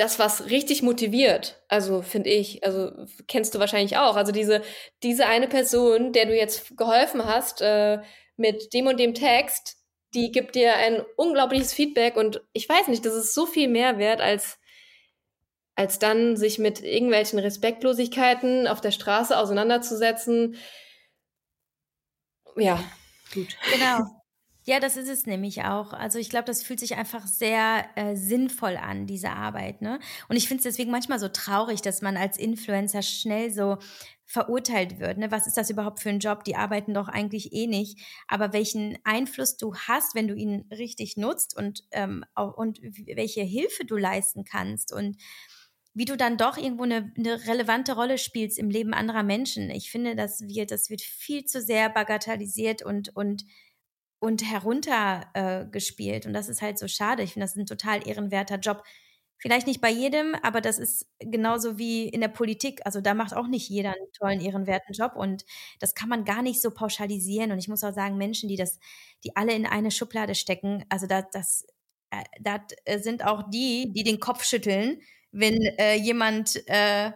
das, 0.00 0.18
was 0.18 0.46
richtig 0.46 0.82
motiviert, 0.82 1.62
also 1.68 2.02
finde 2.02 2.30
ich, 2.30 2.64
also 2.64 2.90
kennst 3.28 3.54
du 3.54 3.58
wahrscheinlich 3.58 3.98
auch, 3.98 4.16
also 4.16 4.32
diese, 4.32 4.62
diese 5.02 5.26
eine 5.26 5.46
Person, 5.46 6.12
der 6.12 6.26
du 6.26 6.36
jetzt 6.36 6.76
geholfen 6.76 7.24
hast 7.26 7.60
äh, 7.60 7.98
mit 8.36 8.72
dem 8.72 8.86
und 8.86 8.98
dem 8.98 9.14
Text, 9.14 9.76
die 10.14 10.32
gibt 10.32 10.54
dir 10.54 10.74
ein 10.74 11.02
unglaubliches 11.16 11.74
Feedback 11.74 12.16
und 12.16 12.42
ich 12.52 12.68
weiß 12.68 12.88
nicht, 12.88 13.04
das 13.04 13.14
ist 13.14 13.34
so 13.34 13.46
viel 13.46 13.68
mehr 13.68 13.98
wert 13.98 14.20
als 14.20 14.58
als 15.76 15.98
dann 15.98 16.36
sich 16.36 16.58
mit 16.58 16.82
irgendwelchen 16.82 17.38
Respektlosigkeiten 17.38 18.66
auf 18.66 18.82
der 18.82 18.90
Straße 18.90 19.38
auseinanderzusetzen. 19.38 20.56
Ja, 22.56 22.82
gut. 23.32 23.56
Genau. 23.72 24.19
Ja, 24.70 24.78
das 24.78 24.96
ist 24.96 25.08
es 25.08 25.26
nämlich 25.26 25.64
auch. 25.64 25.92
Also 25.92 26.20
ich 26.20 26.30
glaube, 26.30 26.44
das 26.44 26.62
fühlt 26.62 26.78
sich 26.78 26.94
einfach 26.94 27.26
sehr 27.26 27.88
äh, 27.96 28.14
sinnvoll 28.14 28.76
an, 28.76 29.04
diese 29.04 29.30
Arbeit. 29.30 29.82
Ne? 29.82 29.98
Und 30.28 30.36
ich 30.36 30.46
finde 30.46 30.58
es 30.58 30.62
deswegen 30.62 30.92
manchmal 30.92 31.18
so 31.18 31.26
traurig, 31.26 31.82
dass 31.82 32.02
man 32.02 32.16
als 32.16 32.38
Influencer 32.38 33.02
schnell 33.02 33.50
so 33.52 33.78
verurteilt 34.26 35.00
wird. 35.00 35.18
Ne? 35.18 35.32
Was 35.32 35.48
ist 35.48 35.56
das 35.56 35.70
überhaupt 35.70 35.98
für 35.98 36.10
ein 36.10 36.20
Job? 36.20 36.44
Die 36.44 36.54
arbeiten 36.54 36.94
doch 36.94 37.08
eigentlich 37.08 37.52
eh 37.52 37.66
nicht. 37.66 37.98
Aber 38.28 38.52
welchen 38.52 38.96
Einfluss 39.02 39.56
du 39.56 39.74
hast, 39.74 40.14
wenn 40.14 40.28
du 40.28 40.36
ihn 40.36 40.66
richtig 40.70 41.16
nutzt 41.16 41.56
und, 41.56 41.82
ähm, 41.90 42.24
und 42.36 42.80
welche 42.80 43.42
Hilfe 43.42 43.84
du 43.84 43.96
leisten 43.96 44.44
kannst 44.44 44.92
und 44.92 45.16
wie 45.94 46.04
du 46.04 46.16
dann 46.16 46.36
doch 46.36 46.56
irgendwo 46.56 46.84
eine, 46.84 47.12
eine, 47.18 47.44
relevante 47.48 47.96
Rolle 47.96 48.18
spielst 48.18 48.56
im 48.56 48.70
Leben 48.70 48.94
anderer 48.94 49.24
Menschen. 49.24 49.68
Ich 49.70 49.90
finde, 49.90 50.14
dass 50.14 50.42
wir, 50.42 50.64
das 50.64 50.90
wird 50.90 51.00
viel 51.00 51.44
zu 51.44 51.60
sehr 51.60 51.88
bagatellisiert 51.90 52.82
und, 52.82 53.16
und 53.16 53.44
und 54.20 54.42
heruntergespielt. 54.48 56.24
Äh, 56.24 56.28
und 56.28 56.34
das 56.34 56.48
ist 56.48 56.62
halt 56.62 56.78
so 56.78 56.86
schade. 56.86 57.22
Ich 57.22 57.32
finde, 57.32 57.44
das 57.44 57.56
ist 57.56 57.62
ein 57.62 57.66
total 57.66 58.06
ehrenwerter 58.06 58.58
Job. 58.58 58.84
Vielleicht 59.38 59.66
nicht 59.66 59.80
bei 59.80 59.90
jedem, 59.90 60.34
aber 60.42 60.60
das 60.60 60.78
ist 60.78 61.06
genauso 61.18 61.78
wie 61.78 62.06
in 62.06 62.20
der 62.20 62.28
Politik. 62.28 62.80
Also 62.84 63.00
da 63.00 63.14
macht 63.14 63.34
auch 63.34 63.46
nicht 63.46 63.70
jeder 63.70 63.88
einen 63.90 64.12
tollen, 64.12 64.40
ehrenwerten 64.40 64.94
Job. 64.94 65.16
Und 65.16 65.46
das 65.78 65.94
kann 65.94 66.10
man 66.10 66.24
gar 66.26 66.42
nicht 66.42 66.60
so 66.60 66.70
pauschalisieren. 66.70 67.50
Und 67.50 67.58
ich 67.58 67.68
muss 67.68 67.82
auch 67.82 67.94
sagen, 67.94 68.18
Menschen, 68.18 68.50
die 68.50 68.56
das, 68.56 68.78
die 69.24 69.34
alle 69.36 69.54
in 69.54 69.66
eine 69.66 69.90
Schublade 69.90 70.34
stecken, 70.34 70.84
also 70.90 71.06
da, 71.06 71.22
das, 71.22 71.66
äh, 72.10 72.22
das 72.40 72.60
äh, 72.84 72.98
sind 72.98 73.24
auch 73.24 73.48
die, 73.50 73.90
die 73.94 74.04
den 74.04 74.20
Kopf 74.20 74.44
schütteln, 74.44 75.00
wenn 75.32 75.56
äh, 75.78 75.94
jemand 75.94 76.62
äh, 76.68 77.12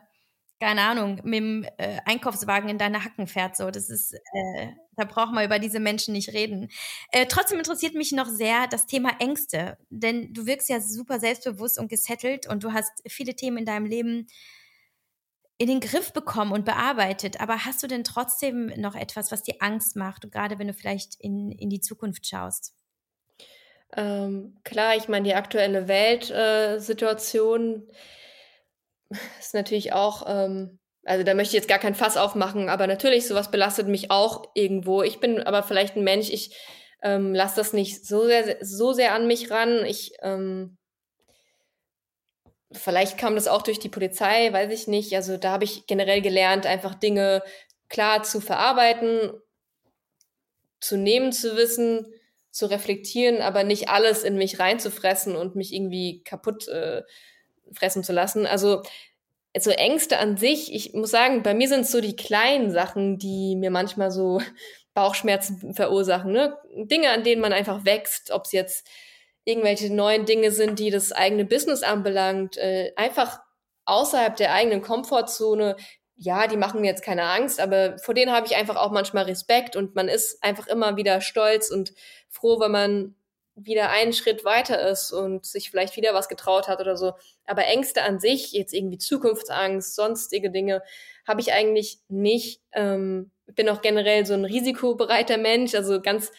keine 0.64 0.80
Ahnung, 0.80 1.20
mit 1.24 1.34
dem 1.34 1.66
äh, 1.76 1.98
Einkaufswagen 2.06 2.70
in 2.70 2.78
deine 2.78 3.04
Hacken 3.04 3.26
fährt. 3.26 3.54
So, 3.54 3.70
das 3.70 3.90
ist, 3.90 4.14
äh, 4.14 4.68
da 4.96 5.04
braucht 5.04 5.34
man 5.34 5.44
über 5.44 5.58
diese 5.58 5.78
Menschen 5.78 6.14
nicht 6.14 6.32
reden. 6.32 6.70
Äh, 7.12 7.26
trotzdem 7.26 7.58
interessiert 7.58 7.94
mich 7.94 8.12
noch 8.12 8.28
sehr 8.28 8.66
das 8.66 8.86
Thema 8.86 9.10
Ängste, 9.18 9.76
denn 9.90 10.32
du 10.32 10.46
wirkst 10.46 10.70
ja 10.70 10.80
super 10.80 11.20
selbstbewusst 11.20 11.78
und 11.78 11.88
gesettelt 11.88 12.46
und 12.46 12.64
du 12.64 12.72
hast 12.72 12.90
viele 13.06 13.36
Themen 13.36 13.58
in 13.58 13.66
deinem 13.66 13.84
Leben 13.84 14.26
in 15.58 15.66
den 15.66 15.80
Griff 15.80 16.14
bekommen 16.14 16.52
und 16.52 16.64
bearbeitet. 16.64 17.42
Aber 17.42 17.66
hast 17.66 17.82
du 17.82 17.86
denn 17.86 18.02
trotzdem 18.02 18.72
noch 18.78 18.94
etwas, 18.94 19.30
was 19.32 19.42
dir 19.42 19.56
Angst 19.60 19.96
macht, 19.96 20.32
gerade 20.32 20.58
wenn 20.58 20.68
du 20.68 20.72
vielleicht 20.72 21.16
in, 21.20 21.52
in 21.52 21.68
die 21.68 21.80
Zukunft 21.80 22.26
schaust? 22.26 22.72
Ähm, 23.94 24.56
klar, 24.64 24.96
ich 24.96 25.08
meine, 25.08 25.28
die 25.28 25.34
aktuelle 25.34 25.88
Weltsituation 25.88 27.86
äh, 27.86 27.92
ist 29.38 29.54
natürlich 29.54 29.92
auch, 29.92 30.24
ähm, 30.26 30.78
also 31.04 31.24
da 31.24 31.34
möchte 31.34 31.56
ich 31.56 31.60
jetzt 31.60 31.68
gar 31.68 31.78
kein 31.78 31.94
Fass 31.94 32.16
aufmachen, 32.16 32.68
aber 32.68 32.86
natürlich, 32.86 33.26
sowas 33.26 33.50
belastet 33.50 33.88
mich 33.88 34.10
auch 34.10 34.44
irgendwo. 34.54 35.02
Ich 35.02 35.20
bin 35.20 35.42
aber 35.42 35.62
vielleicht 35.62 35.96
ein 35.96 36.04
Mensch, 36.04 36.30
ich 36.30 36.56
ähm, 37.02 37.34
lasse 37.34 37.56
das 37.56 37.72
nicht 37.72 38.06
so 38.06 38.24
sehr, 38.26 38.56
so 38.62 38.92
sehr 38.92 39.12
an 39.12 39.26
mich 39.26 39.50
ran. 39.50 39.84
Ich, 39.84 40.12
ähm, 40.22 40.78
vielleicht 42.72 43.18
kam 43.18 43.34
das 43.34 43.48
auch 43.48 43.62
durch 43.62 43.78
die 43.78 43.90
Polizei, 43.90 44.52
weiß 44.52 44.72
ich 44.72 44.88
nicht. 44.88 45.14
Also 45.14 45.36
da 45.36 45.52
habe 45.52 45.64
ich 45.64 45.86
generell 45.86 46.22
gelernt, 46.22 46.66
einfach 46.66 46.94
Dinge 46.94 47.42
klar 47.88 48.22
zu 48.22 48.40
verarbeiten, 48.40 49.32
zu 50.80 50.96
nehmen 50.96 51.32
zu 51.32 51.56
wissen, 51.56 52.06
zu 52.50 52.66
reflektieren, 52.66 53.42
aber 53.42 53.64
nicht 53.64 53.88
alles 53.88 54.22
in 54.22 54.36
mich 54.36 54.58
reinzufressen 54.58 55.36
und 55.36 55.56
mich 55.56 55.72
irgendwie 55.72 56.22
kaputt 56.22 56.68
äh, 56.68 57.02
fressen 57.72 58.04
zu 58.04 58.12
lassen. 58.12 58.46
Also 58.46 58.82
so 59.58 59.70
Ängste 59.70 60.18
an 60.18 60.36
sich, 60.36 60.74
ich 60.74 60.94
muss 60.94 61.10
sagen, 61.10 61.42
bei 61.42 61.54
mir 61.54 61.68
sind 61.68 61.82
es 61.82 61.92
so 61.92 62.00
die 62.00 62.16
kleinen 62.16 62.70
Sachen, 62.70 63.18
die 63.18 63.56
mir 63.56 63.70
manchmal 63.70 64.10
so 64.10 64.40
Bauchschmerzen 64.94 65.74
verursachen. 65.74 66.32
Ne? 66.32 66.56
Dinge, 66.76 67.10
an 67.10 67.24
denen 67.24 67.40
man 67.40 67.52
einfach 67.52 67.84
wächst, 67.84 68.30
ob 68.30 68.44
es 68.44 68.52
jetzt 68.52 68.86
irgendwelche 69.44 69.92
neuen 69.92 70.24
Dinge 70.24 70.50
sind, 70.50 70.78
die 70.78 70.90
das 70.90 71.12
eigene 71.12 71.44
Business 71.44 71.82
anbelangt, 71.82 72.56
äh, 72.56 72.92
einfach 72.96 73.40
außerhalb 73.84 74.36
der 74.36 74.52
eigenen 74.52 74.82
Komfortzone. 74.82 75.76
Ja, 76.16 76.46
die 76.46 76.56
machen 76.56 76.80
mir 76.80 76.86
jetzt 76.86 77.04
keine 77.04 77.24
Angst, 77.24 77.60
aber 77.60 77.98
vor 77.98 78.14
denen 78.14 78.32
habe 78.32 78.46
ich 78.46 78.56
einfach 78.56 78.76
auch 78.76 78.92
manchmal 78.92 79.24
Respekt 79.24 79.74
und 79.76 79.94
man 79.94 80.08
ist 80.08 80.42
einfach 80.42 80.68
immer 80.68 80.96
wieder 80.96 81.20
stolz 81.20 81.70
und 81.70 81.92
froh, 82.28 82.60
wenn 82.60 82.70
man 82.70 83.16
wieder 83.57 83.90
einen 83.90 84.12
Schritt 84.12 84.44
weiter 84.44 84.88
ist 84.88 85.12
und 85.12 85.46
sich 85.46 85.70
vielleicht 85.70 85.96
wieder 85.96 86.12
was 86.12 86.28
getraut 86.28 86.68
hat 86.68 86.80
oder 86.80 86.96
so. 86.96 87.12
Aber 87.46 87.64
Ängste 87.64 88.02
an 88.02 88.18
sich, 88.18 88.52
jetzt 88.52 88.74
irgendwie 88.74 88.98
Zukunftsangst, 88.98 89.94
sonstige 89.94 90.50
Dinge, 90.50 90.82
habe 91.26 91.40
ich 91.40 91.52
eigentlich 91.52 91.98
nicht. 92.09 92.61
Ähm, 92.72 93.30
bin 93.46 93.68
auch 93.68 93.82
generell 93.82 94.26
so 94.26 94.34
ein 94.34 94.44
risikobereiter 94.44 95.36
Mensch, 95.36 95.74
also 95.74 96.00
ganz 96.00 96.32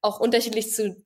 auch 0.00 0.20
unterschiedlich 0.20 0.72
zu 0.72 0.96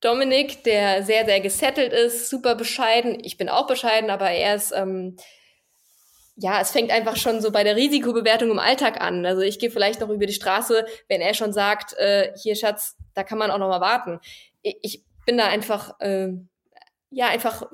Dominik, 0.00 0.62
der 0.64 1.02
sehr, 1.02 1.24
sehr 1.24 1.40
gesettelt 1.40 1.92
ist, 1.92 2.28
super 2.28 2.54
bescheiden. 2.54 3.18
Ich 3.24 3.36
bin 3.36 3.48
auch 3.48 3.66
bescheiden, 3.66 4.10
aber 4.10 4.30
er 4.30 4.54
ist, 4.54 4.72
ähm, 4.72 5.16
ja, 6.36 6.60
es 6.60 6.70
fängt 6.70 6.92
einfach 6.92 7.16
schon 7.16 7.40
so 7.40 7.50
bei 7.50 7.64
der 7.64 7.74
Risikobewertung 7.74 8.50
im 8.50 8.60
Alltag 8.60 9.00
an. 9.00 9.26
Also 9.26 9.42
ich 9.42 9.58
gehe 9.58 9.70
vielleicht 9.72 10.00
noch 10.00 10.08
über 10.08 10.26
die 10.26 10.32
Straße, 10.32 10.86
wenn 11.08 11.20
er 11.20 11.34
schon 11.34 11.52
sagt, 11.52 11.94
äh, 11.94 12.32
hier 12.40 12.54
Schatz, 12.54 12.96
da 13.14 13.24
kann 13.24 13.38
man 13.38 13.50
auch 13.50 13.58
noch 13.58 13.68
mal 13.68 13.80
warten 13.80 14.20
ich 14.62 15.04
bin 15.26 15.38
da 15.38 15.46
einfach, 15.46 15.98
äh, 16.00 16.28
ja, 17.10 17.28
einfach, 17.28 17.64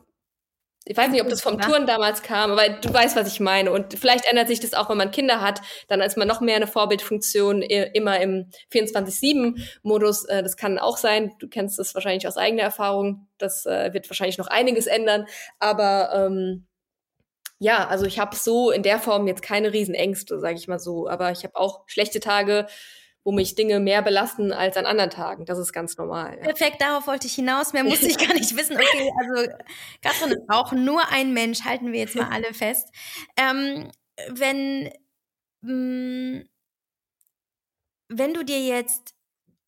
ich 0.87 0.97
weiß 0.97 1.11
nicht, 1.11 1.23
ob 1.23 1.31
das 1.31 1.41
vom 1.41 1.59
Touren 1.61 1.87
damals 1.87 2.23
kam, 2.23 2.51
aber 2.51 2.69
du 2.69 2.93
weißt, 2.93 3.17
was 3.17 3.29
ich 3.29 3.41
meine. 3.41 3.73
Und 3.73 3.99
vielleicht 3.99 4.27
ändert 4.27 4.49
sich 4.49 4.61
das 4.61 4.75
auch, 4.75 4.91
wenn 4.91 4.99
man 4.99 5.11
Kinder 5.11 5.41
hat, 5.41 5.63
dann 5.89 6.01
ist 6.01 6.19
man 6.19 6.29
noch 6.29 6.41
mehr 6.41 6.57
eine 6.57 6.67
Vorbildfunktion 6.67 7.63
immer 7.63 8.21
im 8.21 8.51
24-7-Modus. 8.73 10.27
Äh, 10.27 10.43
das 10.43 10.57
kann 10.57 10.79
auch 10.79 10.99
sein. 10.99 11.33
Du 11.39 11.49
kennst 11.49 11.79
das 11.79 11.95
wahrscheinlich 11.95 12.29
aus 12.29 12.37
eigener 12.37 12.65
Erfahrung. 12.65 13.29
Das 13.39 13.65
äh, 13.65 13.95
wird 13.95 14.11
wahrscheinlich 14.11 14.39
noch 14.39 14.49
einiges 14.49 14.87
ändern. 14.87 15.27
Aber 15.59 16.11
ähm, 16.13 16.67
ja, 17.59 17.89
also 17.89 18.05
ich 18.05 18.19
habe 18.19 18.37
so 18.37 18.71
in 18.71 18.83
der 18.83 18.99
Form 18.99 19.27
jetzt 19.27 19.43
keine 19.43 19.73
Riesenängste, 19.73 20.39
sage 20.39 20.57
ich 20.57 20.69
mal 20.69 20.79
so. 20.79 21.09
Aber 21.09 21.31
ich 21.31 21.45
habe 21.45 21.57
auch 21.57 21.85
schlechte 21.87 22.21
Tage, 22.21 22.67
wo 23.25 23.33
mich 23.33 23.55
Dinge 23.55 23.81
mehr 23.81 24.03
belasten 24.03 24.53
als 24.53 24.77
an 24.77 24.85
anderen 24.85 25.11
Tagen. 25.11 25.47
Das 25.47 25.59
ist 25.59 25.73
ganz 25.73 25.97
normal. 25.97 26.37
Ja. 26.37 26.45
Perfekt, 26.45 26.81
darauf 26.81 27.07
wollte 27.07 27.27
ich 27.27 27.35
hinaus. 27.35 27.73
Mehr 27.73 27.83
musste 27.83 28.07
ich 28.07 28.19
gar 28.19 28.35
nicht 28.35 28.55
wissen. 28.57 28.77
Okay, 28.77 29.11
also 29.19 29.51
Katrin 30.03 30.33
ist 30.33 30.49
auch 30.49 30.73
nur 30.73 31.09
ein 31.11 31.33
Mensch, 31.33 31.65
halten 31.65 31.93
wir 31.93 32.01
jetzt 32.01 32.15
mal 32.15 32.29
alle 32.31 32.53
fest. 32.53 32.89
Ähm, 33.39 33.91
wenn, 34.29 34.91
mh, 35.63 35.73
mm, 35.73 36.49
wenn 38.11 38.35
du 38.35 38.45
dir 38.45 38.61
jetzt 38.61 39.15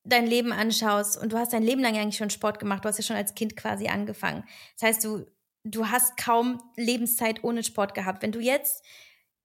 dein 0.05 0.27
Leben 0.27 0.53
anschaust 0.53 1.21
und 1.21 1.33
du 1.33 1.39
hast 1.39 1.55
dein 1.55 1.63
Leben 1.63 1.81
lang 1.81 1.97
eigentlich 1.97 2.19
schon 2.19 2.31
Sport 2.31 2.59
gemacht, 2.59 2.85
du 2.85 2.89
hast 2.89 2.99
ja 2.99 3.05
schon 3.05 3.17
als 3.17 3.35
Kind 3.35 3.57
quasi 3.57 3.89
angefangen. 3.89 4.45
Das 4.79 4.89
heißt, 4.89 5.05
du, 5.05 5.27
du 5.65 5.89
hast 5.89 6.19
kaum 6.19 6.63
Lebenszeit 6.77 7.43
ohne 7.43 7.65
Sport 7.65 7.95
gehabt. 7.95 8.23
Wenn 8.23 8.33
du 8.33 8.41
jetzt 8.41 8.85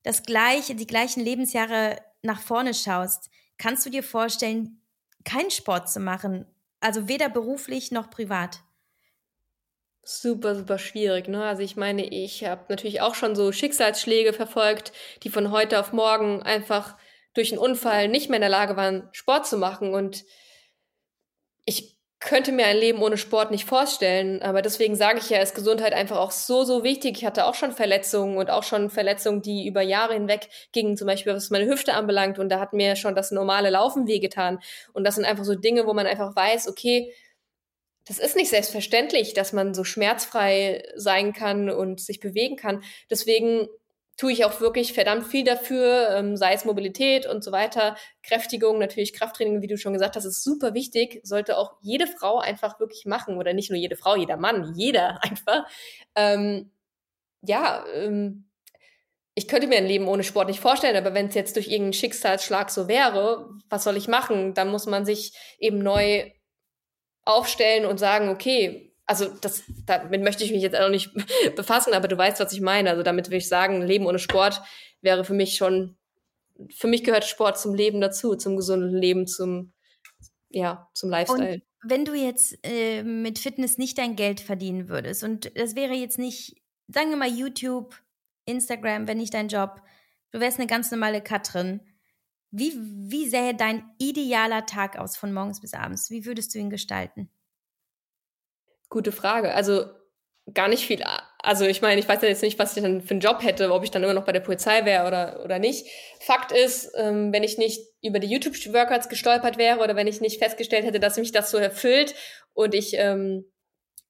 das 0.03 0.23
gleiche, 0.23 0.75
die 0.75 0.85
gleichen 0.85 1.23
Lebensjahre 1.23 1.97
nach 2.21 2.41
vorne 2.41 2.73
schaust, 2.73 3.29
Kannst 3.61 3.85
du 3.85 3.91
dir 3.91 4.01
vorstellen, 4.01 4.81
keinen 5.23 5.51
Sport 5.51 5.87
zu 5.87 5.99
machen? 5.99 6.47
Also 6.79 7.07
weder 7.07 7.29
beruflich 7.29 7.91
noch 7.91 8.09
privat? 8.09 8.61
Super, 10.01 10.55
super 10.55 10.79
schwierig. 10.79 11.27
Ne? 11.27 11.43
Also 11.43 11.61
ich 11.61 11.75
meine, 11.75 12.07
ich 12.07 12.43
habe 12.43 12.65
natürlich 12.69 13.01
auch 13.01 13.13
schon 13.13 13.35
so 13.35 13.51
Schicksalsschläge 13.51 14.33
verfolgt, 14.33 14.93
die 15.21 15.29
von 15.29 15.51
heute 15.51 15.79
auf 15.79 15.93
morgen 15.93 16.41
einfach 16.41 16.97
durch 17.35 17.51
einen 17.51 17.59
Unfall 17.59 18.07
nicht 18.07 18.29
mehr 18.29 18.37
in 18.37 18.41
der 18.41 18.49
Lage 18.49 18.77
waren, 18.77 19.07
Sport 19.11 19.45
zu 19.45 19.57
machen. 19.57 19.93
Und 19.93 20.25
ich 21.65 22.00
könnte 22.21 22.51
mir 22.51 22.67
ein 22.67 22.77
Leben 22.77 23.01
ohne 23.01 23.17
Sport 23.17 23.49
nicht 23.49 23.65
vorstellen. 23.65 24.41
Aber 24.43 24.61
deswegen 24.61 24.95
sage 24.95 25.19
ich 25.19 25.29
ja, 25.29 25.41
ist 25.41 25.55
Gesundheit 25.55 25.93
einfach 25.93 26.17
auch 26.17 26.31
so, 26.31 26.63
so 26.63 26.83
wichtig. 26.83 27.17
Ich 27.17 27.25
hatte 27.25 27.45
auch 27.45 27.55
schon 27.55 27.71
Verletzungen 27.71 28.37
und 28.37 28.51
auch 28.51 28.63
schon 28.63 28.91
Verletzungen, 28.91 29.41
die 29.41 29.67
über 29.67 29.81
Jahre 29.81 30.13
hinweg 30.13 30.47
gingen, 30.71 30.95
zum 30.95 31.07
Beispiel 31.07 31.33
was 31.33 31.49
meine 31.49 31.65
Hüfte 31.65 31.95
anbelangt. 31.95 32.37
Und 32.37 32.49
da 32.49 32.59
hat 32.59 32.73
mir 32.73 32.95
schon 32.95 33.15
das 33.15 33.31
normale 33.31 33.71
Laufen 33.71 34.07
wehgetan. 34.07 34.59
Und 34.93 35.03
das 35.03 35.15
sind 35.15 35.25
einfach 35.25 35.43
so 35.43 35.55
Dinge, 35.55 35.87
wo 35.87 35.93
man 35.93 36.05
einfach 36.05 36.35
weiß, 36.35 36.67
okay, 36.69 37.11
das 38.05 38.19
ist 38.19 38.35
nicht 38.35 38.49
selbstverständlich, 38.49 39.33
dass 39.33 39.51
man 39.51 39.73
so 39.73 39.83
schmerzfrei 39.83 40.83
sein 40.95 41.33
kann 41.33 41.69
und 41.69 41.99
sich 41.99 42.19
bewegen 42.19 42.55
kann. 42.55 42.83
Deswegen 43.09 43.67
tue 44.17 44.31
ich 44.31 44.45
auch 44.45 44.59
wirklich 44.61 44.93
verdammt 44.93 45.25
viel 45.25 45.43
dafür, 45.43 46.09
ähm, 46.11 46.37
sei 46.37 46.53
es 46.53 46.65
Mobilität 46.65 47.25
und 47.25 47.43
so 47.43 47.51
weiter, 47.51 47.95
Kräftigung, 48.23 48.77
natürlich 48.77 49.13
Krafttraining, 49.13 49.61
wie 49.61 49.67
du 49.67 49.77
schon 49.77 49.93
gesagt 49.93 50.15
hast, 50.15 50.25
ist 50.25 50.43
super 50.43 50.73
wichtig, 50.73 51.19
sollte 51.23 51.57
auch 51.57 51.77
jede 51.81 52.07
Frau 52.07 52.39
einfach 52.39 52.79
wirklich 52.79 53.05
machen 53.05 53.37
oder 53.37 53.53
nicht 53.53 53.71
nur 53.71 53.79
jede 53.79 53.95
Frau, 53.95 54.15
jeder 54.15 54.37
Mann, 54.37 54.73
jeder 54.75 55.23
einfach. 55.23 55.65
Ähm, 56.15 56.71
ja, 57.41 57.85
ähm, 57.95 58.47
ich 59.33 59.47
könnte 59.47 59.67
mir 59.67 59.77
ein 59.77 59.87
Leben 59.87 60.07
ohne 60.07 60.23
Sport 60.23 60.49
nicht 60.49 60.59
vorstellen, 60.59 60.97
aber 60.97 61.13
wenn 61.13 61.27
es 61.27 61.35
jetzt 61.35 61.55
durch 61.55 61.67
irgendeinen 61.67 61.93
Schicksalsschlag 61.93 62.69
so 62.69 62.87
wäre, 62.87 63.49
was 63.69 63.83
soll 63.83 63.97
ich 63.97 64.07
machen? 64.07 64.53
Dann 64.53 64.69
muss 64.69 64.85
man 64.85 65.05
sich 65.05 65.33
eben 65.57 65.79
neu 65.79 66.29
aufstellen 67.23 67.85
und 67.85 67.97
sagen, 67.97 68.29
okay, 68.29 68.90
also 69.05 69.27
das, 69.41 69.63
damit 69.85 70.21
möchte 70.23 70.43
ich 70.43 70.51
mich 70.51 70.61
jetzt 70.61 70.77
auch 70.77 70.89
nicht 70.89 71.11
befassen, 71.55 71.93
aber 71.93 72.07
du 72.07 72.17
weißt, 72.17 72.39
was 72.39 72.53
ich 72.53 72.61
meine. 72.61 72.89
Also 72.89 73.03
damit 73.03 73.29
will 73.29 73.37
ich 73.37 73.47
sagen, 73.47 73.81
Leben 73.81 74.05
ohne 74.05 74.19
Sport 74.19 74.61
wäre 75.01 75.25
für 75.25 75.33
mich 75.33 75.55
schon, 75.55 75.97
für 76.73 76.87
mich 76.87 77.03
gehört 77.03 77.25
Sport 77.25 77.59
zum 77.59 77.73
Leben 77.73 78.01
dazu, 78.01 78.35
zum 78.35 78.55
gesunden 78.55 78.95
Leben, 78.95 79.27
zum, 79.27 79.73
ja, 80.49 80.89
zum 80.93 81.09
Lifestyle. 81.09 81.55
Und 81.55 81.63
wenn 81.83 82.05
du 82.05 82.13
jetzt 82.13 82.57
äh, 82.63 83.03
mit 83.03 83.39
Fitness 83.39 83.77
nicht 83.77 83.97
dein 83.97 84.15
Geld 84.15 84.39
verdienen 84.39 84.87
würdest 84.87 85.23
und 85.23 85.51
das 85.55 85.75
wäre 85.75 85.93
jetzt 85.93 86.19
nicht, 86.19 86.61
sagen 86.87 87.09
wir 87.09 87.17
mal 87.17 87.31
YouTube, 87.31 87.95
Instagram, 88.45 89.07
wenn 89.07 89.17
nicht 89.17 89.33
dein 89.33 89.47
Job, 89.47 89.81
du 90.31 90.39
wärst 90.39 90.59
eine 90.59 90.67
ganz 90.67 90.91
normale 90.91 91.21
Katrin. 91.21 91.81
Wie, 92.51 92.73
wie 92.75 93.29
sähe 93.29 93.55
dein 93.55 93.83
idealer 93.97 94.65
Tag 94.65 94.97
aus 94.97 95.15
von 95.15 95.33
morgens 95.33 95.61
bis 95.61 95.73
abends? 95.73 96.09
Wie 96.09 96.25
würdest 96.25 96.53
du 96.53 96.59
ihn 96.59 96.69
gestalten? 96.69 97.29
Gute 98.91 99.11
Frage. 99.11 99.55
Also 99.55 99.85
gar 100.53 100.67
nicht 100.67 100.85
viel. 100.85 101.01
Also 101.39 101.65
ich 101.65 101.81
meine, 101.81 101.99
ich 101.99 102.07
weiß 102.07 102.21
ja 102.21 102.27
jetzt 102.27 102.43
nicht, 102.43 102.59
was 102.59 102.75
ich 102.75 102.83
dann 102.83 103.01
für 103.01 103.11
einen 103.11 103.21
Job 103.21 103.41
hätte, 103.41 103.71
ob 103.71 103.83
ich 103.83 103.89
dann 103.89 104.03
immer 104.03 104.13
noch 104.13 104.25
bei 104.25 104.33
der 104.33 104.41
Polizei 104.41 104.83
wäre 104.85 105.07
oder, 105.07 105.41
oder 105.43 105.59
nicht. 105.59 105.87
Fakt 106.19 106.51
ist, 106.51 106.91
ähm, 106.97 107.31
wenn 107.31 107.43
ich 107.43 107.57
nicht 107.57 107.79
über 108.03 108.19
die 108.19 108.27
YouTube-Workouts 108.27 109.07
gestolpert 109.07 109.57
wäre 109.57 109.79
oder 109.79 109.95
wenn 109.95 110.07
ich 110.07 110.19
nicht 110.19 110.39
festgestellt 110.39 110.85
hätte, 110.85 110.99
dass 110.99 111.17
mich 111.17 111.31
das 111.31 111.51
so 111.51 111.57
erfüllt 111.57 112.15
und 112.53 112.75
ich 112.75 112.93
ähm, 112.97 113.49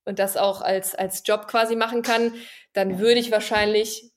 und 0.04 0.18
das 0.18 0.36
auch 0.36 0.62
als, 0.62 0.96
als 0.96 1.22
Job 1.26 1.48
quasi 1.48 1.76
machen 1.76 2.02
kann, 2.02 2.34
dann 2.74 2.98
würde 2.98 3.20
ich 3.20 3.32
wahrscheinlich 3.32 4.12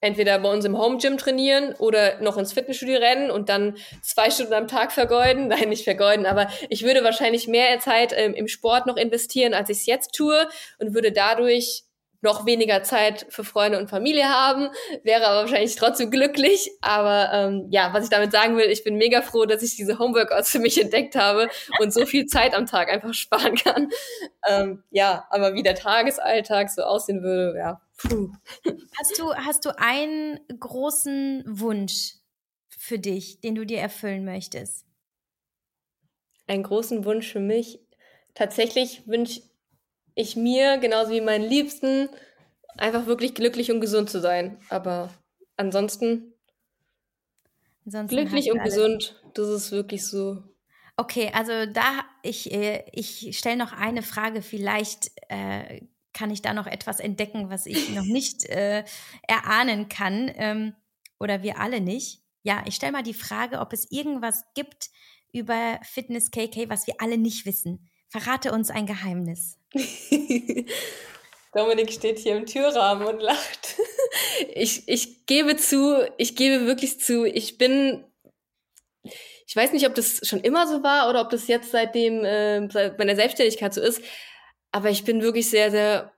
entweder 0.00 0.38
bei 0.38 0.50
uns 0.50 0.64
im 0.64 0.78
Home 0.78 0.98
Gym 0.98 1.18
trainieren 1.18 1.74
oder 1.78 2.20
noch 2.20 2.36
ins 2.36 2.52
Fitnessstudio 2.52 2.98
rennen 2.98 3.30
und 3.30 3.48
dann 3.48 3.76
zwei 4.02 4.30
Stunden 4.30 4.54
am 4.54 4.68
Tag 4.68 4.92
vergeuden. 4.92 5.48
Nein, 5.48 5.68
nicht 5.68 5.84
vergeuden, 5.84 6.26
aber 6.26 6.48
ich 6.68 6.82
würde 6.82 7.04
wahrscheinlich 7.04 7.48
mehr 7.48 7.78
Zeit 7.80 8.14
ähm, 8.16 8.34
im 8.34 8.48
Sport 8.48 8.86
noch 8.86 8.96
investieren, 8.96 9.54
als 9.54 9.70
ich 9.70 9.78
es 9.78 9.86
jetzt 9.86 10.14
tue 10.14 10.48
und 10.78 10.94
würde 10.94 11.12
dadurch 11.12 11.84
noch 12.22 12.46
weniger 12.46 12.82
Zeit 12.82 13.26
für 13.30 13.44
Freunde 13.44 13.78
und 13.78 13.88
Familie 13.88 14.28
haben, 14.28 14.68
wäre 15.04 15.26
aber 15.26 15.40
wahrscheinlich 15.42 15.76
trotzdem 15.76 16.10
glücklich. 16.10 16.70
Aber 16.80 17.30
ähm, 17.32 17.66
ja, 17.70 17.92
was 17.92 18.04
ich 18.04 18.10
damit 18.10 18.32
sagen 18.32 18.56
will, 18.56 18.70
ich 18.70 18.84
bin 18.84 18.96
mega 18.96 19.22
froh, 19.22 19.46
dass 19.46 19.62
ich 19.62 19.76
diese 19.76 19.98
Homeworkouts 19.98 20.50
für 20.52 20.58
mich 20.58 20.80
entdeckt 20.80 21.16
habe 21.16 21.48
und 21.80 21.92
so 21.92 22.06
viel 22.06 22.26
Zeit 22.26 22.54
am 22.54 22.66
Tag 22.66 22.90
einfach 22.90 23.14
sparen 23.14 23.54
kann. 23.54 23.88
Ähm, 24.48 24.84
ja, 24.90 25.26
aber 25.30 25.54
wie 25.54 25.62
der 25.62 25.74
Tagesalltag 25.74 26.70
so 26.70 26.82
aussehen 26.82 27.22
würde, 27.22 27.58
ja, 27.58 27.80
Puh. 28.00 28.32
Hast 28.98 29.18
du, 29.18 29.34
hast 29.34 29.66
du 29.66 29.78
einen 29.78 30.40
großen 30.58 31.44
Wunsch 31.46 32.14
für 32.70 32.98
dich, 32.98 33.40
den 33.40 33.54
du 33.54 33.66
dir 33.66 33.78
erfüllen 33.78 34.24
möchtest? 34.24 34.86
Einen 36.46 36.62
großen 36.62 37.04
Wunsch 37.04 37.30
für 37.30 37.40
mich. 37.40 37.78
Tatsächlich 38.34 39.06
wünsche 39.06 39.42
ich 40.20 40.36
mir, 40.36 40.78
genauso 40.78 41.10
wie 41.12 41.20
meinen 41.20 41.48
Liebsten, 41.48 42.08
einfach 42.76 43.06
wirklich 43.06 43.34
glücklich 43.34 43.70
und 43.70 43.80
gesund 43.80 44.10
zu 44.10 44.20
sein. 44.20 44.58
Aber 44.68 45.10
ansonsten, 45.56 46.32
ansonsten 47.84 48.16
glücklich 48.16 48.52
und 48.52 48.62
gesund, 48.62 49.20
das 49.34 49.48
ist 49.48 49.72
wirklich 49.72 50.06
so. 50.06 50.42
Okay, 50.96 51.30
also 51.32 51.52
da, 51.72 52.04
ich, 52.22 52.52
äh, 52.52 52.84
ich 52.92 53.36
stelle 53.38 53.56
noch 53.56 53.72
eine 53.72 54.02
Frage, 54.02 54.42
vielleicht 54.42 55.10
äh, 55.28 55.80
kann 56.12 56.30
ich 56.30 56.42
da 56.42 56.52
noch 56.52 56.66
etwas 56.66 57.00
entdecken, 57.00 57.50
was 57.50 57.66
ich 57.66 57.90
noch 57.90 58.04
nicht 58.04 58.44
äh, 58.46 58.84
erahnen 59.26 59.88
kann 59.88 60.30
ähm, 60.34 60.74
oder 61.18 61.42
wir 61.42 61.58
alle 61.58 61.80
nicht. 61.80 62.22
Ja, 62.42 62.64
ich 62.66 62.74
stelle 62.74 62.92
mal 62.92 63.02
die 63.02 63.14
Frage, 63.14 63.60
ob 63.60 63.72
es 63.72 63.90
irgendwas 63.90 64.44
gibt 64.54 64.90
über 65.32 65.78
Fitness 65.82 66.30
KK, 66.30 66.68
was 66.68 66.86
wir 66.86 66.94
alle 66.98 67.18
nicht 67.18 67.46
wissen. 67.46 67.88
Verrate 68.08 68.52
uns 68.52 68.70
ein 68.70 68.86
Geheimnis. 68.86 69.59
Dominik 71.52 71.92
steht 71.92 72.18
hier 72.18 72.36
im 72.36 72.46
Türrahmen 72.46 73.06
und 73.06 73.20
lacht. 73.20 73.76
Ich, 74.52 74.88
ich 74.88 75.26
gebe 75.26 75.56
zu, 75.56 76.02
ich 76.16 76.34
gebe 76.34 76.66
wirklich 76.66 76.98
zu, 76.98 77.24
ich 77.24 77.58
bin, 77.58 78.04
ich 79.46 79.54
weiß 79.54 79.72
nicht, 79.72 79.86
ob 79.86 79.94
das 79.94 80.26
schon 80.26 80.40
immer 80.40 80.66
so 80.66 80.82
war 80.82 81.08
oder 81.08 81.20
ob 81.20 81.30
das 81.30 81.46
jetzt 81.46 81.70
seitdem, 81.70 82.24
äh, 82.24 82.68
seit 82.70 82.98
meiner 82.98 83.14
Selbstständigkeit 83.14 83.72
so 83.72 83.80
ist, 83.80 84.02
aber 84.72 84.90
ich 84.90 85.04
bin 85.04 85.22
wirklich 85.22 85.48
sehr, 85.48 85.70
sehr 85.70 86.12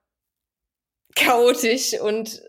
chaotisch 1.14 2.00
und 2.00 2.42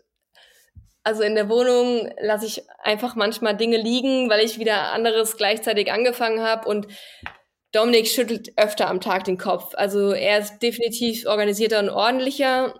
also 1.02 1.22
in 1.22 1.34
der 1.34 1.50
Wohnung 1.50 2.10
lasse 2.18 2.46
ich 2.46 2.62
einfach 2.78 3.14
manchmal 3.14 3.56
Dinge 3.56 3.76
liegen, 3.76 4.30
weil 4.30 4.44
ich 4.44 4.58
wieder 4.58 4.92
anderes 4.92 5.36
gleichzeitig 5.36 5.92
angefangen 5.92 6.40
habe 6.40 6.66
und 6.68 6.86
Dominik 7.74 8.06
schüttelt 8.06 8.52
öfter 8.56 8.88
am 8.88 9.00
Tag 9.00 9.24
den 9.24 9.36
Kopf. 9.36 9.74
Also 9.74 10.12
er 10.12 10.38
ist 10.38 10.60
definitiv 10.60 11.26
organisierter 11.26 11.80
und 11.80 11.90
ordentlicher. 11.90 12.74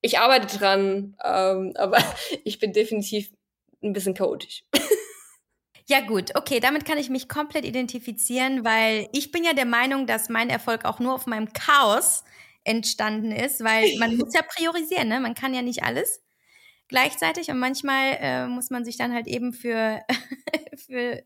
Ich 0.00 0.18
arbeite 0.18 0.58
dran, 0.58 1.16
ähm, 1.24 1.72
aber 1.76 1.98
ich 2.44 2.58
bin 2.58 2.72
definitiv 2.72 3.30
ein 3.82 3.92
bisschen 3.92 4.14
chaotisch. 4.14 4.64
Ja 5.90 6.00
gut, 6.00 6.36
okay, 6.36 6.60
damit 6.60 6.84
kann 6.84 6.98
ich 6.98 7.08
mich 7.08 7.30
komplett 7.30 7.64
identifizieren, 7.64 8.62
weil 8.62 9.08
ich 9.14 9.32
bin 9.32 9.42
ja 9.42 9.54
der 9.54 9.64
Meinung, 9.64 10.06
dass 10.06 10.28
mein 10.28 10.50
Erfolg 10.50 10.84
auch 10.84 10.98
nur 10.98 11.14
auf 11.14 11.26
meinem 11.26 11.54
Chaos 11.54 12.24
entstanden 12.62 13.32
ist, 13.32 13.64
weil 13.64 13.96
man 13.96 14.14
muss 14.18 14.34
ja 14.34 14.42
priorisieren, 14.42 15.08
ne? 15.08 15.18
Man 15.18 15.32
kann 15.32 15.54
ja 15.54 15.62
nicht 15.62 15.84
alles 15.84 16.20
gleichzeitig 16.88 17.50
und 17.50 17.58
manchmal 17.58 18.16
äh, 18.20 18.46
muss 18.46 18.70
man 18.70 18.84
sich 18.84 18.96
dann 18.96 19.12
halt 19.12 19.26
eben 19.26 19.52
für, 19.52 20.00
für 20.86 21.22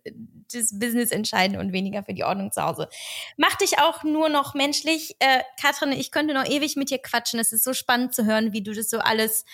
das 0.52 0.78
Business 0.78 1.10
entscheiden 1.10 1.58
und 1.58 1.72
weniger 1.72 2.02
für 2.02 2.14
die 2.14 2.24
Ordnung 2.24 2.52
zu 2.52 2.62
Hause. 2.62 2.88
Mach 3.36 3.54
dich 3.56 3.78
auch 3.78 4.02
nur 4.02 4.28
noch 4.28 4.54
menschlich. 4.54 5.16
Äh, 5.18 5.42
Katrin, 5.60 5.92
ich 5.92 6.10
könnte 6.10 6.34
noch 6.34 6.46
ewig 6.46 6.76
mit 6.76 6.90
dir 6.90 6.98
quatschen. 6.98 7.40
Es 7.40 7.52
ist 7.52 7.64
so 7.64 7.72
spannend 7.72 8.14
zu 8.14 8.24
hören, 8.24 8.52
wie 8.52 8.62
du 8.62 8.72
das 8.72 8.90
so 8.90 8.98
alles 8.98 9.44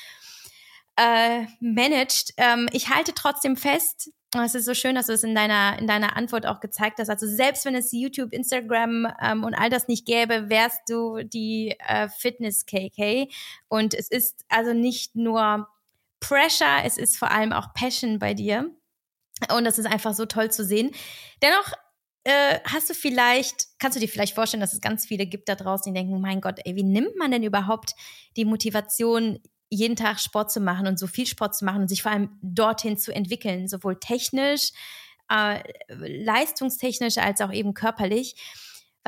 äh, 0.97 1.47
managst. 1.61 2.35
Ähm, 2.37 2.69
ich 2.73 2.89
halte 2.89 3.15
trotzdem 3.15 3.57
fest, 3.57 4.11
es 4.37 4.55
ist 4.55 4.67
so 4.67 4.75
schön, 4.75 4.95
dass 4.95 5.07
du 5.07 5.15
es 5.15 5.25
in 5.25 5.35
deiner, 5.35 5.79
in 5.79 5.87
deiner 5.87 6.17
Antwort 6.17 6.45
auch 6.45 6.61
gezeigt 6.61 6.99
hast. 6.99 7.09
Also 7.09 7.27
selbst 7.27 7.65
wenn 7.65 7.75
es 7.75 7.93
YouTube, 7.93 8.33
Instagram 8.33 9.09
ähm, 9.23 9.43
und 9.43 9.55
all 9.55 9.71
das 9.71 9.89
nicht 9.89 10.07
gäbe, 10.07 10.51
wärst 10.51 10.83
du 10.89 11.23
die 11.23 11.75
äh, 11.87 12.09
Fitness-KK. 12.09 13.29
Und 13.69 13.95
es 13.95 14.09
ist 14.11 14.45
also 14.51 14.75
nicht 14.75 15.17
nur 15.17 15.69
Pressure, 16.21 16.85
es 16.85 16.99
ist 16.99 17.17
vor 17.17 17.31
allem 17.31 17.53
auch 17.53 17.73
Passion 17.75 18.19
bei 18.19 18.35
dir. 18.35 18.71
Und 19.55 19.65
das 19.65 19.79
ist 19.79 19.87
einfach 19.87 20.15
so 20.15 20.27
toll 20.27 20.51
zu 20.51 20.65
sehen. 20.65 20.91
Dennoch 21.43 21.73
äh, 22.25 22.59
hast 22.65 22.91
du 22.91 22.95
vielleicht, 22.95 23.69
kannst 23.79 23.97
du 23.97 24.01
dir 24.01 24.09
vielleicht 24.09 24.35
vorstellen, 24.35 24.61
dass 24.61 24.73
es 24.73 24.81
ganz 24.81 25.07
viele 25.07 25.27
gibt 25.27 25.49
da 25.49 25.55
draußen, 25.55 25.93
die 25.93 25.99
denken, 25.99 26.21
mein 26.21 26.41
Gott, 26.41 26.61
ey, 26.65 26.77
wie 26.77 26.83
nimmt 26.83 27.17
man 27.17 27.31
denn 27.31 27.43
überhaupt 27.43 27.95
die 28.37 28.45
Motivation, 28.45 29.39
jeden 29.71 29.97
Tag 29.97 30.19
Sport 30.19 30.51
zu 30.51 30.61
machen 30.61 30.87
und 30.87 30.99
so 30.99 31.07
viel 31.07 31.27
Sport 31.27 31.55
zu 31.55 31.65
machen 31.65 31.83
und 31.83 31.89
sich 31.89 32.03
vor 32.03 32.13
allem 32.13 32.39
dorthin 32.43 32.97
zu 32.97 33.15
entwickeln, 33.15 33.69
sowohl 33.69 33.99
technisch, 34.01 34.73
äh, 35.31 35.63
leistungstechnisch 35.89 37.19
als 37.19 37.41
auch 37.41 37.53
eben 37.53 37.75
körperlich. 37.75 38.35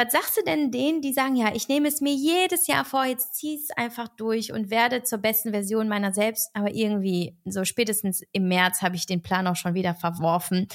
Was 0.02 0.12
sagst 0.12 0.38
du 0.38 0.42
denn 0.42 0.70
denen, 0.70 1.02
die 1.02 1.12
sagen, 1.12 1.36
ja, 1.36 1.54
ich 1.54 1.68
nehme 1.68 1.86
es 1.86 2.00
mir 2.00 2.14
jedes 2.14 2.66
Jahr 2.66 2.86
vor, 2.86 3.04
jetzt 3.04 3.34
ziehe 3.34 3.58
es 3.58 3.68
einfach 3.76 4.08
durch 4.08 4.50
und 4.50 4.70
werde 4.70 5.02
zur 5.02 5.18
besten 5.18 5.50
Version 5.50 5.88
meiner 5.88 6.14
selbst, 6.14 6.48
aber 6.54 6.72
irgendwie 6.72 7.36
so 7.44 7.66
spätestens 7.66 8.22
im 8.32 8.48
März 8.48 8.80
habe 8.80 8.96
ich 8.96 9.04
den 9.04 9.22
Plan 9.22 9.46
auch 9.46 9.56
schon 9.56 9.74
wieder 9.74 9.94
verworfen. 9.94 10.68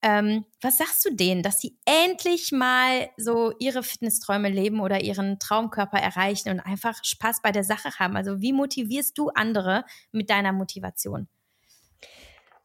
Ähm, 0.00 0.46
was 0.62 0.78
sagst 0.78 1.04
du 1.04 1.14
denen, 1.14 1.42
dass 1.42 1.60
sie 1.60 1.76
endlich 1.84 2.50
mal 2.50 3.10
so 3.18 3.52
ihre 3.58 3.82
Fitnessträume 3.82 4.48
leben 4.48 4.80
oder 4.80 5.02
ihren 5.02 5.38
Traumkörper 5.38 5.98
erreichen 5.98 6.48
und 6.48 6.60
einfach 6.60 6.98
Spaß 7.04 7.42
bei 7.42 7.52
der 7.52 7.64
Sache 7.64 7.90
haben? 7.98 8.16
Also 8.16 8.40
wie 8.40 8.54
motivierst 8.54 9.18
du 9.18 9.28
andere 9.28 9.84
mit 10.12 10.30
deiner 10.30 10.54
Motivation? 10.54 11.28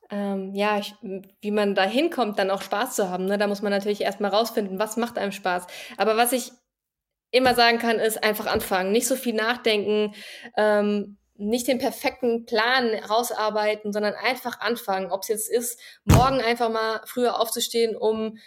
Ähm, 0.09 0.53
ja, 0.53 0.77
ich, 0.79 0.95
wie 1.41 1.51
man 1.51 1.75
da 1.75 1.83
hinkommt, 1.83 2.39
dann 2.39 2.51
auch 2.51 2.61
Spaß 2.61 2.95
zu 2.95 3.09
haben. 3.09 3.25
Ne? 3.25 3.37
Da 3.37 3.47
muss 3.47 3.61
man 3.61 3.71
natürlich 3.71 4.01
erstmal 4.01 4.31
rausfinden, 4.31 4.79
was 4.79 4.97
macht 4.97 5.17
einem 5.17 5.31
Spaß. 5.31 5.67
Aber 5.97 6.17
was 6.17 6.33
ich 6.33 6.51
immer 7.31 7.55
sagen 7.55 7.77
kann, 7.79 7.99
ist 7.99 8.23
einfach 8.23 8.45
anfangen. 8.45 8.91
Nicht 8.91 9.07
so 9.07 9.15
viel 9.15 9.33
nachdenken, 9.33 10.13
ähm, 10.55 11.17
nicht 11.35 11.67
den 11.67 11.77
perfekten 11.77 12.45
Plan 12.45 12.89
rausarbeiten, 12.95 13.93
sondern 13.93 14.15
einfach 14.15 14.59
anfangen. 14.59 15.11
Ob 15.11 15.21
es 15.21 15.27
jetzt 15.27 15.49
ist, 15.49 15.79
morgen 16.03 16.41
einfach 16.41 16.69
mal 16.69 17.01
früher 17.05 17.39
aufzustehen, 17.39 17.95
um 17.95 18.37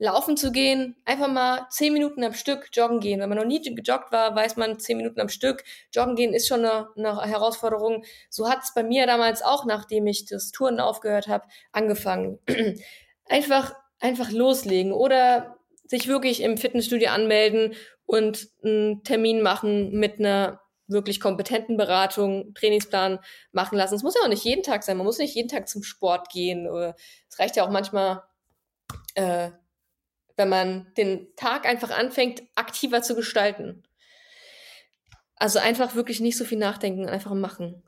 laufen 0.00 0.38
zu 0.38 0.50
gehen, 0.50 0.96
einfach 1.04 1.28
mal 1.28 1.66
zehn 1.70 1.92
Minuten 1.92 2.24
am 2.24 2.32
Stück 2.32 2.70
joggen 2.72 3.00
gehen. 3.00 3.20
Wenn 3.20 3.28
man 3.28 3.36
noch 3.36 3.44
nie 3.44 3.60
gejoggt 3.60 4.10
war, 4.10 4.34
weiß 4.34 4.56
man, 4.56 4.80
zehn 4.80 4.96
Minuten 4.96 5.20
am 5.20 5.28
Stück 5.28 5.62
joggen 5.94 6.16
gehen 6.16 6.32
ist 6.32 6.48
schon 6.48 6.64
eine, 6.64 6.88
eine 6.96 7.22
Herausforderung. 7.22 8.02
So 8.30 8.48
hat 8.48 8.60
es 8.64 8.72
bei 8.74 8.82
mir 8.82 9.06
damals 9.06 9.42
auch, 9.42 9.66
nachdem 9.66 10.06
ich 10.06 10.24
das 10.24 10.52
Touren 10.52 10.80
aufgehört 10.80 11.28
habe, 11.28 11.46
angefangen. 11.70 12.38
einfach, 13.26 13.74
einfach 14.00 14.30
loslegen 14.32 14.92
oder 14.92 15.58
sich 15.84 16.08
wirklich 16.08 16.42
im 16.42 16.56
Fitnessstudio 16.56 17.10
anmelden 17.10 17.74
und 18.06 18.48
einen 18.64 19.04
Termin 19.04 19.42
machen 19.42 19.92
mit 19.92 20.18
einer 20.18 20.62
wirklich 20.88 21.20
kompetenten 21.20 21.76
Beratung, 21.76 22.54
Trainingsplan 22.54 23.18
machen 23.52 23.76
lassen. 23.76 23.96
Es 23.96 24.02
muss 24.02 24.14
ja 24.14 24.22
auch 24.22 24.28
nicht 24.28 24.44
jeden 24.44 24.62
Tag 24.62 24.82
sein. 24.82 24.96
Man 24.96 25.06
muss 25.06 25.18
nicht 25.18 25.34
jeden 25.34 25.48
Tag 25.48 25.68
zum 25.68 25.82
Sport 25.82 26.30
gehen. 26.30 26.66
Es 27.28 27.38
reicht 27.38 27.56
ja 27.56 27.64
auch 27.64 27.70
manchmal, 27.70 28.22
äh, 29.14 29.50
wenn 30.40 30.48
man 30.48 30.90
den 30.96 31.28
Tag 31.36 31.66
einfach 31.66 31.90
anfängt, 31.90 32.42
aktiver 32.54 33.02
zu 33.02 33.14
gestalten. 33.14 33.82
Also 35.36 35.58
einfach 35.58 35.94
wirklich 35.94 36.20
nicht 36.20 36.38
so 36.38 36.46
viel 36.46 36.56
nachdenken, 36.56 37.08
einfach 37.08 37.34
machen. 37.34 37.82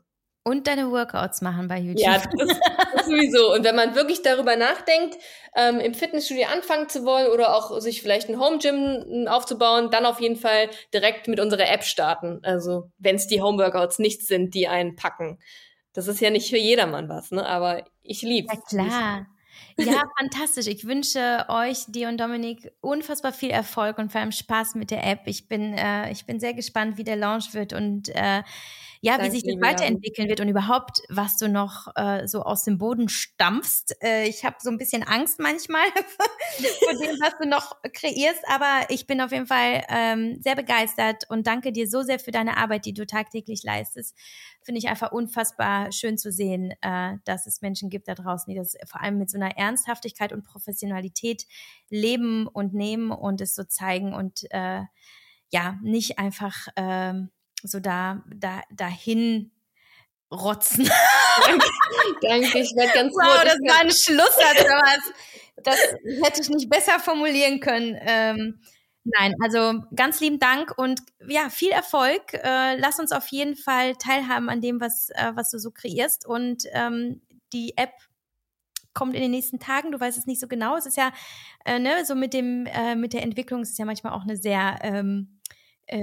Und 0.45 0.67
deine 0.67 0.91
Workouts 0.91 1.41
machen 1.41 1.67
bei 1.67 1.79
YouTube. 1.79 2.05
Ja, 2.05 2.21
das, 2.37 2.59
das 2.93 3.05
sowieso. 3.07 3.53
Und 3.53 3.63
wenn 3.63 3.75
man 3.75 3.95
wirklich 3.95 4.21
darüber 4.21 4.55
nachdenkt, 4.55 5.17
ähm, 5.55 5.79
im 5.79 5.95
Fitnessstudio 5.95 6.45
anfangen 6.45 6.89
zu 6.89 7.05
wollen 7.05 7.31
oder 7.31 7.55
auch 7.55 7.79
sich 7.79 8.01
vielleicht 8.01 8.29
ein 8.29 8.39
Home 8.39 8.59
Gym 8.59 9.27
aufzubauen, 9.27 9.89
dann 9.89 10.05
auf 10.05 10.19
jeden 10.19 10.35
Fall 10.35 10.69
direkt 10.93 11.27
mit 11.27 11.39
unserer 11.39 11.71
App 11.71 11.83
starten. 11.83 12.39
Also 12.43 12.91
wenn 12.99 13.15
es 13.15 13.25
die 13.25 13.41
Home 13.41 13.57
Workouts 13.57 13.97
nicht 13.97 14.27
sind, 14.27 14.53
die 14.53 14.67
einen 14.67 14.95
packen. 14.95 15.39
Das 15.93 16.07
ist 16.07 16.19
ja 16.19 16.29
nicht 16.29 16.49
für 16.49 16.57
jedermann 16.57 17.09
was, 17.09 17.31
ne? 17.31 17.45
Aber 17.47 17.83
ich 18.01 18.21
liebe 18.21 18.47
es. 18.51 18.71
Ja, 18.71 18.85
klar. 18.85 19.27
Ja, 19.77 20.03
fantastisch. 20.19 20.67
Ich 20.67 20.85
wünsche 20.85 21.45
euch, 21.49 21.85
dir 21.87 22.07
und 22.09 22.19
Dominik, 22.19 22.71
unfassbar 22.81 23.33
viel 23.33 23.49
Erfolg 23.49 23.97
und 23.97 24.11
vor 24.11 24.21
allem 24.21 24.31
Spaß 24.31 24.75
mit 24.75 24.91
der 24.91 25.05
App. 25.05 25.21
Ich 25.25 25.47
bin, 25.47 25.73
äh, 25.73 26.11
ich 26.11 26.25
bin 26.25 26.39
sehr 26.39 26.53
gespannt, 26.53 26.97
wie 26.97 27.03
der 27.03 27.15
Launch 27.15 27.53
wird 27.53 27.73
und 27.73 28.09
äh, 28.09 28.43
ja, 29.05 29.17
Danke, 29.17 29.25
wie 29.25 29.31
sich 29.31 29.43
das 29.43 29.61
weiterentwickeln 29.61 30.29
wird 30.29 30.39
und 30.39 30.47
überhaupt, 30.47 31.01
was 31.09 31.35
du 31.35 31.49
noch 31.49 31.87
äh, 31.97 32.25
so 32.25 32.43
aus 32.43 32.63
dem 32.63 32.77
Boden 32.77 33.09
stampfst. 33.09 34.01
Äh, 34.01 34.29
ich 34.29 34.45
habe 34.45 34.55
so 34.61 34.69
ein 34.69 34.77
bisschen 34.77 35.03
Angst 35.03 35.41
manchmal 35.41 35.83
vor 36.17 36.93
dem, 36.93 37.19
was 37.19 37.37
du 37.37 37.45
noch 37.45 37.75
kreierst, 37.91 38.41
aber 38.47 38.85
ich 38.87 39.05
bin 39.05 39.19
auf 39.19 39.33
jeden 39.33 39.45
Fall 39.45 39.83
ähm, 39.89 40.39
sehr 40.41 40.55
begeistert 40.55 41.25
und 41.27 41.47
danke 41.47 41.73
dir 41.73 41.89
so 41.89 42.01
sehr 42.01 42.17
für 42.17 42.31
deine 42.31 42.55
Arbeit, 42.55 42.85
die 42.85 42.93
du 42.93 43.05
tagtäglich 43.05 43.63
leistest. 43.63 44.15
Finde 44.61 44.79
ich 44.79 44.87
einfach 44.87 45.11
unfassbar 45.11 45.91
schön 45.91 46.17
zu 46.17 46.31
sehen, 46.31 46.73
äh, 46.79 47.17
dass 47.25 47.45
es 47.45 47.61
Menschen 47.61 47.89
gibt 47.89 48.07
da 48.07 48.15
draußen, 48.15 48.49
die 48.53 48.57
das 48.57 48.77
vor 48.87 49.01
allem 49.01 49.17
mit 49.17 49.29
so 49.29 49.37
einer 49.37 49.57
Ernsthaftigkeit 49.63 50.33
und 50.33 50.43
Professionalität 50.43 51.45
leben 51.89 52.47
und 52.47 52.73
nehmen 52.73 53.11
und 53.11 53.41
es 53.41 53.55
so 53.55 53.63
zeigen 53.63 54.13
und 54.13 54.41
äh, 54.51 54.81
ja, 55.51 55.77
nicht 55.83 56.19
einfach 56.19 56.67
ähm, 56.75 57.29
so 57.61 57.79
da, 57.79 58.23
da 58.35 58.61
dahin 58.71 59.51
rotzen. 60.31 60.89
Danke, 61.45 61.65
danke 62.21 62.59
ich 62.59 62.75
werde 62.75 62.93
ganz 62.93 63.13
Wow, 63.13 63.43
das 63.43 63.57
war 63.59 63.81
ein 63.81 63.91
Schlusssatz, 63.91 64.65
aber 64.65 65.63
das 65.63 65.79
hätte 66.23 66.41
ich 66.41 66.49
nicht 66.49 66.69
besser 66.69 66.99
formulieren 66.99 67.59
können. 67.59 67.97
Ähm, 68.01 68.59
nein, 69.03 69.35
also 69.41 69.83
ganz 69.95 70.19
lieben 70.19 70.39
Dank 70.39 70.77
und 70.77 71.01
ja, 71.27 71.49
viel 71.49 71.71
Erfolg. 71.71 72.33
Äh, 72.33 72.75
lass 72.77 72.99
uns 72.99 73.11
auf 73.11 73.27
jeden 73.27 73.55
Fall 73.55 73.95
teilhaben 73.95 74.49
an 74.49 74.61
dem, 74.61 74.81
was, 74.81 75.09
äh, 75.11 75.31
was 75.35 75.51
du 75.51 75.59
so 75.59 75.71
kreierst. 75.71 76.25
Und 76.25 76.63
ähm, 76.73 77.21
die 77.53 77.77
App 77.77 77.93
kommt 78.93 79.15
in 79.15 79.21
den 79.21 79.31
nächsten 79.31 79.59
Tagen. 79.59 79.91
Du 79.91 79.99
weißt 79.99 80.17
es 80.17 80.25
nicht 80.25 80.39
so 80.39 80.47
genau. 80.47 80.75
Es 80.77 80.85
ist 80.85 80.97
ja, 80.97 81.11
äh, 81.65 81.79
ne, 81.79 82.05
so 82.05 82.15
mit 82.15 82.33
dem, 82.33 82.65
äh, 82.65 82.95
mit 82.95 83.13
der 83.13 83.23
Entwicklung, 83.23 83.61
es 83.61 83.71
ist 83.71 83.79
ja 83.79 83.85
manchmal 83.85 84.13
auch 84.13 84.23
eine 84.23 84.37
sehr 84.37 84.79
ähm, 84.81 85.39
äh, 85.87 86.01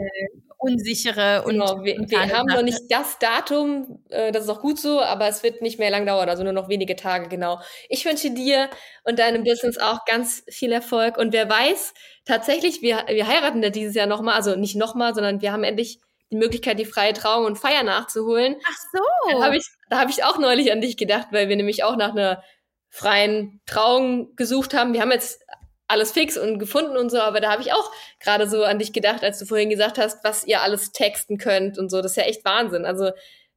unsichere 0.58 1.42
und. 1.44 1.52
Genau, 1.52 1.82
wir, 1.82 1.96
wir 1.98 2.36
haben 2.36 2.46
noch 2.46 2.62
nicht 2.62 2.82
das 2.90 3.18
Datum, 3.18 4.04
äh, 4.10 4.30
das 4.30 4.44
ist 4.44 4.50
auch 4.50 4.60
gut 4.60 4.78
so, 4.78 5.00
aber 5.00 5.26
es 5.28 5.42
wird 5.42 5.62
nicht 5.62 5.78
mehr 5.78 5.90
lang 5.90 6.04
dauern, 6.04 6.28
also 6.28 6.44
nur 6.44 6.52
noch 6.52 6.68
wenige 6.68 6.96
Tage, 6.96 7.28
genau. 7.28 7.60
Ich 7.88 8.04
wünsche 8.04 8.30
dir 8.30 8.68
und 9.04 9.18
deinem 9.18 9.42
Business 9.42 9.78
auch 9.78 10.04
ganz 10.04 10.44
viel 10.50 10.72
Erfolg 10.72 11.16
und 11.16 11.32
wer 11.32 11.48
weiß, 11.48 11.94
tatsächlich, 12.26 12.82
wir, 12.82 13.04
wir 13.08 13.26
heiraten 13.26 13.62
ja 13.62 13.70
dieses 13.70 13.94
Jahr 13.94 14.06
nochmal, 14.06 14.34
also 14.34 14.54
nicht 14.54 14.76
nochmal, 14.76 15.14
sondern 15.14 15.40
wir 15.40 15.52
haben 15.52 15.64
endlich 15.64 16.00
die 16.30 16.36
Möglichkeit, 16.36 16.78
die 16.78 16.84
freie 16.84 17.12
Trauung 17.12 17.44
und 17.44 17.58
Feier 17.58 17.82
nachzuholen. 17.82 18.56
Ach 18.64 18.76
so. 18.92 19.38
Da 19.38 19.44
habe 19.44 19.56
ich, 19.56 19.66
da 19.88 19.98
hab 19.98 20.10
ich 20.10 20.22
auch 20.24 20.38
neulich 20.38 20.70
an 20.70 20.80
dich 20.80 20.96
gedacht, 20.96 21.28
weil 21.32 21.48
wir 21.48 21.56
nämlich 21.56 21.82
auch 21.82 21.96
nach 21.96 22.10
einer 22.10 22.42
freien 22.90 23.60
Trauung 23.66 24.34
gesucht 24.36 24.74
haben. 24.74 24.92
Wir 24.92 25.00
haben 25.00 25.12
jetzt 25.12 25.40
alles 25.86 26.12
fix 26.12 26.36
und 26.36 26.58
gefunden 26.58 26.96
und 26.96 27.10
so, 27.10 27.20
aber 27.20 27.40
da 27.40 27.50
habe 27.50 27.62
ich 27.62 27.72
auch 27.72 27.90
gerade 28.20 28.48
so 28.48 28.62
an 28.62 28.78
dich 28.78 28.92
gedacht, 28.92 29.24
als 29.24 29.38
du 29.38 29.46
vorhin 29.46 29.70
gesagt 29.70 29.98
hast, 29.98 30.22
was 30.22 30.44
ihr 30.44 30.62
alles 30.62 30.92
texten 30.92 31.38
könnt 31.38 31.78
und 31.78 31.90
so. 31.90 32.00
Das 32.00 32.12
ist 32.12 32.16
ja 32.16 32.24
echt 32.24 32.44
Wahnsinn. 32.44 32.84
Also 32.84 33.10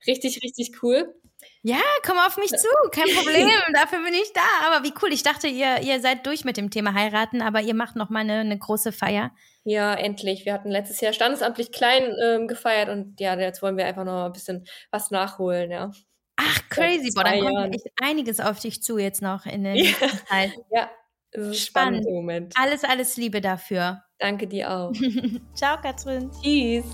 richtig, 0.08 0.42
richtig 0.44 0.82
cool. 0.82 1.14
Ja, 1.62 1.82
komm 2.06 2.18
auf 2.18 2.38
mich 2.38 2.50
zu, 2.50 2.68
kein 2.92 3.14
Problem, 3.16 3.50
dafür 3.74 4.04
bin 4.04 4.14
ich 4.14 4.32
da. 4.34 4.42
Aber 4.68 4.84
wie 4.86 4.94
cool, 5.02 5.14
ich 5.14 5.24
dachte, 5.24 5.48
ihr, 5.48 5.82
ihr 5.82 6.00
seid 6.02 6.26
durch 6.26 6.44
mit 6.44 6.58
dem 6.58 6.70
Thema 6.72 6.94
heiraten, 6.94 7.42
aber 7.42 7.62
ihr 7.62 7.74
macht 7.74 7.96
noch 7.96 8.10
mal 8.10 8.20
eine, 8.20 8.40
eine 8.40 8.58
große 8.58 8.92
Feier. 8.92 9.32
Ja, 9.64 9.94
endlich. 9.94 10.46
Wir 10.46 10.54
hatten 10.54 10.70
letztes 10.70 11.00
Jahr 11.02 11.14
standesamtlich 11.14 11.72
klein 11.72 12.16
ähm, 12.22 12.48
gefeiert 12.48 12.90
und 12.90 13.20
ja, 13.20 13.38
jetzt 13.38 13.62
wollen 13.62 13.78
wir 13.78 13.86
einfach 13.86 14.04
noch 14.04 14.26
ein 14.26 14.34
bisschen 14.34 14.66
was 14.92 15.12
nachholen, 15.12 15.72
ja. 15.72 15.92
Ach, 16.36 16.70
crazy, 16.70 17.12
boah, 17.14 17.24
dann 17.24 17.40
kommt 17.40 17.76
echt 17.76 17.88
einiges 18.02 18.40
auf 18.40 18.60
dich 18.60 18.82
zu 18.82 18.98
jetzt 18.98 19.22
noch 19.22 19.46
in 19.46 19.64
der 19.64 19.76
ja. 19.76 19.94
Zeit. 20.28 20.54
Ja, 20.72 20.90
spannend 21.54 22.06
im 22.06 22.14
Moment. 22.14 22.54
Alles, 22.58 22.84
alles 22.84 23.18
Liebe 23.18 23.42
dafür. 23.42 24.04
Danke 24.20 24.48
dir 24.48 24.72
auch. 24.72 24.94
Ciao, 25.56 25.78
Katrin. 25.82 26.30
Tschüss. 26.42 26.86